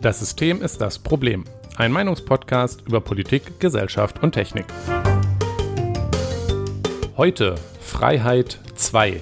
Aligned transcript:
Das 0.00 0.20
System 0.20 0.62
ist 0.62 0.80
das 0.80 0.98
Problem. 0.98 1.44
Ein 1.76 1.92
Meinungspodcast 1.92 2.82
über 2.86 3.00
Politik, 3.00 3.60
Gesellschaft 3.60 4.22
und 4.22 4.32
Technik. 4.32 4.64
Heute 7.16 7.56
Freiheit 7.80 8.60
2. 8.76 9.20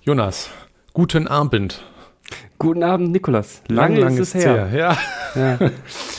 Jonas, 0.00 0.50
guten 0.92 1.26
Abend. 1.26 1.82
Guten 2.58 2.82
Abend, 2.82 3.12
Nikolas. 3.12 3.62
Lange 3.68 4.00
Lang, 4.00 4.08
lang 4.10 4.18
ist 4.18 4.34
es 4.34 4.44
her. 4.44 4.68
Ja, 4.72 4.96
Ja. 5.34 5.58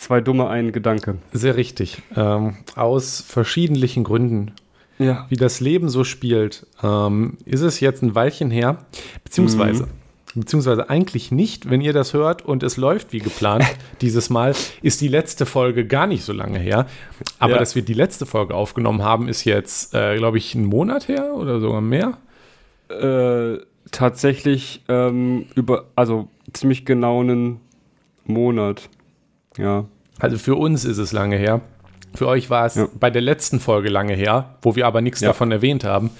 Zwei 0.00 0.22
dumme, 0.22 0.48
ein 0.48 0.72
Gedanke. 0.72 1.18
sehr 1.30 1.56
richtig. 1.56 2.00
Ähm, 2.16 2.56
aus 2.74 3.20
verschiedentlichen 3.20 4.02
Gründen, 4.02 4.52
Ja. 4.98 5.26
wie 5.28 5.36
das 5.36 5.60
Leben 5.60 5.90
so 5.90 6.04
spielt, 6.04 6.66
ähm, 6.82 7.36
ist 7.44 7.60
es 7.60 7.80
jetzt 7.80 8.02
ein 8.02 8.14
Weilchen 8.14 8.50
her, 8.50 8.78
beziehungsweise, 9.24 9.88
beziehungsweise 10.34 10.88
eigentlich 10.88 11.30
nicht, 11.32 11.68
wenn 11.68 11.82
ihr 11.82 11.92
das 11.92 12.14
hört 12.14 12.42
und 12.46 12.62
es 12.62 12.78
läuft 12.78 13.12
wie 13.12 13.18
geplant. 13.18 13.62
dieses 14.00 14.30
Mal 14.30 14.54
ist 14.80 15.02
die 15.02 15.08
letzte 15.08 15.44
Folge 15.44 15.86
gar 15.86 16.06
nicht 16.06 16.24
so 16.24 16.32
lange 16.32 16.58
her. 16.58 16.86
Aber 17.38 17.52
Ja. 17.52 17.58
dass 17.58 17.74
wir 17.74 17.82
die 17.82 17.92
letzte 17.92 18.24
Folge 18.24 18.54
aufgenommen 18.54 19.02
haben, 19.02 19.28
ist 19.28 19.44
jetzt, 19.44 19.94
äh, 19.94 20.16
glaube 20.16 20.38
ich, 20.38 20.54
ein 20.54 20.64
Monat 20.64 21.08
her 21.08 21.34
oder 21.34 21.60
sogar 21.60 21.82
mehr. 21.82 22.16
Äh, 22.88 23.58
tatsächlich 23.90 24.82
ähm, 24.88 25.44
über, 25.56 25.84
also 25.94 26.28
ziemlich 26.54 26.86
genau 26.86 27.20
einen 27.20 27.60
Monat. 28.24 28.88
Ja. 29.60 29.84
Also 30.18 30.38
für 30.38 30.54
uns 30.56 30.84
ist 30.84 30.98
es 30.98 31.12
lange 31.12 31.36
her. 31.36 31.60
Für 32.14 32.26
euch 32.26 32.50
war 32.50 32.66
es 32.66 32.74
Ja. 32.74 32.88
bei 32.98 33.10
der 33.10 33.22
letzten 33.22 33.60
Folge 33.60 33.88
lange 33.88 34.14
her, 34.14 34.56
wo 34.62 34.74
wir 34.76 34.86
aber 34.86 35.00
nichts 35.00 35.20
Ja. 35.20 35.28
davon 35.28 35.52
erwähnt 35.52 35.84
haben. 35.84 36.10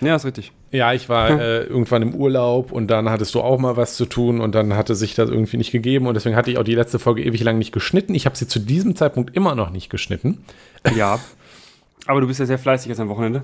Ja, 0.00 0.14
ist 0.16 0.24
richtig. 0.24 0.52
Ja, 0.72 0.92
ich 0.92 1.08
war 1.08 1.30
äh, 1.40 1.62
irgendwann 1.64 2.02
im 2.02 2.14
Urlaub 2.14 2.72
und 2.72 2.88
dann 2.88 3.08
hattest 3.10 3.34
du 3.34 3.40
auch 3.40 3.58
mal 3.58 3.76
was 3.76 3.96
zu 3.96 4.06
tun 4.06 4.40
und 4.40 4.54
dann 4.54 4.74
hatte 4.74 4.94
sich 4.94 5.14
das 5.14 5.30
irgendwie 5.30 5.56
nicht 5.58 5.72
gegeben 5.72 6.06
und 6.06 6.14
deswegen 6.14 6.36
hatte 6.36 6.50
ich 6.50 6.58
auch 6.58 6.64
die 6.64 6.74
letzte 6.74 6.98
Folge 6.98 7.22
ewig 7.24 7.42
lang 7.42 7.58
nicht 7.58 7.72
geschnitten. 7.72 8.14
Ich 8.14 8.26
habe 8.26 8.36
sie 8.36 8.46
zu 8.48 8.58
diesem 8.58 8.96
Zeitpunkt 8.96 9.36
immer 9.36 9.54
noch 9.54 9.70
nicht 9.70 9.90
geschnitten. 9.90 10.38
Ja. 10.94 11.18
Aber 12.06 12.20
du 12.20 12.26
bist 12.28 12.40
ja 12.40 12.46
sehr 12.46 12.58
fleißig 12.58 12.88
jetzt 12.88 13.00
am 13.00 13.08
Wochenende. 13.08 13.42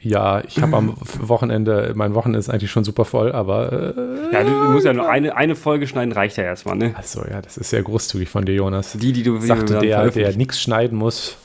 Ja, 0.00 0.40
ich 0.44 0.60
habe 0.62 0.76
am 0.76 0.94
Wochenende, 1.18 1.92
mein 1.96 2.14
Wochenende 2.14 2.38
ist 2.38 2.48
eigentlich 2.48 2.70
schon 2.70 2.84
super 2.84 3.04
voll, 3.04 3.32
aber 3.32 3.72
äh, 3.72 4.32
Ja, 4.32 4.44
du, 4.44 4.50
du 4.50 4.70
musst 4.70 4.86
ja 4.86 4.92
nur 4.92 5.08
eine, 5.08 5.36
eine 5.36 5.56
Folge 5.56 5.88
schneiden, 5.88 6.12
reicht 6.12 6.36
ja 6.36 6.44
erstmal, 6.44 6.76
ne? 6.76 6.94
also 6.96 7.24
ja, 7.28 7.42
das 7.42 7.56
ist 7.56 7.70
sehr 7.70 7.82
großzügig 7.82 8.28
von 8.28 8.44
dir, 8.44 8.54
Jonas. 8.54 8.92
Die, 8.92 9.12
die 9.12 9.24
du 9.24 9.40
Sagte 9.40 9.78
der, 9.80 10.10
der 10.10 10.36
nichts 10.36 10.60
schneiden 10.60 10.96
muss, 10.96 11.36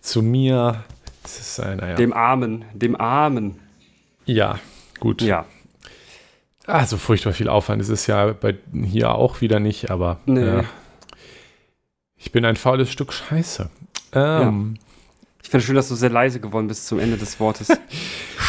zu 0.00 0.20
mir. 0.20 0.84
Das 1.22 1.40
ist 1.40 1.58
ein, 1.60 1.78
naja. 1.78 1.94
Dem 1.94 2.12
Armen, 2.12 2.66
dem 2.74 3.00
Armen. 3.00 3.58
ja, 4.26 4.58
gut. 5.00 5.22
Ja. 5.22 5.46
Ah, 6.66 6.84
so 6.86 6.96
furchtbar 6.98 7.32
viel 7.32 7.48
Aufwand 7.48 7.80
ist 7.82 7.88
es 7.90 8.06
ja 8.06 8.32
bei 8.32 8.56
hier 8.84 9.14
auch 9.14 9.40
wieder 9.40 9.58
nicht, 9.60 9.90
aber 9.90 10.18
Nee. 10.26 10.44
ja. 10.46 10.64
ich 12.16 12.32
bin 12.32 12.44
ein 12.44 12.56
faules 12.56 12.90
Stück 12.90 13.12
Scheiße. 13.12 13.70
Ähm, 14.12 14.76
Ich 15.44 15.50
finde 15.50 15.64
schön, 15.64 15.74
dass 15.76 15.88
du 15.88 15.94
sehr 15.94 16.10
leise 16.10 16.40
geworden 16.40 16.66
bist 16.66 16.86
zum 16.88 16.98
Ende 16.98 17.16
des 17.16 17.38
Wortes. 17.38 17.68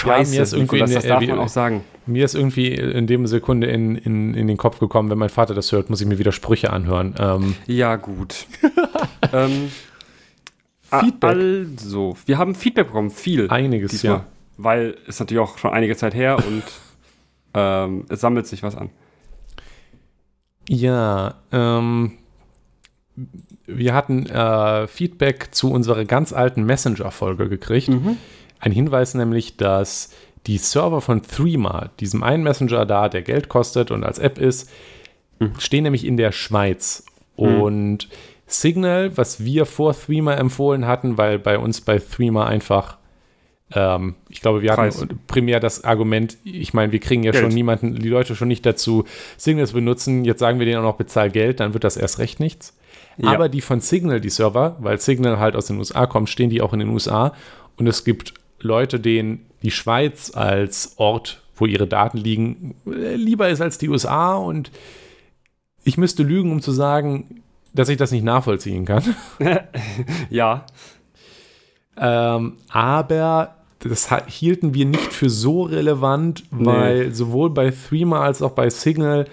Ja, 0.05 0.17
Scheiße, 0.17 0.35
mir 0.35 0.43
ist 0.43 0.53
irgendwie 0.53 0.75
in 0.75 0.81
das 0.81 0.91
der- 0.91 1.01
darf 1.19 1.25
man 1.27 1.39
auch 1.39 1.47
sagen. 1.49 1.83
Mir 2.05 2.25
ist 2.25 2.35
irgendwie 2.35 2.67
in 2.73 3.07
dem 3.07 3.25
Sekunde 3.25 3.65
in, 3.67 3.95
in, 3.95 4.33
in 4.35 4.45
den 4.47 4.57
Kopf 4.57 4.77
gekommen, 4.77 5.09
wenn 5.09 5.17
mein 5.17 5.29
Vater 5.29 5.55
das 5.55 5.71
hört, 5.71 5.89
muss 5.89 5.99
ich 6.01 6.05
mir 6.05 6.19
wieder 6.19 6.31
Sprüche 6.31 6.71
anhören. 6.71 7.15
Ähm, 7.17 7.55
Ja, 7.65 7.95
gut. 7.95 8.45
ähm, 9.33 9.71
Feedback. 10.81 11.31
Also, 11.79 12.15
wir 12.27 12.37
haben 12.37 12.53
Feedback 12.53 12.87
bekommen, 12.87 13.09
viel. 13.09 13.49
einiges, 13.49 13.91
diesmal. 13.91 14.13
ja. 14.17 14.25
Weil 14.57 14.97
es 15.07 15.19
natürlich 15.19 15.41
auch 15.41 15.57
schon 15.57 15.71
einige 15.71 15.95
Zeit 15.95 16.13
her 16.13 16.37
und 16.37 16.63
ähm, 17.55 18.05
es 18.09 18.21
sammelt 18.21 18.45
sich 18.45 18.61
was 18.61 18.75
an. 18.75 18.89
Ja, 20.69 21.35
ähm, 21.51 22.11
wir 23.67 23.93
hatten 23.93 24.25
äh, 24.27 24.87
Feedback 24.87 25.49
zu 25.51 25.71
unserer 25.71 26.05
ganz 26.05 26.33
alten 26.33 26.63
Messenger-Folge 26.63 27.49
gekriegt. 27.49 27.89
Ein 28.59 28.71
Hinweis 28.71 29.13
nämlich, 29.13 29.57
dass 29.57 30.09
die 30.47 30.57
Server 30.57 31.01
von 31.01 31.23
Threema, 31.23 31.89
diesem 31.99 32.23
einen 32.23 32.43
Messenger 32.43 32.85
da, 32.85 33.09
der 33.09 33.21
Geld 33.21 33.49
kostet 33.49 33.91
und 33.91 34.03
als 34.03 34.19
App 34.19 34.37
ist, 34.37 34.69
stehen 35.57 35.83
nämlich 35.83 36.05
in 36.05 36.17
der 36.17 36.31
Schweiz. 36.31 37.05
Und 37.35 38.07
Signal, 38.47 39.17
was 39.17 39.43
wir 39.43 39.65
vor 39.65 39.93
Threema 39.93 40.35
empfohlen 40.35 40.85
hatten, 40.85 41.17
weil 41.17 41.39
bei 41.39 41.57
uns 41.57 41.81
bei 41.81 41.99
Threema 41.99 42.45
einfach, 42.45 42.97
ähm, 43.73 44.15
ich 44.29 44.41
glaube, 44.41 44.61
wir 44.61 44.71
Preis. 44.71 45.01
hatten 45.01 45.19
primär 45.27 45.59
das 45.59 45.83
Argument, 45.83 46.37
ich 46.43 46.73
meine, 46.73 46.91
wir 46.91 46.99
kriegen 46.99 47.23
ja 47.23 47.31
Geld. 47.31 47.41
schon 47.41 47.53
niemanden, 47.53 47.95
die 47.95 48.07
Leute 48.07 48.35
schon 48.35 48.47
nicht 48.47 48.65
dazu, 48.65 49.05
Signal 49.37 49.67
zu 49.67 49.73
benutzen. 49.73 50.23
Jetzt 50.25 50.39
sagen 50.39 50.59
wir 50.59 50.65
denen 50.65 50.77
auch 50.77 50.83
noch, 50.83 50.95
bezahl 50.97 51.31
Geld, 51.31 51.59
dann 51.59 51.73
wird 51.73 51.83
das 51.83 51.97
erst 51.97 52.19
recht 52.19 52.39
nichts. 52.39 52.77
Ja. 53.17 53.31
Aber 53.31 53.49
die 53.49 53.61
von 53.61 53.79
Signal, 53.79 54.19
die 54.19 54.29
Server, 54.29 54.75
weil 54.79 54.99
Signal 54.99 55.39
halt 55.39 55.55
aus 55.55 55.67
den 55.67 55.77
USA 55.77 56.05
kommt, 56.05 56.29
stehen 56.29 56.49
die 56.49 56.61
auch 56.61 56.73
in 56.73 56.79
den 56.79 56.89
USA. 56.89 57.33
Und 57.77 57.87
es 57.87 58.03
gibt 58.03 58.33
Leute, 58.59 58.99
denen 58.99 59.45
die 59.63 59.71
Schweiz 59.71 60.31
als 60.35 60.93
Ort, 60.97 61.41
wo 61.55 61.65
ihre 61.65 61.87
Daten 61.87 62.17
liegen, 62.17 62.75
äh, 62.85 63.15
lieber 63.15 63.49
ist 63.49 63.61
als 63.61 63.77
die 63.77 63.89
USA. 63.89 64.35
Und 64.35 64.71
ich 65.83 65.97
müsste 65.97 66.23
lügen, 66.23 66.51
um 66.51 66.61
zu 66.61 66.71
sagen, 66.71 67.41
dass 67.73 67.89
ich 67.89 67.97
das 67.97 68.11
nicht 68.11 68.23
nachvollziehen 68.23 68.85
kann. 68.85 69.15
Ja, 70.29 70.65
Ähm, 71.97 72.57
aber 72.69 73.55
das 73.79 74.09
hielten 74.27 74.73
wir 74.73 74.85
nicht 74.85 75.13
für 75.13 75.29
so 75.29 75.63
relevant, 75.63 76.43
weil 76.51 77.13
sowohl 77.13 77.51
bei 77.51 77.71
Threema 77.71 78.21
als 78.21 78.41
auch 78.41 78.51
bei 78.51 78.69
Signal 78.69 79.25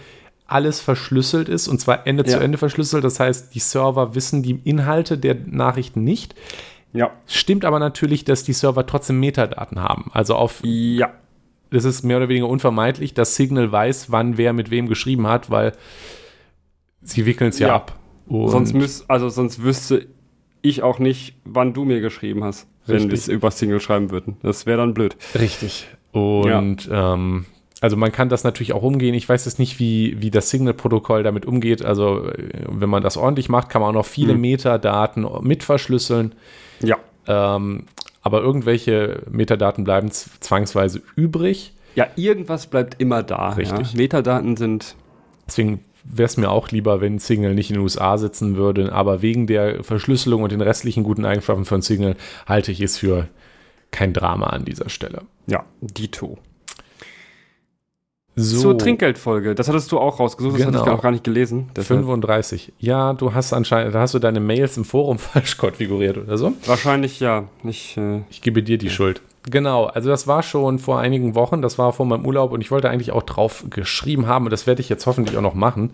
alles 0.53 0.81
verschlüsselt 0.81 1.49
ist 1.49 1.69
und 1.69 1.81
zwar 1.81 2.07
Ende 2.07 2.25
zu 2.25 2.37
Ja. 2.37 2.43
Ende 2.43 2.59
verschlüsselt. 2.59 3.05
Das 3.05 3.19
heißt, 3.21 3.55
die 3.55 3.59
Server 3.61 4.15
wissen 4.15 4.43
die 4.43 4.61
Inhalte 4.65 5.19
der 5.19 5.37
Nachrichten 5.47 6.05
nicht. 6.05 6.35
ja, 6.93 7.11
Stimmt 7.27 7.65
aber 7.65 7.79
natürlich, 7.79 8.25
dass 8.25 8.45
die 8.45 8.53
Server 8.53 8.87
trotzdem 8.87 9.19
Metadaten 9.21 9.81
haben. 9.81 10.11
Also 10.13 10.35
auf, 10.35 10.61
ja. 10.63 11.11
das 11.71 11.85
ist 11.85 12.03
mehr 12.03 12.19
oder 12.19 12.29
weniger 12.29 12.49
unvermeidlich, 12.49 13.15
dass 13.15 13.35
Signal 13.37 13.73
weiß, 13.73 14.11
wann 14.13 14.37
wer 14.39 14.53
mit 14.53 14.71
wem 14.71 14.89
geschrieben 14.89 15.27
hat, 15.27 15.51
weil 15.51 15.73
sie 17.01 17.27
wickeln 17.27 17.51
es 17.51 17.59
ja, 17.59 17.69
Ja. 17.69 17.75
ab. 17.77 17.99
Und 18.27 18.49
Sonst 18.51 18.73
müß, 18.75 19.05
also 19.09 19.29
sonst 19.29 19.63
wüsste 19.63 20.07
ich 20.63 20.83
auch 20.83 20.99
nicht, 21.01 21.35
wann 21.45 21.73
du 21.75 21.85
mir 21.85 22.01
geschrieben 22.01 22.45
hast, 22.45 22.69
wenn 22.87 22.97
Richtig. 22.97 23.11
wir 23.11 23.19
es 23.19 23.29
über 23.29 23.51
Single 23.51 23.81
schreiben 23.81 24.11
würden. 24.11 24.37
Das 24.43 24.65
wäre 24.67 24.79
dann 24.79 24.95
blöd. 24.95 25.17
Richtig. 25.35 25.89
Und 26.13 26.89
ähm, 26.93 27.47
also 27.83 27.97
man 27.97 28.13
kann 28.13 28.29
das 28.29 28.45
natürlich 28.45 28.73
auch 28.73 28.83
umgehen. 28.83 29.13
Ich 29.13 29.29
weiß 29.29 29.45
jetzt 29.45 29.59
nicht, 29.59 29.79
wie, 29.79 30.17
wie 30.23 30.31
das 30.31 30.49
Signal-Protokoll 30.51 31.25
damit 31.25 31.45
umgeht. 31.45 31.85
Also 31.85 32.29
äh, 32.29 32.65
wenn 32.69 32.89
man 32.89 33.03
das 33.03 33.17
ordentlich 33.17 33.49
macht, 33.49 33.69
kann 33.69 33.83
man 33.83 33.91
auch 33.91 34.01
noch 34.01 34.07
viele 34.07 34.35
Hm. 34.35 34.41
Metadaten 34.41 35.27
mit 35.43 35.65
verschlüsseln. 35.65 36.35
Ja. 36.81 36.97
Ähm, 37.27 37.87
aber 38.23 38.41
irgendwelche 38.41 39.23
Metadaten 39.29 39.83
bleiben 39.83 40.11
zwangsweise 40.13 41.03
übrig. 41.17 41.73
Ja, 41.97 42.07
irgendwas 42.15 42.69
bleibt 42.69 43.01
immer 43.01 43.25
da. 43.25 43.51
Richtig. 43.51 43.93
Ja. 43.93 43.99
Metadaten 43.99 44.57
sind 44.57 44.95
Deswegen 45.47 45.81
wäre 46.05 46.27
es 46.27 46.37
mir 46.37 46.51
auch 46.51 46.69
lieber, 46.71 47.01
wenn 47.01 47.19
Signal 47.19 47.55
nicht 47.55 47.71
in 47.71 47.75
den 47.75 47.83
USA 47.83 48.17
sitzen 48.17 48.57
würde. 48.57 48.93
Aber 48.93 49.23
wegen 49.23 49.49
der 49.49 49.83
Verschlüsselung 49.83 50.45
und 50.45 50.53
den 50.53 50.61
restlichen 50.61 51.03
guten 51.03 51.25
Eigenschaften 51.25 51.65
von 51.65 51.83
Signal 51.83 52.15
halte 52.47 52.71
ich 52.71 52.81
es 52.81 52.97
für 52.97 53.29
kein 53.91 54.13
Drama 54.13 54.47
an 54.47 54.65
dieser 54.65 54.89
Stelle. 54.89 55.23
ja 55.49 55.65
Dito. 55.81 56.39
So, 58.35 58.61
Zur 58.61 58.79
Trinkgeldfolge. 58.79 59.55
Das 59.55 59.69
hattest 59.69 59.93
du 59.93 59.99
auch 59.99 60.19
rausgesucht, 60.19 60.55
das 60.55 60.63
hatte 60.67 60.73
Genau. 60.79 60.85
ich 60.87 60.91
auch 60.91 61.03
gar 61.03 61.11
nicht 61.11 61.23
gelesen. 61.25 61.69
Deshalb 61.77 62.01
35. 62.01 62.73
Ja, 62.79 63.13
du 63.13 63.35
hast 63.35 63.53
anscheinend, 63.53 63.95
da 63.95 64.01
hast 64.01 64.15
du 64.15 64.19
deine 64.19 64.41
Mails 64.41 64.77
im 64.79 64.85
Forum 64.87 65.19
falsch 65.19 65.59
konfiguriert 65.59 66.17
oder 66.17 66.39
so. 66.39 66.53
wahrscheinlich 66.65 67.21
ja. 67.21 67.45
Ich, 67.63 67.97
äh, 67.99 68.23
Ich 68.31 68.41
gebe 68.41 68.63
dir 68.63 68.79
die 68.79 68.89
Schuld. 68.91 69.21
Genau, 69.51 69.85
also 69.87 70.09
das 70.09 70.27
war 70.27 70.43
schon 70.43 70.79
vor 70.79 71.01
einigen 71.01 71.35
Wochen, 71.35 71.61
das 71.63 71.77
war 71.77 71.93
vor 71.93 72.07
meinem 72.07 72.25
Urlaub 72.25 72.53
und 72.53 72.61
ich 72.63 72.71
wollte 72.71 72.89
eigentlich 72.89 73.11
auch 73.13 73.25
drauf 73.25 73.65
geschrieben 73.69 74.27
haben 74.29 74.45
und 74.47 74.51
das 74.51 74.67
werde 74.67 74.81
ich 74.81 74.89
jetzt 74.89 75.05
hoffentlich 75.07 75.37
auch 75.37 75.43
noch 75.43 75.55
machen. 75.55 75.91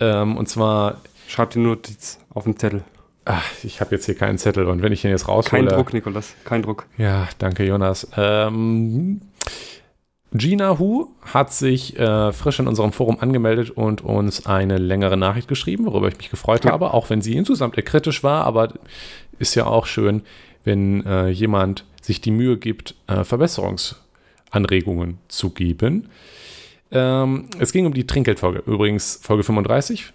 Ähm, 0.00 0.36
und 0.38 0.48
zwar, 0.48 0.96
schreib 1.28 1.50
dir 1.50 1.60
nur 1.60 1.76
Notiz 1.76 2.18
auf 2.34 2.44
den 2.44 2.56
Zettel. 2.56 2.82
ach, 3.24 3.44
ich 3.62 3.80
habe 3.80 3.94
jetzt 3.94 4.06
hier 4.06 4.16
keinen 4.16 4.38
Zettel 4.38 4.66
und 4.66 4.82
wenn 4.82 4.90
ich 4.90 5.02
den 5.02 5.10
jetzt 5.12 5.28
raushole. 5.28 5.64
Kein 5.64 5.68
Druck, 5.76 5.92
Nikolas. 5.92 6.34
Kein 6.44 6.62
Druck. 6.62 6.86
Ja, 6.98 7.28
danke, 7.38 7.64
Jonas. 7.64 8.08
Ähm, 8.16 9.20
Gina 10.34 10.78
Hu 10.78 11.08
hat 11.22 11.52
sich 11.52 11.98
äh, 11.98 12.32
frisch 12.32 12.58
in 12.58 12.66
unserem 12.66 12.92
Forum 12.92 13.18
angemeldet 13.20 13.70
und 13.70 14.02
uns 14.02 14.46
eine 14.46 14.78
längere 14.78 15.16
Nachricht 15.16 15.48
geschrieben, 15.48 15.84
worüber 15.86 16.08
ich 16.08 16.16
mich 16.18 16.30
gefreut 16.30 16.64
Ja. 16.64 16.72
habe, 16.72 16.94
auch 16.94 17.10
wenn 17.10 17.20
sie 17.20 17.36
insgesamt 17.36 17.76
eher 17.76 17.82
kritisch 17.84 18.22
war, 18.22 18.44
aber 18.44 18.72
ist 19.38 19.54
ja 19.54 19.66
auch 19.66 19.86
schön, 19.86 20.22
wenn 20.64 21.04
äh, 21.04 21.28
jemand 21.28 21.84
sich 22.00 22.20
die 22.20 22.30
Mühe 22.30 22.56
gibt, 22.56 22.94
äh, 23.08 23.24
Verbesserungsanregungen 23.24 25.18
zu 25.28 25.50
geben. 25.50 26.08
Ähm, 26.90 27.48
es 27.58 27.72
ging 27.72 27.86
um 27.86 27.94
die 27.94 28.06
Trinkgeldfolge, 28.06 28.62
übrigens 28.66 29.18
Folge 29.22 29.42
35. 29.44 30.12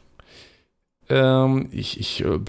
Ähm, 1.10 1.70
ich 1.72 2.00
ich 2.00 2.24
äh, 2.26 2.40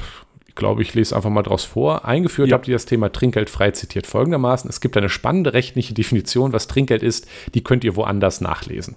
glaube, 0.59 0.83
ich 0.83 0.93
lese 0.93 1.17
einfach 1.17 1.31
mal 1.31 1.43
draus 1.43 1.65
vor. 1.65 2.05
Eingeführt 2.05 2.49
Ja. 2.51 2.55
habt 2.57 2.69
ihr 2.69 2.75
das 2.75 2.85
Thema 2.85 3.11
Trinkgeld 3.11 3.49
frei 3.49 3.71
zitiert 3.71 4.07
folgendermaßen. 4.07 4.69
Es 4.69 4.83
gibt 4.83 4.97
eine 4.99 5.09
spannende 5.09 5.55
rechtliche 5.55 5.95
Definition, 5.95 6.53
was 6.53 6.67
Trinkgeld 6.67 7.03
ist. 7.03 7.27
Die 7.55 7.65
könnt 7.65 7.85
ihr 7.85 7.97
woanders 7.97 8.43
nachlesen. 8.43 8.97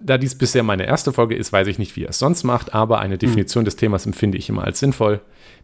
Da 0.00 0.16
dies 0.16 0.36
bisher 0.38 0.62
meine 0.62 0.86
erste 0.86 1.12
Folge 1.12 1.34
ist, 1.34 1.52
weiß 1.52 1.66
ich 1.66 1.78
nicht, 1.80 1.96
wie 1.96 2.02
ihr 2.02 2.10
es 2.10 2.20
sonst 2.20 2.44
macht, 2.44 2.72
aber 2.72 3.00
eine 3.00 3.18
Definition 3.18 3.64
des 3.64 3.74
Themas 3.74 4.06
empfinde 4.06 4.38
ich 4.38 4.48
immer 4.48 4.62
als 4.62 4.78
sinnvoll. 4.78 5.20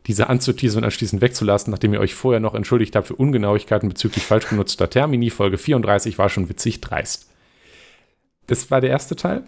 Diese 0.08 0.28
anzuteasen 0.28 0.78
und 0.78 0.84
anschließend 0.84 1.22
wegzulassen, 1.22 1.70
nachdem 1.70 1.94
ihr 1.94 2.00
euch 2.00 2.14
vorher 2.14 2.40
noch 2.40 2.54
entschuldigt 2.54 2.96
habt 2.96 3.06
für 3.06 3.14
Ungenauigkeiten 3.14 3.88
bezüglich 3.88 4.24
falsch 4.24 4.48
genutzter 4.48 4.90
Termini. 4.90 5.30
Folge 5.30 5.56
34 5.58 6.18
war 6.18 6.28
schon 6.30 6.48
witzig 6.48 6.80
dreist. 6.80 7.28
Das 8.48 8.70
war 8.72 8.80
der 8.80 8.90
erste 8.90 9.14
Teil. 9.14 9.44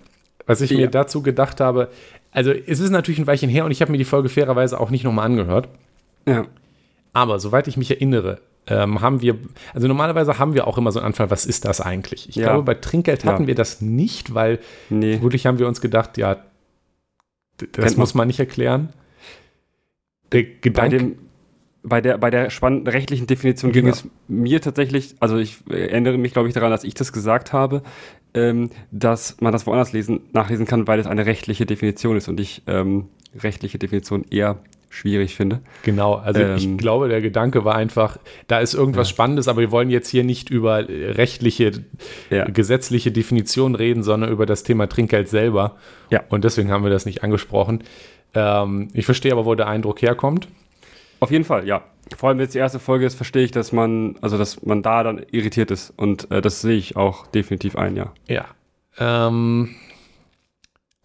Was 0.47 0.61
ich 0.61 0.71
Ja. 0.71 0.77
mir 0.77 0.87
dazu 0.89 1.21
gedacht 1.21 1.61
habe, 1.61 1.91
also 2.37 2.53
es 2.53 2.81
ist 2.81 2.91
natürlich 2.91 3.19
ein 3.19 3.27
Weilchen 3.27 3.49
her 3.49 3.65
und 3.65 3.71
ich 3.71 3.81
habe 3.81 3.91
mir 3.91 3.99
die 3.99 4.05
Folge 4.05 4.29
fairerweise 4.29 4.79
auch 4.79 4.91
nicht 4.91 5.05
nochmal 5.05 5.25
angehört. 5.27 5.69
Ja. 6.29 6.47
Aber 7.15 7.39
soweit 7.41 7.67
ich 7.67 7.77
mich 7.79 7.91
erinnere, 7.91 8.41
ähm, 8.67 9.01
haben 9.01 9.23
wir, 9.23 9.39
also 9.73 9.89
normalerweise 9.89 10.39
haben 10.39 10.53
wir 10.55 10.67
auch 10.67 10.77
immer 10.77 10.93
so 10.93 10.99
einen 10.99 11.07
Anfall, 11.07 11.31
was 11.31 11.47
ist 11.47 11.65
das 11.65 11.81
eigentlich? 11.81 12.29
Ich 12.29 12.37
Ja. 12.37 12.49
glaube, 12.49 12.63
bei 12.65 12.75
Trinkgeld 12.75 13.25
hatten 13.25 13.45
Ja. 13.45 13.47
wir 13.47 13.55
das 13.55 13.81
nicht, 13.81 14.35
weil 14.35 14.59
Nee. 14.91 15.23
Wirklich 15.23 15.47
haben 15.47 15.59
wir 15.59 15.67
uns 15.67 15.81
gedacht, 15.81 16.19
ja, 16.19 16.37
das 17.57 17.69
Kennt 17.73 17.97
muss 17.97 18.13
man 18.15 18.27
nicht 18.27 18.39
erklären. 18.39 18.91
Der 20.33 20.43
Bei, 20.43 20.49
Gedanke, 20.61 20.99
dem, 20.99 21.19
bei, 21.83 22.01
der, 22.03 22.19
bei 22.19 22.31
der 22.31 22.51
spannenden 22.51 22.89
rechtlichen 22.89 23.27
Definition 23.27 23.73
ging 23.73 23.85
Genau. 23.85 23.97
es 23.97 24.05
mir 24.29 24.61
tatsächlich, 24.61 25.15
also 25.21 25.39
ich 25.39 25.57
erinnere 25.71 26.19
mich, 26.19 26.33
glaube 26.35 26.49
ich, 26.49 26.55
daran, 26.55 26.71
dass 26.71 26.85
ich 26.85 26.95
das 26.95 27.13
gesagt 27.15 27.53
habe, 27.55 27.83
ähm, 28.37 28.71
dass 28.91 29.41
man 29.41 29.53
das 29.53 29.67
woanders 29.67 29.93
lesen, 29.93 30.21
nachlesen 30.33 30.67
kann, 30.67 30.87
weil 30.87 31.01
es 31.01 31.07
eine 31.07 31.27
rechtliche 31.27 31.67
Definition 31.67 32.17
ist 32.17 32.29
und 32.29 32.39
ich 32.39 32.63
ähm, 32.67 33.07
rechtliche 33.39 33.79
Definition 33.79 34.25
eher 34.31 34.59
schwierig 34.89 35.35
finde. 35.35 35.61
genau, 35.83 36.15
also 36.15 36.41
ich 36.41 36.65
ähm, 36.65 36.79
glaube, 36.79 37.09
der 37.09 37.21
Gedanke 37.21 37.65
war 37.67 37.75
einfach, 37.75 38.17
da 38.47 38.61
ist 38.61 38.73
irgendwas 38.73 39.09
Ja. 39.09 39.15
Spannendes, 39.15 39.47
aber 39.49 39.61
wir 39.61 39.71
wollen 39.71 39.91
jetzt 39.91 40.09
hier 40.09 40.25
nicht 40.25 40.49
über 40.49 40.89
äh, 40.89 41.11
rechtliche, 41.11 41.73
Ja. 42.31 42.45
gesetzliche 42.47 43.11
Definitionen 43.13 43.75
reden, 43.75 44.03
sondern 44.03 44.31
über 44.31 44.47
das 44.47 44.63
Thema 44.63 44.87
Trinkgeld 44.89 45.29
selber. 45.29 45.77
Ja. 46.11 46.23
Und 46.31 46.45
deswegen 46.45 46.71
haben 46.71 46.83
wir 46.85 46.91
das 46.91 47.05
nicht 47.05 47.23
angesprochen. 47.25 47.83
Ähm, 48.33 48.89
ich 48.95 49.05
verstehe 49.05 49.33
aber, 49.33 49.45
wo 49.45 49.55
der 49.55 49.67
Eindruck 49.67 50.01
herkommt. 50.01 50.49
Auf 51.21 51.31
jeden 51.31 51.45
Fall, 51.45 51.67
ja. 51.67 51.83
Vor 52.15 52.29
allem, 52.29 52.39
wenn 52.39 52.47
es 52.47 52.53
die 52.53 52.59
erste 52.59 52.79
Folge 52.79 53.05
ist, 53.05 53.17
verstehe 53.17 53.45
ich, 53.45 53.51
dass 53.51 53.73
man, 53.73 54.17
also 54.21 54.39
dass 54.39 54.63
man 54.65 54.83
da 54.83 55.03
dann 55.03 55.25
irritiert 55.33 55.71
ist. 55.71 55.93
Und 55.97 56.31
äh, 56.31 56.41
das 56.41 56.61
sehe 56.61 56.77
ich 56.77 56.97
auch 56.97 57.27
definitiv 57.27 57.77
ein, 57.77 57.97
ja. 57.97 58.13
Ja. 58.29 58.47
Ähm, 58.99 59.75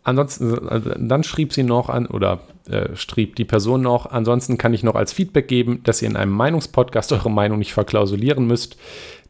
ansonsten, 0.04 0.68
also 0.68 0.92
dann 0.96 1.24
schrieb 1.24 1.54
sie 1.54 1.64
noch 1.64 1.90
an, 1.90 2.06
oder 2.06 2.42
äh, 2.70 2.96
schrieb 2.96 3.36
die 3.36 3.46
Person 3.46 3.82
noch, 3.82 4.06
ansonsten 4.06 4.60
kann 4.60 4.74
ich 4.74 4.84
noch 4.84 4.96
als 4.96 5.12
Feedback 5.12 5.48
geben, 5.48 5.82
dass 5.84 6.02
ihr 6.02 6.10
in 6.10 6.16
einem 6.16 6.34
Meinungspodcast 6.34 7.12
eure 7.14 7.32
Meinung 7.32 7.58
nicht 7.58 7.74
verklausulieren 7.74 8.46
müsst. 8.46 8.78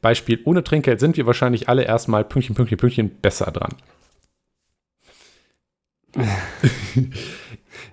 Beispiel, 0.01 0.39
ohne 0.43 0.63
Trinkgeld 0.63 0.99
sind 0.99 1.15
wir 1.15 1.25
wahrscheinlich 1.25 1.69
alle 1.69 1.83
erstmal 1.83 2.25
Pünktchen, 2.25 2.55
Pünktchen, 2.55 2.77
Pünktchen 2.77 3.09
besser 3.21 3.51
dran. 3.51 3.75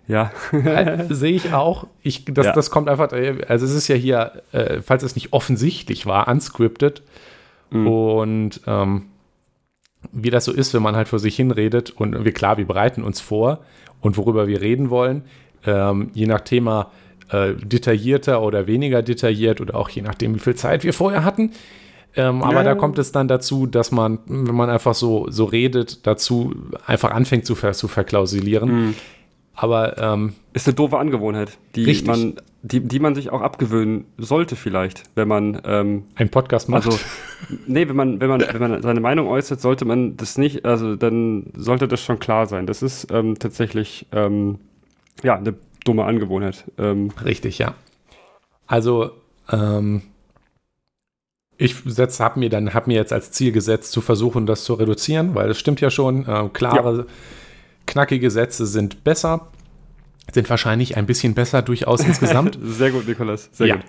Ja. 0.09 0.33
Äh, 0.53 1.05
Sehe 1.11 1.33
ich 1.33 1.53
auch. 1.53 1.87
Ich, 2.03 2.25
das, 2.25 2.47
Ja. 2.47 2.53
das 2.53 2.71
kommt 2.71 2.89
einfach, 2.89 3.13
äh, 3.13 3.45
also 3.47 3.65
es 3.67 3.73
ist 3.75 3.89
ja 3.89 3.95
hier, 3.95 4.43
äh, 4.53 4.81
falls 4.81 5.03
es 5.03 5.15
nicht 5.15 5.33
offensichtlich 5.33 6.07
war, 6.07 6.27
unscripted. 6.29 7.03
Mhm. 7.71 7.87
Und 7.87 8.61
ähm, 8.67 9.03
wie 10.13 10.31
das 10.31 10.47
so 10.47 10.53
ist, 10.53 10.75
wenn 10.75 10.83
man 10.83 10.97
halt 10.97 11.09
vor 11.09 11.19
sich 11.19 11.37
hinredet 11.37 11.91
und 11.91 12.25
wir, 12.25 12.33
klar, 12.33 12.57
wir 12.57 12.67
bereiten 12.67 13.03
uns 13.03 13.21
vor 13.21 13.61
und 14.01 14.17
worüber 14.17 14.49
wir 14.49 14.61
reden 14.61 14.91
wollen, 14.91 15.23
ähm, 15.67 16.11
je 16.15 16.27
nach 16.27 16.41
Thema 16.41 16.91
äh, 17.31 17.53
detaillierter 17.55 18.41
oder 18.41 18.67
weniger 18.67 19.03
detailliert 19.03 19.61
oder 19.61 19.75
auch 19.75 19.91
je 19.91 20.03
nachdem, 20.03 20.35
wie 20.35 20.39
viel 20.39 20.55
Zeit 20.55 20.85
wir 20.85 20.95
vorher 20.95 21.25
hatten. 21.25 21.53
Ähm, 22.17 22.43
aber 22.43 22.65
da 22.65 22.75
kommt 22.75 22.99
es 22.99 23.13
dann 23.13 23.29
dazu, 23.29 23.67
dass 23.67 23.93
man, 23.93 24.19
wenn 24.27 24.55
man 24.55 24.71
einfach 24.71 24.95
so, 24.95 25.27
so 25.29 25.45
redet, 25.45 26.07
dazu 26.07 26.55
einfach 26.87 27.11
anfängt 27.11 27.45
zu, 27.45 27.55
ver, 27.55 27.73
zu 27.73 27.87
verklausulieren. 27.87 28.71
Mhm. 28.71 28.95
Aber 29.61 29.99
ähm, 29.99 30.35
Ist 30.53 30.69
eine 30.69 30.75
doofe 30.77 30.99
Angewohnheit, 30.99 31.59
die 31.75 31.83
Richtig. 31.83 32.07
man, 32.07 32.37
die, 32.63 32.79
die 32.79 33.01
man 33.01 33.17
sich 33.17 33.31
auch 33.31 33.41
abgewöhnen 33.41 34.05
sollte, 34.17 34.55
vielleicht, 34.55 35.03
wenn 35.17 35.27
man, 35.27 35.61
ähm, 35.65 36.05
ein 36.15 36.29
Podcast 36.29 36.69
macht. 36.69 36.87
also, 36.87 36.97
nee, 37.67 37.89
wenn 37.89 37.97
man, 37.97 38.21
wenn 38.21 38.29
man, 38.29 38.41
wenn 38.41 38.61
man 38.61 38.83
seine 38.83 39.01
Meinung 39.01 39.27
äußert, 39.27 39.61
sollte 39.61 39.85
man 39.85 40.17
das 40.17 40.39
nicht, 40.39 40.65
also 40.65 40.95
dann 40.95 41.47
sollte 41.57 41.89
das 41.89 42.01
schon 42.01 42.21
klar 42.21 42.47
sein. 42.47 42.67
Das 42.67 42.83
ist 42.83 43.09
ähm, 43.11 43.37
tatsächlich, 43.37 44.07
ähm, 44.13 44.61
ja, 45.25 45.35
eine 45.35 45.55
dumme 45.85 46.05
Angewohnheit. 46.05 46.63
Ähm, 46.79 47.11
Richtig, 47.25 47.59
ja. 47.59 47.75
Also, 48.69 49.11
ähm, 49.51 50.03
ich 51.57 51.75
habe 52.21 52.39
mir 52.39 52.49
dann 52.49 52.75
hab 52.75 52.87
mir 52.87 52.95
jetzt 52.95 53.13
als 53.13 53.33
Ziel 53.33 53.51
gesetzt, 53.51 53.91
zu 53.91 54.03
versuchen, 54.03 54.47
das 54.47 54.63
zu 54.63 54.75
reduzieren, 54.75 55.35
weil 55.35 55.51
es 55.51 55.59
stimmt 55.59 55.81
ja 55.81 55.91
schon, 55.91 56.29
äh, 56.29 56.49
klare, 56.53 57.07
knackige 57.89 58.31
Sätze 58.31 58.67
sind 58.67 59.03
besser, 59.03 59.49
sind 60.33 60.49
wahrscheinlich 60.49 60.97
ein 60.97 61.07
bisschen 61.07 61.35
besser 61.35 61.63
durchaus 61.63 62.05
insgesamt. 62.05 62.59
sehr 62.63 62.93
gut, 62.93 63.09
Nikolas, 63.09 63.49
sehr 63.53 63.67
ja. 63.67 63.77
gut. 63.77 63.85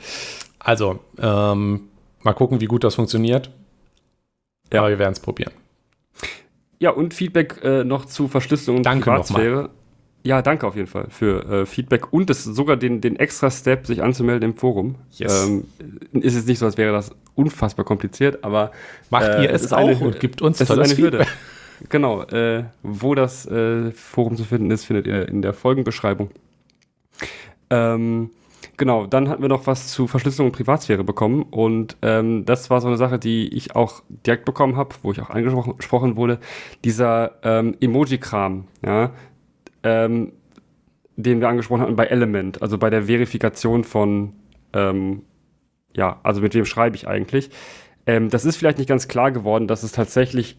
Also, 0.58 1.00
ähm, 1.20 1.82
mal 2.24 2.34
gucken, 2.34 2.60
wie 2.62 2.66
gut 2.66 2.84
das 2.84 2.96
funktioniert. 2.96 3.52
Ja. 4.74 4.80
Aber 4.80 4.90
wir 4.90 5.00
werden 5.00 5.14
es 5.14 5.20
probieren. 5.20 5.52
Ja, 6.80 6.92
und 6.92 7.14
Feedback 7.14 7.60
äh, 7.64 7.84
noch 7.84 8.06
zu 8.06 8.28
Verschlüsselung 8.28 8.78
und 8.78 8.86
Danke 8.86 9.10
Privatsphäre. 9.10 9.70
Ja, 10.24 10.42
danke 10.42 10.68
auf 10.68 10.76
jeden 10.76 10.88
Fall 10.88 11.08
für 11.10 11.46
äh, 11.46 11.66
Feedback 11.66 12.12
und 12.12 12.30
das 12.30 12.44
sogar 12.44 12.76
den, 12.76 13.00
den 13.00 13.16
extra 13.16 13.50
Step, 13.50 13.88
sich 13.88 14.04
anzumelden 14.04 14.52
im 14.52 14.58
Forum. 14.58 14.96
Yes. 15.12 15.48
Ähm, 15.48 15.66
ist 16.12 16.36
jetzt 16.36 16.48
nicht 16.48 16.60
so, 16.60 16.66
als 16.66 16.78
wäre 16.78 16.92
das 16.92 17.12
unfassbar 17.36 17.86
kompliziert, 17.86 18.44
aber 18.44 18.72
Macht 19.10 19.24
Äh, 19.24 19.44
ihr 19.44 19.50
es 19.50 19.62
es 19.62 19.68
ist 19.68 19.74
auch 19.74 19.88
eine- 19.88 19.98
und 19.98 20.20
gibt 20.20 20.42
uns 20.42 20.58
es 20.58 20.62
ist 20.62 20.68
tolles 20.68 20.92
eine 20.92 20.98
Hürde. 21.02 21.26
Genau, 21.88 22.24
äh, 22.24 22.66
wo 22.84 23.16
das 23.16 23.46
äh, 23.46 23.92
Forum 23.92 24.36
zu 24.36 24.44
finden 24.44 24.70
ist, 24.72 24.86
findet 24.86 25.08
ihr 25.08 25.28
in 25.30 25.42
der 25.42 25.54
Folgenbeschreibung. 25.54 26.30
Ähm, 27.70 28.32
genau, 28.76 29.06
dann 29.06 29.30
hatten 29.30 29.42
wir 29.42 29.50
noch 29.50 29.68
was 29.68 29.90
zu 29.90 30.08
Verschlüsselung 30.08 30.50
und 30.50 30.56
Privatsphäre 30.56 31.04
bekommen 31.04 31.44
und 31.44 31.96
ähm, 32.02 32.46
das 32.46 32.70
war 32.70 32.82
so 32.82 32.88
eine 32.88 32.98
Sache, 32.98 33.20
die 33.20 33.48
ich 33.56 33.76
auch 33.76 34.02
direkt 34.26 34.46
bekommen 34.46 34.76
habe, 34.76 34.96
wo 35.04 35.12
ich 35.12 35.22
auch 35.22 35.30
angesprochen 35.30 35.78
gesprochen 35.78 36.16
wurde, 36.16 36.40
dieser 36.84 37.36
ähm, 37.44 37.76
Emoji-Kram, 37.80 38.66
ja, 38.84 39.12
ähm, 39.84 40.34
den 41.16 41.40
wir 41.40 41.50
angesprochen 41.50 41.82
hatten 41.82 41.96
bei 41.96 42.06
Element, 42.06 42.62
also 42.62 42.78
bei 42.78 42.90
der 42.90 43.04
Verifikation 43.04 43.84
von, 43.84 44.34
ähm, 44.74 45.24
ja, 45.96 46.20
also 46.24 46.42
mit 46.42 46.54
wem 46.54 46.66
schreibe 46.66 46.96
ich 46.96 47.08
eigentlich. 47.08 47.52
Ähm, 48.06 48.30
das 48.30 48.46
ist 48.46 48.56
vielleicht 48.56 48.80
nicht 48.80 48.88
ganz 48.88 49.08
klar 49.08 49.32
geworden, 49.32 49.68
dass 49.68 49.84
es 49.84 49.92
tatsächlich 49.92 50.58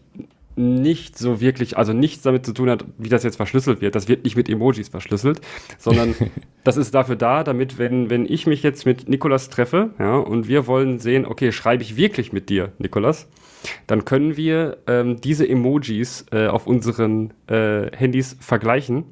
nicht 0.55 1.17
so 1.17 1.39
wirklich, 1.39 1.77
also 1.77 1.93
nichts 1.93 2.23
damit 2.23 2.45
zu 2.45 2.53
tun 2.53 2.69
hat, 2.69 2.85
wie 2.97 3.09
das 3.09 3.23
jetzt 3.23 3.37
verschlüsselt 3.37 3.81
wird. 3.81 3.95
Das 3.95 4.07
wird 4.07 4.23
nicht 4.23 4.35
mit 4.35 4.49
Emojis 4.49 4.89
verschlüsselt, 4.89 5.41
sondern 5.77 6.15
das 6.63 6.77
ist 6.77 6.93
dafür 6.93 7.15
da, 7.15 7.43
damit, 7.43 7.77
wenn, 7.77 8.09
wenn 8.09 8.25
ich 8.25 8.47
mich 8.47 8.63
jetzt 8.63 8.85
mit 8.85 9.07
Nikolas 9.09 9.49
treffe, 9.49 9.91
ja, 9.99 10.15
und 10.15 10.47
wir 10.47 10.67
wollen 10.67 10.99
sehen, 10.99 11.25
okay, 11.25 11.51
schreibe 11.51 11.83
ich 11.83 11.95
wirklich 11.95 12.33
mit 12.33 12.49
dir, 12.49 12.71
Nikolas, 12.79 13.27
dann 13.87 14.05
können 14.05 14.37
wir 14.37 14.77
ähm, 14.87 15.21
diese 15.21 15.47
Emojis 15.47 16.25
äh, 16.31 16.47
auf 16.47 16.67
unseren 16.67 17.33
äh, 17.47 17.95
Handys 17.95 18.35
vergleichen 18.39 19.05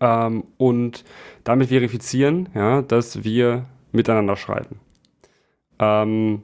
ähm, 0.00 0.44
und 0.56 1.04
damit 1.44 1.68
verifizieren, 1.68 2.48
ja, 2.54 2.82
dass 2.82 3.24
wir 3.24 3.66
miteinander 3.92 4.36
schreiben. 4.36 4.80
Ähm, 5.78 6.42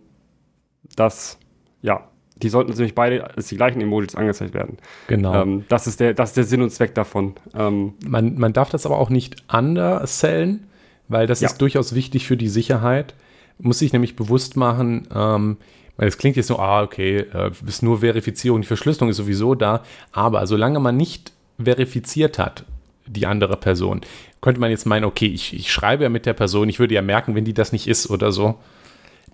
das, 0.97 1.39
ja, 1.83 2.10
die 2.43 2.49
sollten 2.49 2.73
nämlich 2.73 2.95
beide 2.95 3.37
als 3.37 3.49
die 3.49 3.57
gleichen 3.57 3.81
Emojis 3.81 4.15
angezeigt 4.15 4.55
werden. 4.55 4.79
Genau. 5.07 5.35
Ähm, 5.43 5.65
das, 5.69 5.87
ist 5.87 6.01
der, 6.01 6.15
das 6.15 6.31
ist 6.31 6.37
der 6.37 6.45
Sinn 6.45 6.63
und 6.63 6.71
Zweck 6.71 6.95
davon. 6.95 7.35
Ähm, 7.55 7.95
Man, 8.07 8.39
man 8.39 8.53
darf 8.53 8.71
das 8.71 8.87
aber 8.87 8.99
auch 8.99 9.11
nicht 9.11 9.37
undersellen, 9.53 10.67
weil 11.09 11.27
das 11.27 11.41
Ja. 11.41 11.49
ist 11.49 11.59
durchaus 11.61 11.95
wichtig 11.95 12.27
für 12.27 12.37
die 12.37 12.49
Sicherheit. 12.49 13.15
Muss 13.59 13.81
sich 13.81 13.93
nämlich 13.93 14.17
bewusst 14.17 14.57
machen, 14.57 15.07
ähm, 15.15 15.57
weil 15.97 16.09
es 16.09 16.17
klingt 16.19 16.37
jetzt 16.37 16.47
so, 16.47 16.59
ah, 16.59 16.83
okay, 16.83 17.19
äh, 17.33 17.51
ist 17.67 17.83
nur 17.83 18.01
Verifizierung, 18.01 18.63
die 18.63 18.67
Verschlüsselung 18.67 19.11
ist 19.11 19.19
sowieso 19.19 19.55
da, 19.55 19.83
aber 20.13 20.47
solange 20.47 20.81
man 20.81 20.97
nicht 20.97 21.33
verifiziert 21.63 22.39
hat, 22.39 22.65
die 23.07 23.27
andere 23.27 23.57
Person, 23.57 24.01
könnte 24.41 24.61
man 24.61 24.71
jetzt 24.71 24.87
meinen, 24.87 25.05
okay, 25.05 25.27
ich, 25.27 25.53
ich 25.53 25.71
schreibe 25.71 26.05
ja 26.05 26.09
mit 26.09 26.25
der 26.25 26.33
Person, 26.33 26.69
ich 26.71 26.79
würde 26.79 26.95
ja 26.95 27.03
merken, 27.03 27.35
wenn 27.35 27.45
die 27.45 27.53
das 27.53 27.73
nicht 27.73 27.87
ist 27.87 28.09
oder 28.09 28.33
so. 28.33 28.55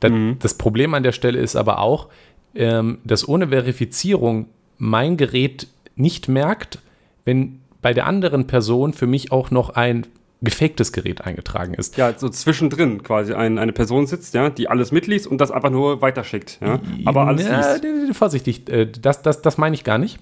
Dann, 0.01 0.13
Mhm. 0.13 0.37
Das 0.41 0.55
Problem 0.55 0.93
an 0.95 1.03
der 1.05 1.13
Stelle 1.13 1.39
ist 1.39 1.55
aber 1.57 1.79
auch, 1.79 2.09
ähm, 2.57 2.99
dass 3.05 3.27
ohne 3.29 3.49
Verifizierung 3.49 4.49
mein 4.79 5.17
Gerät 5.17 5.69
nicht 5.95 6.29
merkt, 6.29 6.79
wenn 7.25 7.61
bei 7.83 7.95
der 7.95 8.07
anderen 8.07 8.47
Person 8.47 8.93
für 8.93 9.07
mich 9.07 9.33
auch 9.33 9.51
noch 9.51 9.71
ein 9.71 10.07
gefaktes 10.43 10.93
Gerät 10.93 11.23
eingetragen 11.23 11.73
ist. 11.75 11.97
ja, 11.97 12.13
so 12.17 12.29
zwischendrin 12.29 13.03
quasi 13.03 13.33
ein, 13.33 13.59
eine 13.59 13.73
Person 13.73 14.07
sitzt, 14.07 14.35
ja, 14.35 14.51
die 14.51 14.69
alles 14.69 14.93
mitliest 14.93 15.27
und 15.27 15.41
das 15.41 15.51
einfach 15.51 15.71
nur 15.71 16.03
weiterschickt. 16.03 16.59
Ja, 16.61 16.79
aber 17.07 17.27
alles 17.27 17.47
Ja, 17.47 17.75
liest. 17.77 18.17
vorsichtig, 18.17 18.69
äh, 18.69 18.87
das, 18.87 19.23
das, 19.23 19.41
das 19.41 19.57
meine 19.57 19.75
ich 19.75 19.83
gar 19.83 19.97
nicht. 19.99 20.19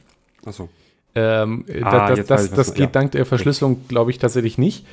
Achso. 0.46 0.68
Ähm, 1.16 1.64
Ah, 1.82 2.14
das 2.14 2.26
das, 2.26 2.50
das, 2.50 2.74
geht 2.74 2.80
ja. 2.80 2.86
dank 2.86 3.12
der 3.12 3.26
Verschlüsselung, 3.26 3.86
glaube 3.88 4.10
ich, 4.12 4.18
tatsächlich 4.18 4.56
nicht. 4.56 4.86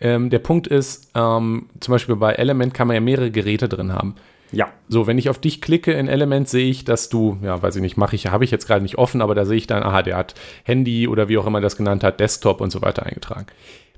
Ähm, 0.00 0.28
der 0.30 0.38
Punkt 0.40 0.66
ist, 0.66 1.10
ähm, 1.14 1.66
zum 1.80 1.92
Beispiel 1.92 2.16
bei 2.16 2.34
Element 2.34 2.74
kann 2.74 2.86
man 2.86 2.94
ja 2.94 3.00
mehrere 3.00 3.30
Geräte 3.30 3.68
drin 3.68 3.92
haben. 3.94 4.14
Ja. 4.52 4.68
So, 4.88 5.06
wenn 5.06 5.18
ich 5.18 5.28
auf 5.28 5.38
dich 5.40 5.60
klicke 5.60 5.92
in 5.92 6.08
Element, 6.08 6.48
sehe 6.48 6.68
ich, 6.70 6.84
dass 6.84 7.08
du, 7.08 7.38
ja, 7.42 7.60
weiß 7.62 7.76
ich 7.76 7.82
nicht, 7.82 7.96
mache 7.96 8.14
ich, 8.16 8.28
habe 8.28 8.44
ich 8.44 8.50
jetzt 8.50 8.66
gerade 8.66 8.82
nicht 8.82 8.96
offen, 8.98 9.20
aber 9.20 9.34
da 9.34 9.44
sehe 9.44 9.56
ich 9.56 9.66
dann, 9.66 9.82
aha, 9.82 10.02
der 10.02 10.16
hat 10.16 10.34
Handy 10.64 11.08
oder 11.08 11.28
wie 11.28 11.38
auch 11.38 11.46
immer 11.46 11.60
das 11.60 11.76
genannt 11.76 12.04
hat, 12.04 12.20
Desktop 12.20 12.60
und 12.60 12.70
so 12.70 12.80
weiter 12.82 13.04
eingetragen. 13.04 13.46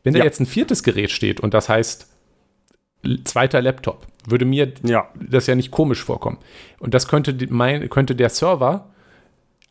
Wenn 0.04 0.14
da 0.14 0.20
Ja. 0.20 0.24
jetzt 0.24 0.40
ein 0.40 0.46
viertes 0.46 0.82
Gerät 0.82 1.10
steht 1.10 1.40
und 1.40 1.52
das 1.54 1.68
heißt 1.68 2.08
zweiter 3.24 3.60
Laptop, 3.62 4.06
würde 4.26 4.44
mir 4.44 4.72
Ja. 4.82 5.08
das 5.14 5.46
ja 5.46 5.54
nicht 5.54 5.70
komisch 5.70 6.02
vorkommen. 6.02 6.38
Und 6.80 6.94
das 6.94 7.08
könnte, 7.08 7.36
mein, 7.50 7.88
könnte 7.90 8.14
der 8.16 8.28
Server 8.30 8.88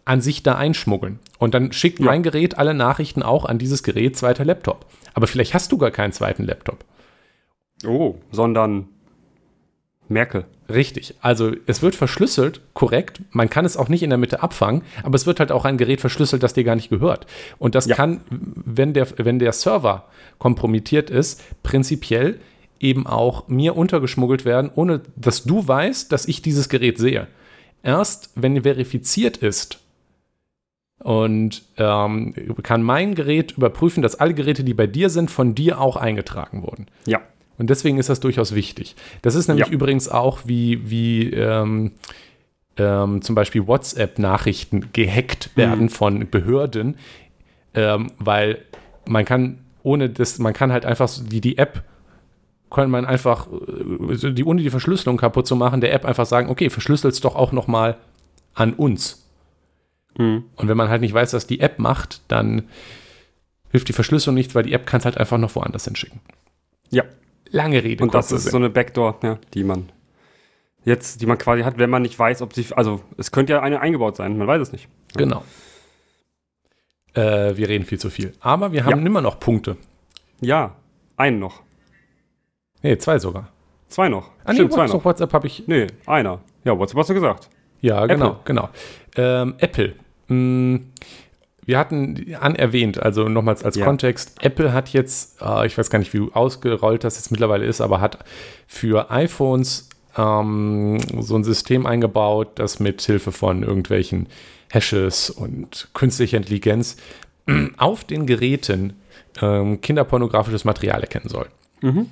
an 0.05 0.21
sich 0.21 0.43
da 0.43 0.55
einschmuggeln. 0.55 1.19
Und 1.37 1.53
dann 1.53 1.73
schickt 1.73 1.99
Ja. 1.99 2.05
mein 2.05 2.23
Gerät 2.23 2.57
alle 2.57 2.73
Nachrichten 2.73 3.23
auch 3.23 3.45
an 3.45 3.57
dieses 3.57 3.83
Gerät 3.83 4.15
zweiter 4.15 4.45
Laptop. 4.45 4.85
Aber 5.13 5.27
vielleicht 5.27 5.53
hast 5.53 5.71
du 5.71 5.77
gar 5.77 5.91
keinen 5.91 6.13
zweiten 6.13 6.43
Laptop. 6.45 6.85
Oh, 7.85 8.15
sondern 8.31 8.87
Merkel. 10.07 10.45
Richtig. 10.69 11.15
Also 11.21 11.51
es 11.65 11.81
wird 11.81 11.95
verschlüsselt, 11.95 12.61
korrekt. 12.73 13.21
Man 13.31 13.49
kann 13.49 13.65
es 13.65 13.77
auch 13.77 13.87
nicht 13.89 14.03
in 14.03 14.09
der 14.09 14.17
Mitte 14.19 14.43
abfangen, 14.43 14.81
aber 15.03 15.15
es 15.15 15.25
wird 15.25 15.39
halt 15.39 15.51
auch 15.51 15.65
ein 15.65 15.77
Gerät 15.77 16.01
verschlüsselt, 16.01 16.43
das 16.43 16.53
dir 16.53 16.63
gar 16.63 16.75
nicht 16.75 16.89
gehört. 16.89 17.25
Und 17.57 17.75
das 17.75 17.85
Ja. 17.85 17.95
kann, 17.95 18.21
wenn 18.29 18.93
der, 18.93 19.07
wenn 19.17 19.39
der 19.39 19.53
Server 19.53 20.05
kompromittiert 20.39 21.09
ist, 21.09 21.41
prinzipiell 21.63 22.39
eben 22.79 23.07
auch 23.07 23.47
mir 23.47 23.75
untergeschmuggelt 23.75 24.45
werden, 24.45 24.69
ohne 24.75 25.01
dass 25.15 25.43
du 25.43 25.67
weißt, 25.67 26.11
dass 26.11 26.27
ich 26.27 26.41
dieses 26.41 26.69
Gerät 26.69 26.97
sehe. 26.97 27.27
Erst 27.81 28.31
wenn 28.35 28.61
verifiziert 28.63 29.37
ist 29.37 29.79
und 30.99 31.63
ähm, 31.77 32.33
kann 32.63 32.83
mein 32.83 33.15
Gerät 33.15 33.53
überprüfen, 33.53 34.01
dass 34.03 34.19
alle 34.19 34.33
Geräte, 34.33 34.63
die 34.63 34.73
bei 34.73 34.87
dir 34.87 35.09
sind, 35.09 35.31
von 35.31 35.55
dir 35.55 35.79
auch 35.79 35.95
eingetragen 35.95 36.63
wurden. 36.63 36.87
Ja. 37.05 37.21
Und 37.57 37.69
deswegen 37.69 37.97
ist 37.97 38.09
das 38.09 38.19
durchaus 38.19 38.53
wichtig. 38.53 38.95
Das 39.21 39.35
ist 39.35 39.47
nämlich 39.47 39.67
Ja. 39.67 39.73
übrigens 39.73 40.09
auch 40.09 40.39
wie, 40.45 40.89
wie 40.89 41.31
ähm, 41.31 41.93
ähm, 42.77 43.21
zum 43.21 43.35
Beispiel 43.35 43.65
WhatsApp-Nachrichten 43.67 44.89
gehackt 44.93 45.49
werden 45.55 45.89
von 45.89 46.29
Behörden, 46.29 46.97
ähm, 47.73 48.11
weil 48.19 48.59
man 49.07 49.25
kann 49.25 49.59
ohne 49.83 50.09
das, 50.09 50.37
man 50.37 50.53
kann 50.53 50.71
halt 50.71 50.85
einfach 50.85 51.07
so 51.07 51.31
wie 51.31 51.41
die 51.41 51.57
App, 51.57 51.83
kann 52.69 52.91
man 52.91 53.05
einfach, 53.05 53.47
äh, 53.47 54.33
die, 54.33 54.43
ohne 54.43 54.61
die 54.61 54.69
Verschlüsselung 54.69 55.17
kaputt 55.17 55.47
zu 55.47 55.55
machen, 55.55 55.81
der 55.81 55.93
App 55.93 56.05
einfach 56.05 56.25
sagen, 56.25 56.49
okay, 56.49 56.69
verschlüssel's 56.69 57.21
doch 57.21 57.35
auch 57.35 57.51
noch 57.51 57.67
mal 57.67 57.97
an 58.53 58.73
uns. 58.73 59.25
Mhm. 60.17 60.43
Und 60.55 60.67
wenn 60.67 60.77
man 60.77 60.89
halt 60.89 61.01
nicht 61.01 61.13
weiß, 61.13 61.33
was 61.33 61.47
die 61.47 61.59
App 61.61 61.79
macht, 61.79 62.21
dann 62.27 62.63
hilft 63.71 63.87
die 63.87 63.93
Verschlüsselung 63.93 64.35
nichts, 64.35 64.53
weil 64.55 64.63
die 64.63 64.73
App 64.73 64.85
kann 64.85 64.99
es 64.99 65.05
halt 65.05 65.17
einfach 65.17 65.37
noch 65.37 65.55
woanders 65.55 65.85
hinschicken. 65.85 66.19
Ja. 66.89 67.03
Lange 67.51 67.83
Rede. 67.83 68.03
Und 68.03 68.13
das 68.13 68.31
ist 68.31 68.43
Sinn. 68.43 68.51
so 68.51 68.57
eine 68.57 68.69
Backdoor, 68.69 69.17
ja, 69.23 69.39
die 69.53 69.63
man 69.63 69.89
jetzt, 70.85 71.21
die 71.21 71.25
man 71.25 71.37
quasi 71.37 71.63
hat, 71.63 71.77
wenn 71.77 71.89
man 71.89 72.01
nicht 72.01 72.17
weiß, 72.17 72.41
ob 72.41 72.53
sie, 72.53 72.65
also 72.75 73.01
es 73.17 73.31
könnte 73.31 73.53
ja 73.53 73.61
eine 73.61 73.81
eingebaut 73.81 74.15
sein, 74.15 74.37
man 74.37 74.47
weiß 74.47 74.61
es 74.61 74.71
nicht. 74.71 74.87
Genau. 75.15 75.43
Äh, 77.13 77.57
wir 77.57 77.67
reden 77.67 77.85
viel 77.85 77.99
zu 77.99 78.09
viel. 78.09 78.33
Aber 78.39 78.71
wir 78.71 78.85
haben 78.85 78.99
Ja. 79.01 79.05
immer 79.05 79.21
noch 79.21 79.39
Punkte. 79.39 79.77
Ja, 80.39 80.75
einen 81.17 81.39
noch. 81.39 81.61
Nee, 82.83 82.97
zwei 82.97 83.17
sogar. 83.19 83.49
Zwei 83.87 84.09
noch. 84.09 84.29
Ah, 84.43 84.51
nee, 84.51 84.55
Stimmt, 84.55 84.73
zwei 84.73 84.81
WhatsApp, 84.81 84.97
noch. 84.97 85.05
WhatsApp 85.05 85.33
habe 85.33 85.47
ich. 85.47 85.67
Nee, 85.67 85.87
einer. 86.05 86.39
Ja, 86.63 86.77
WhatsApp 86.77 86.99
hast 86.99 87.09
du 87.09 87.13
gesagt. 87.15 87.49
Ja, 87.81 88.05
genau, 88.05 88.31
Apple. 88.31 88.41
genau. 88.45 88.69
Ähm, 89.15 89.55
Apple. 89.59 89.95
Mm, 90.27 90.77
wir 91.67 91.77
hatten 91.77 92.33
anerwähnt, 92.39 93.03
also 93.03 93.27
nochmals 93.27 93.61
als 93.63 93.75
Ja. 93.75 93.85
Kontext, 93.85 94.37
Apple 94.41 94.71
hat 94.71 94.89
jetzt, 94.89 95.41
äh, 95.41 95.67
ich 95.67 95.77
weiß 95.77 95.89
gar 95.89 95.99
nicht, 95.99 96.13
wie 96.13 96.31
ausgerollt 96.31 97.03
das 97.03 97.17
jetzt 97.17 97.29
mittlerweile 97.29 97.65
ist, 97.65 97.81
aber 97.81 97.99
hat 97.99 98.19
für 98.67 99.11
iPhones 99.11 99.89
ähm, 100.17 100.97
so 101.19 101.35
ein 101.35 101.43
System 101.43 101.85
eingebaut, 101.85 102.51
das 102.55 102.79
mit 102.79 103.01
Hilfe 103.01 103.33
von 103.33 103.63
irgendwelchen 103.63 104.27
Hashes 104.71 105.29
und 105.29 105.89
künstlicher 105.93 106.37
Intelligenz 106.37 106.95
auf 107.77 108.05
den 108.05 108.25
Geräten 108.27 108.93
ähm, 109.41 109.81
kinderpornografisches 109.81 110.63
Material 110.63 111.01
erkennen 111.01 111.27
soll. 111.27 111.47
Mhm. 111.81 112.07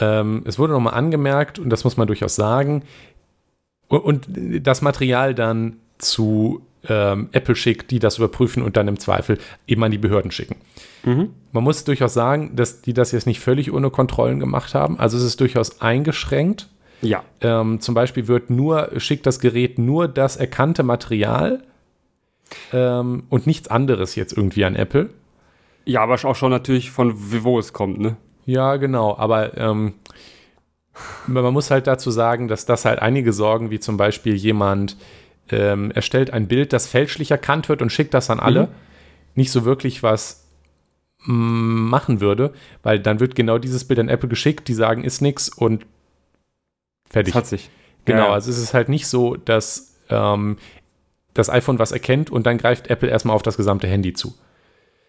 Ähm, 0.00 0.42
es 0.46 0.58
wurde 0.58 0.72
nochmal 0.72 0.94
angemerkt, 0.94 1.58
und 1.58 1.68
das 1.68 1.84
muss 1.84 1.98
man 1.98 2.06
durchaus 2.06 2.34
sagen, 2.34 2.82
und, 3.88 4.00
und 4.00 4.26
das 4.66 4.80
Material 4.80 5.34
dann 5.34 5.76
zu 5.98 6.62
ähm, 6.88 7.28
Apple 7.32 7.56
schickt, 7.56 7.90
die 7.90 7.98
das 7.98 8.18
überprüfen 8.18 8.62
und 8.62 8.76
dann 8.76 8.88
im 8.88 8.98
Zweifel 8.98 9.38
eben 9.66 9.82
an 9.82 9.90
die 9.90 9.98
Behörden 9.98 10.30
schicken. 10.30 10.56
Mhm. 11.04 11.30
Man 11.52 11.64
muss 11.64 11.84
durchaus 11.84 12.14
sagen, 12.14 12.56
dass 12.56 12.82
die 12.82 12.92
das 12.92 13.12
jetzt 13.12 13.26
nicht 13.26 13.40
völlig 13.40 13.72
ohne 13.72 13.90
Kontrollen 13.90 14.40
gemacht 14.40 14.74
haben. 14.74 14.98
Also 14.98 15.16
es 15.16 15.24
ist 15.24 15.40
durchaus 15.40 15.80
eingeschränkt. 15.80 16.68
Ja. 17.02 17.22
Ähm, 17.40 17.80
zum 17.80 17.94
Beispiel 17.94 18.26
wird 18.28 18.50
nur, 18.50 18.90
schickt 18.98 19.26
das 19.26 19.40
Gerät 19.40 19.78
nur 19.78 20.08
das 20.08 20.36
erkannte 20.36 20.82
Material 20.82 21.62
ähm, 22.72 23.24
und 23.28 23.46
nichts 23.46 23.68
anderes 23.68 24.14
jetzt 24.14 24.36
irgendwie 24.36 24.64
an 24.64 24.74
Apple. 24.74 25.10
Ja, 25.84 26.02
aber 26.02 26.14
auch 26.14 26.34
schon 26.34 26.50
natürlich 26.50 26.90
von 26.90 27.12
wo 27.16 27.58
es 27.58 27.72
kommt, 27.72 28.00
ne? 28.00 28.16
Ja, 28.44 28.76
genau, 28.76 29.16
aber 29.16 29.56
ähm, 29.56 29.94
man 31.26 31.52
muss 31.52 31.70
halt 31.70 31.86
dazu 31.86 32.10
sagen, 32.10 32.48
dass 32.48 32.66
das 32.66 32.84
halt 32.84 33.00
einige 33.00 33.32
Sorgen, 33.32 33.70
wie 33.70 33.80
zum 33.80 33.96
Beispiel 33.96 34.34
jemand 34.34 34.96
ähm, 35.50 35.90
erstellt 35.92 36.30
ein 36.32 36.48
Bild, 36.48 36.72
das 36.72 36.86
fälschlich 36.86 37.30
erkannt 37.30 37.68
wird 37.68 37.82
und 37.82 37.90
schickt 37.90 38.14
das 38.14 38.30
an 38.30 38.40
alle, 38.40 38.66
Mhm. 38.66 38.72
nicht 39.36 39.50
so 39.50 39.64
wirklich 39.64 40.02
was 40.02 40.44
mm, 41.24 41.88
machen 41.88 42.20
würde, 42.20 42.52
weil 42.82 42.98
dann 43.00 43.20
wird 43.20 43.34
genau 43.34 43.58
dieses 43.58 43.84
Bild 43.84 44.00
an 44.00 44.08
Apple 44.08 44.28
geschickt, 44.28 44.68
die 44.68 44.74
sagen, 44.74 45.04
ist 45.04 45.20
nix 45.22 45.48
und 45.48 45.86
fertig. 47.08 47.32
Das 47.34 47.42
hat 47.42 47.46
sich. 47.46 47.70
Genau, 48.04 48.18
Ja, 48.20 48.26
ja. 48.26 48.32
also 48.32 48.50
es 48.50 48.58
ist 48.58 48.74
halt 48.74 48.88
nicht 48.88 49.06
so, 49.06 49.36
dass 49.36 49.96
ähm, 50.10 50.58
das 51.34 51.50
iPhone 51.50 51.78
was 51.78 51.92
erkennt 51.92 52.30
und 52.30 52.46
dann 52.46 52.58
greift 52.58 52.88
Apple 52.88 53.08
erstmal 53.08 53.34
auf 53.36 53.42
das 53.42 53.56
gesamte 53.56 53.86
Handy 53.88 54.12
zu. 54.14 54.34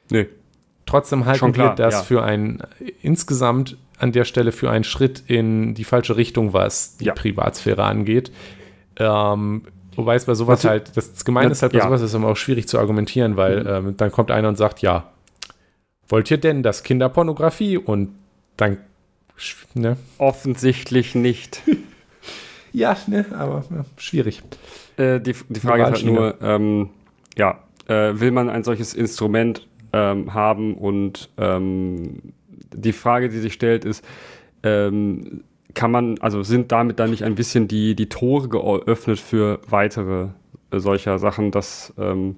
Nee. 0.09 0.27
Trotzdem 0.85 1.25
halten 1.25 1.39
Schon 1.39 1.51
klar, 1.53 1.71
wir 1.71 1.75
das 1.75 1.93
ja. 1.95 2.03
für 2.03 2.23
ein 2.23 2.63
insgesamt 3.01 3.77
an 3.99 4.11
der 4.11 4.23
Stelle 4.25 4.51
für 4.51 4.69
einen 4.69 4.83
Schritt 4.83 5.23
in 5.27 5.73
die 5.73 5.83
falsche 5.83 6.15
Richtung, 6.17 6.53
was 6.53 6.97
die 6.97 7.05
Ja. 7.05 7.13
Privatsphäre 7.13 7.83
angeht. 7.83 8.31
Ähm, 8.97 9.63
wobei 9.97 10.15
es 10.15 10.23
bei 10.25 10.33
sowas 10.33 10.63
halt, 10.63 10.95
das 10.95 11.25
Gemeine 11.25 11.51
ist 11.51 11.61
halt 11.61 11.73
bei 11.73 11.79
Ja. 11.79 11.85
sowas 11.85 12.01
ist 12.01 12.13
immer 12.13 12.29
auch 12.29 12.37
schwierig 12.37 12.67
zu 12.69 12.79
argumentieren, 12.79 13.35
weil 13.35 13.63
Mhm. 13.63 13.87
ähm, 13.87 13.97
dann 13.97 14.11
kommt 14.11 14.31
einer 14.31 14.47
und 14.47 14.55
sagt, 14.57 14.81
ja, 14.81 15.11
wollt 16.07 16.31
ihr 16.31 16.37
denn 16.37 16.63
das 16.63 16.83
Kinderpornografie? 16.83 17.77
Und 17.77 18.15
dann, 18.55 18.77
ne? 19.73 19.97
Offensichtlich 20.17 21.13
nicht. 21.15 21.61
Ja, 22.73 22.95
ne, 23.07 23.25
aber 23.35 23.63
ja, 23.71 23.85
schwierig. 23.97 24.43
Äh, 24.97 25.19
die, 25.19 25.33
die 25.49 25.59
Frage 25.59 25.83
ist 25.83 25.91
halt 25.93 26.05
nur, 26.05 26.35
ähm, 26.41 26.89
ja, 27.35 27.63
äh, 27.87 28.11
will 28.19 28.29
man 28.29 28.49
ein 28.51 28.63
solches 28.63 28.93
Instrument 28.93 29.65
ähm, 29.93 30.33
haben 30.35 30.75
und 30.75 31.29
ähm, 31.37 32.33
die 32.75 32.91
Frage, 32.93 33.29
die 33.29 33.39
sich 33.39 33.53
stellt, 33.53 33.83
ist, 33.83 34.05
ähm, 34.61 35.43
kann 35.77 35.91
man, 35.91 36.17
also 36.21 36.41
sind 36.41 36.71
damit 36.71 36.99
dann 36.99 37.11
nicht 37.11 37.23
ein 37.23 37.35
bisschen 37.35 37.67
die, 37.67 37.95
die 37.95 38.09
Tore 38.09 38.49
geöffnet 38.49 39.19
für 39.19 39.59
weitere 39.69 40.29
äh, 40.71 40.79
solcher 40.79 41.19
Sachen? 41.19 41.51
Das 41.51 41.93
ähm, 41.99 42.37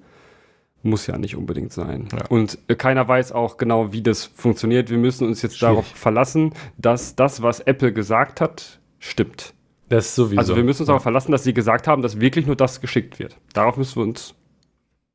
muss 0.83 1.07
ja 1.07 1.17
nicht 1.17 1.37
unbedingt 1.37 1.71
sein. 1.71 2.09
Ja. 2.11 2.27
Und 2.27 2.59
äh, 2.67 2.75
keiner 2.75 3.07
weiß 3.07 3.31
auch 3.31 3.55
genau, 3.55 3.93
wie 3.93 4.01
das 4.01 4.25
funktioniert. 4.25 4.89
Wir 4.89 4.97
müssen 4.97 5.25
uns 5.25 5.41
jetzt 5.41 5.57
Schwierig. 5.57 5.71
darauf 5.71 5.87
verlassen, 5.87 6.53
dass 6.77 7.15
das, 7.15 7.41
was 7.41 7.61
Apple 7.61 7.93
gesagt 7.93 8.41
hat, 8.41 8.79
stimmt. 8.99 9.53
Das 9.87 10.07
ist 10.07 10.15
sowieso. 10.15 10.39
Also 10.39 10.55
wir 10.57 10.63
müssen 10.65 10.81
uns 10.81 10.87
darauf 10.87 11.03
verlassen, 11.03 11.31
dass 11.31 11.45
sie 11.45 11.53
gesagt 11.53 11.87
haben, 11.87 12.01
dass 12.01 12.19
wirklich 12.19 12.45
nur 12.45 12.57
das 12.57 12.81
geschickt 12.81 13.19
wird. 13.19 13.37
Darauf 13.53 13.77
müssen 13.77 13.95
wir 13.95 14.03
uns 14.03 14.35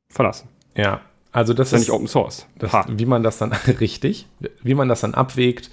verlassen. 0.09 0.49
Ja, 0.75 1.03
also 1.31 1.53
das, 1.53 1.71
Das 1.71 1.83
ist 1.83 1.89
ja 1.89 1.93
nicht 1.93 2.01
Open 2.01 2.09
Source. 2.09 2.47
Das, 2.59 2.73
wie 2.89 3.05
man 3.05 3.23
das 3.23 3.37
dann 3.37 3.53
richtig, 3.81 4.27
wie 4.63 4.75
man 4.75 4.89
das 4.89 5.03
dann 5.03 5.13
abwägt. 5.13 5.71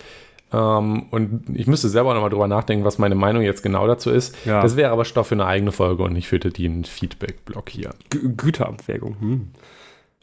Ähm, 0.54 1.06
und 1.12 1.46
ich 1.54 1.68
müsste 1.68 1.88
selber 1.90 2.14
nochmal 2.14 2.30
drüber 2.30 2.48
nachdenken, 2.48 2.84
was 2.84 2.98
meine 2.98 3.16
Meinung 3.16 3.42
jetzt 3.44 3.64
genau 3.64 3.88
dazu 3.88 4.10
ist. 4.10 4.36
Ja. 4.46 4.62
Das 4.62 4.76
wäre 4.76 4.92
aber 4.92 5.06
Stoff 5.06 5.28
für 5.28 5.36
eine 5.36 5.46
eigene 5.46 5.72
Folge 5.72 6.04
und 6.04 6.14
nicht 6.14 6.28
für 6.28 6.40
den 6.40 6.84
Feedback-Blog 6.84 7.70
hier. 7.70 7.92
Gü- 8.12 8.36
Güterabwägung. 8.36 9.16
Hm. 9.20 9.48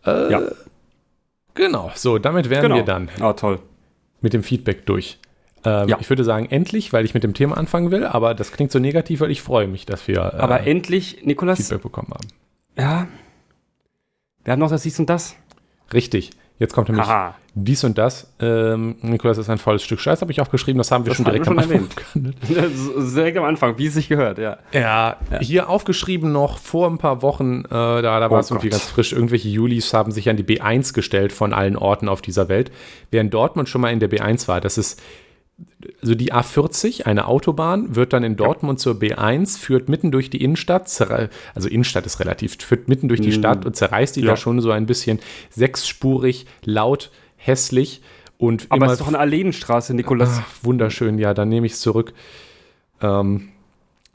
Äh, 0.04 0.30
Ja. 0.32 0.40
Genau, 1.54 1.90
so, 1.94 2.18
damit 2.18 2.50
wären 2.50 2.62
Genau. 2.62 2.76
wir 2.76 2.84
dann 2.84 3.08
Ah, 3.20 3.32
toll. 3.32 3.58
mit 4.20 4.32
dem 4.32 4.42
Feedback 4.42 4.86
durch. 4.86 5.18
Ähm, 5.64 5.88
Ja. 5.88 5.96
Ich 5.98 6.08
würde 6.08 6.22
sagen, 6.22 6.46
endlich, 6.50 6.92
weil 6.92 7.04
ich 7.04 7.14
mit 7.14 7.24
dem 7.24 7.34
Thema 7.34 7.56
anfangen 7.56 7.90
will, 7.90 8.04
aber 8.04 8.34
das 8.34 8.52
klingt 8.52 8.70
so 8.70 8.78
negativ, 8.78 9.20
weil 9.20 9.30
ich 9.32 9.42
freue 9.42 9.66
mich, 9.66 9.84
dass 9.86 10.06
wir 10.06 10.18
äh, 10.18 10.36
Aber 10.36 10.60
endlich, 10.66 11.24
Nikolas, 11.24 11.58
Feedback 11.58 11.82
bekommen 11.82 12.12
haben. 12.14 12.28
ja, 12.78 13.08
wir 14.44 14.52
haben 14.52 14.60
noch 14.60 14.70
das 14.70 14.82
dies 14.84 14.98
und 15.00 15.10
das. 15.10 15.34
Richtig, 15.92 16.30
jetzt 16.58 16.74
kommt 16.74 16.88
nämlich 16.90 17.06
Haha. 17.08 17.34
Dies 17.64 17.84
und 17.84 17.98
das. 17.98 18.32
Ähm, 18.40 18.96
Nikolas 19.02 19.38
ist 19.38 19.50
ein 19.50 19.58
volles 19.58 19.82
Stück 19.82 20.00
Scheiß, 20.00 20.20
habe 20.20 20.32
ich 20.32 20.40
auch 20.40 20.50
geschrieben. 20.50 20.78
Das 20.78 20.90
haben 20.90 21.04
wir 21.04 21.10
Das 21.10 21.16
schon 21.16 21.24
direkt 21.24 21.46
wir 21.46 21.52
am 21.52 21.60
schon 21.62 21.72
Anfang. 21.72 21.88
erwähnt. 22.14 22.36
Direkt 23.16 23.36
am 23.38 23.44
Anfang, 23.44 23.78
wie 23.78 23.86
es 23.86 23.94
sich 23.94 24.08
gehört, 24.08 24.38
ja. 24.38 24.58
Ja, 24.72 25.16
hier 25.40 25.68
aufgeschrieben 25.68 26.32
noch 26.32 26.58
vor 26.58 26.88
ein 26.88 26.98
paar 26.98 27.22
Wochen, 27.22 27.64
äh, 27.66 27.68
da, 27.70 28.00
da 28.02 28.30
war 28.30 28.38
Oh 28.38 28.40
es 28.40 28.50
irgendwie 28.50 28.68
Gott. 28.68 28.78
ganz 28.80 28.90
frisch, 28.90 29.12
irgendwelche 29.12 29.48
Julis 29.48 29.92
haben 29.92 30.12
sich 30.12 30.28
an 30.28 30.36
die 30.36 30.44
B1 30.44 30.92
gestellt 30.94 31.32
von 31.32 31.52
allen 31.52 31.76
Orten 31.76 32.08
auf 32.08 32.22
dieser 32.22 32.48
Welt, 32.48 32.70
während 33.10 33.32
Dortmund 33.34 33.68
schon 33.68 33.80
mal 33.80 33.92
in 33.92 34.00
der 34.00 34.10
B1 34.10 34.48
war. 34.48 34.60
Das 34.60 34.78
ist, 34.78 35.00
also 36.00 36.14
die 36.14 36.32
A40, 36.32 37.06
eine 37.06 37.26
Autobahn, 37.26 37.96
wird 37.96 38.12
dann 38.12 38.22
in 38.22 38.36
Dortmund 38.36 38.78
zur 38.78 38.94
B1, 38.94 39.58
führt 39.58 39.88
mitten 39.88 40.12
durch 40.12 40.30
die 40.30 40.42
Innenstadt, 40.42 40.84
also 41.54 41.68
Innenstadt 41.68 42.06
ist 42.06 42.20
relativ, 42.20 42.56
führt 42.60 42.88
mitten 42.88 43.08
durch 43.08 43.20
die 43.20 43.30
Mm. 43.30 43.32
Stadt 43.32 43.66
und 43.66 43.74
zerreißt 43.74 44.14
die 44.16 44.20
Ja. 44.20 44.28
da 44.28 44.36
schon 44.36 44.60
so 44.60 44.70
ein 44.70 44.86
bisschen 44.86 45.18
sechsspurig, 45.50 46.46
laut, 46.64 47.10
hässlich 47.38 48.02
und 48.36 48.66
Aber 48.68 48.76
immer 48.76 48.86
es 48.86 48.92
ist 48.92 49.00
doch 49.00 49.08
eine 49.08 49.18
Alleenstraße, 49.18 49.94
Nikolas. 49.94 50.40
Ach, 50.42 50.46
wunderschön, 50.62 51.18
ja, 51.18 51.32
dann 51.34 51.48
nehme 51.48 51.66
ich 51.66 51.72
es 51.72 51.80
zurück. 51.80 52.12
Ähm, 53.00 53.48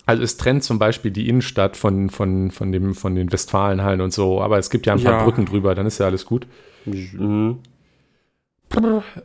also 0.06 0.22
es 0.22 0.38
trennt 0.38 0.64
zum 0.64 0.80
Beispiel 0.80 1.12
die 1.12 1.28
Innenstadt 1.30 1.78
von, 1.78 2.10
von, 2.10 2.52
von, 2.52 2.72
dem, 2.72 2.94
von 2.94 3.16
den 3.16 3.32
Westfalenhallen 3.32 4.02
und 4.02 4.14
so, 4.14 4.42
aber 4.42 4.58
es 4.60 4.70
gibt 4.70 4.86
ja 4.86 4.94
ein 4.94 5.04
paar 5.04 5.20
Ja. 5.20 5.24
Brücken 5.24 5.46
drüber, 5.46 5.76
dann 5.76 5.86
ist 5.86 5.98
ja 5.98 6.06
alles 6.06 6.26
gut. 6.26 6.46
Mhm. 6.86 7.60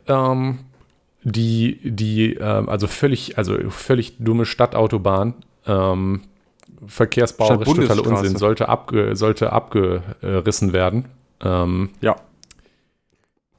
Ähm, 0.07 0.59
die, 1.23 1.79
die, 1.83 2.35
ähm, 2.35 2.69
also 2.69 2.87
völlig, 2.87 3.37
also 3.37 3.57
völlig 3.69 4.17
dumme 4.19 4.45
Stadtautobahn, 4.45 5.33
ähm, 5.65 6.21
verkehrsbauerisch 6.85 7.67
totaler. 7.67 8.05
Unsinn, 8.05 8.37
sollte, 8.37 8.69
abge, 8.69 9.15
sollte 9.15 9.51
abgerissen 9.51 10.71
werden. 10.71 11.05
Ähm, 11.41 11.89
Ja, 12.01 12.15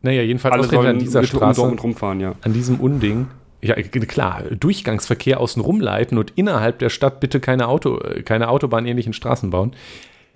naja, 0.03 0.23
jedenfalls 0.23 0.55
alle 0.55 0.65
sollen 0.65 0.87
an 0.87 0.99
dieser 0.99 1.21
um 1.21 1.27
Straße. 1.27 1.61
Dortmund 1.61 1.83
rumfahren, 1.83 2.21
ja. 2.21 2.35
an 2.43 2.53
diesem 2.53 2.81
Unding, 2.81 3.29
ja 3.63 3.75
klar, 3.75 4.43
Durchgangsverkehr 4.59 5.41
außen 5.41 5.63
rumleiten 5.63 6.19
und 6.19 6.33
innerhalb 6.37 6.79
der 6.79 6.89
Stadt 6.89 7.21
bitte 7.21 7.41
keine, 7.41 7.69
Auto, 7.69 7.99
äh, 8.01 8.23
keine 8.23 8.49
Autobahnähnlichen 8.49 9.13
Straßen 9.13 9.51
bauen. 9.51 9.73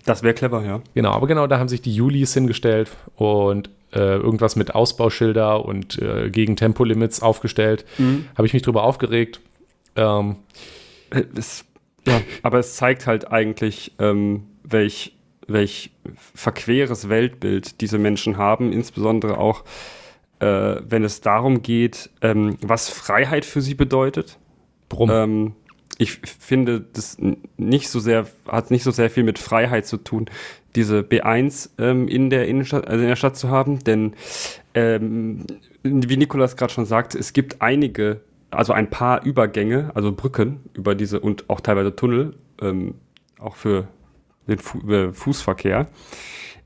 Das 0.05 0.21
wäre 0.21 0.35
clever, 0.35 0.63
ja. 0.63 0.81
Genau, 0.93 1.11
aber 1.11 1.25
genau 1.27 1.47
da 1.47 1.57
haben 1.57 1.67
sich 1.67 1.81
die 1.81 1.93
Julis 1.93 2.33
hingestellt 2.33 2.91
und 3.15 3.69
äh, 3.91 4.17
irgendwas 4.17 4.55
mit 4.55 4.75
Ausbauschilder 4.75 5.65
und 5.65 5.97
äh, 5.99 6.29
gegen 6.29 6.55
Tempolimits 6.55 7.21
aufgestellt. 7.23 7.85
Habe 8.35 8.45
ich 8.45 8.53
mich 8.53 8.61
drüber 8.61 8.83
aufgeregt. 8.83 9.39
Ähm, 9.95 10.35
Äh, 11.09 11.23
Es, 11.35 11.65
ja, 12.07 12.21
aber 12.43 12.59
es 12.59 12.75
zeigt 12.75 13.07
halt 13.07 13.31
eigentlich, 13.31 13.93
ähm, 13.99 14.43
welch, 14.63 15.15
welch 15.47 15.91
verqueres 16.33 17.09
Weltbild 17.09 17.81
diese 17.81 17.97
Menschen 17.97 18.37
haben, 18.37 18.71
insbesondere 18.71 19.37
auch, 19.37 19.63
äh, 20.39 20.77
wenn 20.87 21.03
es 21.03 21.21
darum 21.21 21.61
geht, 21.61 22.09
ähm, 22.21 22.57
was 22.61 22.89
Freiheit 22.89 23.45
für 23.45 23.61
sie 23.61 23.75
bedeutet. 23.75 24.37
brumm. 24.89 25.09
Ähm, 25.09 25.53
ich 25.97 26.11
finde, 26.11 26.81
das 26.81 27.17
nicht 27.57 27.89
so 27.89 27.99
sehr, 27.99 28.27
hat 28.47 28.69
nicht 28.69 28.83
so 28.83 28.91
sehr 28.91 29.09
viel 29.09 29.23
mit 29.23 29.39
Freiheit 29.39 29.87
zu 29.87 29.97
tun, 29.97 30.25
diese 30.75 30.99
B1 30.99 31.69
ähm, 31.77 32.07
in 32.07 32.29
der 32.29 32.47
Innenstadt, 32.47 32.87
also 32.87 33.01
in 33.01 33.07
der 33.07 33.15
Stadt 33.15 33.37
zu 33.37 33.49
haben, 33.49 33.79
denn 33.83 34.13
ähm, 34.73 35.45
wie 35.83 36.17
Nikolas 36.17 36.57
gerade 36.57 36.73
schon 36.73 36.85
sagt, 36.85 37.15
es 37.15 37.31
gibt 37.31 37.61
einige, 37.61 38.21
also 38.51 38.73
ein 38.73 38.89
paar 38.89 39.23
Übergänge, 39.25 39.91
also 39.93 40.11
Brücken 40.11 40.59
über 40.73 40.95
diese 40.95 41.21
und 41.21 41.49
auch 41.49 41.61
teilweise 41.61 41.95
Tunnel, 41.95 42.35
ähm, 42.61 42.95
auch 43.39 43.55
für 43.55 43.87
den 44.47 44.59
Fu 44.59 44.79
äh, 44.89 45.13
Fußverkehr. 45.13 45.87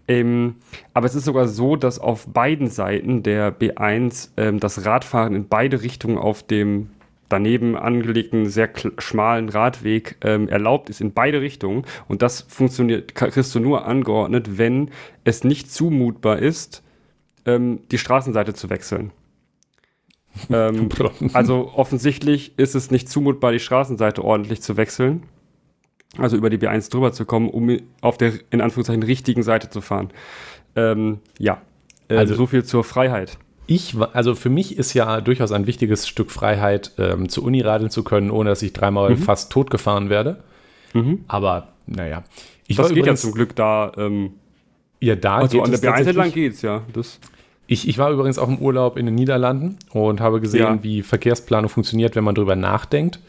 Ähm, 0.08 0.56
aber 0.94 1.06
es 1.06 1.16
ist 1.16 1.26
sogar 1.26 1.48
so, 1.48 1.76
dass 1.76 2.00
auf 2.00 2.28
beiden 2.28 2.68
Seiten 2.68 3.22
der 3.22 3.58
B1 3.58 4.30
ähm, 4.38 4.60
das 4.60 4.86
Radfahren 4.86 5.36
in 5.36 5.48
beide 5.48 5.84
Richtungen 5.84 6.18
auf 6.18 6.42
dem 6.42 6.90
daneben 7.30 7.78
angelegten, 7.78 8.48
sehr 8.48 8.72
schmalen 8.98 9.50
Radweg 9.50 10.18
ähm, 10.22 10.50
erlaubt 10.50 10.90
ist 10.90 11.00
in 11.00 11.14
beide 11.14 11.42
Richtungen. 11.42 11.86
Und 12.08 12.24
das 12.24 12.42
funktioniert, 12.42 13.16
kriegst 13.16 13.54
du 13.54 13.60
nur 13.60 13.86
angeordnet, 13.86 14.58
wenn 14.58 14.90
es 15.24 15.44
nicht 15.44 15.72
zumutbar 15.72 16.40
ist, 16.40 16.84
ähm, 17.46 17.82
die 17.92 18.00
Straßenseite 18.00 18.54
zu 18.54 18.70
wechseln. 18.70 19.12
ähm, 20.50 20.90
also 21.34 21.72
offensichtlich 21.76 22.58
ist 22.58 22.76
es 22.76 22.92
nicht 22.92 23.10
zumutbar, 23.10 23.52
die 23.52 23.60
Straßenseite 23.60 24.24
ordentlich 24.24 24.62
zu 24.62 24.76
wechseln. 24.76 25.24
Also 26.18 26.38
über 26.38 26.50
die 26.50 26.58
B1 26.58 26.90
drüber 26.92 27.12
zu 27.14 27.26
kommen, 27.26 27.50
um 27.50 27.78
auf 28.02 28.18
der 28.18 28.34
in 28.50 28.62
Anführungszeichen 28.62 29.04
richtigen 29.04 29.44
Seite 29.44 29.70
zu 29.70 29.82
fahren. 29.82 30.10
Ähm, 30.76 31.20
ja. 31.38 31.62
Äh, 32.08 32.18
Also- 32.18 32.36
so 32.36 32.46
viel 32.48 32.64
zur 32.64 32.84
Freiheit. 32.84 33.38
Ich, 33.68 33.96
also 34.14 34.34
für 34.34 34.50
mich 34.50 34.78
ist 34.80 34.96
ja 34.96 35.22
durchaus 35.22 35.52
ein 35.52 35.68
wichtiges 35.68 36.08
Stück 36.08 36.32
Freiheit, 36.32 36.92
ähm, 36.98 37.30
zur 37.30 37.44
Uni 37.44 37.62
radeln 37.62 37.92
zu 37.92 38.04
können, 38.04 38.32
ohne 38.32 38.50
dass 38.50 38.64
ich 38.64 38.74
dreimal 38.74 39.16
fast 39.16 39.52
totgefahren 39.52 40.10
werde. 40.10 40.42
Mhm. 40.94 41.24
Aber 41.28 41.68
naja. 41.86 42.24
Ich 42.66 42.78
Das 42.78 42.88
geht 42.90 42.98
übrigens, 42.98 43.22
ja 43.22 43.28
zum 43.30 43.36
Glück 43.36 43.56
da. 43.56 43.92
Ähm, 43.96 44.32
ja, 45.00 45.16
da 45.16 45.36
also 45.38 45.58
geht 45.60 45.68
an 45.68 45.74
es 45.74 45.82
der 45.82 45.94
B1 45.94 46.08
entlang 46.08 46.32
geht's, 46.32 46.64
ja. 46.64 46.82
Das, 46.94 47.20
Ich, 47.68 47.88
ich 47.88 48.00
war 48.00 48.10
übrigens 48.10 48.40
auch 48.40 48.48
im 48.48 48.58
Urlaub 48.58 48.98
in 48.98 49.06
den 49.06 49.14
Niederlanden 49.14 49.78
und 49.92 50.20
habe 50.20 50.42
gesehen, 50.42 50.62
Ja. 50.62 50.84
wie 50.84 51.04
Verkehrsplanung 51.04 51.70
funktioniert, 51.70 52.16
wenn 52.16 52.24
man 52.24 52.34
drüber 52.34 52.56
nachdenkt. 52.56 53.20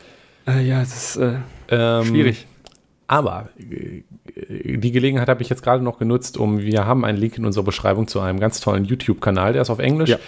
äh, 0.47 0.67
ja, 0.67 0.81
das 0.81 0.97
ist 0.97 1.17
äh, 1.19 1.35
Ähm, 1.69 2.07
schwierig. 2.07 2.47
Aber 3.11 3.49
äh, 3.59 4.03
die 4.77 4.93
Gelegenheit 4.93 5.29
habe 5.29 5.43
ich 5.43 5.49
jetzt 5.49 5.65
gerade 5.65 5.83
noch 5.83 5.99
genutzt, 5.99 6.39
um, 6.39 6.61
wir 6.61 6.87
haben 6.87 7.05
einen 7.05 7.19
Link 7.19 7.37
in 7.37 7.45
unserer 7.45 7.65
Beschreibung 7.65 8.07
zu 8.07 8.21
einem 8.21 8.39
ganz 8.39 8.61
tollen 8.61 8.85
YouTube-Kanal, 8.85 9.53
der 9.53 9.63
ist 9.63 9.71
auf 9.71 9.81
Englisch, 9.81 10.11
Ja. 10.11 10.19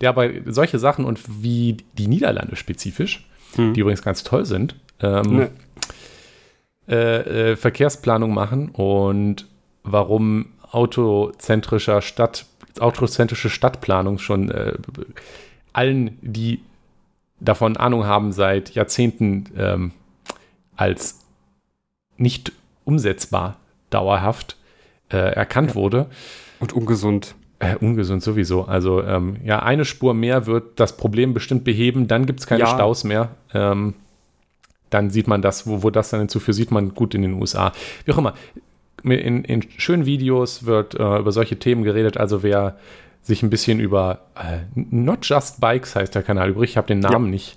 der 0.00 0.08
aber 0.08 0.28
solche 0.46 0.80
Sachen 0.80 1.04
und 1.04 1.20
wie 1.44 1.76
die 1.96 2.08
Niederlande 2.08 2.56
spezifisch, 2.56 3.28
Mhm. 3.56 3.74
die 3.74 3.80
übrigens 3.80 4.02
ganz 4.02 4.24
toll 4.24 4.44
sind, 4.44 4.74
ähm, 5.00 5.36
Ne. 5.36 5.50
äh, 6.88 7.52
äh, 7.52 7.56
Verkehrsplanung 7.56 8.34
machen 8.34 8.70
und 8.70 9.46
warum 9.84 10.46
autozentrischer 10.72 12.02
Stadt, 12.02 12.46
autozentrische 12.80 13.50
Stadtplanung 13.50 14.18
schon 14.18 14.50
äh, 14.50 14.72
allen, 15.72 16.18
die 16.22 16.58
davon 17.38 17.76
Ahnung 17.76 18.04
haben, 18.04 18.32
seit 18.32 18.70
Jahrzehnten 18.74 19.44
ähm, 19.56 19.92
als 20.74 21.20
nicht 22.22 22.52
umsetzbar 22.84 23.56
dauerhaft 23.90 24.56
äh, 25.10 25.16
erkannt 25.16 25.74
wurde. 25.74 26.06
Und 26.60 26.72
ungesund. 26.72 27.34
Äh, 27.58 27.76
ungesund 27.76 28.22
sowieso. 28.22 28.64
Also 28.64 29.02
ähm, 29.02 29.36
ja, 29.44 29.60
eine 29.62 29.84
Spur 29.84 30.14
mehr 30.14 30.46
wird 30.46 30.80
das 30.80 30.96
Problem 30.96 31.34
bestimmt 31.34 31.64
beheben, 31.64 32.08
dann 32.08 32.26
gibt 32.26 32.40
es 32.40 32.46
keine 32.46 32.60
Ja. 32.62 32.66
Staus 32.68 33.04
mehr. 33.04 33.30
Ähm, 33.52 33.94
dann 34.90 35.10
sieht 35.10 35.26
man 35.28 35.42
das, 35.42 35.66
wo, 35.66 35.82
wo 35.82 35.90
das 35.90 36.10
dann 36.10 36.20
hinzuführt, 36.20 36.56
sieht 36.56 36.70
man 36.70 36.94
gut 36.94 37.14
in 37.14 37.22
den 37.22 37.34
USA. 37.34 37.72
Wie 38.04 38.12
auch 38.12 38.18
immer, 38.18 38.34
in, 39.04 39.44
in 39.44 39.62
schönen 39.78 40.06
Videos 40.06 40.66
wird 40.66 40.94
äh, 40.94 41.18
über 41.18 41.32
solche 41.32 41.58
Themen 41.58 41.82
geredet. 41.82 42.16
Also 42.18 42.42
wer 42.42 42.76
sich 43.22 43.42
ein 43.42 43.50
bisschen 43.50 43.80
über 43.80 44.20
äh, 44.34 44.58
Not 44.74 45.24
Just 45.24 45.60
Bikes 45.60 45.94
heißt 45.96 46.14
der 46.14 46.22
Kanal 46.22 46.50
übrig, 46.50 46.70
ich 46.70 46.76
habe 46.76 46.88
den 46.88 46.98
Namen 46.98 47.30
nicht 47.30 47.56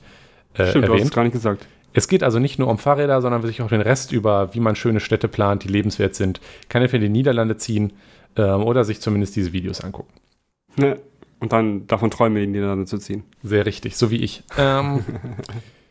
äh, 0.53 0.67
Stimmt, 0.69 0.87
du 0.87 0.93
hast 0.93 0.95
es 0.95 0.99
erwähnt. 0.99 1.13
gar 1.15 1.23
nicht 1.23 1.33
gesagt. 1.33 1.65
Es 1.95 2.09
geht 2.09 2.23
also 2.23 2.39
nicht 2.39 2.59
nur 2.59 2.67
um 2.67 2.77
Fahrräder, 2.77 3.21
sondern 3.21 3.41
sich 3.43 3.61
auch 3.61 3.69
den 3.69 3.79
Rest 3.79 4.11
über, 4.11 4.53
wie 4.53 4.59
man 4.59 4.75
schöne 4.75 4.99
Städte 4.99 5.29
plant, 5.29 5.63
die 5.63 5.69
lebenswert 5.69 6.13
sind. 6.13 6.41
Kann 6.67 6.81
entweder 6.81 7.05
in 7.05 7.13
die 7.13 7.19
Niederlande 7.19 7.55
ziehen 7.55 7.93
ähm, 8.35 8.63
oder 8.63 8.83
sich 8.83 8.99
zumindest 8.99 9.35
diese 9.37 9.53
Videos 9.53 9.79
angucken. 9.79 10.13
Ne. 10.75 10.99
Und 11.39 11.53
dann 11.53 11.87
davon 11.87 12.11
träumen, 12.11 12.37
in 12.43 12.51
die 12.51 12.59
Niederlande 12.59 12.85
zu 12.85 12.97
ziehen. 12.97 13.23
Sehr 13.43 13.65
richtig, 13.65 13.95
so 13.95 14.11
wie 14.11 14.17
ich. 14.17 14.43
Ähm, 14.57 15.05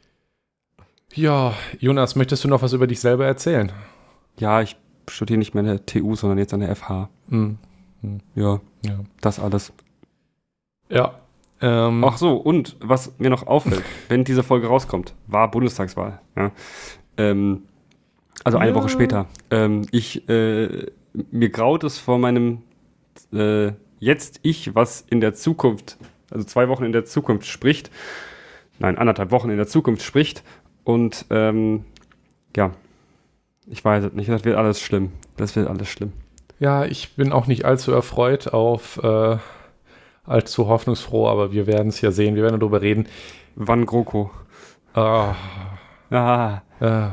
ja, 1.14 1.54
Jonas, 1.80 2.16
möchtest 2.16 2.44
du 2.44 2.48
noch 2.48 2.60
was 2.60 2.74
über 2.74 2.86
dich 2.86 3.00
selber 3.00 3.24
erzählen? 3.24 3.72
Ja, 4.38 4.60
ich 4.60 4.76
studiere 5.08 5.38
nicht 5.38 5.54
mehr 5.54 5.62
an 5.62 5.68
der 5.68 5.86
TU, 5.86 6.14
sondern 6.16 6.38
jetzt 6.38 6.52
an 6.52 6.60
der 6.60 6.76
FH. 6.76 7.08
Hm, 7.30 7.56
Ja, 8.34 8.60
ja. 8.84 9.00
das 9.22 9.40
alles. 9.40 9.72
Ja. 10.90 11.18
Ähm, 11.60 12.04
Ach 12.04 12.16
so, 12.16 12.36
und 12.36 12.76
was 12.80 13.18
mir 13.18 13.30
noch 13.30 13.46
auffällt, 13.46 13.82
wenn 14.08 14.24
diese 14.24 14.42
Folge 14.42 14.66
rauskommt, 14.66 15.14
war 15.26 15.50
Bundestagswahl. 15.50 16.20
Ja. 16.36 16.50
Ähm, 17.16 17.62
also 18.42 18.58
eine 18.58 18.70
Ja. 18.70 18.76
Woche 18.76 18.88
später. 18.88 19.26
Ähm, 19.50 19.86
ich, 19.92 20.28
äh, 20.28 20.86
mir 21.30 21.48
graut 21.50 21.84
es 21.84 21.98
vor 21.98 22.18
meinem 22.18 22.62
äh, 23.32 23.72
jetzt 24.00 24.40
ich, 24.42 24.74
was 24.74 25.00
in 25.08 25.20
der 25.20 25.34
Zukunft, 25.34 25.96
also 26.30 26.44
zwei 26.44 26.68
Wochen 26.68 26.84
in 26.84 26.92
der 26.92 27.04
Zukunft 27.04 27.46
spricht, 27.46 27.90
nein, 28.80 28.98
anderthalb 28.98 29.30
Wochen 29.30 29.50
in 29.50 29.56
der 29.56 29.68
Zukunft 29.68 30.02
spricht 30.02 30.42
und 30.82 31.24
ähm, 31.30 31.84
ja, 32.56 32.72
ich 33.66 33.82
weiß 33.84 34.04
es 34.04 34.12
nicht, 34.12 34.28
das 34.28 34.44
wird 34.44 34.56
alles 34.56 34.80
schlimm. 34.80 35.12
Das 35.36 35.56
wird 35.56 35.68
alles 35.68 35.88
schlimm. 35.88 36.12
ja, 36.58 36.84
ich 36.84 37.14
bin 37.16 37.32
auch 37.32 37.46
nicht 37.46 37.64
allzu 37.64 37.92
erfreut 37.92 38.48
auf 38.48 38.98
äh, 39.02 39.38
allzu 40.24 40.66
hoffnungsfroh, 40.68 41.28
aber 41.28 41.52
wir 41.52 41.66
werden 41.66 41.88
es 41.88 42.00
ja 42.00 42.10
sehen. 42.10 42.34
Wir 42.34 42.42
werden 42.42 42.58
darüber 42.60 42.80
reden. 42.82 43.06
Wann 43.56 43.87
GroKo? 43.87 44.30
Ah, 44.94 45.34
Ah, 46.10 46.62
äh, 46.80 47.06
äh, 47.06 47.10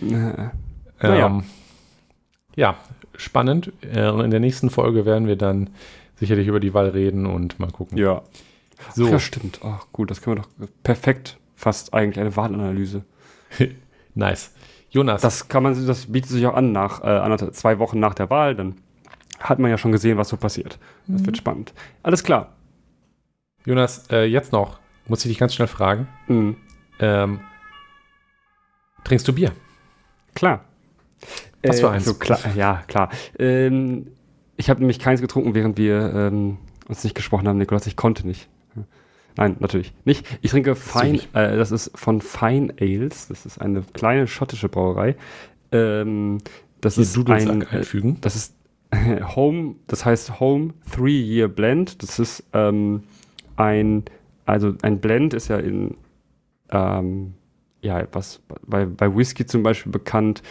Ähm, 0.00 0.50
Naja. 1.00 1.42
Ja, 2.56 2.76
spannend. 3.16 3.72
Äh, 3.82 4.08
In 4.24 4.30
der 4.30 4.40
nächsten 4.40 4.70
Folge 4.70 5.04
werden 5.06 5.26
wir 5.28 5.36
dann 5.36 5.70
sicherlich 6.16 6.46
über 6.46 6.60
die 6.60 6.74
Wahl 6.74 6.88
reden 6.88 7.26
und 7.26 7.58
mal 7.60 7.70
gucken. 7.70 7.98
Ja. 7.98 8.22
So. 8.94 9.06
Ach, 9.06 9.10
ja, 9.12 9.18
stimmt. 9.18 9.60
Ach, 9.64 9.86
gut, 9.92 10.10
das 10.10 10.20
können 10.20 10.36
wir 10.36 10.42
doch 10.42 10.68
perfekt. 10.82 11.38
Fast 11.54 11.94
eigentlich 11.94 12.18
eine 12.20 12.34
Wahlanalyse. 12.36 13.04
Nice. 14.16 14.52
Jonas, 14.90 15.22
Das 15.22 15.48
kann 15.48 15.64
man, 15.64 15.86
das 15.88 16.06
bietet 16.06 16.30
sich 16.30 16.46
auch 16.46 16.54
an 16.54 16.70
nach 16.70 17.02
äh, 17.02 17.06
anderthalb, 17.06 17.52
zwei 17.54 17.80
Wochen 17.80 17.98
nach 17.98 18.14
der 18.14 18.30
Wahl. 18.30 18.54
Dann 18.54 18.76
hat 19.40 19.58
man 19.58 19.70
ja 19.70 19.78
schon 19.78 19.92
gesehen, 19.92 20.16
was 20.16 20.28
so 20.28 20.36
passiert. 20.36 20.78
Das 21.06 21.24
wird 21.24 21.36
spannend. 21.36 21.72
Alles 22.02 22.22
klar. 22.24 22.54
Jonas, 23.66 24.08
äh, 24.10 24.24
jetzt 24.24 24.52
noch, 24.52 24.78
muss 25.06 25.24
ich 25.24 25.30
dich 25.30 25.38
ganz 25.38 25.54
schnell 25.54 25.68
fragen. 25.68 26.08
Mhm. 26.28 26.56
Ähm, 27.00 27.40
trinkst 29.04 29.26
du 29.26 29.32
Bier? 29.32 29.52
Klar. 30.34 30.64
Was 31.62 31.80
für 31.80 31.90
eins? 31.90 32.04
So 32.04 32.14
klar, 32.14 32.38
ja, 32.54 32.82
klar. 32.86 33.10
Ähm, 33.38 34.08
ich 34.56 34.70
habe 34.70 34.80
nämlich 34.80 34.98
keins 34.98 35.20
getrunken, 35.20 35.54
während 35.54 35.78
wir 35.78 36.12
ähm, 36.14 36.58
uns 36.88 37.02
nicht 37.04 37.14
gesprochen 37.14 37.48
haben, 37.48 37.58
Nikolas. 37.58 37.86
Ich 37.86 37.96
konnte 37.96 38.26
nicht. 38.26 38.48
Nein, 39.36 39.56
natürlich 39.58 39.92
nicht. 40.04 40.26
Ich 40.42 40.52
trinke 40.52 40.76
Fine, 40.76 41.18
äh, 41.32 41.56
das 41.56 41.72
ist 41.72 41.90
von 41.96 42.20
Fine 42.20 42.74
Ales. 42.80 43.28
Das 43.28 43.46
ist 43.46 43.60
eine 43.60 43.82
kleine 43.92 44.26
schottische 44.28 44.68
Brauerei. 44.68 45.16
Ähm, 45.72 46.38
das 46.80 46.94
Hier 46.94 47.02
ist 47.02 47.16
ein, 47.28 47.62
äh, 47.62 47.66
einfügen. 47.66 48.18
das 48.20 48.36
ist 48.36 48.54
Home, 49.36 49.76
das 49.86 50.04
heißt 50.04 50.40
Home 50.40 50.74
Three 50.90 51.20
Year 51.20 51.48
Blend. 51.48 52.02
Das 52.02 52.18
ist 52.18 52.44
ähm, 52.52 53.04
ein, 53.56 54.04
also 54.46 54.74
ein 54.82 55.00
Blend 55.00 55.34
ist 55.34 55.48
ja 55.48 55.58
in, 55.58 55.96
ähm, 56.70 57.34
ja, 57.80 58.06
was 58.12 58.40
bei, 58.66 58.86
bei 58.86 59.14
Whisky 59.14 59.46
zum 59.46 59.62
Beispiel 59.62 59.92
bekannt. 59.92 60.42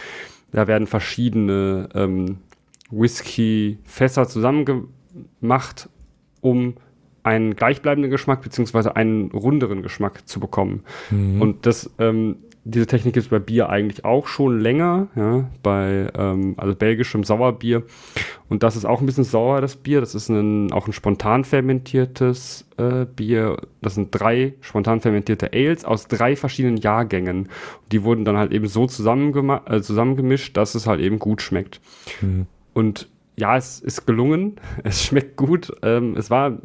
Da 0.52 0.66
werden 0.66 0.86
verschiedene 0.86 1.88
ähm, 1.94 2.38
Whisky-Fässer 2.90 4.28
zusammengemacht, 4.28 5.88
um 6.40 6.74
einen 7.24 7.56
gleichbleibenden 7.56 8.10
Geschmack 8.10 8.42
beziehungsweise 8.42 8.94
einen 8.96 9.30
runderen 9.30 9.82
Geschmack 9.82 10.28
zu 10.28 10.38
bekommen. 10.38 10.84
Mhm. 11.10 11.40
Und 11.40 11.66
das, 11.66 11.90
ähm, 11.98 12.36
diese 12.66 12.86
Technik 12.86 13.12
gibt 13.12 13.26
es 13.26 13.30
bei 13.30 13.38
Bier 13.38 13.68
eigentlich 13.68 14.06
auch 14.06 14.26
schon 14.26 14.58
länger, 14.58 15.08
ja, 15.16 15.50
bei 15.62 16.08
ähm, 16.16 16.54
also 16.56 16.74
belgischem 16.74 17.22
Sauerbier. 17.22 17.82
Und 18.48 18.62
das 18.62 18.74
ist 18.74 18.86
auch 18.86 19.00
ein 19.00 19.06
bisschen 19.06 19.24
sauer, 19.24 19.60
das 19.60 19.76
Bier. 19.76 20.00
Das 20.00 20.14
ist 20.14 20.30
ein, 20.30 20.72
auch 20.72 20.86
ein 20.86 20.94
spontan 20.94 21.44
fermentiertes 21.44 22.66
äh, 22.78 23.04
Bier. 23.04 23.58
Das 23.82 23.94
sind 23.96 24.08
drei 24.10 24.54
spontan 24.62 25.02
fermentierte 25.02 25.52
Ales 25.52 25.84
aus 25.84 26.08
drei 26.08 26.36
verschiedenen 26.36 26.78
Jahrgängen. 26.78 27.50
Die 27.92 28.02
wurden 28.02 28.24
dann 28.24 28.38
halt 28.38 28.52
eben 28.52 28.66
so 28.66 28.84
zusammengema- 28.84 29.70
äh, 29.70 29.82
zusammengemischt, 29.82 30.56
dass 30.56 30.74
es 30.74 30.86
halt 30.86 31.00
eben 31.00 31.18
gut 31.18 31.42
schmeckt. 31.42 31.80
Mhm. 32.22 32.46
Und 32.72 33.08
ja, 33.36 33.56
es 33.56 33.80
ist 33.80 34.06
gelungen. 34.06 34.56
Es 34.84 35.04
schmeckt 35.04 35.36
gut. 35.36 35.70
Ähm, 35.82 36.16
es 36.16 36.30
war 36.30 36.58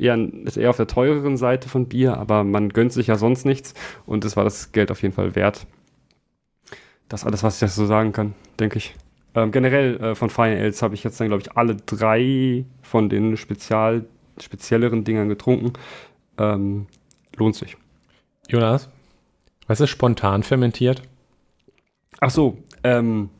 eher, 0.00 0.16
ist 0.44 0.56
eher 0.56 0.70
auf 0.70 0.76
der 0.76 0.86
teureren 0.86 1.36
Seite 1.36 1.68
von 1.68 1.86
Bier, 1.86 2.16
aber 2.16 2.44
man 2.44 2.70
gönnt 2.70 2.92
sich 2.92 3.06
ja 3.06 3.16
sonst 3.16 3.44
nichts 3.44 3.74
und 4.06 4.24
es 4.24 4.36
war 4.36 4.44
das 4.44 4.72
Geld 4.72 4.90
auf 4.90 5.02
jeden 5.02 5.14
Fall 5.14 5.34
wert. 5.34 5.66
Das 7.08 7.22
ist 7.22 7.26
alles, 7.26 7.42
was 7.42 7.56
ich 7.56 7.62
jetzt 7.62 7.74
so 7.74 7.86
sagen 7.86 8.12
kann, 8.12 8.34
denke 8.58 8.78
ich. 8.78 8.94
Ähm, 9.34 9.52
generell 9.52 9.96
äh, 10.00 10.14
von 10.14 10.30
Fine 10.30 10.56
Ales 10.56 10.82
habe 10.82 10.94
ich 10.94 11.04
jetzt 11.04 11.20
dann, 11.20 11.28
glaube 11.28 11.42
ich, 11.42 11.56
alle 11.56 11.76
drei 11.76 12.64
von 12.82 13.08
den 13.08 13.36
spezial, 13.36 14.06
spezielleren 14.40 15.04
Dingern 15.04 15.28
getrunken. 15.28 15.72
Ähm, 16.38 16.86
lohnt 17.36 17.54
sich. 17.54 17.76
Jonas, 18.48 18.88
was 19.66 19.80
ist 19.80 19.90
spontan 19.90 20.42
fermentiert? 20.42 21.02
Ach 22.20 22.30
so, 22.30 22.58
ähm, 22.82 23.30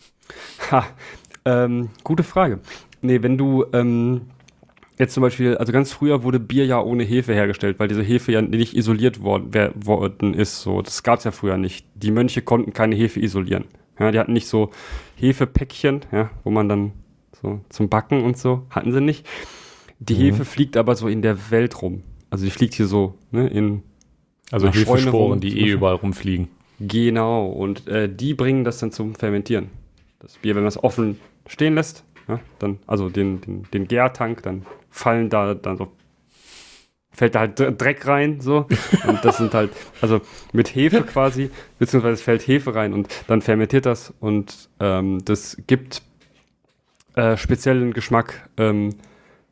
ha, 0.70 0.84
ähm, 1.44 1.90
gute 2.02 2.22
Frage. 2.22 2.60
Nee, 3.02 3.22
wenn 3.22 3.38
du 3.38 3.64
ähm, 3.72 4.22
jetzt 5.00 5.14
zum 5.14 5.22
Beispiel, 5.22 5.56
also 5.56 5.72
ganz 5.72 5.92
früher 5.92 6.22
wurde 6.22 6.38
Bier 6.38 6.64
ja 6.66 6.80
ohne 6.80 7.02
Hefe 7.02 7.34
hergestellt, 7.34 7.78
weil 7.78 7.88
diese 7.88 8.02
Hefe 8.02 8.32
ja 8.32 8.42
nicht 8.42 8.76
isoliert 8.76 9.20
worden, 9.22 9.72
worden 9.74 10.34
ist. 10.34 10.62
So, 10.62 10.82
das 10.82 11.02
gab 11.02 11.18
es 11.18 11.24
ja 11.24 11.30
früher 11.32 11.56
nicht. 11.56 11.86
Die 11.94 12.10
Mönche 12.10 12.42
konnten 12.42 12.72
keine 12.72 12.94
Hefe 12.94 13.20
isolieren. 13.20 13.64
Ja, 13.98 14.10
die 14.12 14.18
hatten 14.18 14.32
nicht 14.32 14.46
so 14.46 14.70
Hefepäckchen, 15.16 16.00
ja, 16.12 16.30
wo 16.44 16.50
man 16.50 16.68
dann 16.68 16.92
so 17.42 17.60
zum 17.68 17.88
Backen 17.88 18.22
und 18.22 18.38
so 18.38 18.66
hatten 18.70 18.92
sie 18.92 19.00
nicht. 19.00 19.26
Die 19.98 20.14
Mhm. 20.14 20.18
Hefe 20.18 20.44
fliegt 20.44 20.76
aber 20.76 20.94
so 20.94 21.08
in 21.08 21.20
der 21.22 21.50
Welt 21.50 21.82
rum. 21.82 22.02
Also 22.30 22.44
die 22.44 22.50
fliegt 22.50 22.74
hier 22.74 22.86
so 22.86 23.14
ne, 23.30 23.48
in 23.48 23.82
Also 24.52 24.68
Hefesporen, 24.68 25.40
die 25.40 25.60
eh 25.60 25.72
überall 25.72 25.96
rumfliegen. 25.96 26.48
Genau, 26.78 27.46
und 27.46 27.86
äh, 27.88 28.08
die 28.08 28.32
bringen 28.34 28.64
das 28.64 28.78
dann 28.78 28.90
zum 28.92 29.14
Fermentieren. 29.14 29.68
Das 30.20 30.38
Bier, 30.38 30.54
wenn 30.54 30.62
man 30.62 30.68
es 30.68 30.82
offen 30.82 31.18
stehen 31.46 31.74
lässt, 31.74 32.04
ja, 32.30 32.40
dann, 32.58 32.78
also 32.86 33.08
den, 33.10 33.40
den, 33.40 33.64
den 33.72 33.88
Gärtank, 33.88 34.42
dann 34.42 34.64
fallen 34.90 35.28
da 35.30 35.54
dann 35.54 35.76
so, 35.76 35.92
fällt 37.10 37.34
da 37.34 37.40
halt 37.40 37.58
Dr- 37.58 37.72
Dreck 37.72 38.06
rein, 38.06 38.40
so. 38.40 38.66
Und 39.06 39.24
das 39.24 39.38
sind 39.38 39.52
halt, 39.52 39.70
also 40.00 40.20
mit 40.52 40.74
Hefe 40.74 41.02
quasi, 41.02 41.50
beziehungsweise 41.78 42.14
es 42.14 42.22
fällt 42.22 42.46
Hefe 42.46 42.74
rein 42.74 42.92
und 42.92 43.08
dann 43.26 43.42
fermentiert 43.42 43.86
das 43.86 44.14
und 44.20 44.68
ähm, 44.78 45.24
das 45.24 45.56
gibt 45.66 46.02
äh, 47.16 47.36
speziellen 47.36 47.92
Geschmack. 47.92 48.48
Ähm, 48.56 48.90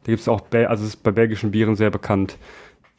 da 0.05 0.12
gibt 0.12 0.21
es 0.21 0.29
auch, 0.29 0.43
also 0.53 0.85
es 0.85 0.95
ist 0.95 1.03
bei 1.03 1.11
belgischen 1.11 1.51
Bieren 1.51 1.77
sehr 1.77 1.91
bekannt. 1.91 2.38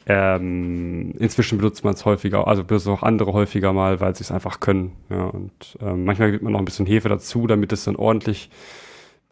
Ähm, 0.06 1.12
inzwischen 1.18 1.58
benutzt 1.58 1.84
man 1.84 1.94
es 1.94 2.04
häufiger, 2.04 2.48
also 2.48 2.64
benutzt 2.64 2.88
auch 2.88 3.02
andere 3.02 3.32
häufiger 3.32 3.72
mal, 3.72 4.00
weil 4.00 4.16
sie 4.16 4.22
es 4.22 4.30
einfach 4.30 4.58
können. 4.58 4.92
Ja, 5.10 5.24
und 5.24 5.78
ähm, 5.80 6.04
manchmal 6.04 6.30
gibt 6.30 6.42
man 6.42 6.52
noch 6.52 6.58
ein 6.58 6.64
bisschen 6.64 6.86
Hefe 6.86 7.08
dazu, 7.08 7.46
damit 7.46 7.72
es 7.72 7.84
dann 7.84 7.96
ordentlich, 7.96 8.50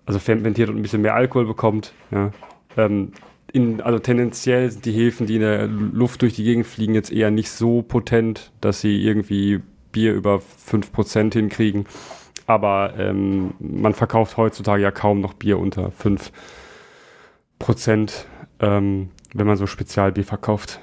also 0.08 0.18
fermentiert 0.18 0.70
und 0.70 0.76
ein 0.76 0.82
bisschen 0.82 1.02
mehr 1.02 1.14
Alkohol 1.14 1.44
bekommt. 1.44 1.92
Ja. 2.10 2.30
Ähm, 2.78 3.12
in, 3.52 3.82
also 3.82 3.98
tendenziell 3.98 4.70
sind 4.70 4.86
die 4.86 4.92
Hefen, 4.92 5.26
die 5.26 5.34
in 5.36 5.42
der 5.42 5.66
Luft 5.66 6.22
durch 6.22 6.34
die 6.34 6.44
Gegend 6.44 6.66
fliegen, 6.66 6.94
jetzt 6.94 7.12
eher 7.12 7.30
nicht 7.30 7.50
so 7.50 7.82
potent, 7.82 8.50
dass 8.62 8.80
sie 8.80 9.02
irgendwie 9.02 9.60
Bier 9.92 10.14
über 10.14 10.36
5% 10.66 11.32
hinkriegen. 11.34 11.84
Aber 12.46 12.94
ähm, 12.98 13.52
man 13.58 13.92
verkauft 13.92 14.38
heutzutage 14.38 14.82
ja 14.82 14.90
kaum 14.90 15.20
noch 15.20 15.34
Bier 15.34 15.58
unter 15.58 15.92
5%, 17.60 18.24
ähm, 18.60 19.10
wenn 19.34 19.46
man 19.46 19.56
so 19.56 19.66
Spezialbier 19.66 20.24
verkauft. 20.24 20.80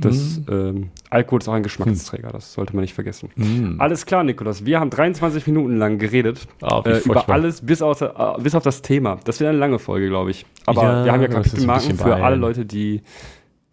Das 0.00 0.40
ähm, 0.48 0.90
Alkohol 1.10 1.40
ist 1.40 1.48
auch 1.48 1.54
ein 1.54 1.62
Geschmacksträger, 1.64 2.28
das 2.30 2.52
sollte 2.52 2.74
man 2.74 2.82
nicht 2.82 2.94
vergessen. 2.94 3.30
Mm. 3.34 3.80
Alles 3.80 4.06
klar, 4.06 4.22
Nikolas. 4.22 4.64
Wir 4.64 4.78
haben 4.78 4.90
23 4.90 5.46
Minuten 5.48 5.76
lang 5.76 5.98
geredet 5.98 6.46
wie 6.60 6.88
äh, 6.90 6.98
über 7.00 7.28
alles 7.28 7.60
bis, 7.66 7.82
außer, 7.82 8.36
äh, 8.38 8.42
bis 8.42 8.54
auf 8.54 8.62
das 8.62 8.80
Thema. 8.82 9.18
Das 9.24 9.40
wird 9.40 9.48
eine 9.50 9.58
lange 9.58 9.78
Folge, 9.80 10.08
glaube 10.08 10.30
ich. 10.30 10.46
Aber 10.66 10.82
Ja, 10.84 11.04
wir 11.04 11.12
haben 11.12 11.22
ja 11.22 11.28
Kapitelmarken 11.28 11.96
für 11.98 12.14
alle. 12.14 12.36
Leute, 12.36 12.64
die 12.64 13.02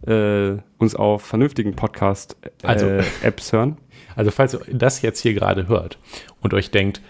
äh, 0.07 0.57
uns 0.79 0.95
auf 0.95 1.21
vernünftigen 1.23 1.75
Podcast-Apps 1.75 2.63
Also- 2.63 3.57
hören. 3.57 3.77
Also 4.15 4.31
falls 4.31 4.53
ihr 4.53 4.61
das 4.71 5.01
jetzt 5.01 5.19
hier 5.19 5.33
gerade 5.33 5.67
hört 5.67 5.99
und 6.41 6.53
euch 6.53 6.71
denkt, 6.71 7.01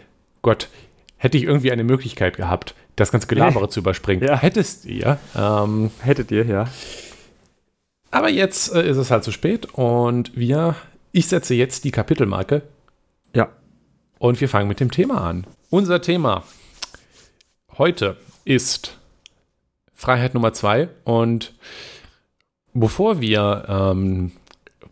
Gott, 0.41 0.69
hätte 1.17 1.37
ich 1.37 1.43
irgendwie 1.43 1.71
eine 1.71 1.83
Möglichkeit 1.83 2.35
gehabt, 2.37 2.75
das 2.95 3.11
ganze 3.11 3.27
Gelabere 3.27 3.69
zu 3.69 3.79
überspringen, 3.79 4.23
Ja. 4.27 4.37
hättest 4.37 4.85
ihr. 4.85 5.17
Ähm, 5.37 5.91
Hättet 6.01 6.31
ihr, 6.31 6.45
ja. 6.45 6.65
Aber 8.15 8.29
jetzt 8.29 8.73
äh, 8.73 8.87
ist 8.89 8.97
es 8.97 9.11
halt 9.11 9.23
zu 9.23 9.31
spät 9.31 9.65
und 9.73 10.35
wir, 10.37 10.75
ich 11.11 11.27
setze 11.27 11.53
jetzt 11.53 11.83
die 11.83 11.91
Kapitelmarke 11.91 12.61
Ja. 13.33 13.49
und 14.19 14.39
wir 14.41 14.49
fangen 14.49 14.67
mit 14.67 14.79
dem 14.79 14.91
Thema 14.91 15.21
an. 15.21 15.45
Unser 15.69 16.01
Thema 16.01 16.43
heute 17.77 18.17
ist 18.45 18.97
Freiheit 19.93 20.33
Nummer 20.33 20.53
zwei 20.53 20.89
und 21.03 21.53
bevor 22.73 23.21
wir 23.21 23.65
ähm, 23.67 24.31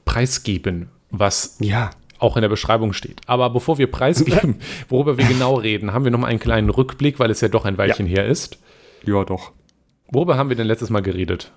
preisgeben, 0.05 0.89
was 1.09 1.57
Ja. 1.59 1.91
auch 2.19 2.35
in 2.37 2.41
der 2.41 2.49
Beschreibung 2.49 2.93
steht. 2.93 3.21
Aber 3.27 3.49
bevor 3.49 3.77
wir 3.77 3.89
preisgeben, 3.89 4.59
worüber 4.89 5.17
wir 5.17 5.25
genau 5.25 5.55
reden, 5.55 5.93
haben 5.93 6.03
wir 6.03 6.11
noch 6.11 6.19
mal 6.19 6.27
einen 6.27 6.39
kleinen 6.39 6.69
Rückblick, 6.69 7.19
weil 7.19 7.31
es 7.31 7.41
ja 7.41 7.47
doch 7.47 7.65
ein 7.65 7.77
Weilchen 7.77 8.05
her 8.05 8.25
ist. 8.25 8.57
Ja, 9.05 9.23
doch. 9.25 9.51
Worüber 10.11 10.37
haben 10.37 10.49
wir 10.49 10.55
denn 10.55 10.67
letztes 10.67 10.89
Mal 10.89 11.01
geredet? 11.01 11.51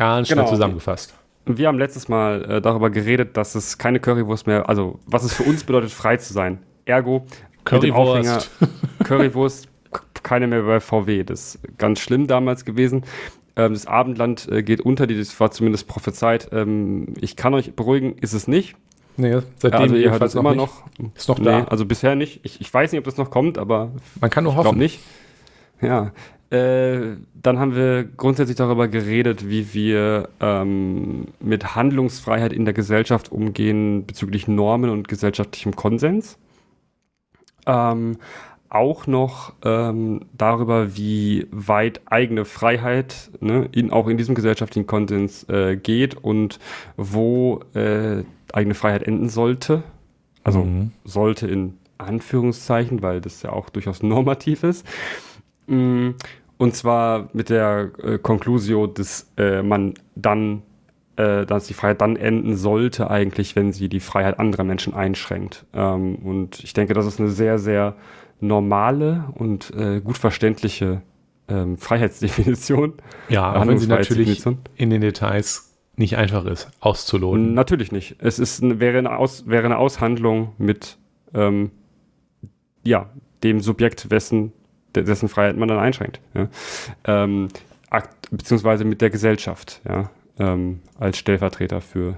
Ganz 0.00 0.28
schnell 0.28 0.38
Genau. 0.38 0.50
zusammengefasst. 0.50 1.14
Wir 1.44 1.68
haben 1.68 1.78
letztes 1.78 2.08
Mal 2.08 2.44
äh, 2.50 2.60
darüber 2.62 2.88
geredet, 2.90 3.36
dass 3.36 3.54
es 3.54 3.76
keine 3.76 4.00
Currywurst 4.00 4.46
mehr, 4.46 4.68
also 4.68 4.98
was 5.06 5.24
es 5.24 5.34
für 5.34 5.42
uns 5.42 5.62
bedeutet, 5.64 5.90
frei 5.90 6.16
zu 6.16 6.32
sein. 6.32 6.58
Ergo, 6.86 7.26
mit 7.70 7.82
dem 7.82 7.94
Aufhänger 7.94 8.38
Currywurst, 9.04 9.68
k- 9.92 10.00
keine 10.22 10.46
mehr 10.46 10.62
bei 10.62 10.80
VW. 10.80 11.22
Das 11.24 11.56
ist 11.56 11.78
ganz 11.78 12.00
schlimm 12.00 12.26
damals 12.26 12.64
gewesen. 12.64 13.04
Ähm, 13.56 13.74
das 13.74 13.86
Abendland 13.86 14.48
äh, 14.50 14.62
geht 14.62 14.80
unter, 14.80 15.06
die- 15.06 15.18
das 15.18 15.38
war 15.38 15.50
zumindest 15.50 15.86
prophezeit. 15.86 16.48
Ähm, 16.52 17.12
ich 17.20 17.36
kann 17.36 17.52
euch 17.52 17.74
beruhigen, 17.74 18.16
ist 18.18 18.32
es 18.32 18.48
nicht. 18.48 18.76
Nee, 19.18 19.38
seitdem 19.58 19.80
also 19.82 19.94
ihr 19.96 20.10
hört 20.10 20.22
jedenfalls 20.22 20.32
es 20.34 20.40
immer 20.40 20.50
nicht. 20.50 20.58
noch. 20.58 20.82
Ist 21.14 21.28
noch 21.28 21.38
Nee, 21.38 21.44
da. 21.44 21.64
also 21.64 21.84
bisher 21.84 22.14
nicht. 22.14 22.40
Ich, 22.42 22.60
ich 22.60 22.72
weiß 22.72 22.92
nicht, 22.92 22.98
ob 23.00 23.04
das 23.04 23.18
noch 23.18 23.30
kommt, 23.30 23.58
aber 23.58 23.90
Man 24.20 24.30
kann 24.30 24.44
nur 24.44 24.56
hoffen. 24.56 24.78
nicht. 24.78 25.00
Ja. 25.82 26.12
Äh, 26.50 27.16
dann 27.34 27.58
haben 27.60 27.76
wir 27.76 28.04
grundsätzlich 28.04 28.56
darüber 28.56 28.88
geredet, 28.88 29.48
wie 29.48 29.72
wir 29.72 30.28
ähm, 30.40 31.28
mit 31.38 31.76
Handlungsfreiheit 31.76 32.52
in 32.52 32.64
der 32.64 32.74
Gesellschaft 32.74 33.30
umgehen 33.30 34.04
bezüglich 34.04 34.48
Normen 34.48 34.90
und 34.90 35.06
gesellschaftlichem 35.06 35.76
Konsens. 35.76 36.38
Ähm, 37.66 38.16
auch 38.68 39.06
noch 39.06 39.52
ähm, 39.64 40.22
darüber, 40.36 40.96
wie 40.96 41.46
weit 41.50 42.00
eigene 42.06 42.44
Freiheit 42.44 43.30
ne, 43.40 43.68
in, 43.72 43.92
auch 43.92 44.08
in 44.08 44.16
diesem 44.16 44.34
gesellschaftlichen 44.34 44.86
Konsens 44.86 45.48
äh, 45.48 45.76
geht 45.76 46.16
und 46.16 46.58
wo 46.96 47.60
äh, 47.74 48.24
eigene 48.52 48.74
Freiheit 48.74 49.04
enden 49.04 49.28
sollte. 49.28 49.84
Also 50.42 50.64
mhm. 50.64 50.92
sollte 51.04 51.46
in 51.46 51.78
Anführungszeichen, 51.98 53.02
weil 53.02 53.20
das 53.20 53.42
ja 53.42 53.52
auch 53.52 53.70
durchaus 53.70 54.02
normativ 54.02 54.62
ist. 54.62 54.86
Mm, 55.66 56.10
und 56.60 56.76
zwar 56.76 57.30
mit 57.32 57.48
der 57.48 57.90
äh, 58.02 58.18
Conclusio, 58.18 58.86
dass 58.86 59.32
äh, 59.38 59.62
man 59.62 59.94
dann, 60.14 60.60
äh, 61.16 61.46
dass 61.46 61.66
die 61.66 61.72
Freiheit 61.72 62.02
dann 62.02 62.16
enden 62.16 62.54
sollte, 62.54 63.08
eigentlich, 63.08 63.56
wenn 63.56 63.72
sie 63.72 63.88
die 63.88 63.98
Freiheit 63.98 64.38
anderer 64.38 64.64
Menschen 64.64 64.92
einschränkt. 64.92 65.64
Ähm, 65.72 66.16
und 66.16 66.62
ich 66.62 66.74
denke, 66.74 66.92
das 66.92 67.06
ist 67.06 67.18
eine 67.18 67.30
sehr, 67.30 67.58
sehr 67.58 67.96
normale 68.40 69.24
und 69.36 69.72
äh, 69.74 70.02
gut 70.02 70.18
verständliche 70.18 71.00
ähm, 71.48 71.78
Freiheitsdefinition. 71.78 72.92
Ja, 73.30 73.54
auch 73.54 73.66
wenn 73.66 73.78
sie 73.78 73.86
natürlich 73.86 74.44
in 74.76 74.90
den 74.90 75.00
Details 75.00 75.78
nicht 75.96 76.18
einfach 76.18 76.44
ist, 76.44 76.68
auszuloten. 76.80 77.54
Natürlich 77.54 77.90
nicht. 77.90 78.16
Es 78.18 78.38
ist, 78.38 78.60
wäre, 78.60 78.98
eine 78.98 79.16
Aus, 79.16 79.46
wäre 79.46 79.64
eine 79.64 79.78
Aushandlung 79.78 80.52
mit 80.58 80.98
ähm, 81.32 81.70
ja, 82.84 83.08
dem 83.44 83.60
Subjekt, 83.60 84.10
wessen, 84.10 84.52
dessen 84.94 85.28
Freiheit 85.28 85.56
man 85.56 85.68
dann 85.68 85.78
einschränkt. 85.78 86.20
Ja? 86.34 86.48
Ähm, 87.04 87.48
beziehungsweise 88.30 88.84
mit 88.84 89.00
der 89.00 89.10
Gesellschaft, 89.10 89.80
ja, 89.88 90.10
ähm, 90.38 90.80
als 90.98 91.18
Stellvertreter 91.18 91.80
für 91.80 92.16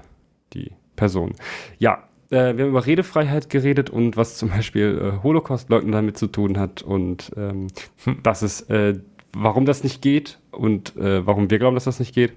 die 0.53 0.71
Person. 0.95 1.33
Ja, 1.79 2.03
äh, 2.29 2.55
wir 2.55 2.63
haben 2.63 2.69
über 2.69 2.85
Redefreiheit 2.85 3.49
geredet 3.49 3.89
und 3.89 4.17
was 4.17 4.37
zum 4.37 4.49
Beispiel 4.49 4.99
äh, 5.19 5.23
Holocaust-Leugnen 5.23 5.91
damit 5.91 6.17
zu 6.17 6.27
tun 6.27 6.57
hat 6.57 6.81
und 6.81 7.31
ähm, 7.35 7.67
hm. 8.03 8.21
dass 8.23 8.41
es, 8.41 8.61
äh, 8.69 8.99
warum 9.33 9.65
das 9.65 9.83
nicht 9.83 10.01
geht 10.01 10.39
und 10.51 10.95
äh, 10.97 11.25
warum 11.25 11.49
wir 11.49 11.59
glauben, 11.59 11.75
dass 11.75 11.85
das 11.85 11.99
nicht 11.99 12.13
geht. 12.13 12.33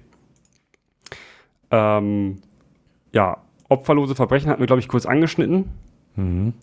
Ähm, 1.69 2.37
ja, 3.11 3.37
opferlose 3.69 4.15
Verbrechen 4.15 4.49
hatten 4.49 4.61
wir, 4.61 4.67
glaube 4.67 4.79
ich, 4.79 4.87
kurz 4.87 5.05
angeschnitten. 5.05 5.69
Mhm. 6.15 6.53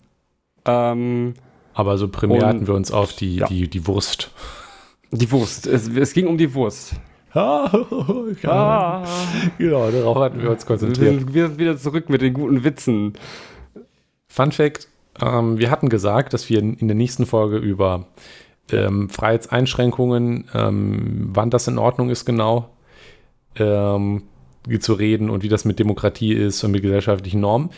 Ähm, 0.65 1.33
Aber 1.75 1.97
so 1.97 2.07
primär 2.07 2.47
hatten 2.47 2.67
wir 2.67 2.73
uns 2.73 2.91
auf 2.91 3.13
die, 3.13 3.35
ja. 3.35 3.47
die, 3.47 3.67
die 3.67 3.85
Wurst. 3.85 4.31
Die 5.11 5.29
Wurst. 5.31 5.67
Es, 5.67 5.89
es 5.89 6.13
ging 6.13 6.25
um 6.25 6.37
die 6.37 6.53
Wurst. 6.55 6.93
ah. 7.33 9.03
Genau, 9.57 9.91
darauf 9.91 10.17
hatten 10.17 10.41
wir 10.41 10.49
uns 10.51 10.65
konzentriert. 10.65 11.33
Wir, 11.33 11.47
sind 11.47 11.59
wieder 11.59 11.77
zurück 11.77 12.09
mit 12.09 12.21
den 12.21 12.33
guten 12.33 12.63
Witzen. 12.63 13.13
Fun 14.29 14.53
Fact: 14.53 14.87
ähm, 15.21 15.59
Wir 15.59 15.69
hatten 15.69 15.89
gesagt, 15.89 16.33
dass 16.33 16.49
wir 16.49 16.59
in, 16.59 16.75
in 16.75 16.87
der 16.87 16.95
nächsten 16.95 17.25
Folge 17.25 17.57
über 17.57 18.07
ähm, 18.71 19.09
Freiheitseinschränkungen, 19.09 20.45
ähm, 20.53 21.29
wann 21.33 21.49
das 21.49 21.67
in 21.67 21.77
Ordnung 21.77 22.09
ist, 22.09 22.23
genau, 22.23 22.69
ähm, 23.57 24.23
zu 24.79 24.93
reden 24.93 25.29
und 25.29 25.43
wie 25.43 25.49
das 25.49 25.65
mit 25.65 25.77
Demokratie 25.77 26.33
ist 26.33 26.63
und 26.63 26.71
mit 26.71 26.83
gesellschaftlichen 26.83 27.41
Normen. 27.41 27.69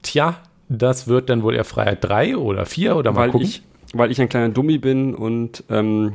Tja, 0.00 0.40
das 0.78 1.08
wird 1.08 1.30
dann 1.30 1.42
wohl 1.42 1.54
eher 1.54 1.64
Freiheit 1.64 1.98
3 2.02 2.36
oder 2.36 2.66
4 2.66 2.96
oder 2.96 3.12
mal 3.12 3.20
weil 3.20 3.30
gucken. 3.30 3.46
Ich, 3.46 3.62
weil 3.92 4.10
ich 4.10 4.20
ein 4.20 4.28
kleiner 4.28 4.48
Dummi 4.48 4.78
bin 4.78 5.14
und 5.14 5.64
ähm, 5.70 6.14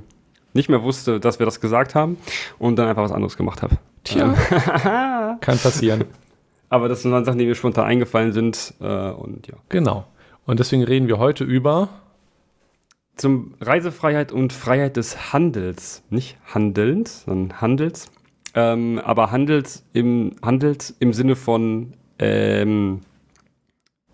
nicht 0.53 0.69
mehr 0.69 0.83
wusste, 0.83 1.19
dass 1.19 1.39
wir 1.39 1.45
das 1.45 1.61
gesagt 1.61 1.95
haben 1.95 2.17
und 2.57 2.77
dann 2.77 2.87
einfach 2.87 3.03
was 3.03 3.11
anderes 3.11 3.37
gemacht 3.37 3.61
habe. 3.61 3.77
Tja, 4.03 4.33
ähm. 4.33 4.35
kann 5.41 5.57
passieren. 5.57 6.05
Aber 6.69 6.89
das 6.89 7.01
sind 7.01 7.11
dann 7.11 7.23
Sachen, 7.23 7.37
die 7.37 7.45
mir 7.45 7.55
spontan 7.55 7.85
eingefallen 7.85 8.33
sind 8.33 8.73
äh, 8.81 9.09
und 9.11 9.47
ja. 9.47 9.55
Genau. 9.69 10.05
Und 10.45 10.59
deswegen 10.59 10.83
reden 10.83 11.07
wir 11.07 11.17
heute 11.17 11.43
über 11.43 11.89
zum 13.15 13.55
Reisefreiheit 13.59 14.31
und 14.31 14.53
Freiheit 14.53 14.97
des 14.97 15.33
Handels. 15.33 16.03
Nicht 16.09 16.37
Handelns, 16.45 17.23
sondern 17.23 17.61
Handels. 17.61 18.11
Ähm, 18.53 19.01
aber 19.03 19.31
Handels 19.31 19.85
im, 19.93 20.35
Handels 20.41 20.95
im 20.99 21.13
Sinne 21.13 21.35
von 21.35 21.93
ähm, 22.19 23.01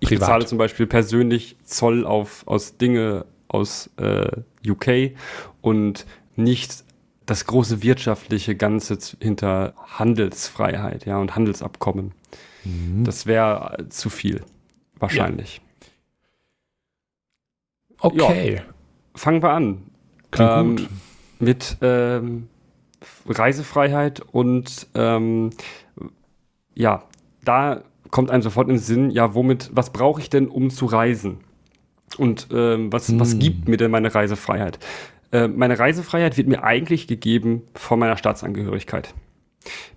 ich 0.04 0.10
Privat. 0.10 0.28
bezahle 0.28 0.46
zum 0.46 0.58
Beispiel 0.58 0.86
persönlich 0.86 1.56
Zoll 1.64 2.06
auf, 2.06 2.46
aus 2.46 2.78
Dinge 2.78 3.26
aus 3.48 3.90
äh, 3.98 4.42
UK 4.68 5.18
und 5.62 6.06
nicht 6.36 6.84
das 7.26 7.46
große 7.46 7.82
wirtschaftliche 7.84 8.56
Ganze 8.56 8.98
hinter 9.22 9.74
Handelsfreiheit, 9.78 11.06
ja, 11.06 11.18
und 11.18 11.36
Handelsabkommen. 11.36 12.12
Mhm. 12.66 13.06
Das 13.06 13.26
wäre 13.26 13.78
äh, 13.80 13.90
zu 13.90 14.10
viel, 14.10 14.44
wahrscheinlich. 14.96 15.62
Ja. 15.62 15.90
Okay. 18.00 18.56
Ja, 18.56 18.62
fangen 19.16 19.42
wir 19.42 19.52
an. 19.52 19.84
Ähm, 20.38 20.88
mit 21.40 21.78
ähm, 21.82 22.50
Reisefreiheit 23.26 24.20
und 24.20 24.88
ähm, 24.96 25.52
ja, 26.74 27.04
da 27.46 27.84
kommt 28.14 28.30
einem 28.30 28.44
sofort 28.44 28.68
in 28.68 28.76
den 28.76 28.80
Sinn, 28.80 29.10
ja, 29.10 29.34
womit, 29.34 29.72
was 29.74 29.92
brauche 29.92 30.22
ich 30.22 30.30
denn, 30.30 30.48
um 30.48 30.70
zu 30.70 30.86
reisen? 30.86 31.40
Und 32.20 32.48
ähm, 32.54 32.94
was, 32.94 33.08
hm. 33.08 33.20
was 33.20 33.40
gibt 33.40 33.68
mir 33.68 33.78
denn 33.78 33.90
meine 33.90 34.14
Reisefreiheit? 34.14 34.78
Äh, 35.32 35.48
meine 35.48 35.80
Reisefreiheit 35.80 36.38
wird 36.38 36.48
mir 36.48 36.64
eigentlich 36.64 37.08
gegeben 37.08 37.64
von 37.74 37.98
meiner 37.98 38.16
Staatsangehörigkeit. 38.16 39.16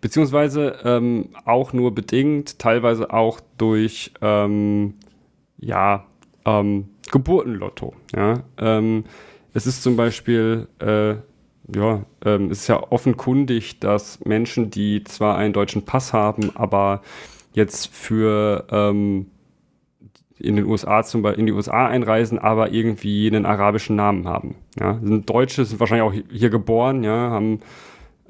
Beziehungsweise 0.00 0.78
ähm, 0.82 1.28
auch 1.44 1.74
nur 1.74 1.94
bedingt, 1.94 2.58
teilweise 2.58 3.12
auch 3.12 3.38
durch 3.58 4.14
ähm, 4.22 4.94
ja, 5.58 6.06
ähm, 6.46 6.88
Geburtenlotto. 7.12 7.92
Ja? 8.16 8.44
Ähm, 8.56 9.04
es 9.52 9.66
ist 9.66 9.82
zum 9.82 9.96
Beispiel 9.96 10.68
äh, 10.78 11.16
ja, 11.74 12.04
ähm, 12.24 12.50
es 12.50 12.60
ist 12.60 12.68
ja 12.68 12.82
offenkundig, 12.90 13.78
dass 13.80 14.24
Menschen, 14.24 14.70
die 14.70 15.04
zwar 15.04 15.36
einen 15.36 15.52
deutschen 15.52 15.84
Pass 15.84 16.14
haben, 16.14 16.56
aber 16.56 17.02
jetzt 17.56 17.92
für 17.92 18.66
ähm, 18.70 19.26
in 20.38 20.56
den 20.56 20.66
USA 20.66 21.02
zum 21.02 21.22
Beispiel 21.22 21.40
in 21.40 21.46
die 21.46 21.52
USA 21.52 21.86
einreisen, 21.86 22.38
aber 22.38 22.70
irgendwie 22.70 23.26
einen 23.26 23.46
arabischen 23.46 23.96
Namen 23.96 24.28
haben. 24.28 24.56
Ja, 24.78 25.00
sind 25.02 25.28
Deutsche, 25.28 25.64
sind 25.64 25.80
wahrscheinlich 25.80 26.06
auch 26.06 26.30
hier 26.30 26.50
geboren, 26.50 27.02
ja, 27.02 27.30
haben 27.30 27.60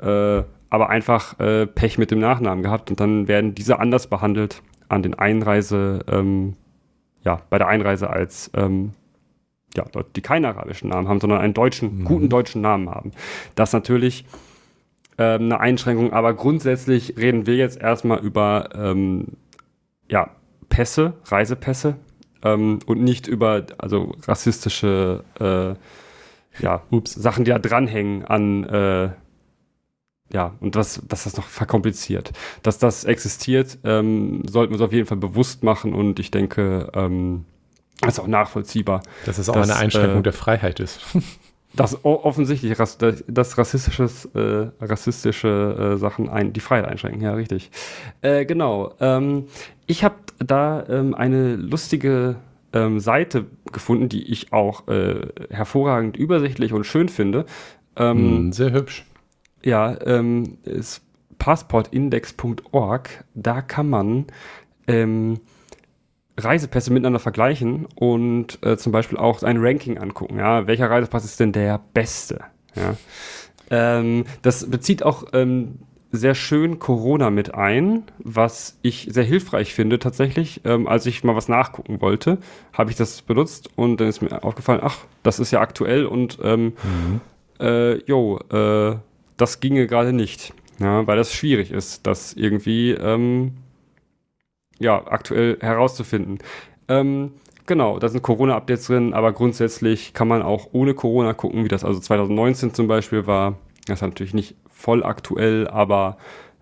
äh, 0.01 0.43
aber 0.71 0.91
einfach 0.91 1.39
äh, 1.41 1.67
Pech 1.67 1.99
mit 1.99 2.11
dem 2.11 2.21
Nachnamen 2.21 2.63
gehabt 2.63 2.91
und 2.91 3.01
dann 3.01 3.29
werden 3.29 3.55
diese 3.55 3.79
anders 3.81 4.07
behandelt 4.07 4.63
an 4.89 5.03
den 5.03 5.15
Einreise, 5.15 6.05
ähm, 6.09 6.55
ja, 7.25 7.41
bei 7.51 7.59
der 7.59 7.67
Einreise 7.67 8.09
als 8.09 8.51
ähm, 8.55 8.93
ja, 9.77 9.85
Leute, 9.93 10.11
die 10.15 10.23
keinen 10.23 10.45
arabischen 10.45 10.91
Namen 10.91 11.09
haben, 11.09 11.21
sondern 11.21 11.41
einen 11.41 11.55
deutschen, 11.55 11.99
mhm. 11.99 12.05
guten 12.05 12.29
deutschen 12.29 12.61
Namen 12.61 12.89
haben. 12.89 13.11
Das 13.57 13.73
natürlich 13.73 14.25
ähm, 15.19 15.43
eine 15.45 15.61
Einschränkung, 15.61 16.13
aber 16.13 16.35
grundsätzlich 16.35 17.17
reden 17.17 17.47
wir 17.47 17.57
jetzt 17.57 17.81
erstmal 17.81 18.19
über 18.21 18.71
ähm, 18.75 19.29
ja, 20.09 20.31
Pässe, 20.69 21.15
Reisepässe 21.25 21.97
ähm, 22.43 22.81
und 22.87 23.03
nicht 23.03 23.27
über 23.27 23.67
also 23.79 24.15
rassistische 24.27 25.25
äh, 25.41 26.63
ja, 26.63 26.83
Ups. 26.91 27.15
Sachen, 27.15 27.45
die 27.45 27.51
da 27.51 27.59
dranhängen 27.59 28.25
an 28.25 28.65
äh, 28.65 29.11
ja, 30.33 30.55
und 30.61 30.75
das, 30.75 31.01
dass 31.07 31.25
das 31.25 31.37
noch 31.37 31.47
verkompliziert. 31.47 32.33
Dass 32.63 32.79
das 32.79 33.05
existiert, 33.05 33.79
ähm, 33.85 34.43
sollten 34.49 34.73
wir 34.73 34.77
uns 34.77 34.87
auf 34.87 34.93
jeden 34.93 35.07
Fall 35.07 35.19
bewusst 35.19 35.63
machen 35.63 35.95
und 35.95 36.19
ich 36.19 36.31
denke, 36.31 36.91
ähm, 36.95 37.45
das 38.01 38.15
ist 38.15 38.21
auch 38.21 38.27
nachvollziehbar. 38.27 39.03
Dass 39.25 39.39
es 39.39 39.49
auch 39.49 39.55
dass, 39.55 39.71
eine 39.71 39.79
Einschränkung 39.79 40.21
äh, 40.21 40.25
der 40.25 40.33
Freiheit 40.33 40.81
ist. 40.81 41.01
dass 41.77 42.05
offensichtlich 42.05 42.77
dass, 42.77 43.59
rassistisches, 43.59 44.27
äh, 44.35 44.69
rassistische 44.81 45.93
äh, 45.95 45.97
Sachen 45.99 46.29
ein, 46.29 46.53
die 46.53 46.61
Freiheit 46.61 46.87
einschränken. 46.87 47.21
Ja, 47.23 47.35
richtig. 47.35 47.71
Äh, 48.23 48.47
genau. 48.47 48.95
Ähm, 49.01 49.45
ich 49.87 50.03
habe 50.03 50.17
da 50.39 50.85
ähm, 50.89 51.15
eine 51.15 51.57
lustige 51.57 52.37
ähm, 52.73 52.99
Seite 53.01 53.47
gefunden, 53.73 54.09
die 54.09 54.31
ich 54.31 54.53
auch 54.53 54.89
äh, 54.89 55.29
hervorragend 55.51 56.17
übersichtlich 56.17 56.73
und 56.73 56.85
schön 56.85 57.09
finde. 57.09 57.47
Mm, 57.99 58.53
sehr 58.53 58.73
hübsch. 58.73 59.07
Ja, 59.63 59.97
ähm, 60.05 60.59
ist 60.65 61.03
passportindex.org. 61.39 63.25
Da 63.35 63.63
kann 63.63 63.89
man 63.89 64.27
ähm, 64.87 65.41
Reisepässe 66.39 66.93
miteinander 66.93 67.19
vergleichen 67.19 67.87
und 67.95 68.59
äh, 68.65 68.77
zum 68.77 68.93
Beispiel 68.93 69.19
auch 69.19 69.43
ein 69.43 69.59
Ranking 69.59 69.99
angucken. 69.99 70.39
Ja, 70.39 70.67
welcher 70.67 70.91
Reisepass 70.91 71.25
ist 71.25 71.41
denn 71.41 71.53
der 71.53 71.81
beste? 71.95 72.41
Ja. 72.75 72.97
Ähm, 73.71 74.25
das 74.43 74.69
bezieht 74.71 75.03
auch 75.03 75.25
ähm, 75.33 75.79
sehr 76.13 76.35
schön 76.35 76.79
Corona 76.79 77.31
mit 77.31 77.55
ein, 77.55 78.05
was 78.19 78.79
ich 78.83 79.09
sehr 79.11 79.25
hilfreich 79.25 79.75
finde 79.75 79.99
tatsächlich. 79.99 80.61
Ähm, 80.65 80.87
als 80.87 81.07
ich 81.07 81.25
mal 81.25 81.37
was 81.37 81.49
nachgucken 81.49 82.01
wollte, 82.01 82.39
habe 82.73 82.91
ich 82.91 82.97
das 82.97 83.23
benutzt 83.23 83.71
und 83.77 84.01
dann 84.01 84.09
ist 84.09 84.23
mir 84.23 84.45
aufgefallen, 84.45 84.81
ach, 84.83 84.99
das 85.23 85.39
ist 85.39 85.51
ja 85.51 85.61
aktuell 85.61 86.07
und 86.07 86.39
ähm, 86.43 86.75
mhm. 86.83 87.21
äh, 87.61 87.95
jo, 88.05 88.39
äh, 88.51 88.97
das 89.37 89.61
ginge 89.61 89.87
gerade 89.87 90.13
nicht. 90.13 90.53
Ja, 90.79 91.07
weil 91.07 91.17
das 91.17 91.33
schwierig 91.33 91.71
ist, 91.71 92.07
das 92.07 92.35
irgendwie 92.35 92.91
ähm, 92.91 93.53
ja, 94.79 95.07
aktuell 95.07 95.59
herauszufinden. 95.61 96.39
Ähm, 96.89 97.33
Genau, 97.67 97.99
da 97.99 98.09
sind 98.09 98.23
Corona-Updates 98.23 98.87
drin, 98.87 99.13
aber 99.13 99.33
grundsätzlich 99.33 100.15
kann 100.15 100.29
man 100.29 100.43
auch 100.43 100.69
ohne 100.73 100.95
Corona 100.95 101.33
gucken, 101.33 101.65
wie 101.65 101.69
das 101.69 101.85
also 101.85 101.99
2019 101.99 102.73
zum 102.75 102.87
Beispiel 102.87 103.27
war. 103.27 103.59
Das 103.87 103.99
ist 103.99 104.03
natürlich 104.03 104.35
nicht 104.35 104.55
voll 104.71 105.05
aktuell, 105.05 105.67
aber 105.67 106.17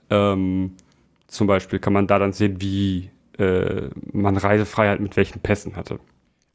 ähm, 0.09 0.73
zum 1.27 1.47
Beispiel 1.47 1.79
kann 1.79 1.93
man 1.93 2.07
da 2.07 2.19
dann 2.19 2.33
sehen, 2.33 2.57
wie 2.61 3.11
äh, 3.39 3.89
man 4.13 4.37
Reisefreiheit 4.37 5.01
mit 5.01 5.17
welchen 5.17 5.41
Pässen 5.41 5.77
hatte. 5.77 6.01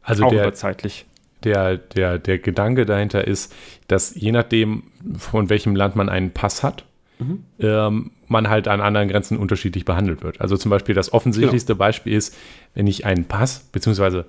Also 0.02 0.26
auch 0.26 0.32
der, 0.32 0.54
zeitlich. 0.54 1.06
Der, 1.44 1.78
der, 1.78 2.18
der 2.18 2.40
Gedanke 2.40 2.88
dahinter 2.88 3.28
ist, 3.28 3.54
dass 3.88 4.16
je 4.16 4.32
nachdem, 4.32 4.84
von 5.18 5.50
welchem 5.50 5.76
Land 5.76 5.96
man 5.96 6.10
einen 6.10 6.32
Pass 6.32 6.64
hat, 6.64 6.86
mhm. 7.20 7.44
ähm, 7.60 8.12
man 8.28 8.50
halt 8.50 8.68
an 8.68 8.82
anderen 8.82 9.08
Grenzen 9.10 9.38
unterschiedlich 9.38 9.86
behandelt 9.86 10.24
wird. 10.24 10.42
Also 10.42 10.58
zum 10.58 10.72
Beispiel 10.72 10.96
das 10.96 11.14
offensichtlichste 11.14 11.74
genau. 11.74 11.80
Beispiel 11.80 12.14
ist, 12.14 12.36
wenn 12.74 12.88
ich 12.88 13.06
einen 13.06 13.26
Pass 13.26 13.70
beziehungsweise 13.72 14.26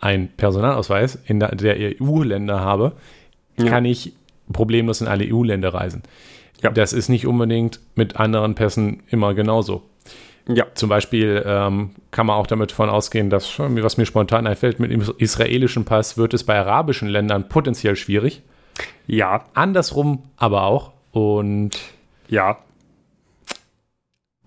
einen 0.00 0.28
Personalausweis 0.28 1.18
in 1.26 1.40
der, 1.40 1.54
der 1.54 1.76
EU-Länder 2.00 2.60
habe, 2.60 2.92
ja. 3.58 3.66
kann 3.66 3.84
ich 3.84 4.14
problemlos 4.52 5.00
in 5.00 5.08
alle 5.08 5.24
EU-Länder 5.32 5.74
reisen. 5.74 6.02
Ja. 6.62 6.70
Das 6.70 6.92
ist 6.92 7.08
nicht 7.08 7.26
unbedingt 7.26 7.80
mit 7.94 8.16
anderen 8.16 8.54
Pässen 8.54 9.02
immer 9.08 9.34
genauso. 9.34 9.82
Ja. 10.48 10.66
Zum 10.74 10.88
Beispiel 10.88 11.42
ähm, 11.46 11.90
kann 12.10 12.26
man 12.26 12.36
auch 12.36 12.46
damit 12.46 12.72
davon 12.72 12.90
ausgehen, 12.90 13.30
dass, 13.30 13.58
was 13.58 13.96
mir 13.96 14.06
spontan 14.06 14.46
einfällt, 14.46 14.80
mit 14.80 14.90
dem 14.90 15.02
israelischen 15.18 15.84
Pass 15.84 16.16
wird 16.16 16.34
es 16.34 16.44
bei 16.44 16.58
arabischen 16.58 17.08
Ländern 17.08 17.48
potenziell 17.48 17.96
schwierig. 17.96 18.42
Ja. 19.06 19.44
Andersrum 19.54 20.24
aber 20.36 20.64
auch. 20.64 20.92
Und 21.12 21.76
ja. 22.30 22.58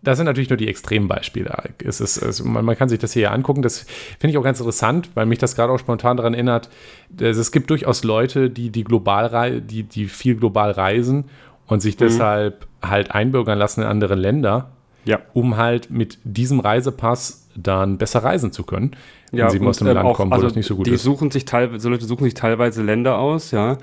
Das 0.02 0.17
sind 0.17 0.26
natürlich 0.26 0.50
nur 0.50 0.58
die 0.58 0.67
Extrembeispiele. 0.67 1.56
Es 1.82 2.02
ist, 2.02 2.17
es, 2.17 2.43
man, 2.43 2.65
man, 2.65 2.76
kann 2.76 2.89
sich 2.89 3.00
das 3.00 3.13
hier 3.13 3.32
angucken. 3.32 3.62
Das 3.62 3.86
finde 4.19 4.32
ich 4.32 4.38
auch 4.38 4.43
ganz 4.43 4.60
interessant, 4.60 5.10
weil 5.13 5.26
mich 5.26 5.39
das 5.39 5.56
gerade 5.56 5.72
auch 5.72 5.80
spontan 5.80 6.17
daran 6.17 6.34
erinnert. 6.34 6.69
Es 7.17 7.52
gibt 7.54 7.69
durchaus 7.69 8.04
Leute, 8.04 8.50
die, 8.50 8.69
die, 8.69 8.84
global 8.84 9.62
die, 9.62 9.84
die 9.84 10.08
viel 10.08 10.36
global 10.36 10.72
reisen 10.72 11.26
und 11.67 11.82
sich 11.82 11.96
mhm. 11.96 12.06
deshalb 12.06 12.67
halt 12.82 13.12
einbürgern 13.12 13.58
lassen 13.58 13.82
in 13.82 13.88
andere 13.88 14.15
Länder, 14.15 14.72
ja. 15.06 15.19
um 15.34 15.56
halt 15.56 15.89
mit 15.89 16.17
diesem 16.26 16.60
Reisepass 16.60 17.48
dann 17.56 17.98
besser 17.98 18.24
reisen 18.24 18.52
zu 18.52 18.63
können, 18.63 18.96
ja, 19.32 19.46
wenn 19.46 19.52
sie 19.52 19.65
aus 19.65 19.82
einem 19.82 19.91
ähm, 19.91 19.96
Land 19.96 20.08
auch, 20.08 20.17
kommen, 20.17 20.32
wo 20.32 20.36
also 20.36 20.48
das 20.48 20.56
nicht 20.56 20.65
so 20.65 20.76
gut 20.76 20.88
die 20.88 20.91
ist. 20.91 21.04
Suchen 21.04 21.32
sich 21.32 21.46
teilweise, 21.46 21.80
so 21.80 21.89
Leute 21.89 22.06
suchen 22.06 22.26
sich 22.26 22.34
teilweise 22.34 22.84
Länder 22.84 23.17
aus, 23.19 23.52
ja. 23.52 23.78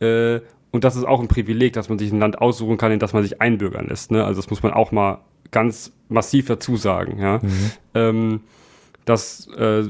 Äh, 0.00 0.40
und 0.74 0.82
das 0.82 0.96
ist 0.96 1.04
auch 1.04 1.20
ein 1.20 1.28
Privileg, 1.28 1.72
dass 1.74 1.88
man 1.88 2.00
sich 2.00 2.10
ein 2.10 2.18
Land 2.18 2.40
aussuchen 2.40 2.78
kann, 2.78 2.90
in 2.90 2.98
das 2.98 3.12
man 3.12 3.22
sich 3.22 3.40
einbürgern 3.40 3.86
lässt. 3.86 4.10
Ne? 4.10 4.24
Also 4.24 4.40
das 4.40 4.50
muss 4.50 4.60
man 4.64 4.72
auch 4.72 4.90
mal 4.90 5.20
ganz 5.52 5.92
massiv 6.08 6.46
dazu 6.46 6.76
sagen. 6.76 7.20
Ja? 7.20 7.38
Mhm. 7.38 7.70
Ähm, 7.94 8.40
dass 9.04 9.46
äh, 9.56 9.84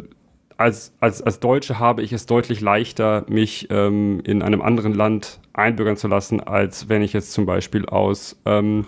als, 0.58 0.92
als, 1.00 1.22
als 1.22 1.40
Deutsche 1.40 1.78
habe 1.78 2.02
ich 2.02 2.12
es 2.12 2.26
deutlich 2.26 2.60
leichter, 2.60 3.24
mich 3.28 3.68
ähm, 3.70 4.20
in 4.24 4.42
einem 4.42 4.60
anderen 4.60 4.92
Land 4.92 5.40
einbürgern 5.54 5.96
zu 5.96 6.06
lassen, 6.06 6.40
als 6.40 6.90
wenn 6.90 7.00
ich 7.00 7.14
jetzt 7.14 7.32
zum 7.32 7.46
Beispiel 7.46 7.86
aus, 7.86 8.38
ähm, 8.44 8.84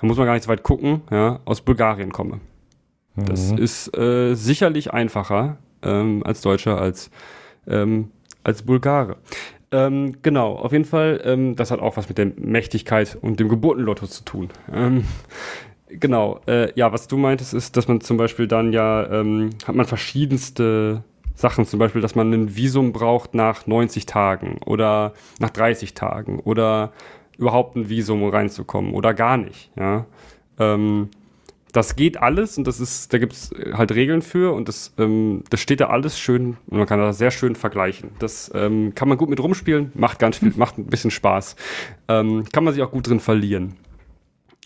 da 0.00 0.06
muss 0.06 0.16
man 0.16 0.26
gar 0.26 0.34
nicht 0.34 0.44
so 0.44 0.50
weit 0.50 0.62
gucken, 0.62 1.02
ja, 1.10 1.40
aus 1.46 1.62
Bulgarien 1.62 2.12
komme. 2.12 2.38
Mhm. 3.16 3.24
Das 3.24 3.50
ist 3.50 3.96
äh, 3.98 4.34
sicherlich 4.36 4.92
einfacher 4.92 5.58
ähm, 5.82 6.22
als 6.24 6.42
Deutscher, 6.42 6.80
als, 6.80 7.10
ähm, 7.66 8.12
als 8.44 8.62
Bulgare. 8.62 9.16
Ähm, 9.74 10.18
genau, 10.22 10.54
auf 10.54 10.70
jeden 10.70 10.84
Fall, 10.84 11.20
ähm, 11.24 11.56
das 11.56 11.72
hat 11.72 11.80
auch 11.80 11.96
was 11.96 12.08
mit 12.08 12.16
der 12.16 12.30
Mächtigkeit 12.36 13.18
und 13.20 13.40
dem 13.40 13.48
Geburtenlotto 13.48 14.06
zu 14.06 14.24
tun. 14.24 14.50
Ähm, 14.72 15.04
genau, 15.88 16.38
äh, 16.46 16.72
ja, 16.76 16.92
was 16.92 17.08
du 17.08 17.16
meintest, 17.16 17.54
ist, 17.54 17.76
dass 17.76 17.88
man 17.88 18.00
zum 18.00 18.16
Beispiel 18.16 18.46
dann 18.46 18.72
ja, 18.72 19.04
ähm, 19.10 19.50
hat 19.66 19.74
man 19.74 19.84
verschiedenste 19.84 21.02
Sachen, 21.34 21.66
zum 21.66 21.80
Beispiel, 21.80 22.00
dass 22.00 22.14
man 22.14 22.32
ein 22.32 22.54
Visum 22.54 22.92
braucht 22.92 23.34
nach 23.34 23.66
90 23.66 24.06
Tagen 24.06 24.60
oder 24.64 25.12
nach 25.40 25.50
30 25.50 25.94
Tagen 25.94 26.38
oder 26.38 26.92
überhaupt 27.36 27.74
ein 27.74 27.88
Visum, 27.88 28.22
um 28.22 28.30
reinzukommen 28.30 28.94
oder 28.94 29.12
gar 29.12 29.36
nicht, 29.36 29.72
ja. 29.76 30.06
Ähm, 30.60 31.08
das 31.74 31.96
geht 31.96 32.16
alles 32.22 32.56
und 32.56 32.66
das 32.66 32.78
ist, 32.78 33.12
da 33.12 33.18
gibt 33.18 33.32
es 33.32 33.50
halt 33.72 33.92
Regeln 33.92 34.22
für 34.22 34.54
und 34.54 34.68
das, 34.68 34.94
ähm, 34.96 35.42
das 35.50 35.60
steht 35.60 35.80
da 35.80 35.88
alles 35.88 36.18
schön 36.18 36.56
und 36.68 36.78
man 36.78 36.86
kann 36.86 37.00
das 37.00 37.18
sehr 37.18 37.32
schön 37.32 37.56
vergleichen. 37.56 38.10
Das 38.20 38.50
ähm, 38.54 38.94
kann 38.94 39.08
man 39.08 39.18
gut 39.18 39.28
mit 39.28 39.40
rumspielen, 39.40 39.90
macht 39.94 40.20
ganz 40.20 40.38
viel, 40.38 40.52
macht 40.56 40.78
ein 40.78 40.86
bisschen 40.86 41.10
Spaß. 41.10 41.56
Ähm, 42.08 42.44
kann 42.52 42.62
man 42.62 42.72
sich 42.72 42.82
auch 42.82 42.92
gut 42.92 43.08
drin 43.08 43.18
verlieren. 43.18 43.74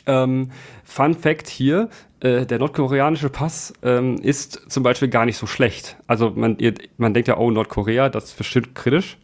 Ähm, 0.04 0.50
Fun 0.84 1.14
Fact 1.14 1.48
hier, 1.48 1.88
äh, 2.20 2.44
der 2.44 2.58
nordkoreanische 2.58 3.30
Pass 3.30 3.72
ähm, 3.82 4.16
ist 4.16 4.70
zum 4.70 4.82
Beispiel 4.82 5.08
gar 5.08 5.24
nicht 5.24 5.38
so 5.38 5.46
schlecht. 5.46 5.96
Also 6.06 6.30
man, 6.30 6.58
man 6.98 7.14
denkt 7.14 7.28
ja, 7.28 7.38
oh, 7.38 7.50
Nordkorea, 7.50 8.10
das 8.10 8.24
ist 8.24 8.36
bestimmt 8.36 8.74
kritisch. 8.74 9.16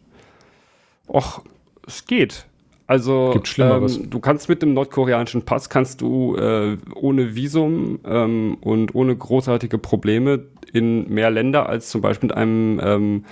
Och, 1.07 1.43
es 1.85 2.05
geht. 2.05 2.47
Also 2.87 3.33
ähm, 3.57 4.09
du 4.09 4.19
kannst 4.19 4.47
mit 4.47 4.61
dem 4.61 4.73
nordkoreanischen 4.73 5.43
Pass 5.43 5.69
kannst 5.69 6.01
du 6.01 6.35
äh, 6.35 6.77
ohne 6.93 7.35
Visum 7.35 7.99
ähm, 8.05 8.57
und 8.61 8.93
ohne 8.93 9.15
großartige 9.15 9.79
Probleme 9.79 10.45
in 10.71 11.09
mehr 11.09 11.31
Länder 11.31 11.67
als 11.67 11.89
zum 11.89 12.01
Beispiel 12.01 12.27
mit 12.27 12.37
einem 12.37 12.79
ähm, 12.83 13.25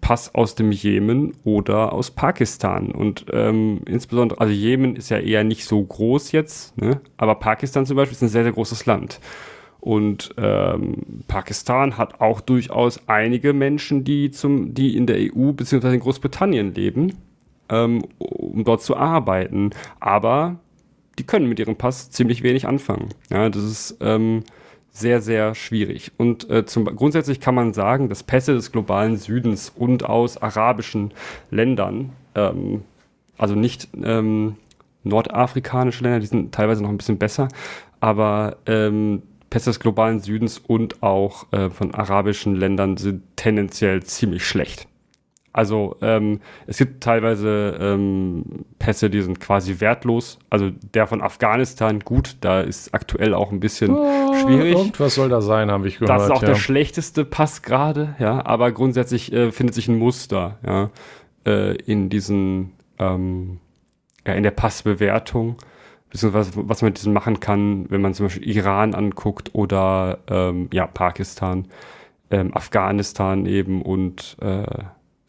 Pass 0.00 0.34
aus 0.34 0.54
dem 0.54 0.70
Jemen 0.70 1.34
oder 1.44 1.92
aus 1.92 2.12
Pakistan. 2.12 2.92
Und 2.92 3.26
ähm, 3.32 3.80
insbesondere, 3.86 4.40
also 4.40 4.52
Jemen 4.52 4.94
ist 4.94 5.10
ja 5.10 5.18
eher 5.18 5.42
nicht 5.42 5.64
so 5.64 5.82
groß 5.82 6.32
jetzt, 6.32 6.76
ne? 6.80 7.00
aber 7.16 7.34
Pakistan 7.34 7.86
zum 7.86 7.96
Beispiel 7.96 8.14
ist 8.14 8.22
ein 8.22 8.28
sehr, 8.28 8.44
sehr 8.44 8.52
großes 8.52 8.86
Land. 8.86 9.20
Und 9.80 10.34
ähm, 10.36 11.22
Pakistan 11.26 11.96
hat 11.96 12.20
auch 12.20 12.40
durchaus 12.40 13.08
einige 13.08 13.52
Menschen, 13.52 14.04
die, 14.04 14.30
zum, 14.30 14.74
die 14.74 14.96
in 14.96 15.06
der 15.06 15.16
EU 15.16 15.52
bzw. 15.52 15.94
in 15.94 16.00
Großbritannien 16.00 16.74
leben 16.74 17.14
ähm, 17.70 18.04
um 18.18 18.64
dort 18.64 18.82
zu 18.82 18.96
arbeiten. 18.96 19.70
Aber 20.00 20.56
die 21.18 21.24
können 21.24 21.48
mit 21.48 21.58
ihrem 21.58 21.76
Pass 21.76 22.10
ziemlich 22.10 22.42
wenig 22.42 22.66
anfangen. 22.66 23.10
Ja, 23.30 23.48
das 23.48 23.62
ist 23.62 23.96
ähm, 24.00 24.42
sehr, 24.90 25.20
sehr 25.20 25.54
schwierig. 25.54 26.12
Und 26.16 26.48
äh, 26.50 26.66
zum, 26.66 26.84
grundsätzlich 26.84 27.40
kann 27.40 27.54
man 27.54 27.72
sagen, 27.72 28.08
dass 28.08 28.22
Pässe 28.22 28.54
des 28.54 28.72
globalen 28.72 29.16
Südens 29.16 29.72
und 29.74 30.04
aus 30.04 30.36
arabischen 30.36 31.12
Ländern, 31.50 32.10
ähm, 32.34 32.82
also 33.38 33.54
nicht 33.54 33.88
ähm, 34.02 34.56
nordafrikanische 35.04 36.02
Länder, 36.02 36.20
die 36.20 36.26
sind 36.26 36.52
teilweise 36.52 36.82
noch 36.82 36.90
ein 36.90 36.98
bisschen 36.98 37.18
besser, 37.18 37.48
aber 38.00 38.56
ähm, 38.66 39.22
Pässe 39.48 39.70
des 39.70 39.80
globalen 39.80 40.20
Südens 40.20 40.58
und 40.58 41.02
auch 41.02 41.52
äh, 41.52 41.70
von 41.70 41.94
arabischen 41.94 42.54
Ländern 42.54 42.96
sind 42.96 43.22
tendenziell 43.36 44.02
ziemlich 44.02 44.44
schlecht. 44.46 44.86
Also 45.52 45.96
ähm, 46.00 46.40
es 46.66 46.78
gibt 46.78 47.02
teilweise 47.02 47.76
ähm, 47.80 48.64
Pässe, 48.78 49.10
die 49.10 49.20
sind 49.20 49.40
quasi 49.40 49.80
wertlos. 49.80 50.38
Also 50.48 50.70
der 50.94 51.08
von 51.08 51.20
Afghanistan, 51.22 52.00
gut, 52.00 52.36
da 52.40 52.60
ist 52.60 52.94
aktuell 52.94 53.34
auch 53.34 53.50
ein 53.50 53.58
bisschen 53.58 53.90
oh, 53.90 54.34
schwierig. 54.34 54.92
was 54.98 55.16
soll 55.16 55.28
da 55.28 55.40
sein, 55.40 55.70
habe 55.70 55.88
ich 55.88 55.98
gehört. 55.98 56.10
Das 56.10 56.24
ist 56.24 56.30
auch 56.30 56.42
ja. 56.42 56.48
der 56.50 56.54
schlechteste 56.54 57.24
Pass 57.24 57.62
gerade, 57.62 58.14
ja. 58.20 58.44
Aber 58.46 58.70
grundsätzlich 58.70 59.32
äh, 59.32 59.50
findet 59.50 59.74
sich 59.74 59.88
ein 59.88 59.98
Muster, 59.98 60.58
ja, 60.64 60.90
äh, 61.44 61.74
in 61.82 62.10
diesen, 62.10 62.72
ähm, 63.00 63.58
ja, 64.24 64.34
in 64.34 64.44
der 64.44 64.52
Passbewertung, 64.52 65.56
beziehungsweise 66.10 66.52
was 66.54 66.80
man 66.80 66.90
mit 66.90 66.98
diesen 66.98 67.12
machen 67.12 67.40
kann, 67.40 67.90
wenn 67.90 68.00
man 68.00 68.14
zum 68.14 68.26
Beispiel 68.26 68.48
Iran 68.48 68.94
anguckt 68.94 69.52
oder 69.52 70.18
ähm, 70.28 70.68
ja 70.72 70.86
Pakistan, 70.86 71.66
ähm, 72.30 72.56
Afghanistan 72.56 73.46
eben 73.46 73.82
und 73.82 74.36
äh, 74.40 74.62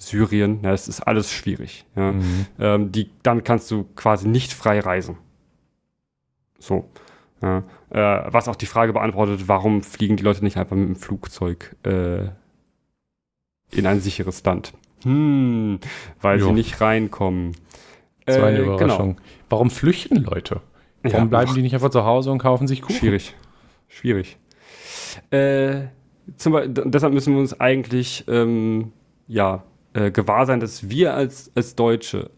Syrien, 0.02 0.62
ja, 0.64 0.74
es 0.74 0.88
ist 0.88 1.02
alles 1.02 1.32
schwierig. 1.32 1.86
Ja. 1.96 2.12
Mhm. 2.12 2.46
Ähm, 2.60 2.92
die, 2.92 3.12
dann 3.22 3.44
kannst 3.44 3.70
du 3.70 3.84
quasi 3.96 4.28
nicht 4.28 4.52
frei 4.52 4.80
reisen. 4.80 5.18
So. 6.58 6.90
Ja. 7.40 7.64
Äh, 7.92 8.34
was 8.34 8.48
auch 8.48 8.56
die 8.56 8.66
Frage 8.66 8.94
beantwortet, 8.94 9.48
warum 9.48 9.84
fliegen 9.84 10.18
die 10.18 10.24
Leute 10.24 10.44
nicht 10.44 10.58
einfach 10.58 10.76
mit 10.76 10.88
dem 10.88 10.96
Flugzeug 10.96 11.76
äh, 11.84 12.30
in 13.70 13.86
ein 13.86 14.02
sicheres 14.02 14.44
Land? 14.44 14.74
Hm, 15.04 15.80
weil 16.20 16.40
jo. 16.40 16.48
sie 16.48 16.54
nicht 16.54 16.82
reinkommen. 16.82 17.56
Das 18.26 18.42
war 18.42 18.48
eine 18.48 18.58
äh, 18.58 18.64
Überraschung. 18.64 19.18
Genau. 19.18 19.28
Warum 19.50 19.70
flüchten 19.70 20.18
Leute? 20.18 20.62
Warum 21.04 21.20
ja, 21.20 21.26
bleiben 21.26 21.52
ach, 21.52 21.54
die 21.54 21.62
nicht 21.62 21.76
einfach 21.76 21.92
zu 21.92 22.06
Hause 22.06 22.32
und 22.32 22.40
kaufen 22.40 22.68
sich 22.68 22.82
Kuchen? 22.82 22.96
Schwierig. 22.96 23.36
Schwierig. 23.88 24.38
Äh, 25.30 25.82
zum 26.38 26.54
Beispiel, 26.54 26.86
deshalb 26.86 27.14
müssen 27.14 27.34
wir 27.34 27.40
uns 27.40 27.60
eigentlich 27.60 28.26
ähm, 28.28 28.94
ja, 29.28 29.64
äh, 29.94 30.12
gewahr 30.12 30.46
sein, 30.46 30.60
dass 30.60 30.90
wir 30.90 31.14
als, 31.14 31.52
als 31.56 31.76
Deutsche 31.76 32.32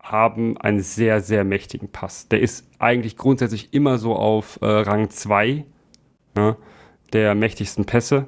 haben 0.00 0.58
einen 0.58 0.80
sehr, 0.80 1.20
sehr 1.20 1.44
mächtigen 1.44 1.88
Pass. 1.88 2.28
Der 2.28 2.40
ist 2.40 2.68
eigentlich 2.78 3.16
grundsätzlich 3.16 3.72
immer 3.72 3.98
so 3.98 4.16
auf 4.16 4.58
äh, 4.60 4.66
Rang 4.66 5.10
2 5.10 5.64
ne, 6.34 6.56
der 7.12 7.34
mächtigsten 7.34 7.84
Pässe. 7.84 8.26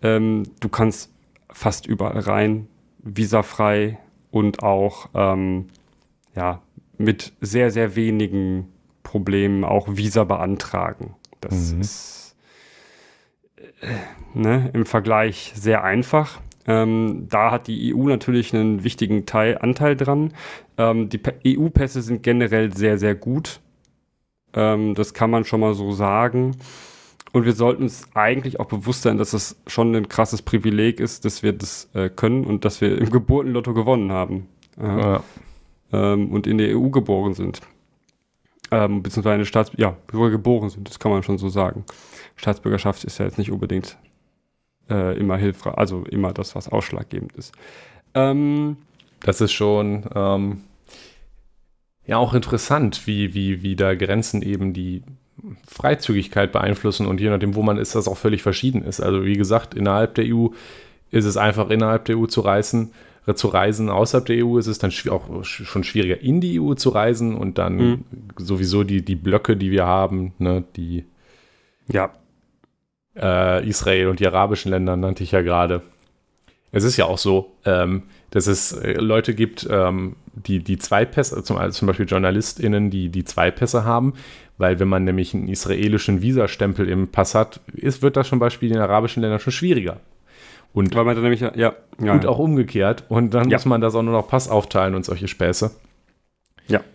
Ähm, 0.00 0.44
du 0.60 0.68
kannst 0.68 1.12
fast 1.50 1.86
überall 1.86 2.20
rein, 2.20 2.68
visafrei 2.98 3.98
und 4.30 4.62
auch 4.62 5.10
ähm, 5.14 5.66
ja, 6.34 6.62
mit 6.98 7.32
sehr, 7.40 7.70
sehr 7.70 7.96
wenigen 7.96 8.68
Problemen 9.02 9.64
auch 9.64 9.88
Visa 9.90 10.24
beantragen. 10.24 11.16
Das 11.40 11.72
mhm. 11.72 11.80
ist 11.80 12.36
ne, 14.34 14.70
im 14.72 14.86
Vergleich 14.86 15.52
sehr 15.54 15.84
einfach. 15.84 16.40
Ähm, 16.66 17.26
da 17.28 17.50
hat 17.50 17.66
die 17.66 17.94
EU 17.94 18.08
natürlich 18.08 18.54
einen 18.54 18.84
wichtigen 18.84 19.26
Teil, 19.26 19.58
Anteil 19.58 19.96
dran. 19.96 20.32
Ähm, 20.78 21.08
die 21.08 21.20
EU-Pässe 21.58 22.02
sind 22.02 22.22
generell 22.22 22.74
sehr, 22.74 22.98
sehr 22.98 23.14
gut. 23.14 23.60
Ähm, 24.54 24.94
das 24.94 25.14
kann 25.14 25.30
man 25.30 25.44
schon 25.44 25.60
mal 25.60 25.74
so 25.74 25.92
sagen. 25.92 26.56
Und 27.32 27.46
wir 27.46 27.54
sollten 27.54 27.84
uns 27.84 28.08
eigentlich 28.14 28.60
auch 28.60 28.66
bewusst 28.66 29.02
sein, 29.02 29.16
dass 29.16 29.32
es 29.32 29.56
schon 29.66 29.94
ein 29.96 30.08
krasses 30.08 30.42
Privileg 30.42 31.00
ist, 31.00 31.24
dass 31.24 31.42
wir 31.42 31.52
das 31.52 31.88
äh, 31.94 32.10
können 32.10 32.44
und 32.44 32.64
dass 32.64 32.80
wir 32.80 32.98
im 32.98 33.10
Geburtenlotto 33.10 33.72
gewonnen 33.72 34.12
haben. 34.12 34.48
Ja. 34.80 35.22
Ähm, 35.92 36.30
und 36.30 36.46
in 36.46 36.58
der 36.58 36.76
EU 36.76 36.90
geboren 36.90 37.34
sind. 37.34 37.60
Ähm, 38.70 39.02
beziehungsweise 39.02 39.34
eine 39.34 39.44
Staats 39.44 39.72
ja, 39.76 39.96
geboren 40.08 40.70
sind, 40.70 40.88
das 40.88 40.98
kann 40.98 41.10
man 41.10 41.22
schon 41.22 41.38
so 41.38 41.48
sagen. 41.48 41.84
Staatsbürgerschaft 42.36 43.04
ist 43.04 43.18
ja 43.18 43.26
jetzt 43.26 43.38
nicht 43.38 43.50
unbedingt 43.50 43.98
äh, 44.92 45.14
immer 45.14 45.36
hilfreich, 45.36 45.74
also 45.76 46.04
immer 46.04 46.32
das, 46.32 46.54
was 46.54 46.68
ausschlaggebend 46.68 47.32
ist. 47.32 47.52
Ähm, 48.14 48.76
das 49.20 49.40
ist 49.40 49.52
schon 49.52 50.04
ähm, 50.14 50.62
ja 52.06 52.18
auch 52.18 52.34
interessant, 52.34 53.06
wie, 53.06 53.34
wie, 53.34 53.62
wie 53.62 53.76
da 53.76 53.94
Grenzen 53.94 54.42
eben 54.42 54.72
die 54.72 55.02
Freizügigkeit 55.66 56.52
beeinflussen 56.52 57.06
und 57.06 57.20
je 57.20 57.30
nachdem, 57.30 57.54
wo 57.54 57.62
man 57.62 57.78
ist, 57.78 57.94
das 57.94 58.08
auch 58.08 58.18
völlig 58.18 58.42
verschieden 58.42 58.82
ist. 58.82 59.00
Also 59.00 59.24
wie 59.24 59.36
gesagt, 59.36 59.74
innerhalb 59.74 60.14
der 60.14 60.26
EU 60.26 60.48
ist 61.10 61.24
es 61.24 61.36
einfach 61.36 61.70
innerhalb 61.70 62.04
der 62.04 62.18
EU 62.18 62.26
zu 62.26 62.40
reisen, 62.40 62.92
äh, 63.26 63.34
zu 63.34 63.48
reisen. 63.48 63.88
Außerhalb 63.88 64.26
der 64.26 64.44
EU 64.44 64.58
ist 64.58 64.66
es 64.66 64.78
dann 64.78 64.92
auch 65.10 65.44
schon 65.44 65.84
schwieriger, 65.84 66.20
in 66.20 66.40
die 66.40 66.60
EU 66.60 66.74
zu 66.74 66.90
reisen 66.90 67.34
und 67.34 67.58
dann 67.58 67.76
mhm. 67.76 68.04
sowieso 68.36 68.84
die, 68.84 69.04
die 69.04 69.16
Blöcke, 69.16 69.56
die 69.56 69.70
wir 69.70 69.86
haben, 69.86 70.32
ne, 70.38 70.64
die 70.76 71.04
ja. 71.90 72.12
Äh, 73.16 73.68
Israel 73.68 74.08
und 74.08 74.20
die 74.20 74.26
arabischen 74.26 74.70
Länder 74.70 74.96
nannte 74.96 75.22
ich 75.22 75.32
ja 75.32 75.42
gerade. 75.42 75.82
Es 76.70 76.84
ist 76.84 76.96
ja 76.96 77.04
auch 77.04 77.18
so, 77.18 77.52
ähm, 77.66 78.04
dass 78.30 78.46
es 78.46 78.72
äh, 78.72 78.92
Leute 78.94 79.34
gibt, 79.34 79.68
ähm, 79.70 80.16
die, 80.32 80.60
die 80.60 80.78
zwei 80.78 81.04
Pässe, 81.04 81.42
zum, 81.44 81.58
also 81.58 81.78
zum 81.78 81.86
Beispiel 81.86 82.06
JournalistInnen, 82.06 82.90
die, 82.90 83.10
die 83.10 83.24
zwei 83.24 83.50
Pässe 83.50 83.84
haben, 83.84 84.14
weil 84.56 84.80
wenn 84.80 84.88
man 84.88 85.04
nämlich 85.04 85.34
einen 85.34 85.48
israelischen 85.48 86.22
Visastempel 86.22 86.88
im 86.88 87.08
Pass 87.08 87.34
hat, 87.34 87.60
ist, 87.74 88.00
wird 88.00 88.16
das 88.16 88.28
zum 88.28 88.38
Beispiel 88.38 88.68
in 88.68 88.74
den 88.74 88.82
arabischen 88.82 89.20
Ländern 89.20 89.40
schon 89.40 89.52
schwieriger. 89.52 90.00
Und, 90.72 90.94
weil 90.94 91.04
man 91.04 91.14
dann 91.14 91.22
nämlich, 91.22 91.40
ja, 91.40 91.52
ja, 91.54 92.12
und 92.12 92.24
auch 92.24 92.38
umgekehrt. 92.38 93.04
Und 93.10 93.34
dann 93.34 93.50
ja. 93.50 93.58
muss 93.58 93.66
man 93.66 93.82
das 93.82 93.94
auch 93.94 94.02
nur 94.02 94.14
noch 94.14 94.28
Pass 94.28 94.48
aufteilen 94.48 94.94
und 94.94 95.04
solche 95.04 95.28
Späße. 95.28 95.70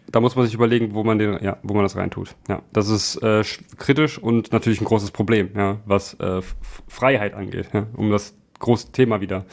Ja, 0.08 0.12
da 0.12 0.20
muss 0.20 0.36
man 0.36 0.46
sich 0.46 0.54
überlegen, 0.54 0.94
wo 0.94 1.04
man 1.04 1.20
den, 1.20 1.44
ja, 1.44 1.58
wo 1.64 1.74
man 1.74 1.84
das 1.84 1.96
reintut. 1.96 2.36
Ja, 2.48 2.62
das 2.74 2.90
ist 2.90 3.18
äh, 3.18 3.44
kritisch 3.78 4.18
und 4.18 4.52
natürlich 4.52 4.82
ein 4.82 4.86
großes 4.86 5.12
Problem, 5.12 5.50
ja, 5.56 5.78
was 5.86 6.14
äh, 6.16 6.42
Freiheit 6.88 7.34
angeht, 7.34 7.70
ja, 7.74 7.88
um 7.96 8.12
das 8.12 8.34
große 8.60 8.92
Thema 8.92 9.22
wieder 9.22 9.46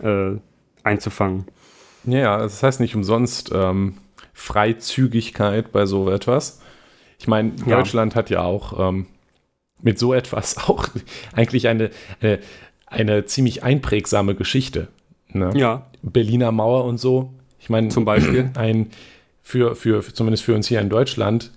äh, 0.00 0.36
einzufangen. 0.82 1.46
Ja, 2.04 2.38
das 2.38 2.62
heißt 2.62 2.80
nicht 2.80 2.94
umsonst 2.94 3.50
ähm, 3.52 3.94
Freizügigkeit 4.32 5.72
bei 5.72 5.86
so 5.86 6.10
etwas. 6.10 6.60
Ich 7.18 7.26
meine, 7.26 7.52
ja. 7.66 7.76
Deutschland 7.76 8.14
hat 8.14 8.30
ja 8.30 8.42
auch 8.42 8.88
ähm, 8.88 9.06
mit 9.80 9.98
so 9.98 10.14
etwas 10.14 10.56
auch 10.68 10.88
eigentlich 11.34 11.68
eine, 11.68 11.90
eine, 12.20 12.38
eine 12.86 13.24
ziemlich 13.24 13.62
einprägsame 13.62 14.34
Geschichte. 14.34 14.88
Ne? 15.32 15.50
Ja. 15.54 15.86
Berliner 16.02 16.52
Mauer 16.52 16.84
und 16.84 16.98
so. 16.98 17.32
Ich 17.58 17.68
meine, 17.68 17.88
zum 17.88 18.04
Beispiel 18.04 18.50
ein 18.54 18.90
für, 19.46 19.76
für, 19.76 20.02
zumindest 20.02 20.42
für 20.42 20.56
uns 20.56 20.66
hier 20.66 20.80
in 20.80 20.88
Deutschland, 20.88 21.52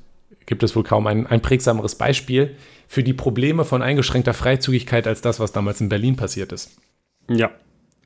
gibt 0.45 0.61
es 0.61 0.75
wohl 0.75 0.83
kaum 0.83 1.07
ein, 1.07 1.25
ein 1.25 1.41
prägsameres 1.41 1.95
Beispiel 1.95 2.55
für 2.87 3.01
die 3.01 3.13
Probleme 3.13 3.65
von 3.65 3.81
eingeschränkter 3.81 4.35
Freizügigkeit 4.35 5.07
als 5.07 5.21
das, 5.21 5.39
was 5.39 5.53
damals 5.53 5.81
in 5.81 5.89
Berlin 5.89 6.15
passiert 6.15 6.51
ist. 6.51 6.79
Ja, 7.27 7.49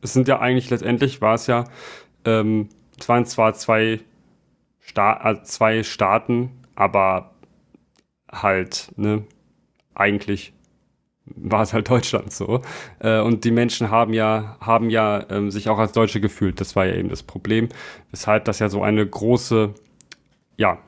es 0.02 0.14
sind 0.14 0.30
ja 0.30 0.40
eigentlich 0.40 0.70
letztendlich, 0.70 1.20
war 1.20 1.36
es 1.36 1.48
ja, 1.48 1.66
ähm, 2.24 2.70
es 2.98 3.10
waren 3.10 3.26
zwar 3.26 3.56
zwei, 3.56 4.00
Sta 4.80 5.30
äh, 5.30 5.44
zwei 5.44 5.84
Staaten, 5.84 6.52
aber 6.76 7.34
halt, 8.32 8.88
ne, 8.96 9.26
eigentlich 9.96 10.53
war 11.26 11.62
es 11.62 11.74
halt 11.74 11.90
Deutschland 11.90 12.32
so. 12.32 12.62
Äh, 13.00 13.20
und 13.22 13.44
die 13.46 13.52
Menschen 13.52 13.90
haben 13.90 14.14
ja, 14.14 14.58
haben 14.60 14.90
ja 14.90 15.26
ähm, 15.30 15.52
sich 15.52 15.70
auch 15.70 15.78
als 15.80 15.92
Deutsche 15.94 16.20
gefühlt. 16.20 16.60
Das 16.60 16.76
war 16.76 16.86
ja 16.86 16.96
eben 16.96 17.10
das 17.10 17.24
Problem, 17.24 17.70
weshalb 18.12 18.46
das 18.46 18.60
ja 18.60 18.70
so 18.70 18.84
eine 18.84 19.06
große, 19.06 19.74
ja, 20.58 20.80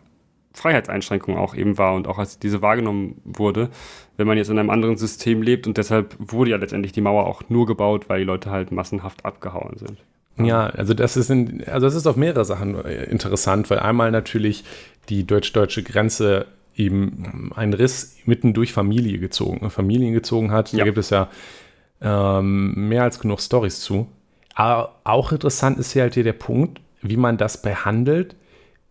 Freiheitseinschränkung 0.54 1.38
auch 1.38 1.54
eben 1.54 1.78
war 1.78 1.96
und 1.96 2.08
auch 2.08 2.18
als 2.18 2.40
diese 2.40 2.62
wahrgenommen 2.62 3.22
wurde, 3.26 3.70
wenn 4.18 4.26
man 4.26 4.38
jetzt 4.38 4.50
in 4.50 4.58
einem 4.58 4.70
anderen 4.70 4.96
System 4.96 5.42
lebt 5.42 5.68
und 5.68 5.78
deshalb 5.78 6.16
wurde 6.18 6.52
ja 6.52 6.58
letztendlich 6.58 6.94
die 6.94 7.02
Mauer 7.02 7.28
auch 7.28 7.44
nur 7.50 7.66
gebaut, 7.66 8.08
weil 8.08 8.20
die 8.20 8.26
Leute 8.26 8.52
halt 8.52 8.72
massenhaft 8.72 9.26
abgehauen 9.26 9.78
sind. 9.78 9.98
Ja, 10.38 10.68
also 10.68 10.94
das 10.94 11.16
ist 11.16 11.30
in, 11.30 11.64
also 11.66 11.88
das 11.88 11.96
ist 11.96 12.08
auf 12.08 12.18
mehrere 12.18 12.46
Sachen 12.46 12.84
äh, 12.84 13.04
interessant, 13.06 13.70
weil 13.70 13.80
einmal 13.80 14.12
natürlich 14.12 14.64
die 15.10 15.26
deutsch-deutsche 15.26 15.84
Grenze 15.84 16.46
eben 16.76 17.52
einen 17.56 17.74
Riss 17.74 18.18
mitten 18.26 18.54
durch 18.54 18.74
Familie 18.74 19.20
gezogen, 19.20 19.70
Familien 19.70 20.14
gezogen 20.14 20.52
hat. 20.52 20.72
Ja. 20.72 20.80
Da 20.80 20.84
gibt 20.86 20.98
es 20.98 21.10
ja 21.10 21.30
ähm, 22.02 22.90
mehr 22.90 23.04
als 23.04 23.20
genug 23.20 23.42
Stories 23.42 23.80
zu. 23.80 24.08
Aber 24.54 24.96
auch 25.04 25.32
interessant 25.32 25.80
ist 25.80 25.94
hier 25.94 26.04
halt 26.04 26.14
hier 26.14 26.24
der 26.24 26.34
Punkt, 26.34 26.82
wie 27.02 27.18
man 27.18 27.38
das 27.38 27.62
behandelt, 27.62 28.36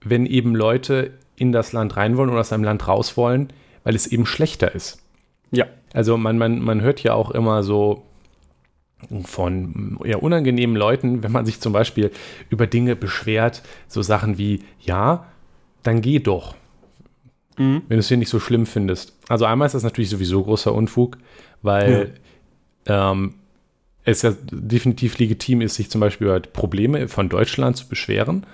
wenn 0.02 0.26
eben 0.26 0.54
Leute 0.54 1.12
in 1.36 1.52
das 1.52 1.72
Land 1.72 1.96
rein 1.96 2.16
wollen 2.16 2.30
oder 2.30 2.40
aus 2.40 2.52
einem 2.52 2.64
Land 2.64 2.86
raus 2.86 3.16
wollen, 3.16 3.48
weil 3.82 3.94
es 3.94 4.06
eben 4.06 4.26
schlechter 4.26 4.74
ist. 4.74 5.02
Ja. 5.50 5.66
Also 5.92 6.16
man, 6.16 6.38
man, 6.38 6.60
man 6.60 6.80
hört 6.80 7.02
ja 7.02 7.14
auch 7.14 7.30
immer 7.30 7.62
so 7.62 8.02
von 9.24 9.98
eher 10.04 10.22
unangenehmen 10.22 10.76
Leuten, 10.76 11.22
wenn 11.22 11.32
man 11.32 11.44
sich 11.44 11.60
zum 11.60 11.72
Beispiel 11.72 12.10
über 12.48 12.66
Dinge 12.66 12.96
beschwert, 12.96 13.62
so 13.86 14.02
Sachen 14.02 14.38
wie, 14.38 14.64
ja, 14.80 15.26
dann 15.82 16.00
geh 16.00 16.18
doch 16.20 16.54
mhm. 17.56 17.82
wenn 17.88 17.96
du 17.96 18.00
es 18.00 18.08
hier 18.08 18.16
nicht 18.16 18.28
so 18.28 18.40
schlimm 18.40 18.66
findest. 18.66 19.16
Also 19.28 19.44
einmal 19.44 19.66
ist 19.66 19.74
das 19.74 19.82
natürlich 19.82 20.10
sowieso 20.10 20.42
großer 20.42 20.74
Unfug, 20.74 21.18
weil 21.62 22.14
ja. 22.86 23.12
ähm, 23.12 23.34
es 24.04 24.22
ja 24.22 24.34
definitiv 24.50 25.18
legitim 25.18 25.60
ist, 25.60 25.76
sich 25.76 25.90
zum 25.90 26.00
Beispiel 26.00 26.26
über 26.26 26.40
Probleme 26.40 27.08
von 27.08 27.28
Deutschland 27.28 27.76
zu 27.76 27.88
beschweren, 27.88 28.46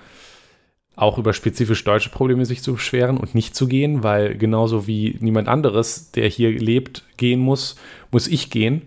auch 0.95 1.17
über 1.17 1.33
spezifisch 1.33 1.83
deutsche 1.83 2.09
Probleme 2.09 2.45
sich 2.45 2.61
zu 2.61 2.73
beschweren 2.73 3.17
und 3.17 3.35
nicht 3.35 3.55
zu 3.55 3.67
gehen, 3.67 4.03
weil 4.03 4.37
genauso 4.37 4.87
wie 4.87 5.17
niemand 5.19 5.47
anderes, 5.47 6.11
der 6.11 6.27
hier 6.27 6.51
lebt, 6.51 7.03
gehen 7.17 7.39
muss, 7.39 7.75
muss 8.11 8.27
ich 8.27 8.49
gehen 8.49 8.83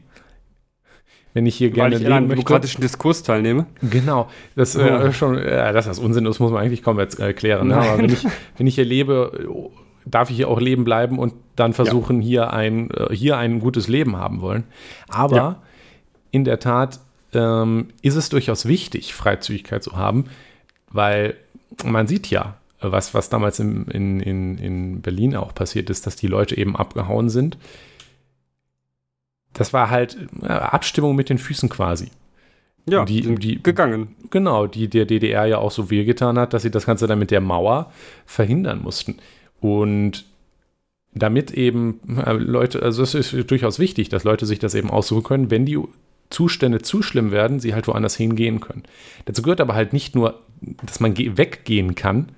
wenn 1.34 1.46
ich 1.46 1.56
hier 1.56 1.70
Weil 1.70 1.90
gerne 1.90 1.96
ich 1.96 2.02
in 2.02 2.12
einem 2.12 2.28
demokratischen 2.28 2.80
Diskurs 2.80 3.24
teilnehme. 3.24 3.66
Genau, 3.82 4.28
das 4.54 4.76
äh, 4.76 4.86
ja. 4.86 5.02
äh, 5.02 5.12
schon, 5.12 5.36
ja, 5.36 5.72
dass 5.72 5.84
das 5.84 5.98
Unsinn 5.98 6.24
ist, 6.26 6.38
muss 6.38 6.52
man 6.52 6.62
eigentlich 6.62 6.82
kaum 6.82 6.98
erklären. 6.98 7.68
Ne? 7.68 7.76
Aber 7.76 7.98
wenn 7.98 8.10
ich, 8.10 8.24
wenn 8.56 8.66
ich 8.68 8.76
hier 8.76 8.84
lebe, 8.84 9.46
darf 10.06 10.30
ich 10.30 10.36
hier 10.36 10.48
auch 10.48 10.60
leben 10.60 10.84
bleiben 10.84 11.18
und 11.18 11.34
dann 11.56 11.72
versuchen, 11.72 12.20
ja. 12.20 12.26
hier, 12.26 12.52
ein, 12.52 12.90
äh, 12.90 13.14
hier 13.14 13.36
ein 13.36 13.60
gutes 13.60 13.88
Leben 13.88 14.16
haben 14.16 14.40
wollen. 14.40 14.64
Aber 15.08 15.36
ja. 15.36 15.62
in 16.30 16.44
der 16.44 16.60
Tat 16.60 17.00
ähm, 17.32 17.88
ist 18.02 18.16
es 18.16 18.28
durchaus 18.28 18.66
wichtig, 18.66 19.14
Freizügigkeit 19.14 19.82
zu 19.82 19.96
haben, 19.96 20.26
weil 20.90 21.36
man 21.84 22.06
sieht 22.06 22.28
ja, 22.30 22.56
was, 22.80 23.14
was 23.14 23.28
damals 23.28 23.58
in, 23.58 23.86
in, 23.86 24.20
in, 24.20 24.58
in 24.58 25.00
Berlin 25.00 25.36
auch 25.36 25.54
passiert 25.54 25.90
ist, 25.90 26.06
dass 26.06 26.16
die 26.16 26.26
Leute 26.26 26.56
eben 26.56 26.76
abgehauen 26.76 27.28
sind. 27.28 27.56
Das 29.52 29.72
war 29.72 29.90
halt 29.90 30.16
äh, 30.42 30.48
Abstimmung 30.48 31.14
mit 31.16 31.28
den 31.28 31.38
Füßen 31.38 31.68
quasi. 31.68 32.10
Ja, 32.86 33.04
die, 33.06 33.22
die 33.36 33.62
gegangen. 33.62 34.14
Genau, 34.30 34.66
die 34.66 34.88
der 34.88 35.06
DDR 35.06 35.46
ja 35.46 35.58
auch 35.58 35.70
so 35.70 35.90
wehgetan 35.90 36.38
hat, 36.38 36.52
dass 36.52 36.62
sie 36.62 36.70
das 36.70 36.84
Ganze 36.84 37.06
dann 37.06 37.18
mit 37.18 37.30
der 37.30 37.40
Mauer 37.40 37.90
verhindern 38.26 38.82
mussten. 38.82 39.16
Und 39.64 40.26
damit 41.14 41.52
eben 41.52 41.98
äh, 42.22 42.34
Leute, 42.34 42.82
also 42.82 43.02
es 43.02 43.14
ist 43.14 43.50
durchaus 43.50 43.78
wichtig, 43.78 44.10
dass 44.10 44.22
Leute 44.22 44.44
sich 44.44 44.58
das 44.58 44.74
eben 44.74 44.90
aussuchen 44.90 45.22
können, 45.22 45.50
wenn 45.50 45.64
die 45.64 45.78
Zustände 46.28 46.82
zu 46.82 47.00
schlimm 47.00 47.30
werden, 47.30 47.60
sie 47.60 47.72
halt 47.72 47.88
woanders 47.88 48.14
hingehen 48.14 48.60
können. 48.60 48.82
Dazu 49.24 49.40
gehört 49.40 49.62
aber 49.62 49.74
halt 49.74 49.94
nicht 49.94 50.14
nur, 50.14 50.38
dass 50.84 51.00
man 51.00 51.16
weggehen 51.16 51.94
kann, 51.94 52.28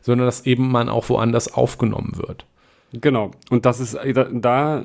sondern 0.00 0.26
dass 0.26 0.46
eben 0.46 0.70
man 0.72 0.88
auch 0.88 1.10
woanders 1.10 1.52
aufgenommen 1.52 2.16
wird. 2.16 2.46
Genau. 2.94 3.32
Und 3.50 3.66
das 3.66 3.78
ist, 3.78 3.92
äh, 3.92 4.14
da 4.32 4.82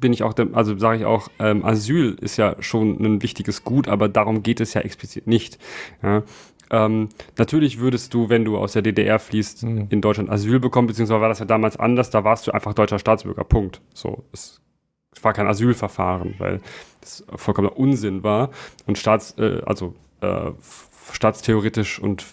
bin 0.00 0.12
ich 0.12 0.24
auch, 0.24 0.34
also 0.54 0.76
sage 0.76 0.98
ich 0.98 1.04
auch, 1.04 1.28
ähm, 1.38 1.64
Asyl 1.64 2.16
ist 2.20 2.36
ja 2.36 2.56
schon 2.58 2.98
ein 2.98 3.22
wichtiges 3.22 3.62
Gut, 3.62 3.86
aber 3.86 4.08
darum 4.08 4.42
geht 4.42 4.58
es 4.60 4.74
ja 4.74 4.80
explizit 4.80 5.28
nicht. 5.28 5.56
Ja. 6.02 6.24
Ähm, 6.70 7.08
natürlich 7.36 7.78
würdest 7.78 8.12
du, 8.14 8.28
wenn 8.28 8.44
du 8.44 8.58
aus 8.58 8.72
der 8.72 8.82
DDR 8.82 9.18
fließt, 9.18 9.64
mhm. 9.64 9.86
in 9.90 10.00
Deutschland 10.00 10.30
Asyl 10.30 10.60
bekommen, 10.60 10.86
beziehungsweise 10.88 11.20
war 11.20 11.28
das 11.28 11.38
ja 11.38 11.44
damals 11.44 11.76
anders, 11.78 12.10
da 12.10 12.24
warst 12.24 12.46
du 12.46 12.52
einfach 12.52 12.74
deutscher 12.74 12.98
Staatsbürger, 12.98 13.44
Punkt. 13.44 13.80
So, 13.94 14.24
es 14.32 14.60
war 15.22 15.32
kein 15.32 15.46
Asylverfahren, 15.46 16.34
weil 16.38 16.60
das 17.00 17.24
vollkommener 17.36 17.76
Unsinn 17.76 18.22
war 18.22 18.50
und 18.86 18.98
Staats, 18.98 19.36
äh, 19.38 19.62
also 19.64 19.94
äh, 20.20 20.50
staatstheoretisch 21.12 21.98
und 21.98 22.24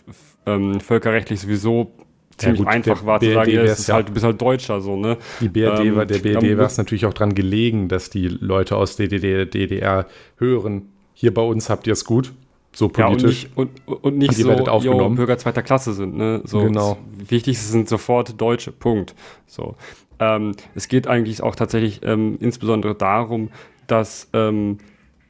ähm, 0.45 0.79
völkerrechtlich 0.79 1.39
sowieso 1.39 1.93
ziemlich 2.37 2.59
gut, 2.59 2.67
einfach 2.67 3.05
war 3.05 3.19
zu 3.19 3.33
sagen, 3.33 3.51
BRD 3.51 3.53
ja, 3.53 3.63
wär's 3.63 3.71
es 3.73 3.79
ist 3.79 3.87
ja. 3.87 3.95
halt, 3.95 4.09
du 4.09 4.13
bist 4.13 4.25
halt 4.25 4.41
Deutscher, 4.41 4.81
so, 4.81 4.97
ne? 4.97 5.17
Die 5.39 5.49
BRD 5.49 5.79
Ähm, 5.79 5.95
war, 5.95 6.05
der 6.05 6.19
BRD 6.19 6.43
muss- 6.43 6.57
war 6.57 6.65
es 6.65 6.77
natürlich 6.77 7.05
auch 7.05 7.13
dran 7.13 7.33
gelegen, 7.33 7.87
dass 7.87 8.09
die 8.09 8.27
Leute 8.27 8.75
aus 8.75 8.95
der 8.97 9.07
DDR, 9.07 9.45
DDR 9.45 10.05
hören, 10.37 10.89
hier 11.13 11.33
bei 11.33 11.41
uns 11.41 11.69
habt 11.69 11.87
ihr 11.87 11.93
es 11.93 12.03
gut, 12.03 12.33
so 12.75 12.91
Ja, 12.97 13.07
und 13.07 13.17
politisch. 13.17 13.43
nicht, 13.45 13.57
und, 13.57 13.69
und 13.87 14.17
nicht 14.17 14.29
Und 14.29 14.37
ihr 14.37 14.43
so, 14.43 14.49
werdet 14.49 14.67
yo, 14.67 14.73
aufgenommen. 14.73 15.15
Bürger 15.15 15.37
zweiter 15.37 15.63
Klasse 15.63 15.93
sind, 15.93 16.15
ne? 16.17 16.41
So, 16.43 16.61
Genau. 16.61 16.97
wichtig 17.17 17.57
sind 17.59 17.87
sofort 17.89 18.39
Deutsche, 18.39 18.71
Punkt. 18.71 19.15
So. 19.47 19.75
Ähm, 20.19 20.51
es 20.75 20.87
geht 20.87 21.07
eigentlich 21.07 21.41
auch 21.41 21.55
tatsächlich 21.55 22.01
ähm, 22.03 22.37
insbesondere 22.39 22.95
darum, 22.95 23.49
dass 23.87 24.29
ähm, 24.33 24.77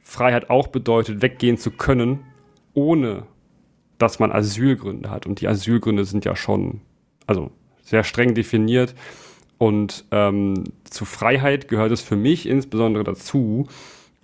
Freiheit 0.03 0.49
auch 0.49 0.67
bedeutet, 0.67 1.21
weggehen 1.21 1.57
zu 1.57 1.71
können, 1.71 2.19
ohne 2.73 3.23
dass 3.97 4.19
man 4.19 4.31
Asylgründe 4.31 5.09
hat. 5.09 5.25
Und 5.25 5.41
die 5.41 5.47
Asylgründe 5.47 6.05
sind 6.05 6.25
ja 6.25 6.35
schon, 6.35 6.81
also 7.27 7.51
sehr 7.81 8.03
streng 8.03 8.33
definiert. 8.35 8.93
Und 9.57 10.05
ähm, 10.11 10.65
zu 10.83 11.05
Freiheit 11.05 11.67
gehört 11.69 11.91
es 11.91 12.01
für 12.01 12.15
mich 12.17 12.47
insbesondere 12.47 13.03
dazu, 13.03 13.67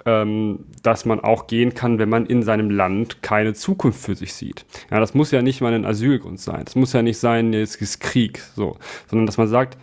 ähm, 0.06 0.66
dass 0.84 1.06
man 1.06 1.20
auch 1.20 1.48
gehen 1.48 1.74
kann, 1.74 2.00
wenn 2.00 2.10
man 2.10 2.26
in 2.26 2.44
seinem 2.44 2.70
Land 2.70 3.22
keine 3.22 3.54
Zukunft 3.54 4.02
für 4.02 4.16
sich 4.16 4.34
sieht. 4.34 4.66
Ja, 4.90 5.00
das 5.00 5.14
muss 5.14 5.32
ja 5.32 5.42
nicht 5.42 5.62
mal 5.62 5.74
ein 5.74 5.86
Asylgrund 5.86 6.40
sein. 6.40 6.66
Das 6.66 6.76
muss 6.76 6.94
ja 6.94 7.02
nicht 7.02 7.18
sein, 7.18 7.54
jetzt 7.54 7.82
ist 7.82 8.00
Krieg, 8.00 8.40
so, 8.56 8.78
sondern 9.08 9.26
dass 9.26 9.38
man 9.38 9.48
sagt, 9.48 9.78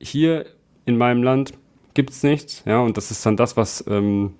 hier 0.00 0.46
in 0.86 0.96
meinem 0.98 1.22
Land 1.22 1.54
gibt 1.94 2.10
es 2.10 2.22
nichts, 2.22 2.62
ja, 2.66 2.80
und 2.80 2.96
das 2.96 3.10
ist 3.10 3.24
dann 3.24 3.36
das, 3.36 3.56
was 3.56 3.84
ähm, 3.86 4.34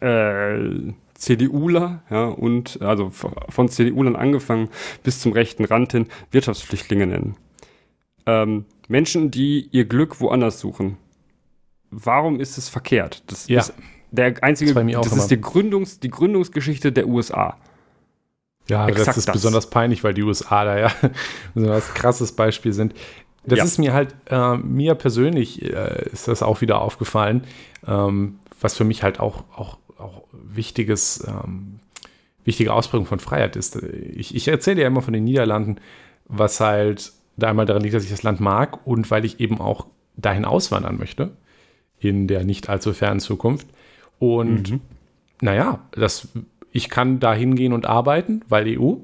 äh, 0.00 0.92
CDUler, 1.14 2.02
ja, 2.10 2.26
und 2.26 2.80
also 2.82 3.10
von 3.10 3.68
CDUlern 3.68 4.16
angefangen 4.16 4.68
bis 5.02 5.20
zum 5.20 5.32
rechten 5.32 5.64
Rand 5.64 5.92
hin 5.92 6.06
Wirtschaftsflüchtlinge 6.30 7.06
nennen. 7.06 7.36
Ähm, 8.26 8.66
Menschen, 8.88 9.30
die 9.30 9.68
ihr 9.72 9.86
Glück 9.86 10.20
woanders 10.20 10.60
suchen. 10.60 10.98
Warum 11.90 12.40
ist 12.40 12.58
es 12.58 12.68
verkehrt? 12.68 13.22
Das 13.28 13.48
Ja. 13.48 13.60
ist 13.60 13.74
der 14.10 14.42
einzige, 14.42 14.72
Das 14.74 15.02
das 15.10 15.16
ist 15.18 15.30
die, 15.30 15.40
Gründungs, 15.40 16.00
die 16.00 16.10
Gründungsgeschichte 16.10 16.92
der 16.92 17.06
USA. 17.08 17.56
Ja, 18.68 18.86
das 18.86 18.98
Exakt 18.98 19.18
ist 19.18 19.28
das. 19.28 19.32
besonders 19.34 19.70
peinlich, 19.70 20.02
weil 20.02 20.14
die 20.14 20.22
USA 20.22 20.64
da 20.64 20.78
ja 20.78 20.90
so 21.54 21.70
ein 21.70 21.80
krasses 21.94 22.32
Beispiel 22.32 22.72
sind. 22.72 22.94
Das 23.44 23.58
Ja. 23.58 23.64
ist 23.64 23.78
mir 23.78 23.92
halt, 23.92 24.14
äh, 24.28 24.56
mir 24.56 24.94
persönlich 24.96 25.62
äh, 25.62 26.08
ist 26.10 26.26
das 26.26 26.42
auch 26.42 26.60
wieder 26.60 26.80
aufgefallen, 26.80 27.44
ähm, 27.86 28.40
was 28.60 28.76
für 28.76 28.82
mich 28.84 29.04
halt 29.04 29.20
auch, 29.20 29.44
auch, 29.56 29.78
auch 29.98 30.22
wichtiges, 30.32 31.24
ähm, 31.28 31.78
wichtige 32.44 32.72
Ausprägung 32.72 33.06
von 33.06 33.20
Freiheit 33.20 33.54
ist. 33.54 33.76
Ich, 33.76 34.34
ich 34.34 34.48
erzähle 34.48 34.80
ja 34.82 34.88
immer 34.88 35.02
von 35.02 35.12
den 35.12 35.24
Niederlanden, 35.24 35.76
was 36.26 36.58
halt 36.58 37.12
da 37.36 37.50
einmal 37.50 37.66
daran 37.66 37.82
liegt, 37.82 37.94
dass 37.94 38.02
ich 38.04 38.10
das 38.10 38.24
Land 38.24 38.40
mag 38.40 38.84
und 38.86 39.10
weil 39.12 39.24
ich 39.24 39.38
eben 39.38 39.60
auch 39.60 39.86
dahin 40.16 40.44
auswandern 40.44 40.96
möchte 40.98 41.36
in 41.98 42.26
der 42.26 42.44
nicht 42.44 42.68
allzu 42.68 42.92
fernen 42.92 43.20
Zukunft. 43.20 43.66
Und 44.18 44.70
Mhm. 44.70 44.80
naja, 45.40 45.80
das, 45.92 46.28
ich 46.72 46.88
kann 46.88 47.20
da 47.20 47.34
hingehen 47.34 47.72
und 47.72 47.86
arbeiten, 47.86 48.42
weil 48.48 48.66
EU. 48.78 48.94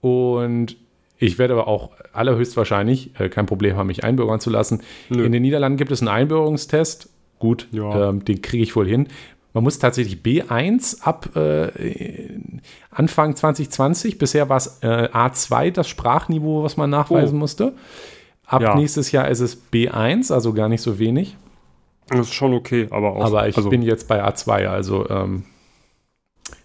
Und 0.00 0.76
ich 1.18 1.38
werde 1.38 1.54
aber 1.54 1.68
auch 1.68 1.90
allerhöchstwahrscheinlich 2.12 3.10
äh, 3.18 3.28
kein 3.28 3.46
Problem 3.46 3.76
haben, 3.76 3.86
mich 3.88 4.04
einbürgern 4.04 4.40
zu 4.40 4.50
lassen. 4.50 4.80
Nö. 5.10 5.24
In 5.24 5.32
den 5.32 5.42
Niederlanden 5.42 5.76
gibt 5.76 5.90
es 5.90 6.00
einen 6.00 6.08
Einbürgerungstest. 6.08 7.08
Gut, 7.38 7.68
Ja. 7.72 8.08
ähm, 8.10 8.24
den 8.24 8.40
kriege 8.42 8.62
ich 8.62 8.74
wohl 8.76 8.86
hin. 8.86 9.08
Man 9.52 9.64
muss 9.64 9.78
tatsächlich 9.78 10.20
B1 10.22 11.02
ab 11.02 11.34
äh, 11.36 12.38
Anfang 12.90 13.34
2020. 13.34 14.16
Bisher 14.18 14.48
war 14.48 14.56
es 14.58 14.78
äh, 14.82 15.08
A2, 15.12 15.72
das 15.72 15.88
Sprachniveau, 15.88 16.62
was 16.62 16.76
man 16.76 16.88
nachweisen 16.90 17.36
Oh. 17.36 17.40
musste. 17.40 17.72
Ab 18.46 18.62
Ja. 18.62 18.74
nächstes 18.76 19.10
Jahr 19.12 19.28
ist 19.28 19.40
es 19.40 19.60
B1, 19.72 20.32
also 20.32 20.52
gar 20.52 20.68
nicht 20.68 20.82
so 20.82 20.98
wenig. 20.98 21.36
Das 22.10 22.26
ist 22.26 22.34
schon 22.34 22.54
okay, 22.54 22.88
aber 22.90 23.16
auch. 23.16 23.24
Aber 23.24 23.48
ich 23.48 23.56
also, 23.56 23.70
bin 23.70 23.82
jetzt 23.82 24.08
bei 24.08 24.24
A2, 24.24 24.66
also 24.66 25.08
ähm, 25.08 25.44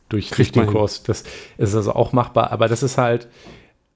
durch, 0.09 0.29
durch 0.29 0.31
Kriegt 0.31 0.55
den 0.55 0.61
man 0.61 0.69
hin. 0.69 0.77
Kurs. 0.79 1.03
Das 1.03 1.23
ist 1.57 1.75
also 1.75 1.93
auch 1.93 2.13
machbar, 2.13 2.51
aber 2.51 2.67
das 2.67 2.83
ist 2.83 2.97
halt 2.97 3.27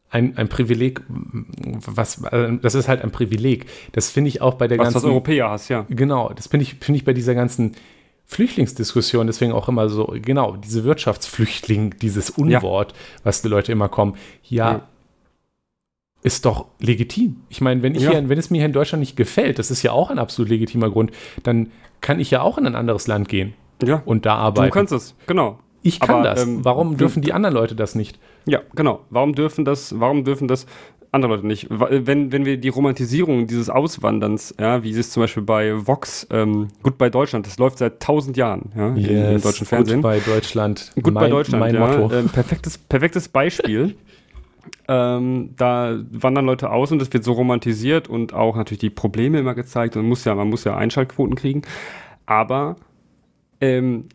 ein, 0.10 0.38
ein 0.38 0.50
Privileg, 0.50 1.02
was, 1.08 2.24
äh, 2.24 2.58
das 2.62 2.76
ist 2.76 2.88
halt 2.88 3.04
ein 3.04 3.12
Privileg. 3.12 3.66
Das 3.92 4.10
finde 4.10 4.30
ich 4.30 4.42
auch 4.42 4.56
bei 4.56 4.68
der 4.68 4.78
was 4.78 4.88
das 4.88 4.94
ganzen, 4.96 5.10
Europäer 5.10 5.50
hast, 5.50 5.70
ja. 5.70 5.86
genau, 5.90 6.32
das 6.34 6.48
finde 6.48 6.64
ich, 6.64 6.76
finde 6.76 6.98
ich 6.98 7.06
bei 7.06 7.14
dieser 7.14 7.36
ganzen 7.36 7.76
Flüchtlingsdiskussion 8.26 9.28
deswegen 9.28 9.52
auch 9.52 9.68
immer 9.70 9.90
so, 9.90 10.14
genau, 10.22 10.56
diese 10.56 10.84
Wirtschaftsflüchtling, 10.84 11.96
dieses 12.00 12.30
Unwort, 12.30 12.94
was 13.24 13.42
die 13.42 13.48
Leute 13.48 13.72
immer 13.72 13.90
kommen, 13.90 14.16
ja, 14.44 14.72
Ja. 14.72 14.89
Ist 16.22 16.46
doch 16.46 16.66
legitim. 16.80 17.38
Ich 17.50 17.62
meine, 17.62 17.82
wenn 17.82 17.96
ich 17.96 18.04
Ja. 18.04 18.12
hier, 18.12 18.30
wenn 18.30 18.38
es 18.38 18.50
mir 18.50 18.58
hier 18.58 18.66
in 18.66 18.74
Deutschland 18.74 19.00
nicht 19.00 19.16
gefällt, 19.16 19.58
das 19.60 19.72
ist 19.72 19.84
ja 19.84 19.92
auch 19.94 20.10
ein 20.12 20.20
absolut 20.20 20.50
legitimer 20.50 20.90
Grund, 20.90 21.12
dann 21.44 21.72
kann 22.02 22.20
ich 22.20 22.30
ja 22.32 22.42
auch 22.42 22.58
in 22.58 22.66
ein 22.68 22.76
anderes 22.76 23.08
Land 23.08 23.30
gehen 23.30 23.54
Ja, 23.84 24.02
und 24.06 24.26
da 24.26 24.36
du 24.36 24.40
arbeiten. 24.42 24.72
kannst 24.72 24.94
es, 24.94 25.16
genau. 25.28 25.60
ich 25.82 26.00
kann 26.00 26.16
aber, 26.16 26.24
das. 26.24 26.44
ähm, 26.44 26.64
Warum 26.66 26.92
du- 26.92 26.98
dürfen 26.98 27.22
die 27.22 27.32
anderen 27.34 27.56
Leute 27.56 27.76
das 27.76 27.96
nicht? 27.96 28.20
Ja, 28.46 28.60
genau. 28.76 29.02
Warum 29.10 29.34
dürfen 29.34 29.64
das, 29.66 29.98
warum 30.00 30.24
dürfen 30.26 30.48
das 30.48 30.66
andere 31.12 31.36
Leute 31.36 31.48
nicht? 31.48 31.68
Wa- 31.70 31.88
Wenn, 31.90 32.32
wenn 32.34 32.46
wir 32.46 32.58
die 32.58 32.70
Romantisierung 32.70 33.48
dieses 33.48 33.70
Auswanderns, 33.70 34.54
ja, 34.60 34.84
wie 34.84 34.92
es 34.92 35.12
zum 35.12 35.24
Beispiel 35.24 35.44
bei 35.44 35.74
Vox, 35.88 36.28
ähm, 36.32 36.68
Goodbye 36.84 37.10
Deutschland, 37.12 37.48
das 37.48 37.58
läuft 37.60 37.78
seit 37.80 38.00
tausend 38.02 38.36
Jahren, 38.38 38.72
ja, 38.76 38.88
im, 38.90 38.98
im 39.36 39.42
deutschen 39.42 39.66
Fernsehen. 39.66 40.02
Gut 40.02 40.04
bei 40.04 40.20
Deutschland. 40.20 40.92
Gut 40.96 41.14
bei 41.14 41.22
mein, 41.22 41.32
Deutschland, 41.32 41.60
mein 41.62 41.76
ja. 41.76 41.86
Motto. 41.98 42.14
Ähm, 42.14 42.28
perfektes, 42.30 42.78
perfektes 42.78 43.28
Beispiel. 43.30 43.96
ähm, 44.88 45.54
da 45.56 46.00
wandern 46.12 46.46
Leute 46.46 46.72
aus 46.72 46.92
und 46.92 47.02
es 47.02 47.12
wird 47.14 47.24
so 47.24 47.34
romantisiert 47.34 48.08
und 48.08 48.34
auch 48.34 48.56
natürlich 48.56 48.80
die 48.80 48.90
Probleme 48.90 49.40
immer 49.40 49.56
gezeigt. 49.56 49.96
Und 49.96 50.04
man 50.04 50.10
muss 50.10 50.26
ja, 50.26 50.36
man 50.36 50.50
muss 50.50 50.64
ja 50.64 50.76
Einschaltquoten 50.76 51.36
kriegen. 51.36 51.62
Aber 52.26 52.76
ähm, 53.62 54.06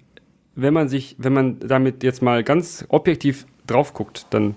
wenn 0.55 0.75
man 0.75 0.89
sich, 0.89 1.17
wenn 1.19 1.33
man 1.33 1.59
damit 1.61 2.03
jetzt 2.03 2.23
mal 2.23 2.45
ganz 2.45 2.85
objektiv 2.89 3.47
drauf 3.67 3.93
guckt, 3.93 4.27
dann 4.31 4.57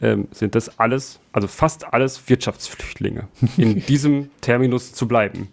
ähm, 0.00 0.28
sind 0.30 0.54
das 0.54 0.78
alles, 0.78 1.20
also 1.32 1.48
fast 1.48 1.92
alles 1.92 2.28
Wirtschaftsflüchtlinge, 2.28 3.28
in 3.56 3.84
diesem 3.86 4.30
Terminus 4.40 4.92
zu 4.92 5.08
bleiben. 5.08 5.48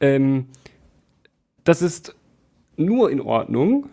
Ähm, 0.00 0.46
das 1.64 1.82
ist 1.82 2.14
nur 2.76 3.10
in 3.10 3.20
Ordnung, 3.20 3.88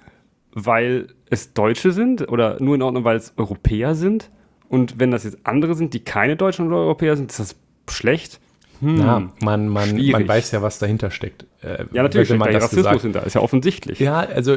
weil 0.51 1.07
es 1.29 1.53
Deutsche 1.53 1.91
sind 1.91 2.29
oder 2.29 2.61
nur 2.61 2.75
in 2.75 2.81
Ordnung, 2.81 3.03
weil 3.03 3.17
es 3.17 3.33
Europäer 3.37 3.95
sind. 3.95 4.31
Und 4.69 4.99
wenn 4.99 5.11
das 5.11 5.23
jetzt 5.23 5.39
andere 5.43 5.75
sind, 5.75 5.93
die 5.93 5.99
keine 5.99 6.35
Deutschen 6.35 6.67
oder 6.67 6.77
Europäer 6.77 7.15
sind, 7.15 7.31
ist 7.31 7.39
das 7.39 7.55
schlecht. 7.89 8.39
Hm. 8.79 8.99
Ja, 8.99 9.29
man, 9.39 9.69
man, 9.69 10.09
man 10.11 10.27
weiß 10.27 10.51
ja, 10.51 10.61
was 10.61 10.77
dahinter 10.77 11.09
steckt. 11.09 11.45
Äh, 11.63 11.85
Ja, 11.93 12.03
natürlich 12.03 12.27
steckt 12.27 12.39
man 12.39 12.51
da 12.51 12.59
Rassismus 12.59 12.83
gesagt. 12.83 13.01
hinter, 13.01 13.25
ist 13.25 13.33
ja 13.33 13.41
offensichtlich. 13.41 13.99
Ja, 13.99 14.19
also 14.19 14.55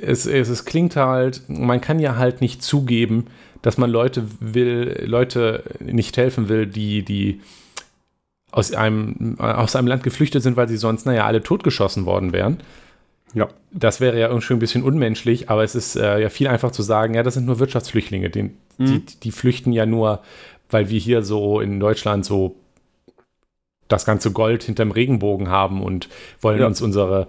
es, 0.00 0.26
es, 0.26 0.48
es 0.48 0.64
klingt 0.64 0.96
halt, 0.96 1.42
man 1.48 1.80
kann 1.80 2.00
ja 2.00 2.16
halt 2.16 2.40
nicht 2.40 2.62
zugeben, 2.62 3.26
dass 3.62 3.78
man 3.78 3.90
Leute 3.90 4.26
will, 4.40 5.04
Leute 5.06 5.62
nicht 5.78 6.16
helfen 6.16 6.48
will, 6.48 6.66
die, 6.66 7.04
die 7.04 7.40
aus 8.50 8.72
einem, 8.72 9.38
aus 9.38 9.76
einem 9.76 9.86
Land 9.86 10.02
geflüchtet 10.02 10.42
sind, 10.42 10.56
weil 10.56 10.68
sie 10.68 10.76
sonst, 10.76 11.06
naja, 11.06 11.26
alle 11.26 11.42
totgeschossen 11.42 12.06
worden 12.06 12.32
wären. 12.32 12.58
Ja. 13.34 13.48
Das 13.70 14.00
wäre 14.00 14.18
ja 14.18 14.28
irgendwie 14.28 14.52
ein 14.54 14.58
bisschen 14.58 14.82
unmenschlich, 14.82 15.50
aber 15.50 15.62
es 15.62 15.74
ist 15.74 15.96
äh, 15.96 16.18
ja 16.20 16.28
viel 16.30 16.48
einfach 16.48 16.72
zu 16.72 16.82
sagen, 16.82 17.14
ja, 17.14 17.22
das 17.22 17.34
sind 17.34 17.46
nur 17.46 17.58
Wirtschaftsflüchtlinge. 17.58 18.30
Den, 18.30 18.56
Mhm. 18.78 18.86
die, 18.86 19.04
die 19.24 19.30
flüchten 19.30 19.72
ja 19.72 19.84
nur, 19.86 20.20
weil 20.70 20.88
wir 20.88 20.98
hier 20.98 21.22
so 21.22 21.60
in 21.60 21.78
Deutschland 21.80 22.24
so 22.24 22.56
das 23.88 24.04
ganze 24.04 24.32
Gold 24.32 24.62
hinterm 24.64 24.90
Regenbogen 24.90 25.48
haben 25.48 25.82
und 25.82 26.08
wollen 26.40 26.60
Ja. 26.60 26.66
uns 26.66 26.80
unsere 26.80 27.26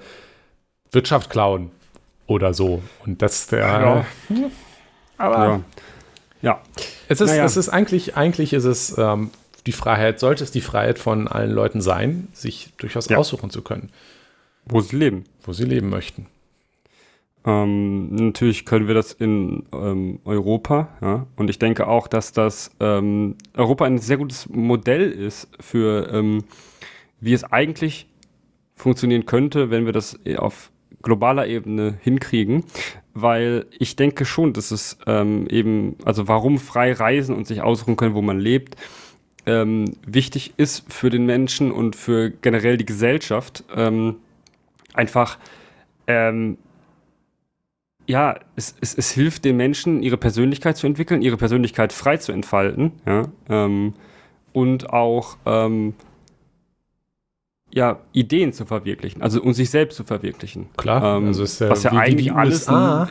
Wirtschaft 0.91 1.29
klauen 1.29 1.71
oder 2.27 2.53
so. 2.53 2.81
Und 3.05 3.21
das 3.21 3.47
der. 3.47 3.59
Ja. 3.59 4.05
Aber 5.17 5.61
Ja. 6.41 6.61
es 7.07 7.21
ist, 7.21 7.29
Naja. 7.31 7.45
es 7.45 7.57
ist 7.57 7.69
eigentlich, 7.69 8.15
eigentlich 8.15 8.53
ist 8.53 8.63
es 8.65 8.97
ähm, 8.97 9.31
die 9.67 9.71
Freiheit, 9.71 10.19
sollte 10.19 10.43
es 10.43 10.51
die 10.51 10.61
Freiheit 10.61 10.97
von 10.99 11.27
allen 11.27 11.51
Leuten 11.51 11.81
sein, 11.81 12.27
sich 12.33 12.69
durchaus 12.77 13.09
aussuchen 13.11 13.49
zu 13.51 13.61
können, 13.61 13.89
Wo 14.65 14.79
sie 14.81 14.95
leben. 14.95 15.25
Wo 15.43 15.53
sie 15.53 15.65
leben 15.65 15.89
möchten. 15.89 16.27
Ähm, 17.45 18.13
natürlich 18.15 18.65
können 18.65 18.87
wir 18.87 18.93
das 18.93 19.13
in 19.13 19.63
ähm, 19.73 20.19
Europa, 20.25 20.89
ja. 21.01 21.25
Und 21.35 21.49
ich 21.49 21.57
denke 21.57 21.87
auch, 21.87 22.07
dass 22.07 22.33
das 22.33 22.71
ähm, 22.79 23.35
Europa 23.55 23.85
ein 23.85 23.97
sehr 23.97 24.17
gutes 24.17 24.47
Modell 24.49 25.09
ist 25.11 25.47
für, 25.59 26.11
ähm, 26.13 26.43
wie 27.19 27.33
es 27.33 27.43
eigentlich 27.43 28.05
funktionieren 28.75 29.25
könnte, 29.25 29.71
wenn 29.71 29.85
wir 29.85 29.93
das 29.93 30.19
eh 30.23 30.37
auf 30.37 30.71
globaler 31.01 31.47
Ebene 31.47 31.97
hinkriegen. 32.01 32.63
Weil 33.13 33.65
ich 33.77 33.95
denke 33.95 34.23
schon, 34.23 34.53
dass 34.53 34.71
es 34.71 34.97
ähm, 35.07 35.47
eben, 35.49 35.95
also 36.05 36.27
warum 36.27 36.59
frei 36.59 36.93
reisen 36.93 37.35
und 37.35 37.47
sich 37.47 37.61
aussuchen 37.61 37.97
können, 37.97 38.13
wo 38.13 38.21
man 38.21 38.39
lebt, 38.39 38.75
ähm, 39.47 39.95
wichtig 40.05 40.53
ist 40.57 40.85
für 40.93 41.09
den 41.09 41.25
Menschen 41.25 41.71
und 41.71 41.95
für 41.95 42.29
generell 42.29 42.77
die 42.77 42.85
Gesellschaft. 42.85 43.63
Einfach 44.93 45.37
ähm, 46.07 46.57
ja, 48.07 48.35
es, 48.55 48.75
es, 48.81 48.95
es 48.95 49.11
hilft 49.11 49.45
den 49.45 49.57
Menschen, 49.57 50.01
ihre 50.03 50.17
Persönlichkeit 50.17 50.75
zu 50.75 50.87
entwickeln, 50.87 51.21
ihre 51.21 51.37
Persönlichkeit 51.37 51.93
frei 51.93 52.17
zu 52.17 52.31
entfalten, 52.31 52.91
ja, 53.05 53.23
ähm, 53.49 53.93
und 54.53 54.89
auch 54.91 55.37
ähm, 55.45 55.93
ja, 57.73 57.99
Ideen 58.11 58.51
zu 58.51 58.65
verwirklichen, 58.65 59.21
also 59.21 59.41
um 59.41 59.53
sich 59.53 59.69
selbst 59.69 59.95
zu 59.95 60.03
verwirklichen. 60.03 60.67
Klar, 60.75 61.17
ähm, 61.19 61.27
also 61.27 61.43
ist, 61.43 61.61
äh, 61.61 61.69
was 61.69 61.83
ja 61.83 61.91
eigentlich 61.93 62.33
alles 62.33 62.67
ein- 62.67 63.07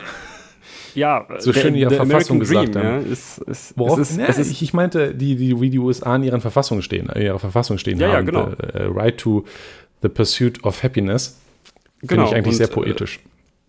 ja, 0.93 1.25
So 1.39 1.51
schön 1.51 1.73
in 1.73 1.79
ihrer 1.81 1.91
Verfassung 1.91 2.39
gesagt 2.39 2.75
haben. 2.75 2.83
ja, 2.85 2.97
ist, 2.97 3.39
ist, 3.39 3.73
Worauf, 3.77 3.97
ist, 3.97 4.17
ne, 4.17 4.27
ich, 4.39 4.61
ich 4.61 4.73
meinte, 4.73 5.15
die, 5.15 5.35
die, 5.35 5.59
wie 5.59 5.69
die 5.71 5.79
USA 5.79 6.15
in 6.15 6.23
ihren 6.23 6.41
Verfassungen 6.41 6.83
stehen, 6.83 7.09
in 7.09 7.21
ihrer 7.23 7.39
Verfassung 7.39 7.79
stehen 7.79 7.97
Ja, 7.97 8.09
ja, 8.09 8.13
haben. 8.17 8.25
genau. 8.27 8.49
The, 8.51 8.77
äh, 8.77 8.83
right 8.83 9.17
to 9.17 9.45
the 10.03 10.09
pursuit 10.09 10.63
of 10.63 10.83
happiness. 10.83 11.40
Finde 12.01 12.15
Genau, 12.15 12.27
ich 12.27 12.35
eigentlich 12.35 12.53
und, 12.53 12.57
sehr 12.57 12.69
äh, 12.69 12.71
poetisch. 12.71 13.19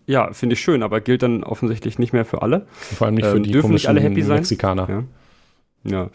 ja, 0.07 0.33
finde 0.33 0.53
ich 0.53 0.61
schön, 0.61 0.83
aber 0.83 1.01
gilt 1.01 1.23
dann 1.23 1.43
offensichtlich 1.43 1.99
nicht 1.99 2.13
mehr 2.13 2.25
für 2.25 2.41
alle. 2.41 2.65
Vor 2.71 3.05
allem 3.07 3.15
nicht 3.15 3.25
für 3.25 3.37
ähm, 3.37 3.43
die 3.43 3.51
dürfen 3.51 3.71
nicht 3.71 3.87
alle 3.87 4.01
happy 4.01 4.21
sein? 4.21 4.37
Mexikaner. 4.37 4.89
Ja. 4.89 5.03
Ja. 5.85 6.09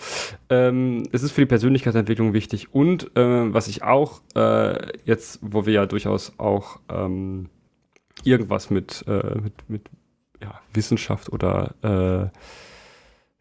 Ähm, 0.48 1.02
es 1.12 1.22
ist 1.22 1.32
für 1.32 1.42
die 1.42 1.46
Persönlichkeitsentwicklung 1.46 2.32
wichtig 2.32 2.74
und 2.74 3.14
äh, 3.16 3.52
was 3.52 3.68
ich 3.68 3.82
auch 3.82 4.22
äh, 4.34 4.96
jetzt, 5.04 5.40
wo 5.42 5.66
wir 5.66 5.74
ja 5.74 5.86
durchaus 5.86 6.32
auch 6.38 6.80
ähm, 6.90 7.50
irgendwas 8.24 8.70
mit, 8.70 9.04
äh, 9.06 9.38
mit, 9.40 9.52
mit 9.68 9.82
ja, 10.42 10.58
Wissenschaft 10.72 11.30
oder 11.30 11.74
äh, 11.82 12.38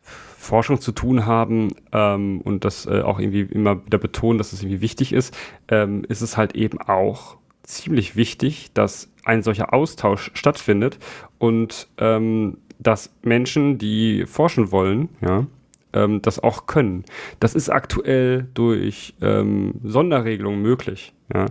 Forschung 0.03 0.81
zu 0.81 0.91
tun 0.91 1.25
haben 1.25 1.73
ähm, 1.93 2.41
und 2.41 2.65
das 2.65 2.85
äh, 2.85 3.01
auch 3.01 3.19
irgendwie 3.19 3.41
immer 3.41 3.85
wieder 3.85 3.97
betonen, 3.97 4.37
dass 4.37 4.53
es 4.53 4.61
irgendwie 4.61 4.81
wichtig 4.81 5.13
ist, 5.13 5.35
ähm, 5.69 6.03
ist 6.09 6.21
es 6.21 6.35
halt 6.37 6.55
eben 6.55 6.79
auch 6.81 7.37
ziemlich 7.67 8.15
wichtig, 8.15 8.71
dass 8.73 9.11
ein 9.25 9.43
solcher 9.43 9.73
Austausch 9.73 10.31
stattfindet 10.33 10.97
und 11.37 11.87
ähm, 11.97 12.57
dass 12.79 13.13
Menschen, 13.23 13.77
die 13.77 14.25
forschen 14.25 14.71
wollen, 14.71 15.09
ja, 15.21 15.45
ähm, 15.93 16.21
das 16.21 16.39
auch 16.41 16.65
können. 16.65 17.03
Das 17.39 17.55
ist 17.55 17.69
aktuell 17.69 18.47
durch 18.53 19.15
ähm, 19.21 19.75
Sonderregelungen 19.83 20.61
möglich, 20.61 21.13
ja. 21.33 21.45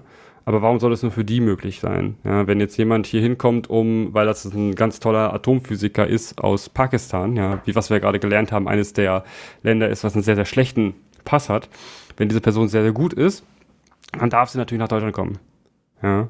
Aber 0.48 0.62
warum 0.62 0.78
soll 0.78 0.92
es 0.92 1.02
nur 1.02 1.10
für 1.10 1.24
die 1.24 1.40
möglich 1.40 1.80
sein? 1.80 2.14
Ja, 2.22 2.46
wenn 2.46 2.60
jetzt 2.60 2.76
jemand 2.76 3.08
hier 3.08 3.20
hinkommt, 3.20 3.68
um, 3.68 4.14
weil 4.14 4.26
das 4.26 4.44
ein 4.44 4.76
ganz 4.76 5.00
toller 5.00 5.34
Atomphysiker 5.34 6.06
ist 6.06 6.40
aus 6.40 6.68
Pakistan, 6.68 7.34
ja, 7.34 7.60
wie 7.64 7.74
was 7.74 7.90
wir 7.90 7.98
gerade 7.98 8.20
gelernt 8.20 8.52
haben, 8.52 8.68
eines 8.68 8.92
der 8.92 9.24
Länder 9.64 9.88
ist, 9.88 10.04
was 10.04 10.14
einen 10.14 10.22
sehr, 10.22 10.36
sehr 10.36 10.44
schlechten 10.44 10.94
Pass 11.24 11.48
hat. 11.48 11.68
Wenn 12.16 12.28
diese 12.28 12.40
Person 12.40 12.68
sehr, 12.68 12.82
sehr 12.82 12.92
gut 12.92 13.12
ist, 13.12 13.44
dann 14.16 14.30
darf 14.30 14.48
sie 14.50 14.58
natürlich 14.58 14.78
nach 14.78 14.86
Deutschland 14.86 15.14
kommen. 15.14 15.40
Ja, 16.02 16.28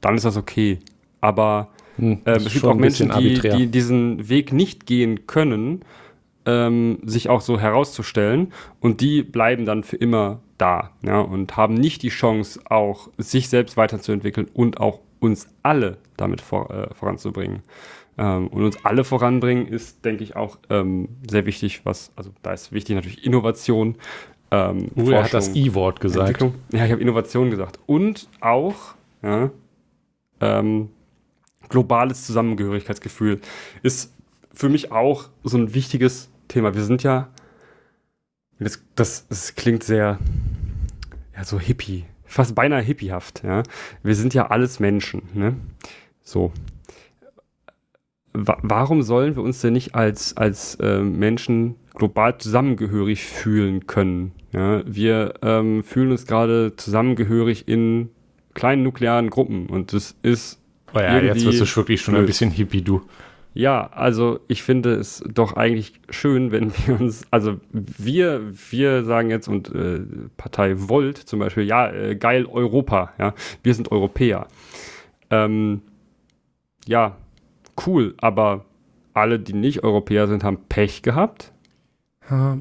dann 0.00 0.16
ist 0.16 0.24
das 0.24 0.36
okay. 0.36 0.78
Aber 1.20 1.68
Hm, 1.96 2.20
das 2.24 2.46
es 2.46 2.52
gibt 2.54 2.64
auch 2.64 2.74
Menschen, 2.74 3.12
die, 3.18 3.40
die 3.40 3.66
diesen 3.66 4.28
Weg 4.28 4.52
nicht 4.52 4.86
gehen 4.86 5.26
können, 5.26 5.84
ähm, 6.46 6.98
sich 7.04 7.28
auch 7.28 7.40
so 7.40 7.60
herauszustellen 7.60 8.52
und 8.80 9.00
die 9.00 9.22
bleiben 9.22 9.66
dann 9.66 9.84
für 9.84 9.96
immer 9.96 10.40
da 10.58 10.90
ja, 11.04 11.20
und 11.20 11.56
haben 11.56 11.74
nicht 11.74 12.02
die 12.02 12.08
Chance, 12.08 12.60
auch 12.64 13.08
sich 13.18 13.48
selbst 13.48 13.76
weiterzuentwickeln 13.76 14.48
und 14.52 14.80
auch 14.80 15.00
uns 15.20 15.48
alle 15.62 15.98
damit 16.16 16.40
vor, 16.40 16.70
äh, 16.70 16.94
voranzubringen. 16.94 17.62
Ähm, 18.18 18.48
und 18.48 18.64
uns 18.64 18.84
alle 18.84 19.04
voranbringen 19.04 19.66
ist, 19.66 20.04
denke 20.04 20.24
ich, 20.24 20.36
auch 20.36 20.58
ähm, 20.68 21.08
sehr 21.30 21.46
wichtig, 21.46 21.82
was, 21.84 22.12
also 22.16 22.30
da 22.42 22.52
ist 22.52 22.72
wichtig 22.72 22.96
natürlich 22.96 23.24
Innovation. 23.24 23.96
Ähm, 24.50 24.88
Uh, 24.96 25.10
er 25.12 25.24
hat 25.24 25.32
das 25.32 25.54
I-Wort 25.54 26.00
gesagt. 26.00 26.42
Ja, 26.72 26.84
ich 26.84 26.92
habe 26.92 27.00
Innovation 27.00 27.50
gesagt. 27.50 27.78
Und 27.86 28.28
auch 28.40 28.94
ja, 29.22 29.50
ähm, 30.40 30.90
globales 31.68 32.26
Zusammengehörigkeitsgefühl 32.26 33.40
ist 33.82 34.12
für 34.52 34.68
mich 34.68 34.92
auch 34.92 35.30
so 35.44 35.56
ein 35.56 35.74
wichtiges 35.74 36.30
Thema. 36.48 36.74
Wir 36.74 36.82
sind 36.82 37.02
ja, 37.02 37.28
das, 38.58 38.84
das, 38.94 39.26
das 39.28 39.54
klingt 39.54 39.82
sehr, 39.82 40.18
ja, 41.34 41.44
so 41.44 41.58
hippie, 41.58 42.04
fast 42.24 42.54
beinahe 42.54 42.82
hippiehaft, 42.82 43.42
ja. 43.44 43.62
Wir 44.02 44.14
sind 44.14 44.34
ja 44.34 44.48
alles 44.48 44.80
Menschen, 44.80 45.22
ne? 45.34 45.56
So. 46.22 46.52
Wa 48.34 48.56
warum 48.62 49.02
sollen 49.02 49.36
wir 49.36 49.42
uns 49.42 49.60
denn 49.60 49.74
nicht 49.74 49.94
als, 49.94 50.36
als 50.36 50.76
äh, 50.76 51.00
Menschen 51.00 51.76
global 51.94 52.38
zusammengehörig 52.38 53.24
fühlen 53.24 53.86
können? 53.86 54.32
Ja, 54.52 54.82
wir 54.86 55.34
ähm, 55.42 55.82
fühlen 55.82 56.12
uns 56.12 56.26
gerade 56.26 56.74
zusammengehörig 56.76 57.68
in 57.68 58.10
kleinen 58.54 58.82
nuklearen 58.82 59.30
Gruppen 59.30 59.66
und 59.66 59.92
das 59.92 60.16
ist 60.22 60.58
Oh 60.94 60.98
ja, 61.00 61.18
jetzt 61.20 61.44
wirst 61.44 61.60
du 61.60 61.76
wirklich 61.76 62.00
schon 62.02 62.14
ein 62.14 62.18
blöd. 62.18 62.26
bisschen 62.26 62.50
hippie, 62.50 62.82
du. 62.82 63.02
ja, 63.54 63.86
also 63.92 64.40
ich 64.48 64.62
finde 64.62 64.94
es 64.94 65.22
doch 65.26 65.54
eigentlich 65.54 65.94
schön, 66.10 66.52
wenn 66.52 66.72
wir 66.86 67.00
uns, 67.00 67.22
also 67.30 67.60
wir, 67.72 68.42
wir 68.70 69.04
sagen 69.04 69.30
jetzt 69.30 69.48
und 69.48 69.74
äh, 69.74 70.00
Partei 70.36 70.74
Volt 70.76 71.16
zum 71.18 71.38
Beispiel, 71.38 71.64
ja, 71.64 71.90
äh, 71.90 72.14
geil 72.16 72.46
Europa, 72.46 73.12
ja, 73.18 73.34
wir 73.62 73.74
sind 73.74 73.90
Europäer. 73.90 74.48
Ähm, 75.30 75.82
ja, 76.86 77.16
cool, 77.86 78.14
aber 78.18 78.66
alle, 79.14 79.38
die 79.38 79.54
nicht 79.54 79.82
Europäer 79.84 80.28
sind, 80.28 80.44
haben 80.44 80.58
Pech 80.68 81.02
gehabt. 81.02 81.52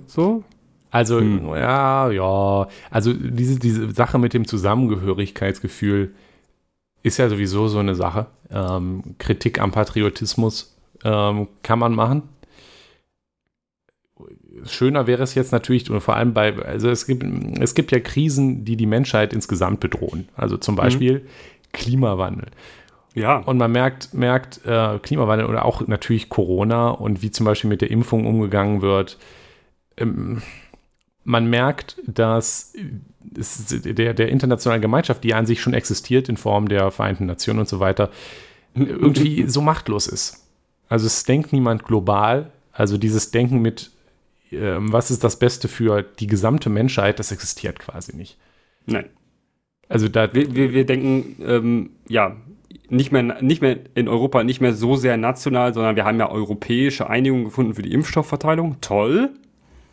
So? 0.08 0.44
Also, 0.92 1.20
Hm. 1.20 1.48
ja, 1.56 2.12
ja. 2.12 2.68
Also, 2.90 3.14
diese, 3.14 3.58
diese 3.60 3.92
Sache 3.92 4.20
mit 4.20 4.34
dem 4.34 4.46
Zusammengehörigkeitsgefühl 4.46 6.14
ist 7.02 7.18
ja 7.18 7.30
sowieso 7.30 7.68
so 7.68 7.80
eine 7.80 7.96
Sache. 7.96 8.28
Ähm, 8.52 9.16
Kritik 9.18 9.60
am 9.60 9.72
Patriotismus 9.72 10.78
ähm, 11.04 11.48
kann 11.64 11.80
man 11.80 11.96
machen. 11.96 12.24
Schöner 14.66 15.08
wäre 15.08 15.24
es 15.24 15.34
jetzt 15.34 15.52
natürlich, 15.52 15.90
und 15.90 16.02
vor 16.02 16.16
allem 16.16 16.34
bei, 16.34 16.54
also 16.64 16.90
es 16.90 17.08
gibt, 17.08 17.24
es 17.60 17.74
gibt 17.74 17.92
ja 17.92 18.00
Krisen, 18.00 18.66
die 18.66 18.76
die 18.76 18.86
Menschheit 18.86 19.34
insgesamt 19.34 19.80
bedrohen. 19.80 20.28
Also 20.36 20.58
zum 20.58 20.76
Beispiel 20.76 21.26
Klimawandel. 21.72 22.48
Ja. 23.16 23.38
Und 23.38 23.58
man 23.58 23.72
merkt, 23.72 24.14
merkt 24.14 24.62
äh, 24.66 25.00
Klimawandel 25.00 25.48
oder 25.48 25.66
auch 25.66 25.88
natürlich 25.88 26.30
Corona 26.30 26.90
und 26.90 27.22
wie 27.22 27.32
zum 27.32 27.46
Beispiel 27.46 27.70
mit 27.70 27.82
der 27.82 27.92
Impfung 27.92 28.26
umgegangen 28.28 28.82
wird. 28.82 29.18
Ähm, 29.98 30.42
man 31.24 31.50
merkt, 31.50 31.98
dass 32.06 32.74
es 33.38 33.82
der, 33.84 34.14
der 34.14 34.30
internationalen 34.30 34.82
Gemeinschaft, 34.82 35.24
die 35.24 35.34
an 35.34 35.46
sich 35.46 35.62
schon 35.62 35.74
existiert 35.74 36.30
in 36.30 36.38
Form 36.38 36.68
der 36.68 36.92
Vereinten 36.92 37.26
Nationen 37.26 37.60
und 37.60 37.70
so 37.70 37.80
weiter, 37.80 38.10
irgendwie 38.74 39.48
so 39.48 39.62
machtlos 39.62 40.08
ist. 40.08 40.48
Also 40.88 41.08
es 41.08 41.24
denkt 41.24 41.54
niemand 41.54 41.84
global. 41.84 42.52
Also 42.72 42.98
dieses 42.98 43.32
Denken 43.32 43.62
mit, 43.62 43.92
ähm, 44.52 44.92
was 44.92 45.12
ist 45.12 45.24
das 45.24 45.38
Beste 45.38 45.68
für 45.68 46.02
die 46.02 46.28
gesamte 46.28 46.70
Menschheit, 46.70 47.20
das 47.20 47.32
existiert 47.32 47.80
quasi 47.80 48.16
nicht. 48.16 48.38
Nein. 48.86 49.06
Also 49.88 50.08
da, 50.08 50.34
Wir, 50.34 50.56
wir, 50.56 50.74
wir 50.74 50.86
denken, 50.86 51.36
ähm, 51.46 51.90
ja, 52.08 52.38
nicht 52.90 53.12
mehr, 53.12 53.42
nicht 53.42 53.62
mehr 53.62 53.78
in 53.96 54.08
Europa, 54.08 54.44
nicht 54.44 54.62
mehr 54.62 54.74
so 54.74 54.96
sehr 54.96 55.18
national, 55.18 55.74
sondern 55.74 55.96
wir 55.96 56.06
haben 56.06 56.20
ja 56.20 56.30
europäische 56.30 57.10
Einigung 57.10 57.46
gefunden 57.46 57.74
für 57.74 57.82
die 57.82 57.94
Impfstoffverteilung. 57.94 58.78
Toll, 58.82 59.32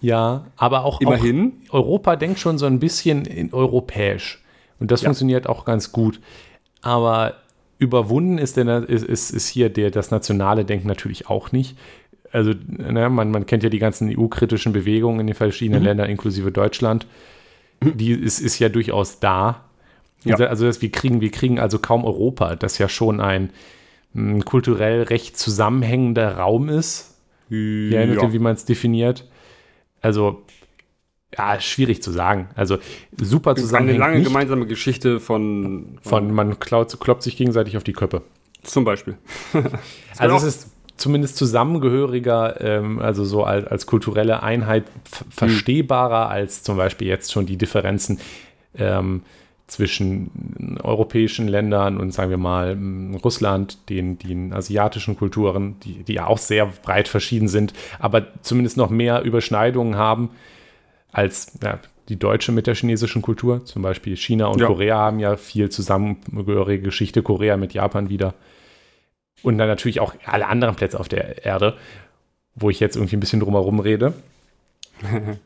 ja, 0.00 0.46
aber 0.56 0.84
auch, 0.84 0.96
auch 0.96 1.00
immerhin. 1.00 1.52
Europa 1.70 2.16
denkt 2.16 2.38
schon 2.38 2.58
so 2.58 2.66
ein 2.66 2.78
bisschen 2.78 3.24
in 3.24 3.52
europäisch. 3.52 4.42
Und 4.80 4.90
das 4.90 5.02
Ja. 5.02 5.06
funktioniert 5.08 5.48
auch 5.48 5.64
ganz 5.64 5.90
gut. 5.92 6.20
Aber 6.82 7.34
überwunden 7.78 8.38
ist, 8.38 8.56
der, 8.56 8.88
ist, 8.88 9.04
ist, 9.04 9.30
ist 9.30 9.48
hier 9.48 9.68
der, 9.70 9.90
das 9.90 10.10
nationale 10.10 10.64
Denken 10.64 10.86
natürlich 10.88 11.28
auch 11.28 11.52
nicht. 11.52 11.76
Also, 12.30 12.52
ne, 12.66 13.08
man, 13.08 13.30
man 13.30 13.46
kennt 13.46 13.62
ja 13.62 13.70
die 13.70 13.78
ganzen 13.78 14.08
EU-kritischen 14.16 14.72
Bewegungen 14.72 15.20
in 15.20 15.26
den 15.28 15.34
verschiedenen 15.34 15.80
Mhm. 15.80 15.86
Ländern, 15.86 16.10
inklusive 16.10 16.52
Deutschland. 16.52 17.06
Die 17.82 18.12
ist, 18.12 18.40
ist 18.40 18.58
ja 18.58 18.68
durchaus 18.68 19.18
da. 19.20 19.64
Ja. 20.24 20.36
Also, 20.36 20.64
dass 20.66 20.82
wir 20.82 20.90
kriegen, 20.90 21.20
wir 21.20 21.30
kriegen 21.30 21.58
also 21.58 21.78
kaum 21.78 22.04
Europa, 22.04 22.54
das 22.56 22.78
ja 22.78 22.88
schon 22.88 23.20
ein 23.20 23.50
mh, 24.12 24.40
kulturell 24.44 25.02
recht 25.04 25.36
zusammenhängender 25.38 26.36
Raum 26.38 26.68
ist. 26.68 27.16
Je 27.48 28.06
nachdem, 28.06 28.32
wie 28.32 28.38
man 28.40 28.54
es 28.54 28.64
definiert. 28.64 29.26
Also, 30.00 30.42
ja, 31.36 31.60
schwierig 31.60 32.02
zu 32.02 32.10
sagen. 32.10 32.48
Also, 32.54 32.78
super 33.20 33.50
Eine 33.50 33.60
zusammenhängend 33.60 34.00
lange 34.00 34.18
nicht. 34.18 34.26
gemeinsame 34.26 34.66
Geschichte 34.66 35.20
von, 35.20 35.98
Von 36.02 36.32
man 36.32 36.58
klaut, 36.58 36.98
kloppt 37.00 37.22
sich 37.22 37.36
gegenseitig 37.36 37.76
auf 37.76 37.84
die 37.84 37.92
Köppe. 37.92 38.22
zum 38.62 38.84
Beispiel. 38.84 39.16
Also, 40.18 40.36
es 40.36 40.42
ist 40.42 40.70
zumindest 40.96 41.36
zusammengehöriger, 41.36 42.60
ähm, 42.60 42.98
also 42.98 43.24
so 43.24 43.44
als, 43.44 43.66
als 43.68 43.86
kulturelle 43.86 44.42
Einheit 44.42 44.84
verstehbarer 45.30 46.28
als 46.28 46.62
zum 46.64 46.76
Beispiel 46.76 47.06
jetzt 47.06 47.30
schon 47.32 47.46
die 47.46 47.56
Differenzen 47.56 48.18
ähm, 48.76 49.22
zwischen 49.68 50.78
europäischen 50.82 51.46
Ländern 51.46 51.98
und 51.98 52.12
sagen 52.12 52.30
wir 52.30 52.38
mal 52.38 52.76
Russland, 53.22 53.88
den, 53.90 54.18
den 54.18 54.52
asiatischen 54.52 55.16
Kulturen, 55.16 55.76
die, 55.84 56.02
die 56.04 56.14
ja 56.14 56.26
auch 56.26 56.38
sehr 56.38 56.66
breit 56.66 57.06
verschieden 57.06 57.48
sind, 57.48 57.74
aber 57.98 58.26
zumindest 58.42 58.78
noch 58.78 58.90
mehr 58.90 59.22
Überschneidungen 59.22 59.96
haben 59.96 60.30
als 61.12 61.52
ja, 61.62 61.78
die 62.08 62.18
deutsche 62.18 62.50
mit 62.50 62.66
der 62.66 62.74
chinesischen 62.74 63.20
Kultur. 63.20 63.64
Zum 63.66 63.82
Beispiel 63.82 64.16
China 64.16 64.46
und 64.46 64.60
Ja. 64.60 64.66
Korea 64.66 64.96
haben 64.96 65.18
ja 65.18 65.36
viel 65.36 65.68
zusammengehörige 65.68 66.82
Geschichte, 66.82 67.22
Korea 67.22 67.58
mit 67.58 67.74
Japan 67.74 68.08
wieder. 68.08 68.34
Und 69.42 69.58
dann 69.58 69.68
natürlich 69.68 70.00
auch 70.00 70.14
alle 70.24 70.48
anderen 70.48 70.74
Plätze 70.74 70.98
auf 70.98 71.08
der 71.08 71.44
Erde, 71.44 71.76
wo 72.54 72.70
ich 72.70 72.80
jetzt 72.80 72.96
irgendwie 72.96 73.16
ein 73.16 73.20
bisschen 73.20 73.40
drumherum 73.40 73.80
rede. 73.80 74.14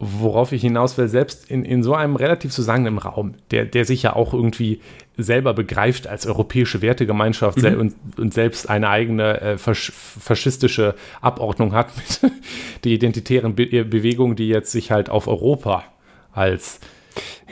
worauf 0.00 0.52
ich 0.52 0.62
hinaus 0.62 0.96
will, 0.96 1.08
selbst 1.08 1.50
in, 1.50 1.62
in 1.62 1.82
so 1.82 1.94
einem 1.94 2.16
relativ 2.16 2.52
zusammenhängenden 2.52 3.06
Raum, 3.06 3.34
der, 3.50 3.66
der 3.66 3.84
sich 3.84 4.02
ja 4.02 4.16
auch 4.16 4.32
irgendwie 4.32 4.80
selber 5.18 5.52
begreift 5.52 6.06
als 6.06 6.26
europäische 6.26 6.80
Wertegemeinschaft 6.80 7.58
mhm. 7.58 7.78
und, 7.78 7.94
und, 8.16 8.32
selbst 8.32 8.70
eine 8.70 8.88
eigene 8.88 9.40
äh, 9.42 9.58
fasch 9.58 9.92
faschistische 9.92 10.94
Abordnung 11.20 11.74
hat 11.74 11.90
mit 11.96 12.32
der 12.84 12.92
identitären 12.92 13.54
Be 13.54 13.64
äh, 13.64 13.84
Bewegung, 13.84 14.36
die 14.36 14.48
jetzt 14.48 14.72
sich 14.72 14.90
halt 14.90 15.10
auf 15.10 15.28
Europa 15.28 15.84
als 16.32 16.80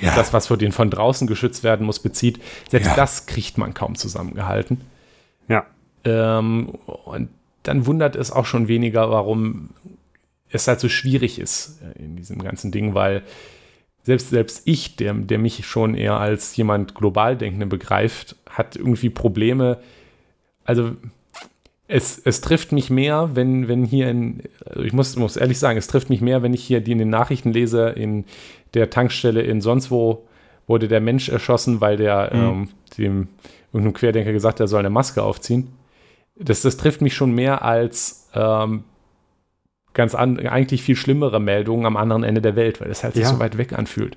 ja. 0.00 0.14
das, 0.14 0.32
was 0.32 0.46
für 0.46 0.56
den 0.56 0.72
von 0.72 0.88
draußen 0.88 1.26
geschützt 1.26 1.64
werden 1.64 1.84
muss, 1.84 1.98
bezieht. 1.98 2.40
Selbst 2.70 2.88
ja. 2.88 2.96
das 2.96 3.26
kriegt 3.26 3.58
man 3.58 3.74
kaum 3.74 3.94
zusammengehalten. 3.94 4.80
Ja. 5.48 5.66
Ähm, 6.04 6.70
und 7.04 7.28
dann 7.64 7.84
wundert 7.84 8.16
es 8.16 8.32
auch 8.32 8.46
schon 8.46 8.68
weniger, 8.68 9.10
warum 9.10 9.70
es 10.50 10.68
halt 10.68 10.80
so 10.80 10.88
schwierig 10.88 11.38
ist 11.38 11.80
äh, 11.82 12.02
in 12.02 12.16
diesem 12.16 12.42
ganzen 12.42 12.72
Ding, 12.72 12.94
weil 12.94 13.22
selbst, 14.02 14.30
selbst 14.30 14.62
ich, 14.64 14.96
der, 14.96 15.12
der 15.12 15.38
mich 15.38 15.66
schon 15.66 15.94
eher 15.94 16.18
als 16.18 16.56
jemand 16.56 16.94
global 16.94 17.36
denkende 17.36 17.66
begreift, 17.66 18.36
hat 18.48 18.76
irgendwie 18.76 19.10
Probleme. 19.10 19.78
Also 20.64 20.92
es, 21.88 22.18
es 22.18 22.40
trifft 22.40 22.72
mich 22.72 22.90
mehr, 22.90 23.30
wenn, 23.34 23.68
wenn 23.68 23.84
hier 23.84 24.08
in, 24.08 24.42
also 24.64 24.82
ich 24.82 24.92
muss, 24.92 25.16
muss 25.16 25.36
ehrlich 25.36 25.58
sagen, 25.58 25.78
es 25.78 25.88
trifft 25.88 26.10
mich 26.10 26.20
mehr, 26.20 26.42
wenn 26.42 26.54
ich 26.54 26.64
hier 26.64 26.80
die 26.80 26.92
in 26.92 26.98
den 26.98 27.10
Nachrichten 27.10 27.52
lese, 27.52 27.88
in 27.88 28.24
der 28.74 28.90
Tankstelle 28.90 29.42
in 29.42 29.60
sonst 29.60 29.90
wo 29.90 30.26
wurde 30.66 30.86
der 30.86 31.00
Mensch 31.00 31.30
erschossen, 31.30 31.80
weil 31.80 31.96
der 31.96 32.30
mhm. 32.32 32.40
ähm, 32.40 32.68
dem 32.98 33.28
irgendeinem 33.72 33.94
Querdenker 33.94 34.32
gesagt 34.32 34.56
hat, 34.56 34.60
er 34.60 34.68
soll 34.68 34.80
eine 34.80 34.90
Maske 34.90 35.22
aufziehen. 35.22 35.68
Das, 36.36 36.62
das 36.62 36.76
trifft 36.76 37.00
mich 37.00 37.14
schon 37.14 37.32
mehr 37.32 37.62
als 37.62 38.28
ähm, 38.34 38.84
ganz 39.98 40.14
an, 40.14 40.38
eigentlich 40.38 40.82
viel 40.82 40.94
schlimmere 40.94 41.40
Meldungen 41.40 41.84
am 41.84 41.96
anderen 41.96 42.22
Ende 42.22 42.40
der 42.40 42.54
Welt, 42.54 42.80
weil 42.80 42.88
es 42.88 43.02
halt 43.02 43.14
sich 43.14 43.24
ja. 43.24 43.30
so 43.30 43.40
weit 43.40 43.58
weg 43.58 43.72
anfühlt. 43.72 44.16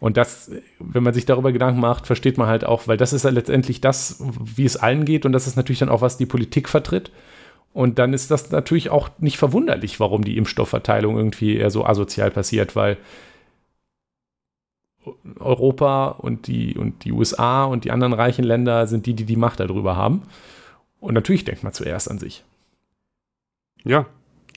Und 0.00 0.16
das, 0.16 0.50
wenn 0.80 1.04
man 1.04 1.14
sich 1.14 1.26
darüber 1.26 1.52
Gedanken 1.52 1.80
macht, 1.80 2.08
versteht 2.08 2.36
man 2.36 2.48
halt 2.48 2.64
auch, 2.64 2.88
weil 2.88 2.96
das 2.96 3.12
ist 3.12 3.24
ja 3.24 3.30
letztendlich 3.30 3.80
das, 3.80 4.20
wie 4.40 4.64
es 4.64 4.76
allen 4.76 5.04
geht 5.04 5.24
und 5.24 5.32
das 5.32 5.46
ist 5.46 5.54
natürlich 5.54 5.78
dann 5.78 5.90
auch, 5.90 6.02
was 6.02 6.16
die 6.16 6.26
Politik 6.26 6.68
vertritt. 6.68 7.12
Und 7.72 8.00
dann 8.00 8.12
ist 8.12 8.32
das 8.32 8.50
natürlich 8.50 8.90
auch 8.90 9.10
nicht 9.18 9.38
verwunderlich, 9.38 10.00
warum 10.00 10.24
die 10.24 10.36
Impfstoffverteilung 10.36 11.16
irgendwie 11.16 11.56
eher 11.56 11.70
so 11.70 11.86
asozial 11.86 12.32
passiert, 12.32 12.74
weil 12.74 12.96
Europa 15.38 16.08
und 16.08 16.48
die, 16.48 16.76
und 16.76 17.04
die 17.04 17.12
USA 17.12 17.64
und 17.64 17.84
die 17.84 17.92
anderen 17.92 18.12
reichen 18.12 18.44
Länder 18.44 18.88
sind 18.88 19.06
die, 19.06 19.14
die 19.14 19.24
die 19.24 19.36
Macht 19.36 19.60
darüber 19.60 19.94
haben. 19.94 20.22
Und 20.98 21.14
natürlich 21.14 21.44
denkt 21.44 21.62
man 21.62 21.72
zuerst 21.72 22.10
an 22.10 22.18
sich. 22.18 22.42
Ja, 23.84 24.06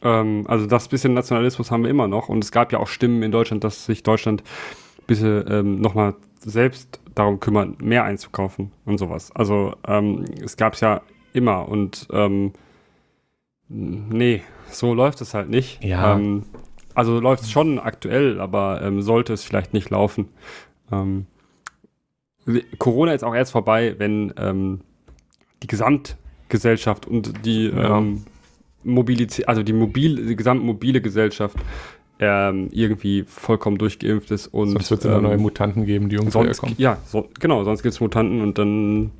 ähm, 0.06 0.46
also 0.48 0.68
das 0.68 0.88
bisschen 0.88 1.14
Nationalismus 1.14 1.72
haben 1.72 1.84
wir 1.84 1.90
immer 1.90 2.08
noch. 2.08 2.30
Und 2.30 2.44
es 2.44 2.52
gab 2.52 2.72
ja 2.72 2.80
auch 2.80 2.88
Stimmen 2.88 3.24
in 3.24 3.32
Deutschland, 3.32 3.64
dass 3.64 3.86
sich 3.86 4.04
Deutschland 4.04 4.44
ein 5.00 5.06
bisschen 5.08 5.44
ähm, 5.50 5.82
nochmal 5.82 6.14
selbst 6.40 7.02
darum 7.16 7.40
kümmert, 7.40 7.82
mehr 7.82 8.04
einzukaufen 8.04 8.72
und 8.86 9.00
sowas. 9.00 9.32
Also 9.36 9.74
ähm, 9.88 10.26
es 10.44 10.58
gab 10.58 10.74
es 10.74 10.82
ja 10.82 11.02
immer 11.34 11.68
und 11.68 12.08
ähm, 12.12 12.54
nee, 13.68 14.44
so 14.70 14.94
läuft 14.94 15.22
es 15.22 15.34
halt 15.34 15.50
nicht. 15.50 15.84
Ja. 15.84 16.16
Ähm, 16.16 16.44
also 16.94 17.20
läuft 17.20 17.44
es 17.44 17.52
schon 17.52 17.80
aktuell, 17.80 18.40
aber 18.40 18.82
ähm, 18.82 19.02
sollte 19.02 19.34
es 19.34 19.44
vielleicht 19.44 19.74
nicht 19.74 19.90
laufen. 19.90 20.30
Ähm, 20.92 21.26
Corona 22.78 23.14
ist 23.14 23.24
auch 23.24 23.34
erst 23.34 23.52
vorbei, 23.54 23.96
wenn 23.98 24.84
die 25.64 25.68
Gesamtgesellschaft 25.68 27.08
und 27.08 27.44
die 27.44 27.70
ja. 27.70 27.98
ähm, 27.98 28.24
Mobilität, 28.86 29.48
also 29.48 29.64
die 29.64 29.74
mobil, 29.74 30.26
die 30.28 30.36
gesamte 30.36 30.64
mobile 30.64 31.02
Gesellschaft 31.02 31.58
ähm, 32.20 32.70
irgendwie 32.72 33.24
vollkommen 33.28 33.78
durchgeimpft 33.78 34.32
ist 34.32 34.48
und 34.48 34.70
sonst 34.70 34.92
wird 34.92 35.06
es 35.06 35.06
ähm, 35.06 35.24
neue 35.24 35.38
Mutanten 35.38 35.86
geben, 35.86 36.10
die 36.10 36.16
irgendwo 36.16 36.44
sonst, 36.44 36.60
kommen. 36.60 36.76
Ja, 36.78 36.98
so, 37.06 37.28
genau, 37.40 37.64
sonst 37.64 37.84
gibt 37.84 37.94
es 37.94 38.00
Mutanten 38.00 38.42
und 38.42 38.58
dann 38.58 39.12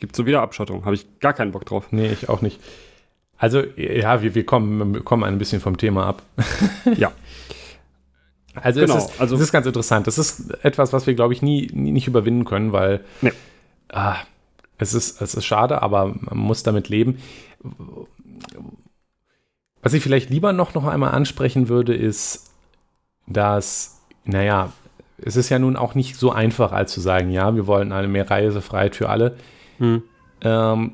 gibt 0.00 0.12
es 0.12 0.16
so 0.18 0.26
wieder 0.26 0.42
Abschottung. 0.42 0.84
Habe 0.84 0.94
ich 0.94 1.06
gar 1.20 1.32
keinen 1.32 1.52
Bock 1.52 1.64
drauf. 1.64 1.86
Nee, 1.92 2.12
ich 2.12 2.28
auch 2.28 2.42
nicht. 2.42 2.60
Also, 3.38 3.62
ja, 3.76 4.22
wir, 4.22 4.34
wir, 4.34 4.44
kommen, 4.44 4.94
wir 4.94 5.02
kommen 5.02 5.24
ein 5.24 5.38
bisschen 5.38 5.60
vom 5.60 5.76
Thema 5.76 6.06
ab. 6.06 6.22
ja. 6.96 7.12
Also, 8.54 8.80
genau, 8.80 8.98
es, 8.98 9.04
ist, 9.06 9.20
also, 9.20 9.34
es 9.36 9.40
ist 9.40 9.52
ganz 9.52 9.66
interessant. 9.66 10.06
Das 10.06 10.18
ist 10.18 10.64
etwas, 10.64 10.92
was 10.92 11.06
wir, 11.06 11.14
glaube 11.14 11.32
ich, 11.32 11.42
nie, 11.42 11.68
nie 11.72 11.90
nicht 11.90 12.06
überwinden 12.06 12.44
können, 12.44 12.72
weil 12.72 13.00
nee. 13.20 13.32
ah, 13.88 14.16
es, 14.78 14.92
ist, 14.94 15.20
es 15.22 15.34
ist 15.34 15.44
schade, 15.44 15.80
aber 15.80 16.14
man 16.20 16.38
muss 16.38 16.62
damit 16.62 16.88
leben. 16.88 17.18
Was 19.82 19.92
ich 19.94 20.02
vielleicht 20.02 20.30
lieber 20.30 20.52
noch, 20.52 20.74
noch 20.74 20.86
einmal 20.86 21.12
ansprechen 21.12 21.68
würde, 21.68 21.94
ist, 21.94 22.50
dass, 23.26 24.00
naja, 24.24 24.72
es 25.18 25.36
ist 25.36 25.48
ja 25.48 25.58
nun 25.58 25.76
auch 25.76 25.94
nicht 25.94 26.16
so 26.16 26.30
einfach, 26.32 26.72
als 26.72 26.92
zu 26.92 27.00
sagen, 27.00 27.30
ja, 27.30 27.54
wir 27.54 27.66
wollen 27.66 27.92
eine 27.92 28.08
mehr 28.08 28.30
Reisefreiheit 28.30 28.96
für 28.96 29.08
alle. 29.08 29.36
Hm. 29.78 30.02
Ähm, 30.42 30.92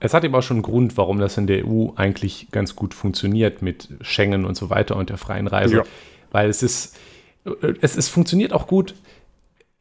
es 0.00 0.12
hat 0.12 0.24
eben 0.24 0.34
auch 0.34 0.42
schon 0.42 0.58
einen 0.58 0.62
Grund, 0.62 0.96
warum 0.96 1.18
das 1.18 1.38
in 1.38 1.46
der 1.46 1.66
EU 1.66 1.88
eigentlich 1.96 2.48
ganz 2.52 2.76
gut 2.76 2.92
funktioniert 2.92 3.62
mit 3.62 3.88
Schengen 4.02 4.44
und 4.44 4.56
so 4.56 4.68
weiter 4.68 4.96
und 4.96 5.08
der 5.08 5.16
freien 5.16 5.46
Reise. 5.46 5.78
Ja. 5.78 5.82
Weil 6.30 6.50
es 6.50 6.62
ist, 6.62 6.96
es, 7.80 7.96
es 7.96 8.08
funktioniert 8.08 8.52
auch 8.52 8.66
gut 8.66 8.94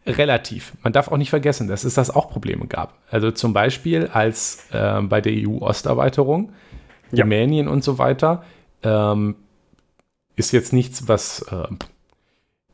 relativ. 0.05 0.73
Man 0.83 0.93
darf 0.93 1.09
auch 1.09 1.17
nicht 1.17 1.29
vergessen, 1.29 1.67
dass 1.67 1.83
es 1.83 1.95
das 1.95 2.11
auch 2.11 2.29
Probleme 2.29 2.67
gab. 2.67 2.97
Also 3.09 3.31
zum 3.31 3.53
Beispiel 3.53 4.07
als 4.07 4.67
äh, 4.71 5.01
bei 5.01 5.19
der 5.19 5.33
EU-Osterweiterung 5.33 6.53
ja. 7.11 7.23
Rumänien 7.23 7.67
und 7.67 7.83
so 7.83 7.97
weiter, 7.97 8.43
ähm, 8.83 9.35
ist 10.35 10.51
jetzt 10.51 10.73
nichts, 10.73 11.07
was 11.07 11.41
äh, 11.43 11.67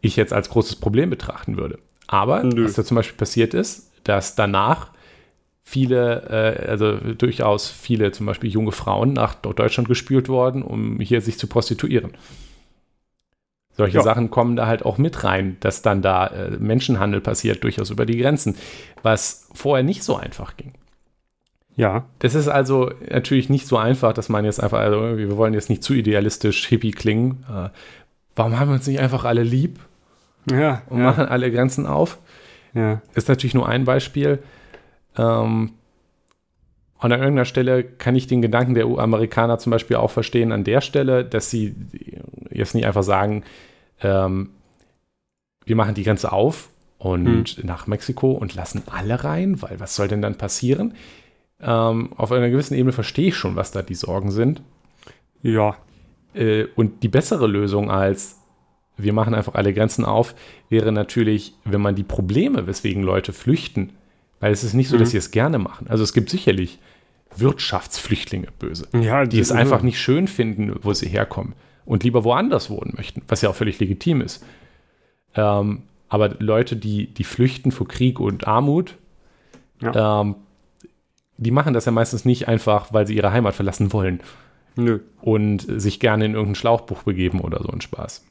ich 0.01 0.15
jetzt 0.15 0.33
als 0.33 0.49
großes 0.49 0.77
Problem 0.77 1.09
betrachten 1.09 1.57
würde. 1.57 1.79
Aber 2.07 2.43
Nö. 2.43 2.65
was 2.65 2.73
da 2.73 2.83
zum 2.83 2.95
Beispiel 2.95 3.17
passiert 3.17 3.53
ist, 3.53 3.91
dass 4.03 4.35
danach 4.35 4.91
viele, 5.63 6.23
äh, 6.29 6.69
also 6.69 6.97
durchaus 6.97 7.69
viele 7.69 8.11
zum 8.11 8.25
Beispiel 8.25 8.49
junge 8.49 8.71
Frauen 8.71 9.13
nach 9.13 9.35
Deutschland 9.35 9.87
gespült 9.87 10.27
worden, 10.27 10.63
um 10.63 10.99
hier 10.99 11.21
sich 11.21 11.37
zu 11.37 11.47
prostituieren. 11.47 12.11
Solche 13.77 13.97
ja. 13.97 14.03
Sachen 14.03 14.29
kommen 14.29 14.55
da 14.55 14.67
halt 14.67 14.83
auch 14.83 14.97
mit 14.97 15.23
rein, 15.23 15.57
dass 15.61 15.81
dann 15.81 16.01
da 16.01 16.27
äh, 16.27 16.51
Menschenhandel 16.51 17.21
passiert, 17.21 17.63
durchaus 17.63 17.89
über 17.89 18.05
die 18.05 18.17
Grenzen, 18.17 18.55
was 19.01 19.47
vorher 19.53 19.83
nicht 19.83 20.03
so 20.03 20.17
einfach 20.17 20.57
ging. 20.57 20.73
Ja. 21.75 22.05
Das 22.19 22.35
ist 22.35 22.47
also 22.47 22.91
natürlich 23.09 23.49
nicht 23.49 23.67
so 23.67 23.77
einfach, 23.77 24.13
dass 24.13 24.29
man 24.29 24.45
jetzt 24.45 24.61
einfach, 24.61 24.79
also 24.79 25.17
wir 25.17 25.37
wollen 25.37 25.53
jetzt 25.53 25.69
nicht 25.69 25.83
zu 25.83 25.93
idealistisch 25.93 26.67
hippie 26.67 26.91
klingen. 26.91 27.45
Äh, 27.49 27.69
warum 28.35 28.59
haben 28.59 28.69
wir 28.69 28.75
uns 28.75 28.87
nicht 28.87 28.99
einfach 28.99 29.23
alle 29.23 29.43
lieb? 29.43 29.79
Ja. 30.49 30.81
Und 30.89 30.99
ja. 30.99 31.05
machen 31.05 31.25
alle 31.25 31.51
Grenzen 31.51 31.85
auf? 31.85 32.19
Ja. 32.73 33.01
Ist 33.13 33.29
natürlich 33.29 33.53
nur 33.53 33.67
ein 33.67 33.85
Beispiel. 33.85 34.39
Ähm, 35.17 35.71
und 36.99 37.11
an 37.11 37.19
irgendeiner 37.19 37.45
Stelle 37.45 37.83
kann 37.83 38.15
ich 38.15 38.27
den 38.27 38.41
Gedanken 38.41 38.75
der 38.75 38.87
US-Amerikaner 38.87 39.57
zum 39.57 39.71
Beispiel 39.71 39.97
auch 39.97 40.11
verstehen, 40.11 40.51
an 40.51 40.63
der 40.63 40.81
Stelle, 40.81 41.25
dass 41.25 41.49
sie 41.49 41.75
jetzt 42.51 42.75
nicht 42.75 42.85
einfach 42.85 43.03
sagen, 43.03 43.43
ähm, 44.01 44.51
wir 45.65 45.75
machen 45.75 45.95
die 45.95 46.03
Grenze 46.03 46.31
auf 46.31 46.69
und 46.99 47.49
hm. 47.49 47.65
nach 47.65 47.87
Mexiko 47.87 48.31
und 48.31 48.53
lassen 48.53 48.83
alle 48.91 49.23
rein, 49.23 49.61
weil 49.61 49.79
was 49.79 49.95
soll 49.95 50.07
denn 50.07 50.21
dann 50.21 50.35
passieren? 50.37 50.93
Ähm, 51.61 52.09
auf 52.17 52.31
einer 52.31 52.49
gewissen 52.49 52.75
Ebene 52.75 52.91
verstehe 52.91 53.29
ich 53.29 53.35
schon, 53.35 53.55
was 53.55 53.71
da 53.71 53.81
die 53.81 53.95
Sorgen 53.95 54.31
sind. 54.31 54.61
Ja. 55.41 55.77
Äh, 56.33 56.65
und 56.75 57.03
die 57.03 57.07
bessere 57.07 57.47
Lösung 57.47 57.91
als 57.91 58.41
wir 59.03 59.13
machen 59.13 59.33
einfach 59.33 59.55
alle 59.55 59.73
Grenzen 59.73 60.05
auf, 60.05 60.35
wäre 60.69 60.91
natürlich, 60.91 61.53
wenn 61.65 61.81
man 61.81 61.95
die 61.95 62.03
Probleme, 62.03 62.67
weswegen 62.67 63.03
Leute 63.03 63.33
flüchten, 63.33 63.91
weil 64.39 64.51
es 64.51 64.63
ist 64.63 64.73
nicht 64.73 64.89
so, 64.89 64.95
mhm. 64.95 65.01
dass 65.01 65.11
sie 65.11 65.17
es 65.17 65.31
gerne 65.31 65.59
machen. 65.59 65.87
Also 65.87 66.03
es 66.03 66.13
gibt 66.13 66.29
sicherlich 66.29 66.79
Wirtschaftsflüchtlinge, 67.35 68.47
böse, 68.59 68.87
ja, 68.93 69.25
die 69.25 69.39
es 69.39 69.51
einfach 69.51 69.81
nicht 69.83 69.99
schön 69.99 70.27
finden, 70.27 70.75
wo 70.81 70.93
sie 70.93 71.07
herkommen 71.07 71.53
und 71.85 72.03
lieber 72.03 72.23
woanders 72.23 72.69
wohnen 72.69 72.93
möchten, 72.97 73.21
was 73.27 73.41
ja 73.41 73.49
auch 73.49 73.55
völlig 73.55 73.79
legitim 73.79 74.21
ist. 74.21 74.43
Ähm, 75.35 75.83
aber 76.09 76.35
Leute, 76.39 76.75
die, 76.75 77.07
die 77.07 77.23
flüchten 77.23 77.71
vor 77.71 77.87
Krieg 77.87 78.19
und 78.19 78.47
Armut, 78.47 78.97
ja. 79.81 80.21
ähm, 80.21 80.35
die 81.41 81.51
machen 81.51 81.73
das 81.73 81.85
ja 81.85 81.91
meistens 81.91 82.23
nicht 82.23 82.47
einfach, 82.47 82.93
weil 82.93 83.07
sie 83.07 83.15
ihre 83.15 83.31
Heimat 83.31 83.55
verlassen 83.55 83.91
wollen. 83.91 84.21
Nö. 84.75 84.99
Und 85.21 85.65
sich 85.81 85.99
gerne 85.99 86.25
in 86.25 86.33
irgendein 86.33 86.55
Schlauchbuch 86.55 87.03
begeben 87.03 87.41
oder 87.41 87.61
so 87.63 87.69
ein 87.69 87.81
Spaß. 87.81 88.23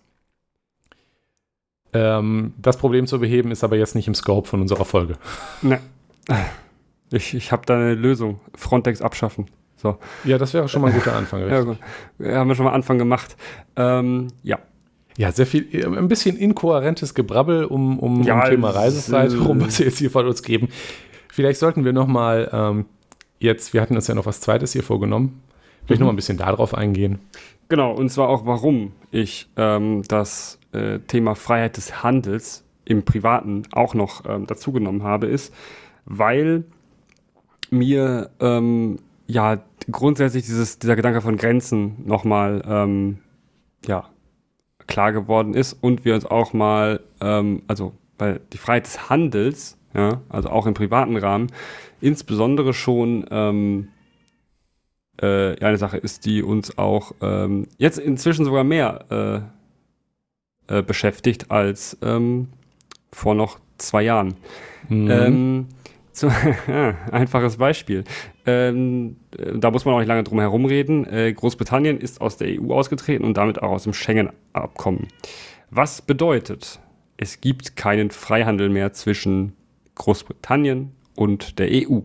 Ähm, 1.93 2.55
das 2.57 2.77
Problem 2.77 3.09
zu 3.09 3.19
beheben 3.19 3.51
ist 3.51 3.65
aber 3.65 3.77
jetzt 3.77 3.97
nicht 3.97 4.07
im 4.07 4.15
Scope 4.15 4.49
von 4.49 4.61
unserer 4.61 4.85
Folge. 4.85 5.17
Ne. 5.61 5.81
Ich, 7.11 7.35
ich 7.35 7.51
habe 7.51 7.67
da 7.67 7.75
eine 7.75 7.95
Lösung. 7.95 8.39
Frontex 8.55 9.03
abschaffen. 9.03 9.47
So. 9.77 9.99
Ja, 10.23 10.39
das 10.39 10.55
wäre 10.55 10.69
schon 10.69 10.83
mal 10.83 10.89
ein 10.89 10.95
guter 10.95 11.17
Anfang. 11.17 11.49
ja, 11.49 11.63
gut. 11.63 11.79
Ja, 12.21 12.37
haben 12.37 12.49
wir 12.49 12.55
schon 12.55 12.67
mal 12.67 12.73
Anfang 12.73 12.97
gemacht. 12.99 13.37
Ähm, 13.75 14.29
ja. 14.45 14.61
Ja, 15.17 15.33
sehr 15.33 15.47
viel, 15.47 15.67
ein 15.85 16.07
bisschen 16.07 16.37
inkohärentes 16.37 17.15
Gebrabbel 17.15 17.65
um, 17.65 17.99
um, 17.99 18.23
ja, 18.23 18.41
um 18.41 18.49
Thema 18.49 18.71
Reisezeit 18.71 19.33
herum, 19.33 19.61
was 19.67 19.81
wir 19.81 19.87
jetzt 19.87 19.99
hier 19.99 20.13
von 20.13 20.29
uns 20.29 20.45
geben. 20.45 20.69
Vielleicht 21.33 21.59
sollten 21.59 21.85
wir 21.85 21.93
noch 21.93 22.07
mal 22.07 22.49
ähm, 22.53 22.85
jetzt, 23.41 23.75
wir 23.75 23.81
hatten 23.81 23.97
uns 23.97 24.07
ja 24.07 24.15
noch 24.15 24.27
was 24.27 24.41
Zweites 24.41 24.73
hier 24.73 24.85
vorgenommen, 24.85 25.43
vielleicht 25.85 25.99
mhm. 25.99 26.05
noch 26.05 26.07
mal 26.07 26.13
ein 26.13 26.17
bisschen 26.17 26.39
darauf 26.39 26.75
eingehen. 26.75 27.19
Genau, 27.69 27.93
und 27.93 28.11
zwar 28.11 28.29
auch, 28.29 28.47
warum 28.47 28.93
ich 29.11 29.49
ähm, 29.57 30.03
das 30.07 30.59
äh, 30.73 31.01
Thema 31.01 31.35
Freiheit 31.35 31.77
des 31.77 32.03
Handels 32.03 32.65
im 32.85 33.05
Privaten 33.05 33.63
auch 33.73 33.95
noch 33.95 34.25
ähm, 34.29 34.47
dazugenommen 34.47 35.03
habe, 35.03 35.27
ist, 35.27 35.55
weil 36.05 36.65
mir 37.71 38.31
ähm, 38.41 38.99
ja 39.27 39.63
grundsätzlich 39.91 40.45
dieses, 40.45 40.79
dieser 40.79 40.97
Gedanke 40.97 41.21
von 41.21 41.37
Grenzen 41.37 41.97
nochmal 42.05 42.63
ähm, 42.67 43.19
ja, 43.87 44.09
klar 44.87 45.13
geworden 45.13 45.55
ist 45.55 45.75
und 45.75 46.05
wir 46.05 46.15
uns 46.15 46.27
auch 46.27 46.53
mal, 46.53 47.01
ähm, 47.21 47.63
also 47.69 47.95
weil 48.19 48.41
die 48.53 48.59
Freiheit 48.59 48.87
des 48.87 49.09
Handels, 49.09 49.79
ja, 49.95 50.21
also 50.29 50.51
auch 50.51 50.67
im 50.67 50.75
privaten 50.75 51.17
Rahmen, 51.17 51.49
insbesondere 52.01 52.73
schon 52.73 53.27
ähm, 53.31 53.89
äh, 55.21 55.59
eine 55.61 55.77
Sache 55.77 55.97
ist, 55.97 56.25
die 56.27 56.43
uns 56.43 56.79
auch 56.79 57.13
ähm, 57.21 57.67
jetzt 57.79 57.99
inzwischen 57.99 58.45
sogar 58.45 58.65
mehr 58.65 59.51
äh, 60.69 60.79
äh, 60.79 60.83
beschäftigt 60.83 61.51
als 61.51 61.99
ähm, 62.03 62.49
vor 63.13 63.35
noch 63.35 63.59
zwei 63.79 64.03
Jahren. 64.03 64.35
Mhm. 64.89 65.11
Ähm, 65.11 65.67
so, 66.13 66.31
einfaches 67.11 67.57
Beispiel. 67.57 68.05
Ähm, 68.47 69.17
da 69.31 69.71
muss 69.71 69.85
man 69.85 69.95
auch 69.95 69.99
nicht 69.99 70.09
lange 70.09 70.25
drum 70.25 70.41
herum 70.41 70.65
reden. 70.65 71.07
Äh, 71.07 71.33
Großbritannien 71.33 71.99
ist 71.99 72.21
aus 72.21 72.37
der 72.37 72.61
EU 72.61 72.73
ausgetreten 72.73 73.25
und 73.25 73.37
damit 73.37 73.63
auch 73.63 73.71
aus 73.71 73.85
dem 73.85 73.95
Schengen-Abkommen. 73.95 75.09
Was 75.71 76.03
bedeutet, 76.03 76.81
es 77.17 77.41
gibt 77.41 77.77
keinen 77.77 78.11
Freihandel 78.11 78.69
mehr 78.69 78.93
zwischen 78.93 79.55
Großbritannien 80.01 80.93
und 81.15 81.59
der 81.59 81.69
EU. 81.71 82.01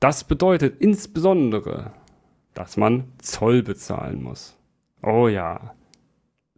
Das 0.00 0.24
bedeutet 0.24 0.80
insbesondere, 0.80 1.92
dass 2.52 2.76
man 2.76 3.04
Zoll 3.18 3.62
bezahlen 3.62 4.22
muss. 4.22 4.56
Oh 5.02 5.28
ja. 5.28 5.74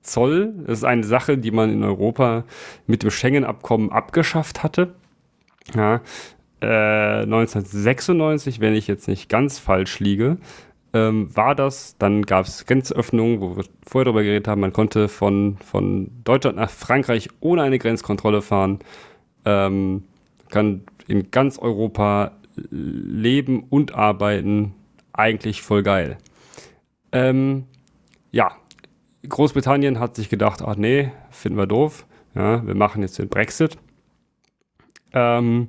Zoll 0.02 0.64
ist 0.66 0.84
eine 0.84 1.04
Sache, 1.04 1.38
die 1.38 1.52
man 1.52 1.70
in 1.70 1.84
Europa 1.84 2.44
mit 2.88 3.04
dem 3.04 3.10
Schengen-Abkommen 3.10 3.92
abgeschafft 3.92 4.64
hatte. 4.64 4.94
Ja, 5.74 6.00
äh, 6.60 7.22
1996, 7.22 8.58
wenn 8.58 8.74
ich 8.74 8.88
jetzt 8.88 9.06
nicht 9.06 9.28
ganz 9.28 9.60
falsch 9.60 10.00
liege, 10.00 10.38
ähm, 10.92 11.34
war 11.36 11.54
das. 11.54 11.96
Dann 11.98 12.22
gab 12.22 12.46
es 12.46 12.66
Grenzöffnungen, 12.66 13.40
wo 13.40 13.56
wir 13.56 13.64
vorher 13.86 14.06
darüber 14.06 14.24
geredet 14.24 14.48
haben, 14.48 14.60
man 14.60 14.72
konnte 14.72 15.08
von, 15.08 15.56
von 15.58 16.10
Deutschland 16.24 16.56
nach 16.56 16.70
Frankreich 16.70 17.28
ohne 17.40 17.62
eine 17.62 17.78
Grenzkontrolle 17.78 18.42
fahren. 18.42 18.80
Ähm, 19.46 20.04
kann 20.50 20.82
in 21.08 21.30
ganz 21.30 21.58
Europa 21.58 22.32
leben 22.70 23.64
und 23.70 23.94
arbeiten. 23.94 24.74
Eigentlich 25.12 25.62
voll 25.62 25.82
geil. 25.82 26.18
Ähm, 27.12 27.64
ja, 28.32 28.52
Großbritannien 29.28 29.98
hat 29.98 30.16
sich 30.16 30.28
gedacht, 30.28 30.62
ach 30.62 30.76
nee, 30.76 31.10
finden 31.30 31.58
wir 31.58 31.66
doof. 31.66 32.06
Ja, 32.34 32.66
wir 32.66 32.74
machen 32.74 33.02
jetzt 33.02 33.18
den 33.18 33.28
Brexit. 33.28 33.78
Ähm, 35.12 35.68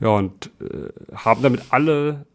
ja, 0.00 0.08
und 0.08 0.50
äh, 0.60 1.16
haben 1.16 1.42
damit 1.42 1.62
alle, 1.70 2.26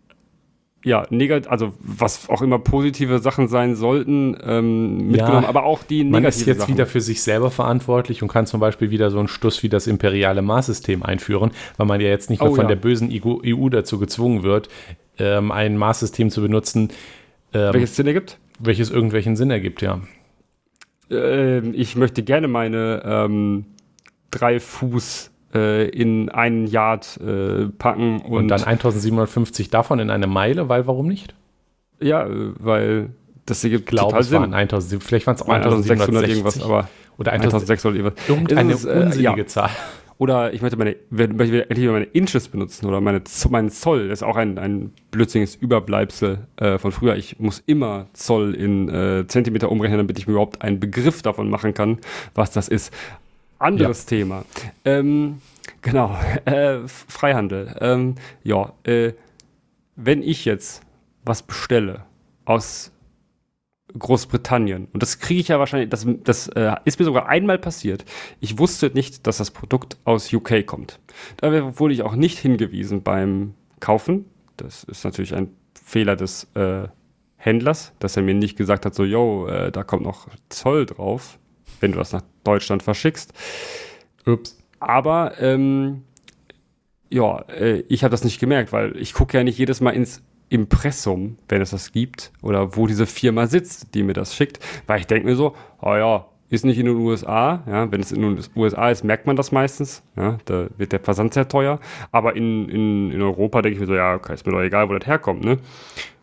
ja, 0.86 1.08
negativ, 1.10 1.52
also 1.52 1.74
was 1.80 2.30
auch 2.30 2.44
immer 2.44 2.60
positive 2.60 3.18
Sachen 3.18 3.48
sein 3.48 3.76
sollten, 3.76 4.38
ähm, 4.44 5.08
mitgenommen, 5.08 5.42
ja, 5.42 5.50
aber 5.50 5.64
auch 5.64 5.82
die 5.82 6.04
negativen 6.04 6.12
Man 6.12 6.26
ist 6.26 6.46
jetzt 6.46 6.60
Sachen. 6.60 6.74
wieder 6.76 6.86
für 6.86 7.02
sich 7.02 7.24
selber 7.24 7.50
verantwortlich 7.50 8.22
und 8.22 8.28
kann 8.28 8.46
zum 8.46 8.60
Beispiel 8.60 8.92
wieder 8.92 9.10
so 9.10 9.18
einen 9.18 9.28
Stuss 9.28 9.64
wie 9.64 9.70
das 9.70 9.88
imperiale 9.88 10.44
Maßsystem 10.44 11.02
einführen, 11.02 11.52
weil 11.78 11.88
man 11.88 12.02
ja 12.02 12.08
jetzt 12.08 12.30
nicht 12.30 12.40
mehr 12.40 12.52
oh, 12.52 12.56
von 12.56 12.66
ja. 12.66 12.68
der 12.68 12.76
bösen 12.76 13.10
EU 13.12 13.70
dazu 13.70 13.98
gezwungen 13.98 14.44
wird, 14.44 14.70
ähm, 15.18 15.52
ein 15.52 15.76
Maßsystem 15.76 16.30
zu 16.30 16.42
benutzen. 16.42 16.90
Ähm, 17.52 17.74
welches 17.74 17.96
Sinn 17.96 18.06
ergibt? 18.06 18.38
Welches 18.60 18.92
irgendwelchen 18.92 19.36
Sinn 19.36 19.50
ergibt, 19.50 19.82
ja. 19.82 20.02
Ähm, 21.10 21.74
ich 21.76 21.96
möchte 21.96 22.22
gerne 22.22 22.48
meine 22.48 23.02
ähm, 23.04 23.66
drei 24.30 24.60
Fuß 24.60 25.32
äh, 25.56 25.88
in 25.90 26.30
einen 26.30 26.68
Yard 26.68 27.20
äh, 27.22 27.68
packen. 27.78 28.22
Und, 28.22 28.34
und 28.34 28.48
dann 28.50 28.64
1750 28.64 29.70
davon 29.70 30.00
in 30.00 30.10
eine 30.10 30.28
Meile, 30.28 30.70
weil 30.70 30.86
warum 30.88 31.08
nicht? 31.08 31.34
Ja, 32.00 32.28
weil 32.30 33.10
das 33.46 33.64
ergibt 33.64 33.88
glaube, 33.88 34.10
total 34.10 34.24
Sinn. 34.24 34.42
Waren 34.42 34.54
1000, 34.54 35.04
vielleicht 35.04 35.28
waren 35.28 35.36
es 35.36 35.42
auch 35.42 35.50
1600 35.50 36.28
irgendwas, 36.28 36.62
aber 36.62 36.90
oder 37.18 37.32
1600 37.32 37.98
irgendwas. 37.98 38.30
Irgendeine 38.30 38.74
ist, 38.74 38.86
äh, 38.86 39.04
unsinnige 39.06 39.42
ja. 39.42 39.48
Zahl. 39.48 39.70
Oder 40.18 40.54
ich 40.54 40.62
möchte 40.62 40.78
meine, 40.78 40.96
möchte 41.10 41.70
endlich 41.70 41.90
meine 41.90 42.06
Inches 42.06 42.48
benutzen 42.48 42.86
oder 42.86 43.02
meine, 43.02 43.22
mein 43.50 43.70
Zoll. 43.70 44.08
Das 44.08 44.20
ist 44.20 44.24
auch 44.24 44.38
ein, 44.38 44.58
ein 44.58 44.94
blödsinniges 45.12 45.56
Überbleibsel 45.56 46.40
äh, 46.56 46.78
von 46.78 46.94
früher. 46.94 47.18
Ich 47.18 47.38
muss 47.40 47.62
immer 47.66 48.08
Zoll 48.14 48.56
in 48.56 48.88
äh, 48.88 49.28
Zentimeter 49.28 49.70
umrechnen, 49.70 49.98
damit 49.98 50.18
ich 50.18 50.26
mir 50.26 50.34
überhaupt 50.34 50.62
einen 50.62 50.80
Begriff 50.80 51.22
davon 51.22 51.50
machen 51.50 51.74
kann, 51.74 51.98
was 52.34 52.52
das 52.52 52.70
ist. 52.70 52.94
Anderes 53.60 54.04
ja. 54.04 54.10
Thema. 54.10 54.46
Ähm, 54.84 55.42
genau, 55.82 56.18
äh, 56.46 56.80
Freihandel. 56.88 57.76
Ähm, 57.80 58.16
ja, 58.44 58.74
äh, 58.84 59.14
wenn 59.96 60.22
ich 60.22 60.46
jetzt 60.46 60.82
was 61.24 61.44
bestelle 61.44 62.06
aus 62.46 62.92
Großbritannien, 63.98 64.88
und 64.92 65.02
das 65.02 65.20
kriege 65.20 65.40
ich 65.40 65.48
ja 65.48 65.60
wahrscheinlich, 65.60 65.90
das, 65.90 66.06
das 66.24 66.48
äh, 66.50 66.76
ist 66.84 67.00
mir 67.00 67.06
sogar 67.06 67.28
einmal 67.28 67.58
passiert. 67.58 68.04
Ich 68.42 68.60
wusste 68.60 68.92
nicht, 68.94 69.26
dass 69.26 69.38
das 69.38 69.52
Produkt 69.52 69.98
aus 70.04 70.32
UK 70.34 70.66
kommt. 70.66 71.00
Da 71.38 71.80
wurde 71.80 71.94
ich 71.94 72.04
auch 72.04 72.16
nicht 72.16 72.38
hingewiesen 72.38 73.04
beim 73.04 73.54
Kaufen. 73.80 74.26
Das 74.58 74.84
ist 74.84 75.06
natürlich 75.06 75.34
ein 75.34 75.50
Fehler 75.74 76.16
des 76.16 76.50
äh, 76.56 76.88
Händlers, 77.38 77.94
dass 78.00 78.18
er 78.18 78.24
mir 78.24 78.34
nicht 78.34 78.58
gesagt 78.58 78.86
hat, 78.86 78.96
so, 78.96 79.06
yo, 79.06 79.48
äh, 79.48 79.72
da 79.72 79.84
kommt 79.84 80.04
noch 80.04 80.28
Zoll 80.50 80.86
drauf 80.86 81.40
wenn 81.80 81.92
du 81.92 81.98
das 81.98 82.14
nach 82.14 82.24
Deutschland 82.46 82.84
verschickst. 82.84 83.34
Ups. 84.26 84.58
Aber 84.80 85.34
ähm, 85.40 86.04
ja, 87.10 87.40
äh, 87.50 87.84
ich 87.88 88.04
habe 88.04 88.12
das 88.12 88.24
nicht 88.24 88.40
gemerkt, 88.40 88.72
weil 88.72 88.96
ich 88.98 89.14
gucke 89.14 89.38
ja 89.38 89.44
nicht 89.44 89.58
jedes 89.58 89.82
Mal 89.82 89.92
ins 89.92 90.22
Impressum, 90.50 91.38
wenn 91.50 91.62
es 91.62 91.72
das 91.72 91.92
gibt, 91.92 92.32
oder 92.42 92.76
wo 92.76 92.88
diese 92.88 93.06
Firma 93.06 93.48
sitzt, 93.48 93.96
die 93.96 94.04
mir 94.04 94.14
das 94.14 94.36
schickt, 94.36 94.60
weil 94.86 95.00
ich 95.00 95.08
denke 95.08 95.28
mir 95.28 95.36
so, 95.36 95.56
oh 95.82 95.96
ja, 95.96 96.26
ist 96.50 96.66
nicht 96.66 96.78
in 96.78 96.86
den 96.86 96.98
USA, 96.98 97.64
ja, 97.68 97.92
wenn 97.92 98.02
es 98.02 98.12
in 98.12 98.22
den 98.22 98.40
USA 98.56 98.92
ist, 98.92 99.04
merkt 99.04 99.26
man 99.26 99.36
das 99.36 99.52
meistens, 99.52 100.04
ja, 100.16 100.38
da 100.46 100.68
wird 100.78 100.92
der 100.92 101.00
Versand 101.00 101.34
sehr 101.34 101.48
teuer, 101.48 101.80
aber 102.12 102.36
in, 102.36 102.70
in, 102.70 103.12
in 103.12 103.22
Europa 103.22 103.64
denke 103.64 103.76
ich 103.76 103.82
mir 103.82 103.88
so, 103.88 103.96
ja, 103.96 104.14
okay, 104.14 104.36
ist 104.36 104.46
mir 104.46 104.52
doch 104.52 104.62
egal, 104.62 104.88
wo 104.88 104.94
das 104.94 105.08
herkommt, 105.08 105.44
ne? 105.44 105.58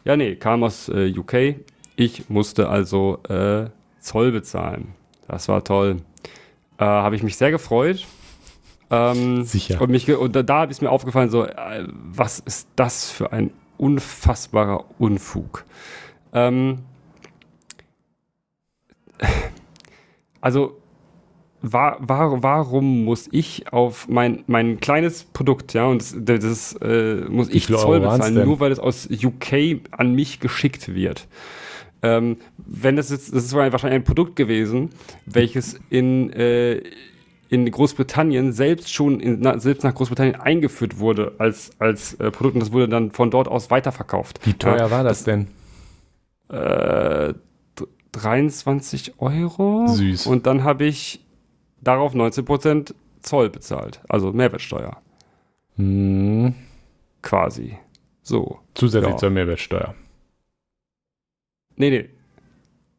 Ja, 0.04 0.16
nee, 0.16 0.36
kam 0.36 0.62
aus 0.62 0.88
äh, 0.88 1.12
UK, 1.16 1.56
ich 1.96 2.28
musste 2.28 2.68
also 2.68 3.18
äh, 3.28 3.66
Zoll 4.00 4.32
bezahlen. 4.32 4.94
Das 5.28 5.48
war 5.48 5.62
toll. 5.62 5.98
Äh, 6.82 6.84
habe 6.84 7.14
ich 7.14 7.22
mich 7.22 7.36
sehr 7.36 7.52
gefreut. 7.52 8.04
Ähm, 8.90 9.44
Sicher. 9.44 9.80
Und, 9.80 9.90
mich, 9.90 10.10
und 10.10 10.34
da, 10.34 10.42
da 10.42 10.64
ist 10.64 10.82
mir 10.82 10.90
aufgefallen, 10.90 11.30
so, 11.30 11.44
äh, 11.44 11.86
was 11.86 12.40
ist 12.40 12.66
das 12.74 13.08
für 13.08 13.32
ein 13.32 13.52
unfassbarer 13.78 14.84
Unfug? 14.98 15.64
Ähm, 16.32 16.80
also, 20.40 20.76
war, 21.60 21.98
war, 22.00 22.42
warum 22.42 23.04
muss 23.04 23.28
ich 23.30 23.72
auf 23.72 24.08
mein, 24.08 24.42
mein 24.48 24.80
kleines 24.80 25.22
Produkt, 25.22 25.74
ja, 25.74 25.86
und 25.86 26.02
das, 26.28 26.40
das 26.40 26.72
äh, 26.82 27.24
muss 27.28 27.48
ich 27.48 27.68
Zoll 27.68 28.00
bezahlen, 28.00 28.44
nur 28.44 28.58
weil 28.58 28.72
es 28.72 28.80
aus 28.80 29.08
UK 29.08 29.82
an 29.92 30.16
mich 30.16 30.40
geschickt 30.40 30.92
wird? 30.92 31.28
Ähm, 32.02 32.38
wenn 32.56 32.96
das 32.96 33.10
jetzt, 33.10 33.34
das 33.34 33.44
ist 33.44 33.54
wahrscheinlich 33.54 34.00
ein 34.00 34.04
Produkt 34.04 34.36
gewesen, 34.36 34.90
welches 35.24 35.78
in, 35.88 36.32
äh, 36.32 36.82
in 37.48 37.70
Großbritannien 37.70 38.52
selbst 38.52 38.92
schon, 38.92 39.20
in, 39.20 39.40
na, 39.40 39.58
selbst 39.58 39.84
nach 39.84 39.94
Großbritannien 39.94 40.36
eingeführt 40.36 40.98
wurde 40.98 41.34
als, 41.38 41.70
als 41.78 42.14
äh, 42.14 42.30
Produkt 42.30 42.54
und 42.54 42.60
das 42.60 42.72
wurde 42.72 42.88
dann 42.88 43.12
von 43.12 43.30
dort 43.30 43.46
aus 43.46 43.70
weiterverkauft. 43.70 44.44
Wie 44.44 44.54
teuer 44.54 44.78
ja, 44.78 44.90
war 44.90 45.04
das, 45.04 45.24
das 45.24 45.24
denn? 45.24 45.48
Äh, 46.48 47.34
23 48.12 49.14
Euro. 49.18 49.86
Süß. 49.86 50.26
Und 50.26 50.46
dann 50.46 50.64
habe 50.64 50.84
ich 50.84 51.24
darauf 51.80 52.14
19% 52.14 52.94
Zoll 53.22 53.50
bezahlt, 53.50 54.00
also 54.08 54.32
Mehrwertsteuer. 54.32 54.98
Hm. 55.76 56.54
Quasi. 57.22 57.78
So. 58.22 58.58
Zusätzlich 58.74 59.12
ja. 59.12 59.16
zur 59.16 59.30
Mehrwertsteuer. 59.30 59.94
Nee, 61.76 61.90
nee. 61.90 62.08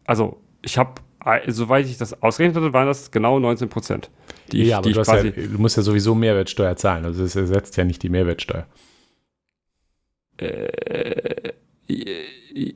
Also, 0.05 0.41
ich 0.61 0.77
habe, 0.77 1.01
soweit 1.47 1.85
ich 1.85 1.97
das 1.97 2.21
ausgerechnet 2.21 2.61
hatte, 2.61 2.73
waren 2.73 2.87
das 2.87 3.11
genau 3.11 3.39
19 3.39 3.69
Prozent. 3.69 4.09
Ja, 4.51 4.79
aber 4.79 4.91
du, 4.91 5.01
ja, 5.01 5.23
du, 5.23 5.57
musst 5.59 5.77
ja 5.77 5.83
sowieso 5.83 6.15
Mehrwertsteuer 6.15 6.75
zahlen. 6.75 7.05
Also, 7.05 7.23
es 7.23 7.35
ersetzt 7.35 7.77
ja 7.77 7.83
nicht 7.85 8.03
die 8.03 8.09
Mehrwertsteuer. 8.09 8.67
Äh, 10.37 11.53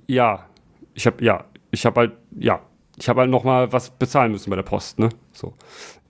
ja. 0.08 0.48
Ich 0.94 1.06
habe, 1.06 1.24
ja. 1.24 1.46
Ich 1.72 1.86
habe 1.86 2.00
halt, 2.00 2.14
ja. 2.38 2.62
Ich 2.98 3.08
habe 3.10 3.22
halt 3.22 3.30
nochmal 3.30 3.72
was 3.72 3.92
bezahlen 3.92 4.32
müssen 4.32 4.50
bei 4.50 4.56
der 4.56 4.64
Post, 4.64 4.98
ne? 4.98 5.10
So. 5.34 5.54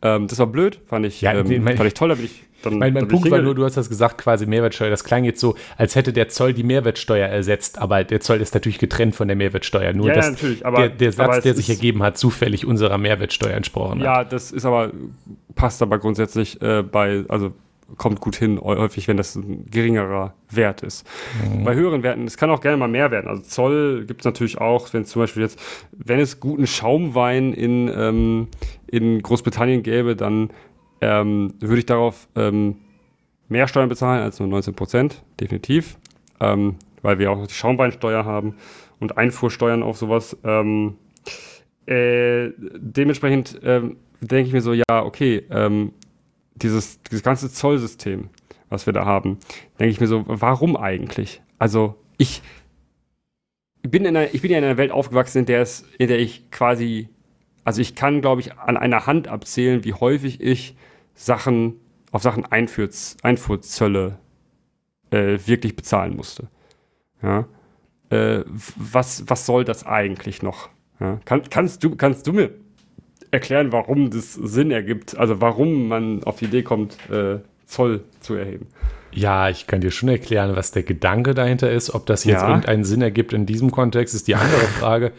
Ähm, 0.01 0.27
das 0.27 0.39
war 0.39 0.47
blöd, 0.47 0.79
fand 0.85 1.05
ich, 1.05 1.21
ja, 1.21 1.33
ähm, 1.33 1.65
fand 1.65 1.85
ich 1.85 1.93
toll, 1.93 2.09
da 2.09 2.15
bin 2.15 2.25
ich, 2.25 2.43
dann. 2.69 2.79
Mein, 2.79 2.93
mein 2.93 3.07
Punkt 3.07 3.29
war 3.31 3.41
nur, 3.41 3.55
du 3.55 3.63
hast 3.65 3.77
das 3.77 3.89
gesagt, 3.89 4.17
quasi 4.19 4.45
Mehrwertsteuer. 4.45 4.89
Das 4.89 5.03
klang 5.03 5.23
jetzt 5.23 5.39
so, 5.39 5.55
als 5.77 5.95
hätte 5.95 6.13
der 6.13 6.29
Zoll 6.29 6.53
die 6.53 6.63
Mehrwertsteuer 6.63 7.27
ersetzt, 7.27 7.79
aber 7.79 8.03
der 8.03 8.19
Zoll 8.19 8.41
ist 8.41 8.53
natürlich 8.53 8.79
getrennt 8.79 9.15
von 9.15 9.27
der 9.27 9.37
Mehrwertsteuer. 9.37 9.93
Nur 9.93 10.07
Ja, 10.07 10.13
ja, 10.13 10.15
dass 10.17 10.29
natürlich, 10.31 10.65
aber- 10.65 10.77
der, 10.77 10.89
der 10.89 11.07
aber 11.07 11.33
Satz, 11.33 11.37
es 11.37 11.43
der 11.43 11.53
sich 11.55 11.69
ergeben 11.69 12.03
hat, 12.03 12.17
zufällig 12.17 12.65
unserer 12.65 12.97
Mehrwertsteuer 12.97 13.53
entsprochen 13.55 13.99
hat. 13.99 14.05
Ja, 14.05 14.23
das 14.23 14.51
ist 14.51 14.65
aber, 14.65 14.91
passt 15.55 15.81
aber 15.81 15.99
grundsätzlich 15.99 16.61
äh, 16.61 16.83
bei, 16.83 17.23
also 17.27 17.51
kommt 17.95 18.19
gut 18.19 18.35
hin, 18.35 18.59
häufig, 18.61 19.07
wenn 19.07 19.15
das 19.15 19.35
ein 19.35 19.65
geringerer 19.71 20.33
Wert 20.49 20.83
ist. 20.83 21.07
Bei 21.63 21.73
höheren 21.73 22.03
Werten, 22.03 22.25
es 22.25 22.35
kann 22.35 22.49
auch 22.49 22.59
gerne 22.59 22.75
mal 22.75 22.89
mehr 22.89 23.11
werden. 23.11 23.27
Also 23.29 23.43
Zoll 23.43 24.03
gibt 24.05 24.21
es 24.21 24.25
natürlich 24.25 24.57
auch, 24.57 24.91
wenn 24.93 25.03
es 25.03 25.09
zum 25.09 25.21
Beispiel 25.21 25.43
jetzt, 25.43 25.57
wenn 25.93 26.19
es 26.19 26.41
guten 26.41 26.67
Schaumwein 26.67 27.53
in, 27.53 27.89
ähm, 27.95 28.47
in 28.87 29.21
Großbritannien 29.21 29.83
gäbe, 29.83 30.17
dann 30.17 30.49
ähm, 31.01 31.53
würde 31.59 31.79
ich 31.79 31.85
darauf 31.85 32.27
ähm, 32.35 32.77
mehr 33.49 33.67
Steuern 33.67 33.89
bezahlen 33.89 34.21
als 34.21 34.39
nur 34.39 34.47
19 34.47 34.73
Prozent, 34.73 35.23
definitiv. 35.39 35.97
Ähm, 36.39 36.75
weil 37.01 37.19
wir 37.19 37.31
auch 37.31 37.47
die 37.47 37.53
Schaumweinsteuer 37.53 38.25
haben 38.25 38.55
und 38.99 39.17
Einfuhrsteuern 39.17 39.83
auf 39.83 39.97
sowas. 39.97 40.37
Ähm, 40.43 40.97
äh, 41.85 42.49
dementsprechend 42.57 43.59
ähm, 43.63 43.97
denke 44.21 44.47
ich 44.47 44.53
mir 44.53 44.61
so, 44.61 44.73
ja, 44.73 44.83
okay, 44.89 45.45
ähm, 45.49 45.93
dieses, 46.55 47.01
dieses 47.03 47.23
ganze 47.23 47.51
Zollsystem, 47.51 48.29
was 48.69 48.85
wir 48.85 48.93
da 48.93 49.05
haben, 49.05 49.37
denke 49.79 49.91
ich 49.91 50.01
mir 50.01 50.07
so, 50.07 50.23
warum 50.27 50.75
eigentlich? 50.75 51.41
Also 51.59 51.95
ich 52.17 52.41
bin 53.83 54.05
in 54.05 54.17
einer, 54.17 54.33
ich 54.33 54.41
bin 54.41 54.51
ja 54.51 54.57
in 54.57 54.63
einer 54.63 54.77
Welt 54.77 54.91
aufgewachsen, 54.91 55.39
in 55.39 55.45
der 55.45 55.61
es, 55.61 55.85
in 55.97 56.07
der 56.07 56.19
ich 56.19 56.51
quasi, 56.51 57.09
also 57.63 57.81
ich 57.81 57.95
kann, 57.95 58.21
glaube 58.21 58.41
ich, 58.41 58.57
an 58.57 58.75
einer 58.75 59.05
Hand 59.05 59.27
abzählen, 59.27 59.85
wie 59.85 59.93
häufig 59.93 60.41
ich 60.41 60.75
Sachen 61.17 61.79
auf 62.11 62.21
Sachen 62.23 62.45
Einfuhrz, 62.45 63.17
Einfuhrzölle 63.23 64.17
äh, 65.11 65.37
wirklich 65.45 65.75
bezahlen 65.75 66.15
musste. 66.15 66.47
Ja. 67.21 67.45
Äh, 68.09 68.43
was, 68.77 69.23
was 69.27 69.45
soll 69.45 69.65
das 69.65 69.85
eigentlich 69.85 70.41
noch? 70.41 70.69
Ja. 71.01 71.19
Kann, 71.25 71.43
kannst, 71.49 71.83
du, 71.83 71.95
kannst 71.95 72.25
du 72.27 72.33
mir 72.33 72.51
erklären, 73.31 73.73
warum 73.73 74.09
das 74.09 74.33
Sinn 74.35 74.71
ergibt, 74.71 75.17
also 75.17 75.41
warum 75.41 75.89
man 75.89 76.23
auf 76.23 76.37
die 76.37 76.45
Idee 76.45 76.63
kommt, 76.63 76.97
äh, 77.09 77.39
Zoll 77.65 78.03
zu 78.21 78.35
erheben? 78.35 78.67
Ja, 79.11 79.49
ich 79.49 79.67
kann 79.67 79.81
dir 79.81 79.91
schon 79.91 80.07
erklären, 80.09 80.55
was 80.55 80.71
der 80.71 80.83
Gedanke 80.83 81.33
dahinter 81.33 81.69
ist. 81.71 81.93
Ob 81.93 82.05
das 82.05 82.23
jetzt 82.23 82.41
Ja. 82.41 82.47
irgendeinen 82.47 82.85
Sinn 82.85 83.01
ergibt 83.01 83.33
in 83.33 83.45
diesem 83.45 83.71
Kontext, 83.71 84.15
ist 84.15 84.27
die 84.27 84.35
andere 84.35 84.61
Frage. 84.79 85.11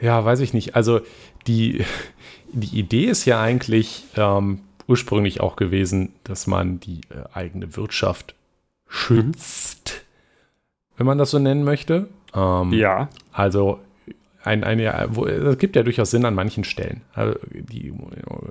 Ja, 0.00 0.24
weiß 0.24 0.40
ich 0.40 0.52
nicht. 0.54 0.76
Also 0.76 1.00
die, 1.46 1.84
die 2.52 2.78
Idee 2.78 3.06
ist 3.06 3.24
ja 3.24 3.40
eigentlich 3.40 4.04
ähm, 4.16 4.60
ursprünglich 4.86 5.40
auch 5.40 5.56
gewesen, 5.56 6.14
dass 6.24 6.46
man 6.46 6.80
die 6.80 7.00
äh, 7.10 7.24
eigene 7.32 7.76
Wirtschaft 7.76 8.34
schützt, 8.88 10.04
wenn 10.96 11.06
man 11.06 11.18
das 11.18 11.30
so 11.30 11.38
nennen 11.38 11.64
möchte. 11.64 12.08
Ähm, 12.34 12.72
Ja. 12.72 13.08
Also 13.32 13.80
ein, 14.44 14.62
ein, 14.62 14.78
es 14.78 15.58
gibt 15.58 15.74
ja 15.74 15.82
durchaus 15.82 16.10
Sinn 16.10 16.26
an 16.26 16.34
manchen 16.34 16.64
Stellen. 16.64 17.00
Also 17.14 17.38
die, 17.50 17.92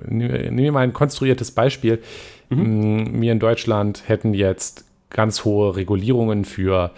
nehmen 0.08 0.58
wir 0.58 0.72
mal 0.72 0.80
ein 0.80 0.92
konstruiertes 0.92 1.52
Beispiel. 1.52 2.02
Mm, 2.50 3.20
Wir 3.20 3.30
in 3.30 3.38
Deutschland 3.38 4.08
hätten 4.08 4.34
jetzt 4.34 4.84
ganz 5.10 5.44
hohe 5.44 5.76
Regulierungen 5.76 6.44
für 6.44 6.90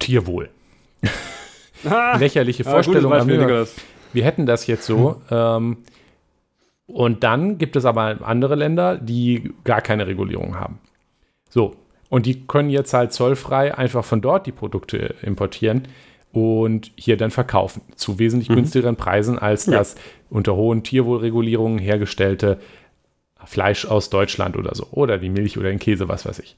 Tierwohl. 0.00 0.50
Ah, 1.84 2.16
Lächerliche 2.16 2.66
ah, 2.66 2.70
Vorstellung. 2.70 3.10
Beispiel, 3.10 3.38
wir, 3.38 3.68
wir 4.12 4.24
hätten 4.24 4.46
das 4.46 4.66
jetzt 4.66 4.86
so. 4.86 5.20
Ähm, 5.30 5.78
und 6.86 7.24
dann 7.24 7.58
gibt 7.58 7.76
es 7.76 7.84
aber 7.84 8.18
andere 8.22 8.54
Länder, 8.54 8.96
die 8.96 9.52
gar 9.64 9.80
keine 9.80 10.06
Regulierung 10.06 10.54
haben. 10.58 10.78
So. 11.48 11.74
Und 12.08 12.26
die 12.26 12.46
können 12.46 12.70
jetzt 12.70 12.94
halt 12.94 13.12
zollfrei 13.12 13.76
einfach 13.76 14.04
von 14.04 14.20
dort 14.20 14.46
die 14.46 14.52
Produkte 14.52 15.14
importieren 15.22 15.88
und 16.32 16.92
hier 16.96 17.16
dann 17.16 17.30
verkaufen. 17.32 17.82
Zu 17.96 18.18
wesentlich 18.20 18.48
günstigeren 18.48 18.94
Preisen 18.96 19.38
als 19.38 19.66
Ja. 19.66 19.78
das 19.78 19.96
unter 20.30 20.54
hohen 20.54 20.82
Tierwohlregulierungen 20.84 21.78
hergestellte 21.78 22.58
Fleisch 23.44 23.86
aus 23.86 24.10
Deutschland 24.10 24.56
oder 24.56 24.74
so. 24.74 24.86
Oder 24.92 25.18
die 25.18 25.28
Milch 25.30 25.58
oder 25.58 25.68
den 25.70 25.78
Käse, 25.78 26.08
was 26.08 26.26
weiß 26.26 26.38
ich. 26.40 26.56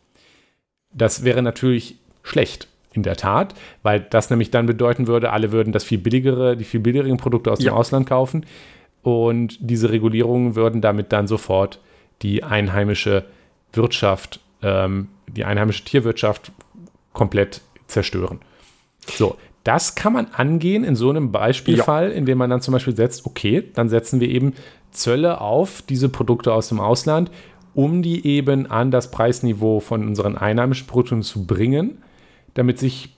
Das 0.92 1.24
wäre 1.24 1.42
natürlich 1.42 1.96
schlecht. 2.22 2.68
In 2.94 3.02
der 3.02 3.16
Tat, 3.16 3.54
weil 3.82 4.00
das 4.00 4.30
nämlich 4.30 4.50
dann 4.50 4.64
bedeuten 4.66 5.06
würde, 5.06 5.30
alle 5.30 5.52
würden 5.52 5.72
das 5.72 5.84
viel 5.84 5.98
billigere, 5.98 6.56
die 6.56 6.64
viel 6.64 6.80
billigeren 6.80 7.18
Produkte 7.18 7.52
aus 7.52 7.62
Ja. 7.62 7.70
dem 7.70 7.76
Ausland 7.76 8.06
kaufen 8.08 8.44
und 9.08 9.58
diese 9.60 9.90
Regulierungen 9.90 10.54
würden 10.56 10.80
damit 10.80 11.12
dann 11.12 11.26
sofort 11.26 11.80
die 12.22 12.42
einheimische 12.42 13.24
Wirtschaft, 13.72 14.40
ähm, 14.62 15.08
die 15.26 15.44
einheimische 15.44 15.84
Tierwirtschaft 15.84 16.52
komplett 17.12 17.60
zerstören. 17.86 18.40
So, 19.06 19.36
das 19.64 19.94
kann 19.94 20.12
man 20.12 20.26
angehen 20.32 20.84
in 20.84 20.96
so 20.96 21.10
einem 21.10 21.32
Beispielfall, 21.32 22.10
indem 22.10 22.38
man 22.38 22.50
dann 22.50 22.60
zum 22.60 22.72
Beispiel 22.72 22.96
setzt, 22.96 23.26
okay, 23.26 23.64
dann 23.74 23.88
setzen 23.88 24.20
wir 24.20 24.28
eben 24.28 24.54
Zölle 24.90 25.40
auf 25.40 25.82
diese 25.82 26.08
Produkte 26.08 26.52
aus 26.52 26.68
dem 26.68 26.80
Ausland, 26.80 27.30
um 27.74 28.02
die 28.02 28.26
eben 28.26 28.66
an 28.66 28.90
das 28.90 29.10
Preisniveau 29.10 29.80
von 29.80 30.06
unseren 30.06 30.36
einheimischen 30.36 30.86
Produkten 30.86 31.22
zu 31.22 31.46
bringen, 31.46 32.02
damit 32.54 32.78
sich 32.78 33.14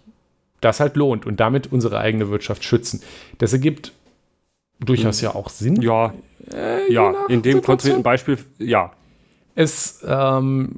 das 0.60 0.80
halt 0.80 0.96
lohnt 0.96 1.24
und 1.24 1.40
damit 1.40 1.72
unsere 1.72 1.98
eigene 1.98 2.30
Wirtschaft 2.30 2.64
schützen. 2.64 3.00
Das 3.38 3.52
ergibt 3.52 3.92
durchaus 4.84 5.20
ja 5.20 5.34
auch 5.34 5.48
Sinn. 5.48 5.80
Ja, 5.82 6.12
Äh, 6.52 6.92
ja, 6.92 7.14
in 7.28 7.42
dem 7.42 7.62
konkreten 7.62 8.02
Beispiel, 8.02 8.38
ja. 8.58 8.90
Es, 9.54 10.00
ähm, 10.08 10.76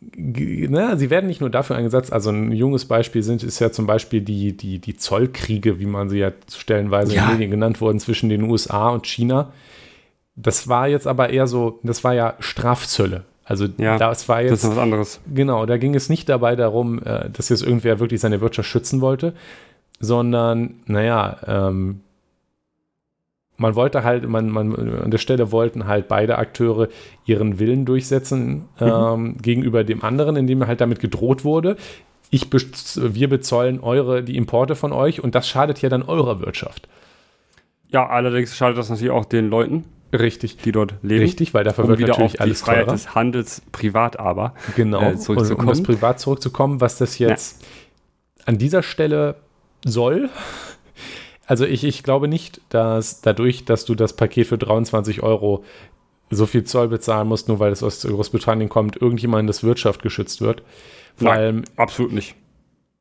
g- 0.00 0.66
ne, 0.68 0.96
sie 0.96 1.10
werden 1.10 1.26
nicht 1.26 1.40
nur 1.40 1.50
dafür 1.50 1.76
eingesetzt, 1.76 2.12
also 2.12 2.30
ein 2.30 2.50
junges 2.52 2.86
Beispiel 2.86 3.22
sind, 3.22 3.42
ist 3.42 3.58
ja 3.60 3.70
zum 3.70 3.86
Beispiel 3.86 4.20
die, 4.22 4.56
die, 4.56 4.78
die 4.78 4.96
Zollkriege, 4.96 5.78
wie 5.80 5.86
man 5.86 6.08
sie 6.08 6.18
ja 6.18 6.32
stellenweise 6.52 7.14
Ja. 7.14 7.22
in 7.22 7.28
den 7.28 7.32
Medien 7.34 7.50
genannt 7.50 7.80
wurden, 7.80 8.00
zwischen 8.00 8.28
den 8.30 8.42
USA 8.44 8.88
und 8.88 9.06
China. 9.06 9.52
Das 10.34 10.66
war 10.68 10.88
jetzt 10.88 11.06
aber 11.06 11.30
eher 11.30 11.46
so, 11.46 11.78
das 11.82 12.02
war 12.02 12.14
ja 12.14 12.34
Strafzölle. 12.40 13.24
Also 13.44 13.66
Ja, 13.78 13.98
das 13.98 14.28
war 14.28 14.42
Das 14.42 14.50
jetzt, 14.50 14.64
ist 14.64 14.70
was 14.70 14.78
anderes. 14.78 15.20
genau, 15.32 15.66
da 15.66 15.76
ging 15.76 15.94
es 15.94 16.08
nicht 16.08 16.28
dabei 16.28 16.56
darum, 16.56 17.00
äh, 17.02 17.28
dass 17.30 17.48
jetzt 17.48 17.62
irgendwer 17.62 18.00
wirklich 18.00 18.20
seine 18.20 18.40
Wirtschaft 18.40 18.68
schützen 18.68 19.00
wollte, 19.00 19.34
sondern, 19.98 20.74
naja, 20.86 21.36
ähm, 21.46 22.00
man 23.60 23.74
wollte 23.74 24.02
halt, 24.04 24.28
man, 24.28 24.48
man, 24.48 24.74
an 25.02 25.10
der 25.10 25.18
Stelle 25.18 25.52
wollten 25.52 25.86
halt 25.86 26.08
beide 26.08 26.38
Akteure 26.38 26.88
ihren 27.26 27.58
Willen 27.58 27.84
durchsetzen 27.84 28.64
ähm, 28.80 29.36
gegenüber 29.40 29.84
dem 29.84 30.02
anderen, 30.02 30.36
indem 30.36 30.66
halt 30.66 30.80
damit 30.80 30.98
gedroht 30.98 31.44
wurde. 31.44 31.76
Ich 32.30 32.48
bez- 32.48 32.98
wir 33.02 33.28
bezollen 33.28 33.80
eure, 33.80 34.22
die 34.22 34.36
Importe 34.36 34.74
von 34.76 34.92
euch 34.92 35.22
und 35.22 35.34
das 35.34 35.46
schadet 35.48 35.82
ja 35.82 35.88
dann 35.88 36.02
eurer 36.02 36.40
Wirtschaft. 36.40 36.88
Ja, 37.88 38.08
allerdings 38.08 38.56
schadet 38.56 38.78
das 38.78 38.88
natürlich 38.88 39.10
auch 39.10 39.24
den 39.24 39.50
Leuten, 39.50 39.84
Richtig. 40.12 40.56
die 40.58 40.72
dort 40.72 40.94
leben. 41.02 41.20
Richtig, 41.20 41.52
weil 41.54 41.64
dafür 41.64 41.84
Um 41.84 41.90
wird 41.90 41.98
wieder 41.98 42.12
auf 42.12 42.18
natürlich 42.18 42.32
die 42.34 42.40
alles 42.40 42.60
Freiheit 42.62 42.84
teurer. 42.86 42.92
des 42.94 43.14
Handels 43.14 43.62
privat 43.72 44.18
aber. 44.18 44.54
Genau, 44.76 45.02
äh, 45.02 45.08
und 45.10 45.20
zurückzukommen. 45.20 45.68
um 45.68 45.74
das 45.74 45.82
privat 45.82 46.18
zurückzukommen, 46.20 46.80
was 46.80 46.98
das 46.98 47.18
jetzt 47.18 47.64
an 48.46 48.56
dieser 48.58 48.82
Stelle 48.82 49.34
soll. 49.84 50.30
Also 51.50 51.64
ich, 51.64 51.82
ich 51.82 52.04
glaube 52.04 52.28
nicht, 52.28 52.60
dass 52.68 53.22
dadurch, 53.22 53.64
dass 53.64 53.84
du 53.84 53.96
das 53.96 54.12
Paket 54.14 54.46
für 54.46 54.56
23 54.56 55.20
Euro 55.24 55.64
so 56.30 56.46
viel 56.46 56.62
Zoll 56.62 56.86
bezahlen 56.86 57.26
musst, 57.26 57.48
nur 57.48 57.58
weil 57.58 57.72
es 57.72 57.82
aus 57.82 58.02
Großbritannien 58.02 58.68
kommt, 58.68 58.96
irgendjemandes 59.02 59.64
Wirtschaft 59.64 60.00
geschützt 60.00 60.40
wird. 60.42 60.62
Vor 61.16 61.26
Nein. 61.28 61.38
allem, 61.38 61.62
Absolut 61.74 62.12
nicht. 62.12 62.36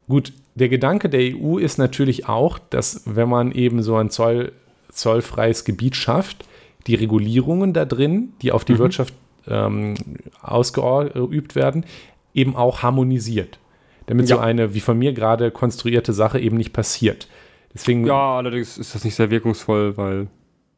gut, 0.07 0.33
der 0.55 0.67
Gedanke 0.67 1.09
der 1.09 1.35
EU 1.37 1.59
ist 1.59 1.77
natürlich 1.77 2.27
auch, 2.27 2.57
dass 2.57 3.03
wenn 3.05 3.29
man 3.29 3.51
eben 3.51 3.83
so 3.83 3.95
ein 3.97 4.09
Zoll, 4.09 4.51
zollfreies 4.91 5.63
Gebiet 5.63 5.95
schafft, 5.95 6.43
die 6.87 6.95
Regulierungen 6.95 7.73
da 7.73 7.85
drin, 7.85 8.33
die 8.41 8.51
auf 8.51 8.65
die 8.65 8.73
Mhm. 8.73 8.79
Wirtschaft 8.79 9.13
ähm, 9.47 9.93
ausgeübt 10.41 11.53
werden, 11.55 11.85
eben 12.33 12.55
auch 12.55 12.81
harmonisiert. 12.81 13.59
Damit 14.07 14.27
so 14.27 14.35
Ja. 14.37 14.41
eine, 14.41 14.73
wie 14.73 14.79
von 14.79 14.97
mir 14.97 15.13
gerade 15.13 15.51
konstruierte 15.51 16.13
Sache 16.13 16.39
eben 16.39 16.57
nicht 16.57 16.73
passiert. 16.73 17.27
Deswegen, 17.73 18.05
Ja, 18.05 18.37
allerdings 18.37 18.77
ist 18.77 18.95
das 18.95 19.03
nicht 19.03 19.15
sehr 19.15 19.29
wirkungsvoll, 19.29 19.95
weil, 19.97 20.27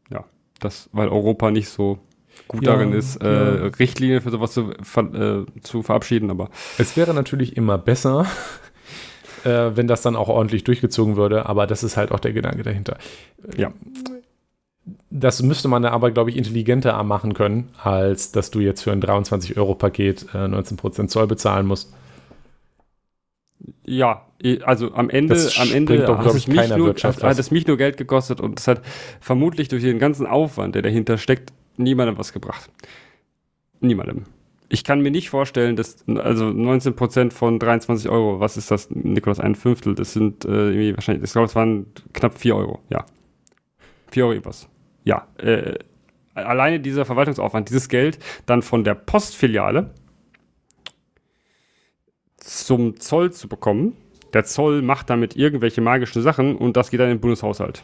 ja, 0.10 0.26
das, 0.60 0.90
weil 0.92 1.08
Europa 1.08 1.52
nicht 1.52 1.70
so 1.70 2.00
gut 2.48 2.64
Ja, 2.66 2.74
darin 2.74 2.94
ist, 2.94 3.22
äh, 3.22 3.64
ja. 3.64 3.68
Richtlinien 3.80 4.22
für 4.22 4.32
sowas 4.32 4.52
zu, 4.54 4.72
ver, 4.82 5.46
äh, 5.48 5.62
zu 5.62 5.84
verabschieden, 5.84 6.30
aber 6.30 6.50
es 6.78 6.98
wäre 6.98 7.14
natürlich 7.14 7.56
immer 7.58 7.78
besser, 7.78 8.26
äh, 9.44 9.72
wenn 9.76 9.88
das 9.88 10.02
dann 10.02 10.16
auch 10.16 10.28
ordentlich 10.28 10.64
durchgezogen 10.64 11.16
würde, 11.16 11.46
aber 11.46 11.68
das 11.68 11.84
ist 11.84 11.98
halt 11.98 12.12
auch 12.12 12.20
der 12.20 12.34
Gedanke 12.34 12.64
dahinter. 12.64 12.98
Ja. 13.58 13.72
Das 15.10 15.44
müsste 15.44 15.68
man 15.68 15.86
aber, 15.86 16.12
glaube 16.12 16.32
ich, 16.32 16.38
intelligenter 16.38 17.02
machen 17.04 17.34
können, 17.34 17.70
als 17.82 18.32
dass 18.32 18.50
du 18.50 18.60
jetzt 18.60 18.82
für 18.82 18.92
ein 18.92 19.02
23-Euro-Paket 19.02 20.28
äh, 20.34 20.38
19% 20.38 21.08
Zoll 21.08 21.28
bezahlen 21.28 21.68
musst. 21.68 21.94
Ja, 23.84 24.26
also 24.64 24.94
am 24.94 25.10
Ende, 25.10 25.36
Das 25.36 25.60
am 25.60 25.72
Ende 25.72 26.06
doch, 26.06 26.18
hat 26.20 26.34
es 26.34 26.48
mich 26.48 26.70
nur, 26.76 26.94
hat, 26.96 27.40
es 27.40 27.52
mich 27.52 27.68
nur 27.68 27.78
Geld 27.78 27.98
gekostet 27.98 28.42
und 28.42 28.60
es 28.60 28.68
hat 28.68 28.82
vermutlich 29.20 29.68
durch 29.68 29.84
den 29.84 30.00
ganzen 30.00 30.26
Aufwand, 30.26 30.76
der 30.76 30.82
dahinter 30.82 31.18
steckt, 31.18 31.52
niemandem 31.78 32.18
was 32.18 32.34
gebracht. 32.34 32.70
Niemandem. 33.80 34.24
Ich 34.70 34.84
kann 34.84 35.02
mir 35.02 35.12
nicht 35.12 35.30
vorstellen, 35.30 35.76
dass, 35.76 36.08
also 36.08 36.46
19% 36.46 37.34
von 37.34 37.60
23 37.60 38.10
Euro, 38.10 38.40
was 38.40 38.56
ist 38.56 38.72
das, 38.72 38.90
Nikolas, 38.90 39.40
ein 39.40 39.56
Fünftel, 39.56 39.96
das 39.96 40.14
sind 40.14 40.46
äh, 40.46 40.48
irgendwie 40.48 40.96
wahrscheinlich, 40.96 41.26
ich 41.26 41.32
glaube, 41.32 41.48
es 41.48 41.56
waren 41.56 41.88
knapp 42.14 42.38
4 42.38 42.56
Euro, 42.56 42.80
ja. 42.90 43.06
4 44.12 44.24
Euro 44.24 44.34
irgendwas. 44.34 44.70
Ja, 45.04 45.28
äh, 45.38 45.78
alleine 46.36 46.80
dieser 46.80 47.06
Verwaltungsaufwand, 47.06 47.70
dieses 47.70 47.90
Geld 47.90 48.20
dann 48.46 48.62
von 48.62 48.84
der 48.84 48.96
Postfiliale 48.96 49.92
zum 52.52 53.00
Zoll 53.00 53.32
zu 53.32 53.48
bekommen. 53.48 53.96
Der 54.34 54.46
Zoll 54.46 54.82
macht 54.82 55.10
damit 55.10 55.36
irgendwelche 55.36 55.82
magischen 55.82 56.22
Sachen 56.22 56.56
und 56.56 56.78
das 56.78 56.90
geht 56.90 57.00
dann 57.00 57.10
in 57.10 57.18
den 57.18 57.22
Bundeshaushalt. 57.22 57.84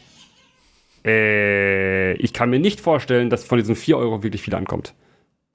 Äh, 1.05 2.13
ich 2.13 2.34
kann 2.34 2.49
mir 2.49 2.59
nicht 2.59 2.80
vorstellen, 2.82 3.30
dass 3.30 3.43
von 3.43 3.57
diesen 3.57 3.76
4 3.76 3.97
Euro 3.97 4.24
wirklich 4.24 4.41
viel 4.41 4.55
ankommt. 4.55 4.93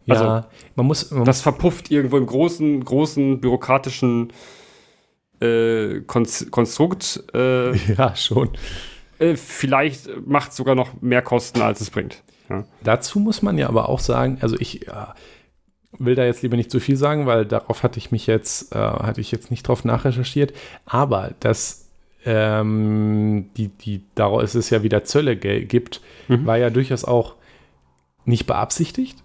Also, 0.09 0.25
ja, 0.25 0.49
man 0.75 0.87
muss. 0.87 1.11
Man 1.11 1.25
das 1.25 1.43
verpufft 1.43 1.91
irgendwo 1.91 2.17
im 2.17 2.27
großen, 2.27 2.85
großen 2.85 3.41
bürokratischen 3.41 4.33
äh, 5.41 6.01
Konstrukt. 6.01 7.25
Äh, 7.35 7.77
ja, 7.95 8.17
schon. 8.17 8.51
Äh, 9.19 9.37
vielleicht 9.37 10.27
macht 10.27 10.51
es 10.51 10.57
sogar 10.57 10.75
noch 10.75 11.01
mehr 11.01 11.23
Kosten, 11.23 11.61
als 11.63 11.81
es 11.81 11.91
bringt. 11.91 12.23
Ja. 12.49 12.65
Dazu 12.83 13.21
muss 13.21 13.43
man 13.43 13.59
ja 13.59 13.69
aber 13.69 13.89
auch 13.89 14.01
sagen, 14.01 14.39
also 14.41 14.57
ich 14.59 14.87
ja, 14.87 15.15
will 15.99 16.15
da 16.15 16.25
jetzt 16.25 16.43
lieber 16.43 16.57
nicht 16.57 16.71
zu 16.71 16.81
viel 16.81 16.97
sagen, 16.97 17.27
weil 17.27 17.45
darauf 17.45 17.83
hatte 17.83 17.99
ich 17.99 18.11
mich 18.11 18.27
jetzt, 18.27 18.75
äh, 18.75 18.79
hatte 18.79 19.21
ich 19.21 19.31
jetzt 19.31 19.51
nicht 19.51 19.67
drauf 19.69 19.85
nachrecherchiert. 19.85 20.53
Aber 20.87 21.33
dass 21.41 21.89
ähm, 22.25 23.51
die, 23.57 23.69
die, 23.69 24.03
daraus 24.15 24.55
es 24.55 24.71
ja 24.71 24.83
wieder 24.83 25.05
Zölle 25.05 25.37
gibt, 25.37 26.01
mhm. 26.29 26.47
war 26.47 26.57
ja 26.57 26.71
durchaus 26.71 27.05
auch 27.05 27.35
nicht 28.25 28.47
beabsichtigt. 28.47 29.19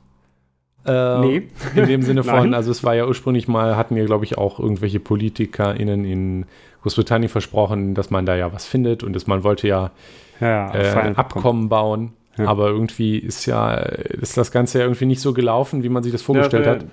Äh, 0.85 1.19
nee. 1.19 1.47
In 1.75 1.87
dem 1.87 2.01
Sinne 2.01 2.23
von, 2.25 2.53
also 2.53 2.71
es 2.71 2.83
war 2.83 2.95
ja 2.95 3.05
ursprünglich 3.05 3.47
mal, 3.47 3.75
hatten 3.75 3.95
ja, 3.97 4.05
glaube 4.05 4.25
ich, 4.25 4.37
auch 4.37 4.59
irgendwelche 4.59 4.99
PolitikerInnen 4.99 6.05
in 6.05 6.45
Großbritannien 6.81 7.29
versprochen, 7.29 7.93
dass 7.93 8.09
man 8.09 8.25
da 8.25 8.35
ja 8.35 8.53
was 8.53 8.65
findet 8.65 9.03
und 9.03 9.13
dass 9.13 9.27
man 9.27 9.43
wollte 9.43 9.67
ja, 9.67 9.91
ja 10.39 10.73
äh, 10.73 10.93
ein 10.93 11.17
Abkommen 11.17 11.69
bauen. 11.69 12.13
Ja. 12.37 12.45
Aber 12.47 12.69
irgendwie 12.69 13.17
ist 13.17 13.45
ja, 13.45 13.73
ist 13.73 14.37
das 14.37 14.51
Ganze 14.51 14.79
ja 14.79 14.85
irgendwie 14.85 15.05
nicht 15.05 15.21
so 15.21 15.33
gelaufen, 15.33 15.83
wie 15.83 15.89
man 15.89 16.03
sich 16.03 16.11
das 16.11 16.21
vorgestellt 16.21 16.65
ja, 16.65 16.75
der, 16.75 16.81
hat. 16.83 16.91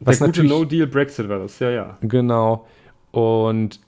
Was 0.00 0.18
der 0.18 0.28
gute 0.28 0.44
No-Deal-Brexit 0.44 1.28
war 1.28 1.38
das, 1.38 1.58
ja, 1.58 1.70
ja. 1.70 1.98
Genau. 2.02 2.66
Und 3.10 3.80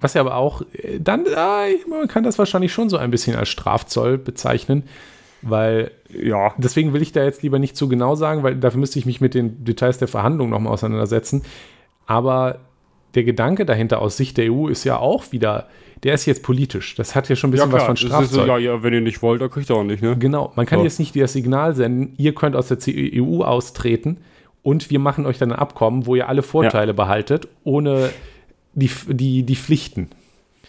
was 0.00 0.14
ja 0.14 0.20
aber 0.20 0.34
auch, 0.34 0.62
dann, 0.98 1.24
äh, 1.26 1.76
man 1.88 2.08
kann 2.08 2.24
das 2.24 2.38
wahrscheinlich 2.38 2.72
schon 2.72 2.88
so 2.88 2.96
ein 2.96 3.10
bisschen 3.10 3.36
als 3.36 3.48
Strafzoll 3.48 4.18
bezeichnen, 4.18 4.84
weil, 5.42 5.90
ja, 6.08 6.52
deswegen 6.58 6.92
will 6.92 7.02
ich 7.02 7.12
da 7.12 7.22
jetzt 7.22 7.42
lieber 7.42 7.58
nicht 7.58 7.76
zu 7.76 7.88
genau 7.88 8.14
sagen, 8.14 8.42
weil 8.42 8.56
dafür 8.56 8.80
müsste 8.80 8.98
ich 8.98 9.06
mich 9.06 9.20
mit 9.20 9.34
den 9.34 9.64
Details 9.64 9.98
der 9.98 10.08
Verhandlungen 10.08 10.50
nochmal 10.50 10.72
auseinandersetzen. 10.72 11.42
Aber 12.06 12.60
der 13.16 13.24
Gedanke 13.24 13.64
dahinter 13.64 14.00
aus 14.00 14.16
Sicht 14.16 14.36
der 14.36 14.52
EU 14.52 14.68
ist 14.68 14.84
ja 14.84 14.98
auch 14.98 15.32
wieder, 15.32 15.68
der 16.04 16.14
ist 16.14 16.26
jetzt 16.26 16.42
politisch. 16.42 16.94
Das 16.94 17.14
hat 17.14 17.28
ja 17.28 17.34
schon 17.34 17.48
ein 17.48 17.52
bisschen 17.52 17.70
ja, 17.70 17.76
was 17.76 17.84
von 17.84 17.96
Strafzoll. 17.96 18.46
ja, 18.46 18.58
ja, 18.58 18.82
wenn 18.82 18.92
ihr 18.92 19.00
nicht 19.00 19.22
wollt, 19.22 19.40
dann 19.40 19.50
kriegt 19.50 19.70
ihr 19.70 19.76
auch 19.76 19.82
nicht, 19.82 20.02
ne? 20.02 20.16
Genau. 20.18 20.52
Man 20.54 20.66
kann 20.66 20.80
so. 20.80 20.84
jetzt 20.84 20.98
nicht 20.98 21.16
das 21.16 21.32
Signal 21.32 21.74
senden, 21.74 22.14
ihr 22.18 22.34
könnt 22.34 22.54
aus 22.54 22.68
der 22.68 22.78
EU 22.86 23.42
austreten 23.42 24.18
und 24.62 24.90
wir 24.90 24.98
machen 24.98 25.26
euch 25.26 25.38
dann 25.38 25.52
ein 25.52 25.58
Abkommen, 25.58 26.06
wo 26.06 26.14
ihr 26.14 26.28
alle 26.28 26.42
Vorteile 26.42 26.88
ja. 26.88 26.92
behaltet, 26.92 27.48
ohne 27.64 28.10
die, 28.74 28.90
die, 29.08 29.42
die 29.44 29.56
Pflichten. 29.56 30.10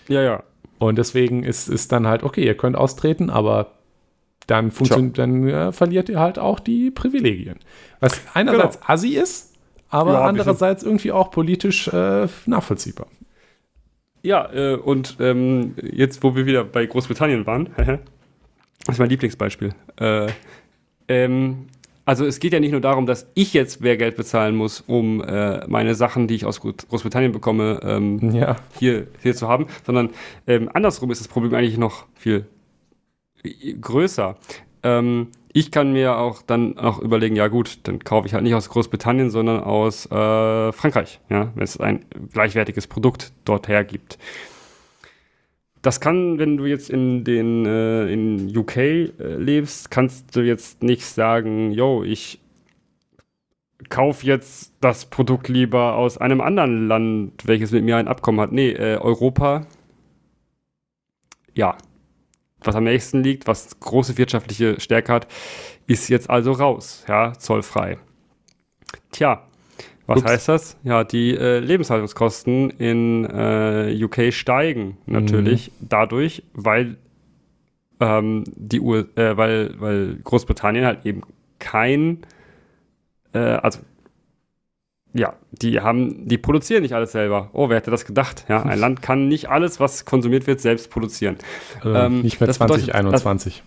Ja, 0.07 0.21
ja. 0.21 0.43
Und 0.79 0.97
deswegen 0.97 1.43
ist, 1.43 1.67
ist 1.67 1.91
dann 1.91 2.07
halt, 2.07 2.23
okay, 2.23 2.45
ihr 2.45 2.55
könnt 2.55 2.77
austreten, 2.77 3.29
aber 3.29 3.71
dann, 4.45 4.71
dann 5.13 5.47
äh, 5.49 5.71
verliert 5.73 6.07
ihr 6.07 6.19
halt 6.19 6.39
auch 6.39 6.61
die 6.61 6.91
Privilegien. 6.91 7.59
Was 7.99 8.21
einerseits 8.33 8.79
genau. 8.79 8.93
assi 8.93 9.09
ist, 9.09 9.56
aber 9.89 10.13
ja, 10.13 10.21
andererseits 10.21 10.83
irgendwie 10.83 11.11
auch 11.11 11.31
politisch 11.31 11.87
äh, 11.87 12.27
nachvollziehbar. 12.45 13.07
Ja, 14.21 14.51
äh, 14.51 14.75
und 14.75 15.17
ähm, 15.19 15.75
jetzt, 15.81 16.23
wo 16.23 16.35
wir 16.35 16.45
wieder 16.45 16.63
bei 16.63 16.85
Großbritannien 16.85 17.45
waren, 17.45 17.69
das 17.77 18.95
ist 18.95 18.99
mein 18.99 19.09
Lieblingsbeispiel. 19.09 19.73
Äh, 19.99 20.27
ähm, 21.07 21.67
also 22.07 22.25
es 22.25 22.39
geht 22.39 22.53
ja 22.53 22.61
nicht 22.61 22.71
nur 22.71 22.79
darum, 22.79 23.05
dass 23.05 23.27
ich 23.33 23.53
jetzt 23.53 23.81
mehr 23.81 23.97
Geld 23.97 24.15
bezahlen 24.15 24.55
muss, 24.55 24.81
um 24.87 25.21
äh, 25.21 25.67
meine 25.67 25.93
Sachen, 25.93 26.27
die 26.27 26.35
ich 26.35 26.45
aus 26.45 26.61
Großbritannien 26.61 27.33
bekomme, 27.33 27.81
ähm, 27.83 28.31
ja. 28.31 28.55
hier, 28.79 29.07
hier 29.21 29.35
zu 29.35 29.49
haben, 29.49 29.67
sondern 29.85 30.11
ähm, 30.47 30.69
andersrum 30.73 31.11
ist 31.11 31.19
das 31.19 31.27
Problem 31.27 31.53
eigentlich 31.53 31.77
noch 31.77 32.05
viel 32.15 32.45
größer. 33.81 34.37
Ähm, 34.83 35.27
ich 35.53 35.71
kann 35.71 35.91
mir 35.91 36.17
auch 36.17 36.41
dann 36.41 36.77
auch 36.77 36.99
überlegen, 36.99 37.35
ja 37.35 37.47
gut, 37.47 37.79
dann 37.83 37.99
kaufe 38.03 38.27
ich 38.27 38.33
halt 38.33 38.43
nicht 38.43 38.53
aus 38.53 38.69
Großbritannien, 38.69 39.29
sondern 39.29 39.63
aus 39.63 40.05
äh, 40.05 40.71
Frankreich, 40.71 41.19
ja, 41.29 41.51
wenn 41.55 41.63
es 41.63 41.79
ein 41.79 42.05
gleichwertiges 42.31 42.87
Produkt 42.87 43.33
dort 43.43 43.67
hergibt. 43.67 44.17
Das 45.81 45.99
kann, 46.01 46.37
wenn 46.37 46.57
du 46.57 46.65
jetzt 46.65 46.89
in 46.89 47.23
den 47.23 47.65
äh, 47.65 48.11
in 48.11 48.55
UK 48.55 48.77
äh, 48.77 49.09
lebst, 49.19 49.89
kannst 49.89 50.35
du 50.35 50.41
jetzt 50.41 50.83
nicht 50.83 51.05
sagen, 51.05 51.71
yo, 51.71 52.03
ich 52.03 52.39
kaufe 53.89 54.25
jetzt 54.25 54.73
das 54.81 55.05
Produkt 55.05 55.47
lieber 55.49 55.95
aus 55.95 56.17
einem 56.17 56.41
anderen 56.41 56.87
Land, 56.87 57.47
welches 57.47 57.71
mit 57.71 57.83
mir 57.83 57.97
ein 57.97 58.07
Abkommen 58.07 58.41
hat. 58.41 58.51
Nee, 58.51 58.71
äh, 58.71 58.97
Europa, 58.97 59.65
ja, 61.53 61.77
was 62.63 62.75
am 62.75 62.83
nächsten 62.83 63.23
liegt, 63.23 63.47
was 63.47 63.79
große 63.79 64.17
wirtschaftliche 64.17 64.79
Stärke 64.79 65.13
hat, 65.13 65.27
ist 65.85 66.09
jetzt 66.09 66.29
also 66.29 66.51
raus, 66.51 67.05
ja, 67.07 67.33
zollfrei. 67.33 67.97
Tja, 69.11 69.47
was 70.07 70.21
Ups. 70.21 70.29
heißt 70.29 70.47
das? 70.47 70.77
Ja, 70.83 71.03
die 71.03 71.35
äh, 71.35 71.59
Lebenshaltungskosten 71.59 72.69
in 72.71 73.25
äh, 73.25 73.93
UK 74.01 74.33
steigen 74.33 74.97
natürlich 75.05 75.71
mhm. 75.71 75.87
dadurch, 75.89 76.43
weil 76.53 76.97
ähm, 77.99 78.43
die 78.55 78.79
U 78.79 78.95
äh, 78.95 79.37
weil, 79.37 79.75
weil 79.79 80.15
Großbritannien 80.23 80.85
halt 80.85 81.05
eben 81.05 81.23
kein, 81.59 82.19
äh, 83.33 83.39
also 83.39 83.79
ja, 85.17 85.33
die 85.51 85.81
haben, 85.81 86.27
die 86.27 86.37
produzieren 86.37 86.83
nicht 86.83 86.93
alles 86.93 87.11
selber. 87.11 87.49
Oh, 87.53 87.69
wer 87.69 87.77
hätte 87.77 87.91
das 87.91 88.05
gedacht? 88.05 88.45
Ja, 88.47 88.63
ein 88.63 88.79
Land 88.79 89.01
kann 89.01 89.27
nicht 89.27 89.49
alles, 89.49 89.79
was 89.79 90.05
konsumiert 90.05 90.47
wird, 90.47 90.61
selbst 90.61 90.89
produzieren. 90.89 91.37
Äh, 91.83 92.05
ähm, 92.05 92.21
nicht 92.21 92.39
mehr 92.39 92.49
2021. 92.49 93.63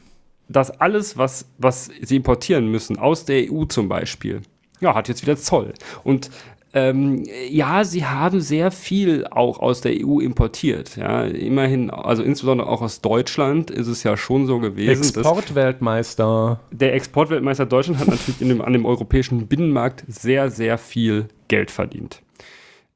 Dass, 0.49 0.69
dass 0.69 0.81
alles, 0.81 1.19
was, 1.19 1.47
was 1.59 1.91
sie 2.01 2.17
importieren 2.17 2.69
müssen, 2.69 2.99
aus 2.99 3.25
der 3.25 3.51
EU 3.51 3.65
zum 3.65 3.89
Beispiel, 3.89 4.43
ja, 4.81 4.95
hat 4.95 5.09
jetzt 5.09 5.23
wieder 5.23 5.37
Zoll. 5.37 5.75
Und 6.05 6.31
ähm, 6.73 7.25
ja, 7.49 7.83
sie 7.85 8.07
haben 8.07 8.41
sehr 8.41 8.71
viel 8.71 9.27
auch 9.27 9.59
aus 9.59 9.81
der 9.81 9.93
EU 10.07 10.21
importiert. 10.21 10.97
Ja, 10.97 11.25
immerhin, 11.25 11.91
also 11.91 12.23
insbesondere 12.23 12.69
auch 12.69 12.81
aus 12.81 13.01
Deutschland 13.01 13.71
ist 13.71 13.89
es 13.89 14.05
ja 14.05 14.17
schon 14.17 14.47
so 14.47 14.61
gewesen. 14.61 15.03
Exportweltmeister. 15.03 16.61
Der 16.71 16.95
Exportweltmeister 16.95 17.67
Deutschland 17.67 17.99
hat 17.99 18.09
natürlich 18.09 18.39
dem, 18.39 18.61
an 18.61 18.73
dem 18.73 18.87
europäischen 18.87 19.49
Binnenmarkt 19.49 20.05
sehr, 20.07 20.51
sehr 20.51 20.79
viel 20.79 21.27
Geld 21.49 21.73
verdient. 21.73 22.23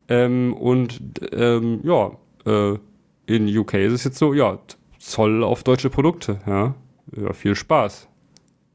Ähm, 0.08 0.54
und 0.54 1.00
ähm, 1.32 1.80
ja, 1.82 2.12
äh, 2.46 2.78
in 3.26 3.58
UK 3.58 3.74
ist 3.74 3.92
es 3.92 4.04
jetzt 4.04 4.18
so, 4.18 4.34
ja, 4.34 4.58
Zoll 4.98 5.42
auf 5.42 5.64
deutsche 5.64 5.90
Produkte. 5.90 6.38
Ja, 6.46 6.74
ja 7.16 7.32
viel 7.32 7.56
Spaß. 7.56 8.08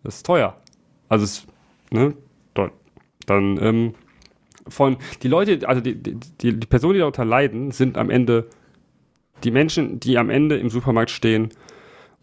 Das 0.04 0.18
ist 0.18 0.26
teuer. 0.26 0.58
Also 1.08 1.24
es, 1.24 1.48
ne, 1.92 2.14
dann 3.26 3.60
ähm, 3.62 3.94
von 4.70 4.98
die 5.24 5.28
Leute, 5.28 5.68
also 5.68 5.82
die, 5.82 5.96
die, 5.96 6.16
die, 6.42 6.60
die 6.60 6.68
Personen, 6.68 6.94
die 6.94 7.00
darunter 7.00 7.26
leiden, 7.26 7.72
sind 7.72 7.98
am 7.98 8.10
Ende 8.10 8.48
die 9.44 9.52
Menschen, 9.52 10.00
die 10.00 10.18
am 10.18 10.30
Ende 10.30 10.58
im 10.58 10.70
Supermarkt 10.70 11.12
stehen 11.12 11.50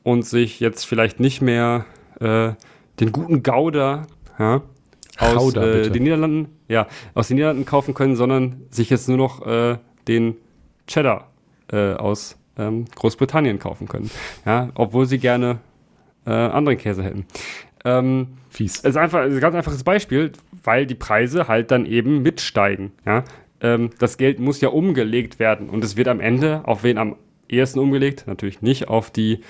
und 0.02 0.24
sich 0.24 0.60
jetzt 0.60 0.84
vielleicht 0.84 1.20
nicht 1.20 1.40
mehr 1.42 1.86
äh, 2.20 2.52
den 3.00 3.12
guten 3.12 3.42
Gouda 3.42 4.06
ja, 4.38 4.62
aus 5.18 5.36
Gouda, 5.36 5.64
äh, 5.64 5.90
den 5.90 6.02
Niederlanden, 6.02 6.48
ja, 6.68 6.86
aus 7.14 7.28
den 7.28 7.36
Niederlanden 7.36 7.64
kaufen 7.64 7.94
können, 7.94 8.16
sondern 8.16 8.62
sich 8.70 8.90
jetzt 8.90 9.08
nur 9.08 9.18
noch 9.18 9.46
äh, 9.46 9.78
den 10.08 10.36
Cheddar 10.86 11.30
äh, 11.72 11.94
aus 11.94 12.36
ähm, 12.58 12.84
Großbritannien 12.94 13.58
kaufen 13.58 13.88
können. 13.88 14.10
Ja, 14.44 14.70
obwohl 14.74 15.06
sie 15.06 15.18
gerne 15.18 15.58
äh, 16.26 16.30
anderen 16.30 16.78
Käse 16.78 17.02
hätten. 17.02 17.26
Ähm, 17.84 18.28
Fies. 18.50 18.78
Es 18.78 18.90
ist 18.90 18.96
einfach 18.96 19.20
ein 19.20 19.38
ganz 19.40 19.54
einfaches 19.54 19.84
Beispiel, 19.84 20.32
weil 20.66 20.86
die 20.86 20.94
Preise 20.94 21.48
halt 21.48 21.70
dann 21.70 21.86
eben 21.86 22.22
mitsteigen. 22.22 22.92
Ja? 23.04 23.24
Ähm, 23.60 23.90
das 23.98 24.18
Geld 24.18 24.38
muss 24.38 24.60
ja 24.60 24.68
umgelegt 24.68 25.38
werden 25.38 25.70
und 25.70 25.82
es 25.84 25.96
wird 25.96 26.08
am 26.08 26.20
Ende 26.20 26.62
auf 26.64 26.82
wen 26.82 26.98
am 26.98 27.16
ehesten 27.48 27.78
umgelegt? 27.78 28.24
Natürlich 28.26 28.62
nicht 28.62 28.88
auf 28.88 29.10
die, 29.10 29.40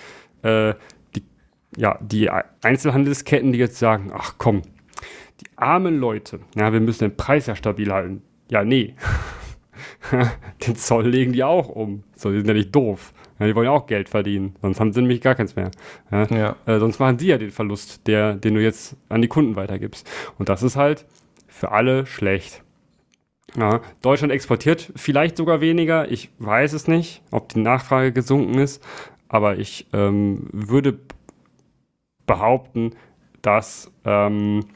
äh, 0.42 0.74
die, 1.14 1.22
ja, 1.76 1.98
die 2.00 2.30
Einzelhandelsketten, 2.62 3.52
die 3.52 3.58
jetzt 3.58 3.78
sagen, 3.78 4.12
ach 4.14 4.34
komm, 4.38 4.62
die 5.40 5.46
armen 5.56 5.98
Leute, 5.98 6.40
ja, 6.54 6.72
wir 6.72 6.80
müssen 6.80 7.04
den 7.04 7.16
Preis 7.16 7.46
ja 7.46 7.56
stabil 7.56 7.90
halten. 7.92 8.22
Ja, 8.50 8.64
nee. 8.64 8.94
den 10.66 10.76
Zoll 10.76 11.08
legen 11.08 11.32
die 11.32 11.44
auch 11.44 11.68
um. 11.68 12.04
So, 12.14 12.30
die 12.30 12.38
sind 12.38 12.48
ja 12.48 12.54
nicht 12.54 12.74
doof. 12.74 13.12
Ja, 13.38 13.46
die 13.46 13.54
wollen 13.54 13.66
ja 13.66 13.72
auch 13.72 13.86
Geld 13.86 14.08
verdienen, 14.08 14.56
sonst 14.62 14.80
haben 14.80 14.92
sie 14.92 15.00
nämlich 15.00 15.20
gar 15.20 15.34
keins 15.34 15.56
mehr. 15.56 15.70
Ja? 16.10 16.26
Ja. 16.26 16.56
Äh, 16.66 16.78
sonst 16.78 16.98
machen 16.98 17.18
sie 17.18 17.28
ja 17.28 17.38
den 17.38 17.50
Verlust, 17.50 18.06
der, 18.06 18.34
den 18.34 18.54
du 18.54 18.62
jetzt 18.62 18.96
an 19.08 19.22
die 19.22 19.28
Kunden 19.28 19.56
weitergibst. 19.56 20.08
Und 20.38 20.48
das 20.48 20.62
ist 20.62 20.76
halt 20.76 21.04
für 21.46 21.72
alle 21.72 22.06
schlecht. 22.06 22.62
Ja, 23.56 23.80
Deutschland 24.02 24.32
exportiert 24.32 24.92
vielleicht 24.96 25.36
sogar 25.36 25.60
weniger. 25.60 26.10
Ich 26.10 26.30
weiß 26.38 26.72
es 26.72 26.88
nicht, 26.88 27.22
ob 27.30 27.48
die 27.50 27.60
Nachfrage 27.60 28.12
gesunken 28.12 28.58
ist, 28.58 28.82
aber 29.28 29.58
ich 29.58 29.86
ähm, 29.92 30.48
würde 30.52 30.98
behaupten, 32.26 32.92
dass 33.42 33.90
ähm, 34.04 34.66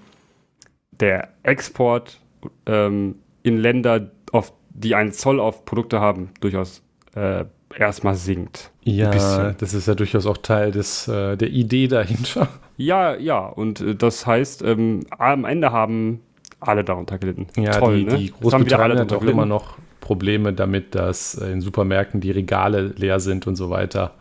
der 0.93 1.31
Export 1.43 2.21
ähm, 2.67 3.17
in 3.43 3.59
Länder, 3.59 4.11
auf, 4.33 4.53
die 4.71 4.95
einen 4.95 5.13
Zoll 5.13 5.41
auf 5.41 5.65
Produkte 5.65 6.01
haben, 6.01 6.31
durchaus 6.41 6.83
äh, 7.15 7.45
erstmal 7.77 8.15
sinkt. 8.17 8.71
Ja, 8.83 9.53
das 9.53 9.75
ist 9.75 9.87
ja 9.87 9.95
durchaus 9.95 10.27
auch 10.27 10.39
Teil 10.39 10.73
des, 10.73 11.09
äh, 11.09 11.37
der 11.37 11.49
Idee 11.49 11.89
dahinter. 11.89 12.49
Ja, 12.77 13.15
ja, 13.15 13.47
und 13.47 13.81
äh, 13.81 13.95
das 13.95 14.27
heißt, 14.27 14.63
ähm, 14.63 15.07
am 15.19 15.45
Ende 15.45 15.73
haben 15.73 16.21
alle 16.61 16.85
darunter 16.85 17.19
gelitten. 17.19 17.47
Ja, 17.57 17.73
Toll, 17.73 17.99
die, 17.99 18.05
ne? 18.05 18.17
die 18.17 18.33
Großbritannien 18.33 18.99
hat 18.99 19.13
auch 19.13 19.23
immer 19.23 19.47
noch 19.47 19.77
Probleme 20.01 20.53
damit, 20.53 20.95
dass 20.95 21.35
äh, 21.35 21.53
in 21.53 21.61
Supermärkten 21.61 22.21
die 22.21 22.31
Regale 22.31 22.89
leer 22.97 23.21
sind 23.21 23.47
und 23.47 23.57
so 23.57 23.71
weiter. 23.71 24.15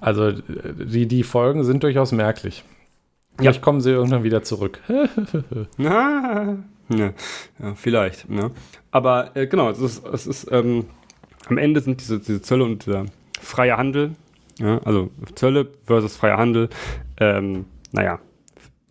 Also 0.00 0.28
äh, 0.28 0.42
die, 0.78 1.06
die 1.06 1.22
Folgen 1.22 1.64
sind 1.64 1.82
durchaus 1.82 2.12
merklich. 2.12 2.64
Vielleicht 3.38 3.62
kommen 3.62 3.80
sie 3.80 3.90
irgendwann 3.90 4.24
wieder 4.24 4.42
zurück. 4.42 4.80
Ja, 5.78 7.12
ja, 7.60 7.74
vielleicht. 7.76 8.28
Ne? 8.28 8.50
Aber 8.90 9.36
äh, 9.36 9.46
genau, 9.46 9.70
es 9.70 9.78
ist, 9.78 10.04
es 10.06 10.26
ist 10.26 10.50
ähm, 10.50 10.86
am 11.50 11.58
Ende 11.58 11.80
sind 11.80 12.00
diese, 12.00 12.20
diese 12.20 12.40
Zölle 12.40 12.64
und 12.64 12.86
dieser 12.86 13.06
freie 13.40 13.76
Handel, 13.76 14.12
ja, 14.58 14.78
also 14.84 15.10
Zölle 15.34 15.68
versus 15.84 16.16
freier 16.16 16.38
Handel, 16.38 16.68
ähm, 17.18 17.66
naja, 17.92 18.20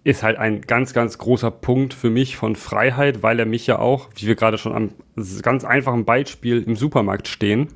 ist 0.04 0.24
halt 0.24 0.38
ein 0.38 0.62
ganz, 0.62 0.94
ganz 0.94 1.18
großer 1.18 1.52
Punkt 1.52 1.94
für 1.94 2.10
mich 2.10 2.38
von 2.38 2.56
Freiheit, 2.56 3.22
weil 3.22 3.40
er 3.40 3.46
mich 3.46 3.68
ja 3.68 3.80
auch, 3.80 4.10
wie 4.16 4.28
wir 4.28 4.36
gerade 4.36 4.58
schon 4.58 4.74
am 4.74 4.92
ganz 5.42 5.64
einfachen 5.66 6.06
Beispiel 6.06 6.64
im 6.64 6.76
Supermarkt 6.76 7.28
stehen, 7.28 7.68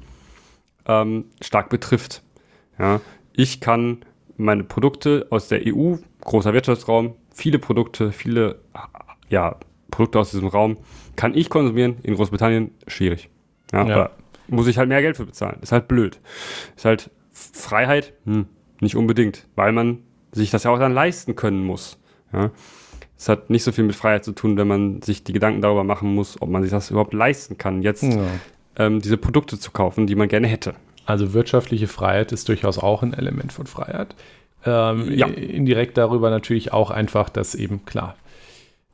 ähm, 0.88 1.26
stark 1.42 1.70
betrifft. 1.70 2.24
Ja, 2.80 3.02
ich 3.34 3.60
kann 3.62 4.00
meine 4.38 4.64
Produkte 4.64 5.28
aus 5.30 5.48
der 5.48 5.62
EU, 5.66 5.96
großer 6.22 6.54
Wirtschaftsraum, 6.54 7.16
viele 7.34 7.60
Produkte, 7.60 8.12
viele 8.12 8.60
ja, 9.30 9.58
Produkte 9.92 10.20
aus 10.20 10.32
diesem 10.32 10.48
Raum, 10.48 10.78
kann 11.16 11.36
ich 11.36 11.50
konsumieren. 11.50 11.98
In 12.04 12.16
Großbritannien 12.16 12.72
schwierig. 12.88 13.30
Ja, 13.72 13.88
Ja. 13.88 14.12
Muss 14.48 14.68
ich 14.68 14.78
halt 14.78 14.90
mehr 14.90 15.02
Geld 15.02 15.18
für 15.18 15.26
bezahlen. 15.26 15.60
Ist 15.62 15.72
halt 15.72 15.88
blöd. 15.88 16.20
Ist 16.76 16.86
halt 16.86 17.10
Freiheit, 17.32 18.14
hm, 18.26 18.46
nicht 18.80 18.96
unbedingt, 18.96 19.48
weil 19.56 19.72
man 19.72 20.00
sich 20.32 20.52
das 20.52 20.64
ja 20.64 20.72
auch 20.72 20.80
dann 20.80 20.94
leisten 20.94 21.36
können 21.36 21.64
muss. 21.64 21.98
Ja. 22.32 22.52
Es 23.18 23.30
hat 23.30 23.50
nicht 23.50 23.64
so 23.64 23.72
viel 23.72 23.84
mit 23.86 23.96
Freiheit 23.96 24.26
zu 24.26 24.32
tun, 24.34 24.58
wenn 24.58 24.68
man 24.68 25.02
sich 25.02 25.24
die 25.24 25.34
Gedanken 25.34 25.62
darüber 25.62 25.84
machen 25.84 26.14
muss, 26.14 26.42
ob 26.42 26.50
man 26.50 26.62
sich 26.64 26.72
das 26.72 26.90
überhaupt 26.92 27.14
leisten 27.14 27.58
kann, 27.58 27.82
jetzt 27.82 28.04
Ja. 28.04 28.20
ähm, 28.78 29.00
diese 29.00 29.18
Produkte 29.18 29.58
zu 29.60 29.72
kaufen, 29.72 30.08
die 30.08 30.16
man 30.16 30.28
gerne 30.28 30.48
hätte. 30.48 30.74
Also 31.06 31.34
wirtschaftliche 31.34 31.88
Freiheit 31.88 32.32
ist 32.32 32.50
durchaus 32.50 32.78
auch 32.80 33.04
ein 33.04 33.14
Element 33.14 33.54
von 33.54 33.66
Freiheit. 33.68 34.16
Ähm, 34.66 35.12
Ja. 35.12 35.28
Indirekt 35.28 35.98
darüber 35.98 36.30
natürlich 36.30 36.74
auch 36.74 36.90
einfach, 36.92 37.30
dass 37.30 37.56
eben 37.56 37.86
klar, 37.86 38.16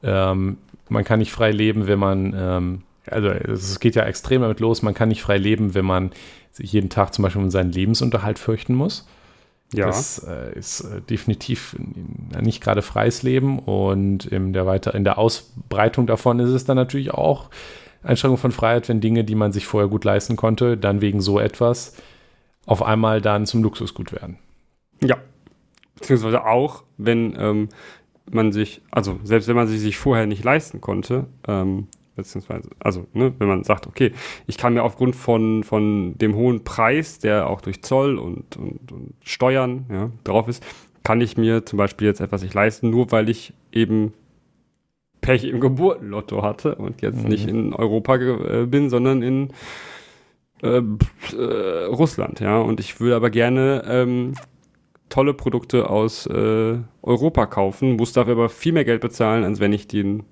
ähm, 0.03 0.57
man 0.89 1.03
kann 1.03 1.19
nicht 1.19 1.31
frei 1.31 1.51
leben, 1.51 1.87
wenn 1.87 1.99
man, 1.99 2.33
ähm, 2.37 2.81
also 3.11 3.29
es 3.29 3.79
geht 3.79 3.95
ja 3.95 4.03
extrem 4.03 4.41
damit 4.41 4.59
los, 4.59 4.81
man 4.81 4.93
kann 4.93 5.09
nicht 5.09 5.21
frei 5.21 5.37
leben, 5.37 5.73
wenn 5.73 5.85
man 5.85 6.11
sich 6.51 6.71
jeden 6.71 6.89
Tag 6.89 7.13
zum 7.13 7.23
Beispiel 7.23 7.41
um 7.41 7.51
seinen 7.51 7.71
Lebensunterhalt 7.71 8.39
fürchten 8.39 8.75
muss. 8.75 9.07
Ja. 9.73 9.85
Das 9.85 10.19
äh, 10.27 10.57
ist 10.57 10.81
äh, 10.81 11.01
definitiv 11.01 11.75
nicht 12.41 12.61
gerade 12.61 12.81
freies 12.81 13.21
Leben 13.21 13.59
und 13.59 14.25
in 14.25 14.51
der, 14.51 14.65
weiter, 14.65 14.95
in 14.95 15.03
der 15.03 15.19
Ausbreitung 15.19 16.07
davon 16.07 16.39
ist 16.39 16.49
es 16.49 16.65
dann 16.65 16.75
natürlich 16.75 17.11
auch 17.11 17.49
Einschränkung 18.01 18.37
von 18.37 18.51
Freiheit, 18.51 18.89
wenn 18.89 19.01
Dinge, 19.01 19.23
die 19.23 19.35
man 19.35 19.51
sich 19.51 19.67
vorher 19.67 19.89
gut 19.89 20.05
leisten 20.05 20.35
konnte, 20.35 20.77
dann 20.77 21.01
wegen 21.01 21.21
so 21.21 21.39
etwas 21.39 21.95
auf 22.65 22.81
einmal 22.81 23.21
dann 23.21 23.45
zum 23.45 23.61
Luxusgut 23.61 24.11
werden. 24.11 24.37
Ja. 25.01 25.17
Beziehungsweise 25.95 26.45
auch, 26.45 26.83
wenn 26.97 27.35
ähm, 27.37 27.69
man 28.31 28.51
sich, 28.51 28.81
also 28.89 29.19
selbst 29.23 29.47
wenn 29.47 29.55
man 29.55 29.67
sie 29.67 29.77
sich 29.77 29.97
vorher 29.97 30.25
nicht 30.25 30.43
leisten 30.43 30.81
konnte, 30.81 31.25
ähm, 31.47 31.87
beziehungsweise, 32.19 32.69
also 32.79 33.05
ne, 33.13 33.33
wenn 33.39 33.47
man 33.47 33.63
sagt, 33.63 33.87
okay, 33.87 34.11
ich 34.47 34.57
kann 34.57 34.73
mir 34.73 34.83
aufgrund 34.83 35.15
von, 35.15 35.63
von 35.63 36.17
dem 36.17 36.35
hohen 36.35 36.63
Preis, 36.63 37.19
der 37.19 37.49
auch 37.49 37.61
durch 37.61 37.81
Zoll 37.81 38.17
und, 38.17 38.55
und, 38.57 38.91
und 38.91 39.13
Steuern 39.23 39.85
ja, 39.91 40.11
drauf 40.23 40.47
ist, 40.47 40.63
kann 41.03 41.21
ich 41.21 41.37
mir 41.37 41.65
zum 41.65 41.77
Beispiel 41.77 42.07
jetzt 42.07 42.21
etwas 42.21 42.43
nicht 42.43 42.53
leisten, 42.53 42.89
nur 42.89 43.11
weil 43.11 43.29
ich 43.29 43.53
eben 43.71 44.13
Pech 45.21 45.43
im 45.43 45.59
Geburtenlotto 45.59 46.43
hatte 46.43 46.75
und 46.75 47.01
jetzt 47.01 47.23
Mhm. 47.23 47.29
nicht 47.29 47.47
in 47.49 47.73
Europa 47.73 48.15
äh, 48.15 48.65
bin, 48.65 48.89
sondern 48.89 49.21
in 49.21 49.49
äh, 50.61 50.81
äh, 51.37 51.85
Russland, 51.85 52.39
ja. 52.39 52.59
Und 52.59 52.79
ich 52.79 52.99
würde 52.99 53.15
aber 53.15 53.29
gerne 53.29 53.83
ähm, 53.87 54.33
tolle 55.09 55.33
Produkte 55.33 55.89
aus 55.89 56.25
äh, 56.27 56.77
Europa 57.01 57.45
kaufen, 57.47 57.95
muss 57.95 58.13
dafür 58.13 58.33
aber 58.33 58.49
viel 58.49 58.73
mehr 58.73 58.85
Geld 58.85 59.01
bezahlen, 59.01 59.43
als 59.43 59.59
wenn 59.59 59.73
ich 59.73 59.87
den, 59.87 60.23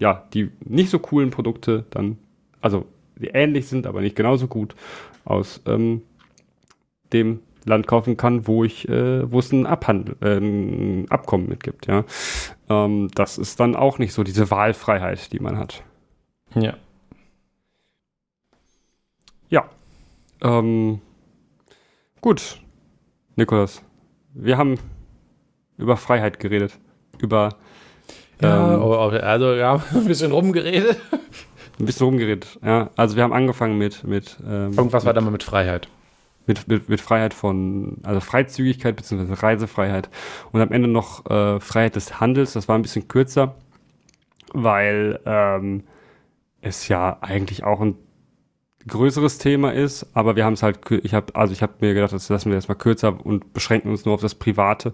ja, 0.00 0.26
die 0.32 0.50
nicht 0.64 0.90
so 0.90 0.98
coolen 0.98 1.30
Produkte 1.30 1.84
dann, 1.90 2.18
also 2.60 2.86
die 3.16 3.28
ähnlich 3.28 3.68
sind, 3.68 3.86
aber 3.86 4.00
nicht 4.00 4.16
genauso 4.16 4.48
gut, 4.48 4.74
aus 5.24 5.60
ähm, 5.66 6.02
dem 7.12 7.40
Land 7.66 7.86
kaufen 7.86 8.16
kann, 8.16 8.46
wo 8.46 8.64
ich, 8.64 8.88
äh, 8.88 9.30
wo 9.30 9.38
es 9.38 9.52
ein, 9.52 9.66
Abhandel, 9.66 10.16
äh, 10.22 10.38
ein 10.38 11.10
Abkommen 11.10 11.48
mit 11.48 11.62
gibt, 11.62 11.86
ja. 11.86 12.04
Ähm, 12.70 13.10
das 13.14 13.36
ist 13.36 13.60
dann 13.60 13.76
auch 13.76 13.98
nicht 13.98 14.14
so 14.14 14.24
diese 14.24 14.50
Wahlfreiheit, 14.50 15.32
die 15.32 15.38
man 15.38 15.58
hat. 15.58 15.84
Ja. 16.54 16.74
Ja. 19.50 19.68
Ähm, 20.40 21.02
gut, 22.22 22.58
Nikolas. 23.36 23.82
Wir 24.32 24.56
haben 24.56 24.78
über 25.76 25.98
Freiheit 25.98 26.40
geredet. 26.40 26.78
Über 27.18 27.50
Ja, 28.42 28.74
ähm, 28.74 28.80
aber- 28.82 29.22
also 29.22 29.54
ja, 29.54 29.74
ein 29.94 30.04
bisschen 30.06 30.32
rumgeredet. 30.32 30.96
ein 31.78 31.84
bisschen 31.86 32.06
rumgeredet. 32.06 32.58
Ja, 32.64 32.90
also 32.96 33.16
wir 33.16 33.22
haben 33.22 33.32
angefangen 33.32 33.78
mit 33.78 34.04
mit 34.04 34.36
ähm, 34.46 34.72
Irgendwas 34.72 35.04
war 35.04 35.12
da 35.14 35.20
mal 35.20 35.30
mit 35.30 35.42
Freiheit. 35.42 35.88
mit, 36.46 36.66
mit, 36.68 36.88
mit 36.88 37.00
Freiheit 37.00 37.32
von, 37.34 37.98
also 38.02 38.20
Freizügigkeit 38.20 38.96
bzw. 38.96 39.32
Reisefreiheit 39.34 40.08
und 40.52 40.60
am 40.60 40.72
Ende 40.72 40.88
noch 40.88 41.24
äh, 41.30 41.60
Freiheit 41.60 41.96
des 41.96 42.20
Handels. 42.20 42.52
Das 42.54 42.66
war 42.68 42.76
ein 42.76 42.82
bisschen 42.82 43.08
kürzer, 43.08 43.54
weil 44.52 45.20
ähm, 45.26 45.84
es 46.60 46.88
ja 46.88 47.18
eigentlich 47.20 47.64
auch 47.64 47.80
ein 47.80 47.96
größeres 48.88 49.38
Thema 49.38 49.72
ist, 49.72 50.06
aber 50.14 50.36
wir 50.36 50.44
haben 50.44 50.54
es 50.54 50.62
halt, 50.62 50.78
ich 51.02 51.12
habe, 51.14 51.34
also 51.34 51.52
ich 51.52 51.62
habe 51.62 51.74
mir 51.80 51.92
gedacht, 51.94 52.12
das 52.14 52.28
lassen 52.30 52.48
wir 52.50 52.56
erstmal 52.56 52.78
kürzer 52.78 53.14
und 53.24 53.52
beschränken 53.52 53.90
uns 53.90 54.04
nur 54.06 54.14
auf 54.14 54.22
das 54.22 54.34
Private 54.34 54.92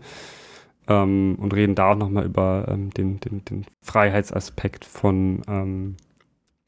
ähm, 0.89 1.37
und 1.39 1.55
reden 1.55 1.75
da 1.75 1.93
auch 1.93 1.97
nochmal 1.97 2.25
über 2.25 2.67
ähm, 2.69 2.91
den, 2.91 3.21
den, 3.21 3.45
den 3.45 3.67
Freiheitsaspekt 3.83 4.85
von, 4.85 5.43
ähm, 5.49 5.97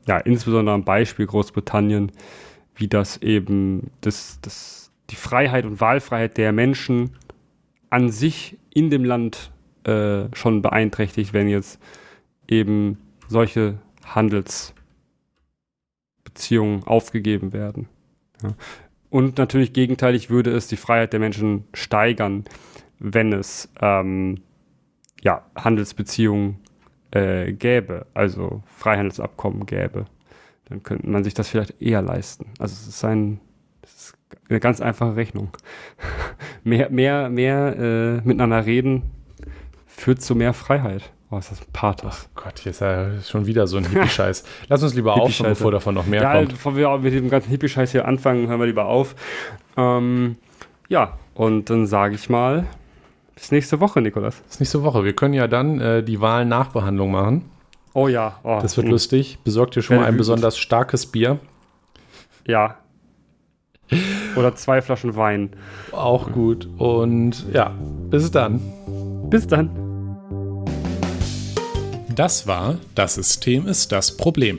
ja, 0.07 0.19
insbesondere 0.19 0.74
am 0.74 0.85
Beispiel 0.85 1.27
Großbritannien, 1.27 2.12
wie 2.74 2.89
das 2.89 3.19
eben 3.19 3.90
das, 4.01 4.39
das, 4.43 4.90
die 5.11 5.16
Freiheit 5.16 5.65
und 5.65 5.81
Wahlfreiheit 5.81 6.36
der 6.36 6.53
Menschen 6.53 7.11
an 7.90 8.11
sich 8.11 8.59
in 8.73 8.90
dem 8.90 9.05
Land 9.05 9.51
äh, 9.85 10.24
schon 10.35 10.62
beeinträchtigt, 10.62 11.32
wenn 11.32 11.49
jetzt 11.49 11.81
eben 12.49 12.99
solche 13.28 13.78
Handelsbeziehungen 14.05 16.85
aufgegeben 16.85 17.53
werden. 17.53 17.89
Ja. 18.43 18.55
Und 19.11 19.39
natürlich 19.39 19.73
gegenteilig 19.73 20.31
würde 20.31 20.51
es 20.51 20.69
die 20.69 20.77
Freiheit 20.77 21.12
der 21.12 21.20
Menschen 21.20 21.65
steigern, 21.73 22.45
wenn 22.99 23.33
es 23.33 23.69
ähm, 23.81 24.43
ja, 25.23 25.45
Handelsbeziehungen 25.57 26.59
äh, 27.11 27.53
gäbe, 27.53 28.07
also 28.15 28.62
Freihandelsabkommen 28.66 29.66
gäbe 29.66 30.07
dann 30.69 30.83
könnte 30.83 31.09
man 31.09 31.25
sich 31.25 31.35
das 31.35 31.49
vielleicht 31.49 31.81
eher 31.81 32.03
leisten. 32.03 32.47
Also 32.59 32.75
es 32.75 32.87
ist 32.87 33.05
ein, 33.05 33.41
es 33.83 33.95
ist 33.95 34.15
eine 34.49 34.61
ganz 34.61 34.81
einfache 34.81 35.16
Rechnung. 35.16 35.51
mehr, 36.65 36.91
mehr, 36.91 37.31
mehr 37.31 37.77
äh, 37.79 38.27
miteinander 38.27 38.66
reden 38.66 39.03
führt 39.87 40.20
zu 40.20 40.35
mehr 40.35 40.53
Freiheit. 40.53 41.11
Oh, 41.31 41.39
ist 41.39 41.51
das 41.51 41.61
ein 41.61 41.73
Pathos. 41.73 42.29
Ach 42.35 42.43
Gott, 42.45 42.59
hier 42.59 42.70
ist 42.70 42.81
ja 42.81 43.20
schon 43.20 43.47
wieder 43.47 43.66
so 43.66 43.77
ein 43.77 43.85
Hippie-Scheiß. 43.85 44.45
Lass 44.69 44.83
uns 44.83 44.95
lieber 44.95 45.15
aufhören, 45.15 45.51
bevor 45.51 45.70
davon 45.70 45.95
noch 45.95 46.07
mehr 46.07 46.23
Ja, 46.23 46.35
kommt. 46.35 46.51
bevor 46.51 46.77
wir 46.77 46.97
mit 46.99 47.12
dem 47.12 47.29
ganzen 47.29 47.51
Hippie-Scheiß 47.51 47.93
hier 47.93 48.07
anfangen, 48.07 48.49
hören 48.49 48.61
wir 48.61 48.66
lieber 48.66 48.87
auf. 48.87 49.15
Ähm, 49.77 50.37
ja, 50.89 51.19
und 51.35 51.69
dann 51.69 51.87
sage 51.87 52.15
ich 52.15 52.31
mal, 52.31 52.66
bis 53.39 53.52
nächste 53.52 53.78
Woche, 53.78 54.01
Nikolas. 54.01 54.43
Ist 54.51 54.59
nächste 54.60 54.82
Woche. 54.82 55.05
Wir 55.05 55.15
können 55.15 55.32
ja 55.35 55.47
dann 55.47 55.81
äh, 55.81 56.02
die 56.02 56.20
Wahlen-Nachbehandlung 56.20 57.12
machen. 57.12 57.44
Oh 57.94 58.09
ja. 58.09 58.39
Oh, 58.43 58.59
Das 58.60 58.77
wird 58.77 58.89
mm, 58.89 58.90
lustig. 58.90 59.39
Besorgt 59.44 59.77
dir 59.77 59.82
schon 59.82 59.94
Werde 59.94 60.02
mal 60.02 60.09
ein 60.09 60.15
wütend. 60.15 60.19
besonders 60.19 60.59
starkes 60.59 61.06
Bier. 61.06 61.39
Ja. 62.47 62.78
Oder 64.36 64.55
zwei 64.56 64.82
Flaschen 64.82 65.15
Wein. 65.16 65.51
Auch 65.93 66.32
gut. 66.32 66.69
Und 66.78 67.47
ja, 67.52 67.73
bis 68.10 68.31
dann. 68.31 68.60
Bis 69.31 69.47
dann. 69.47 69.70
Das 72.15 72.47
war 72.48 72.77
Das 72.97 73.15
System 73.15 73.66
ist 73.69 73.93
das 73.93 74.16
Problem. 74.16 74.59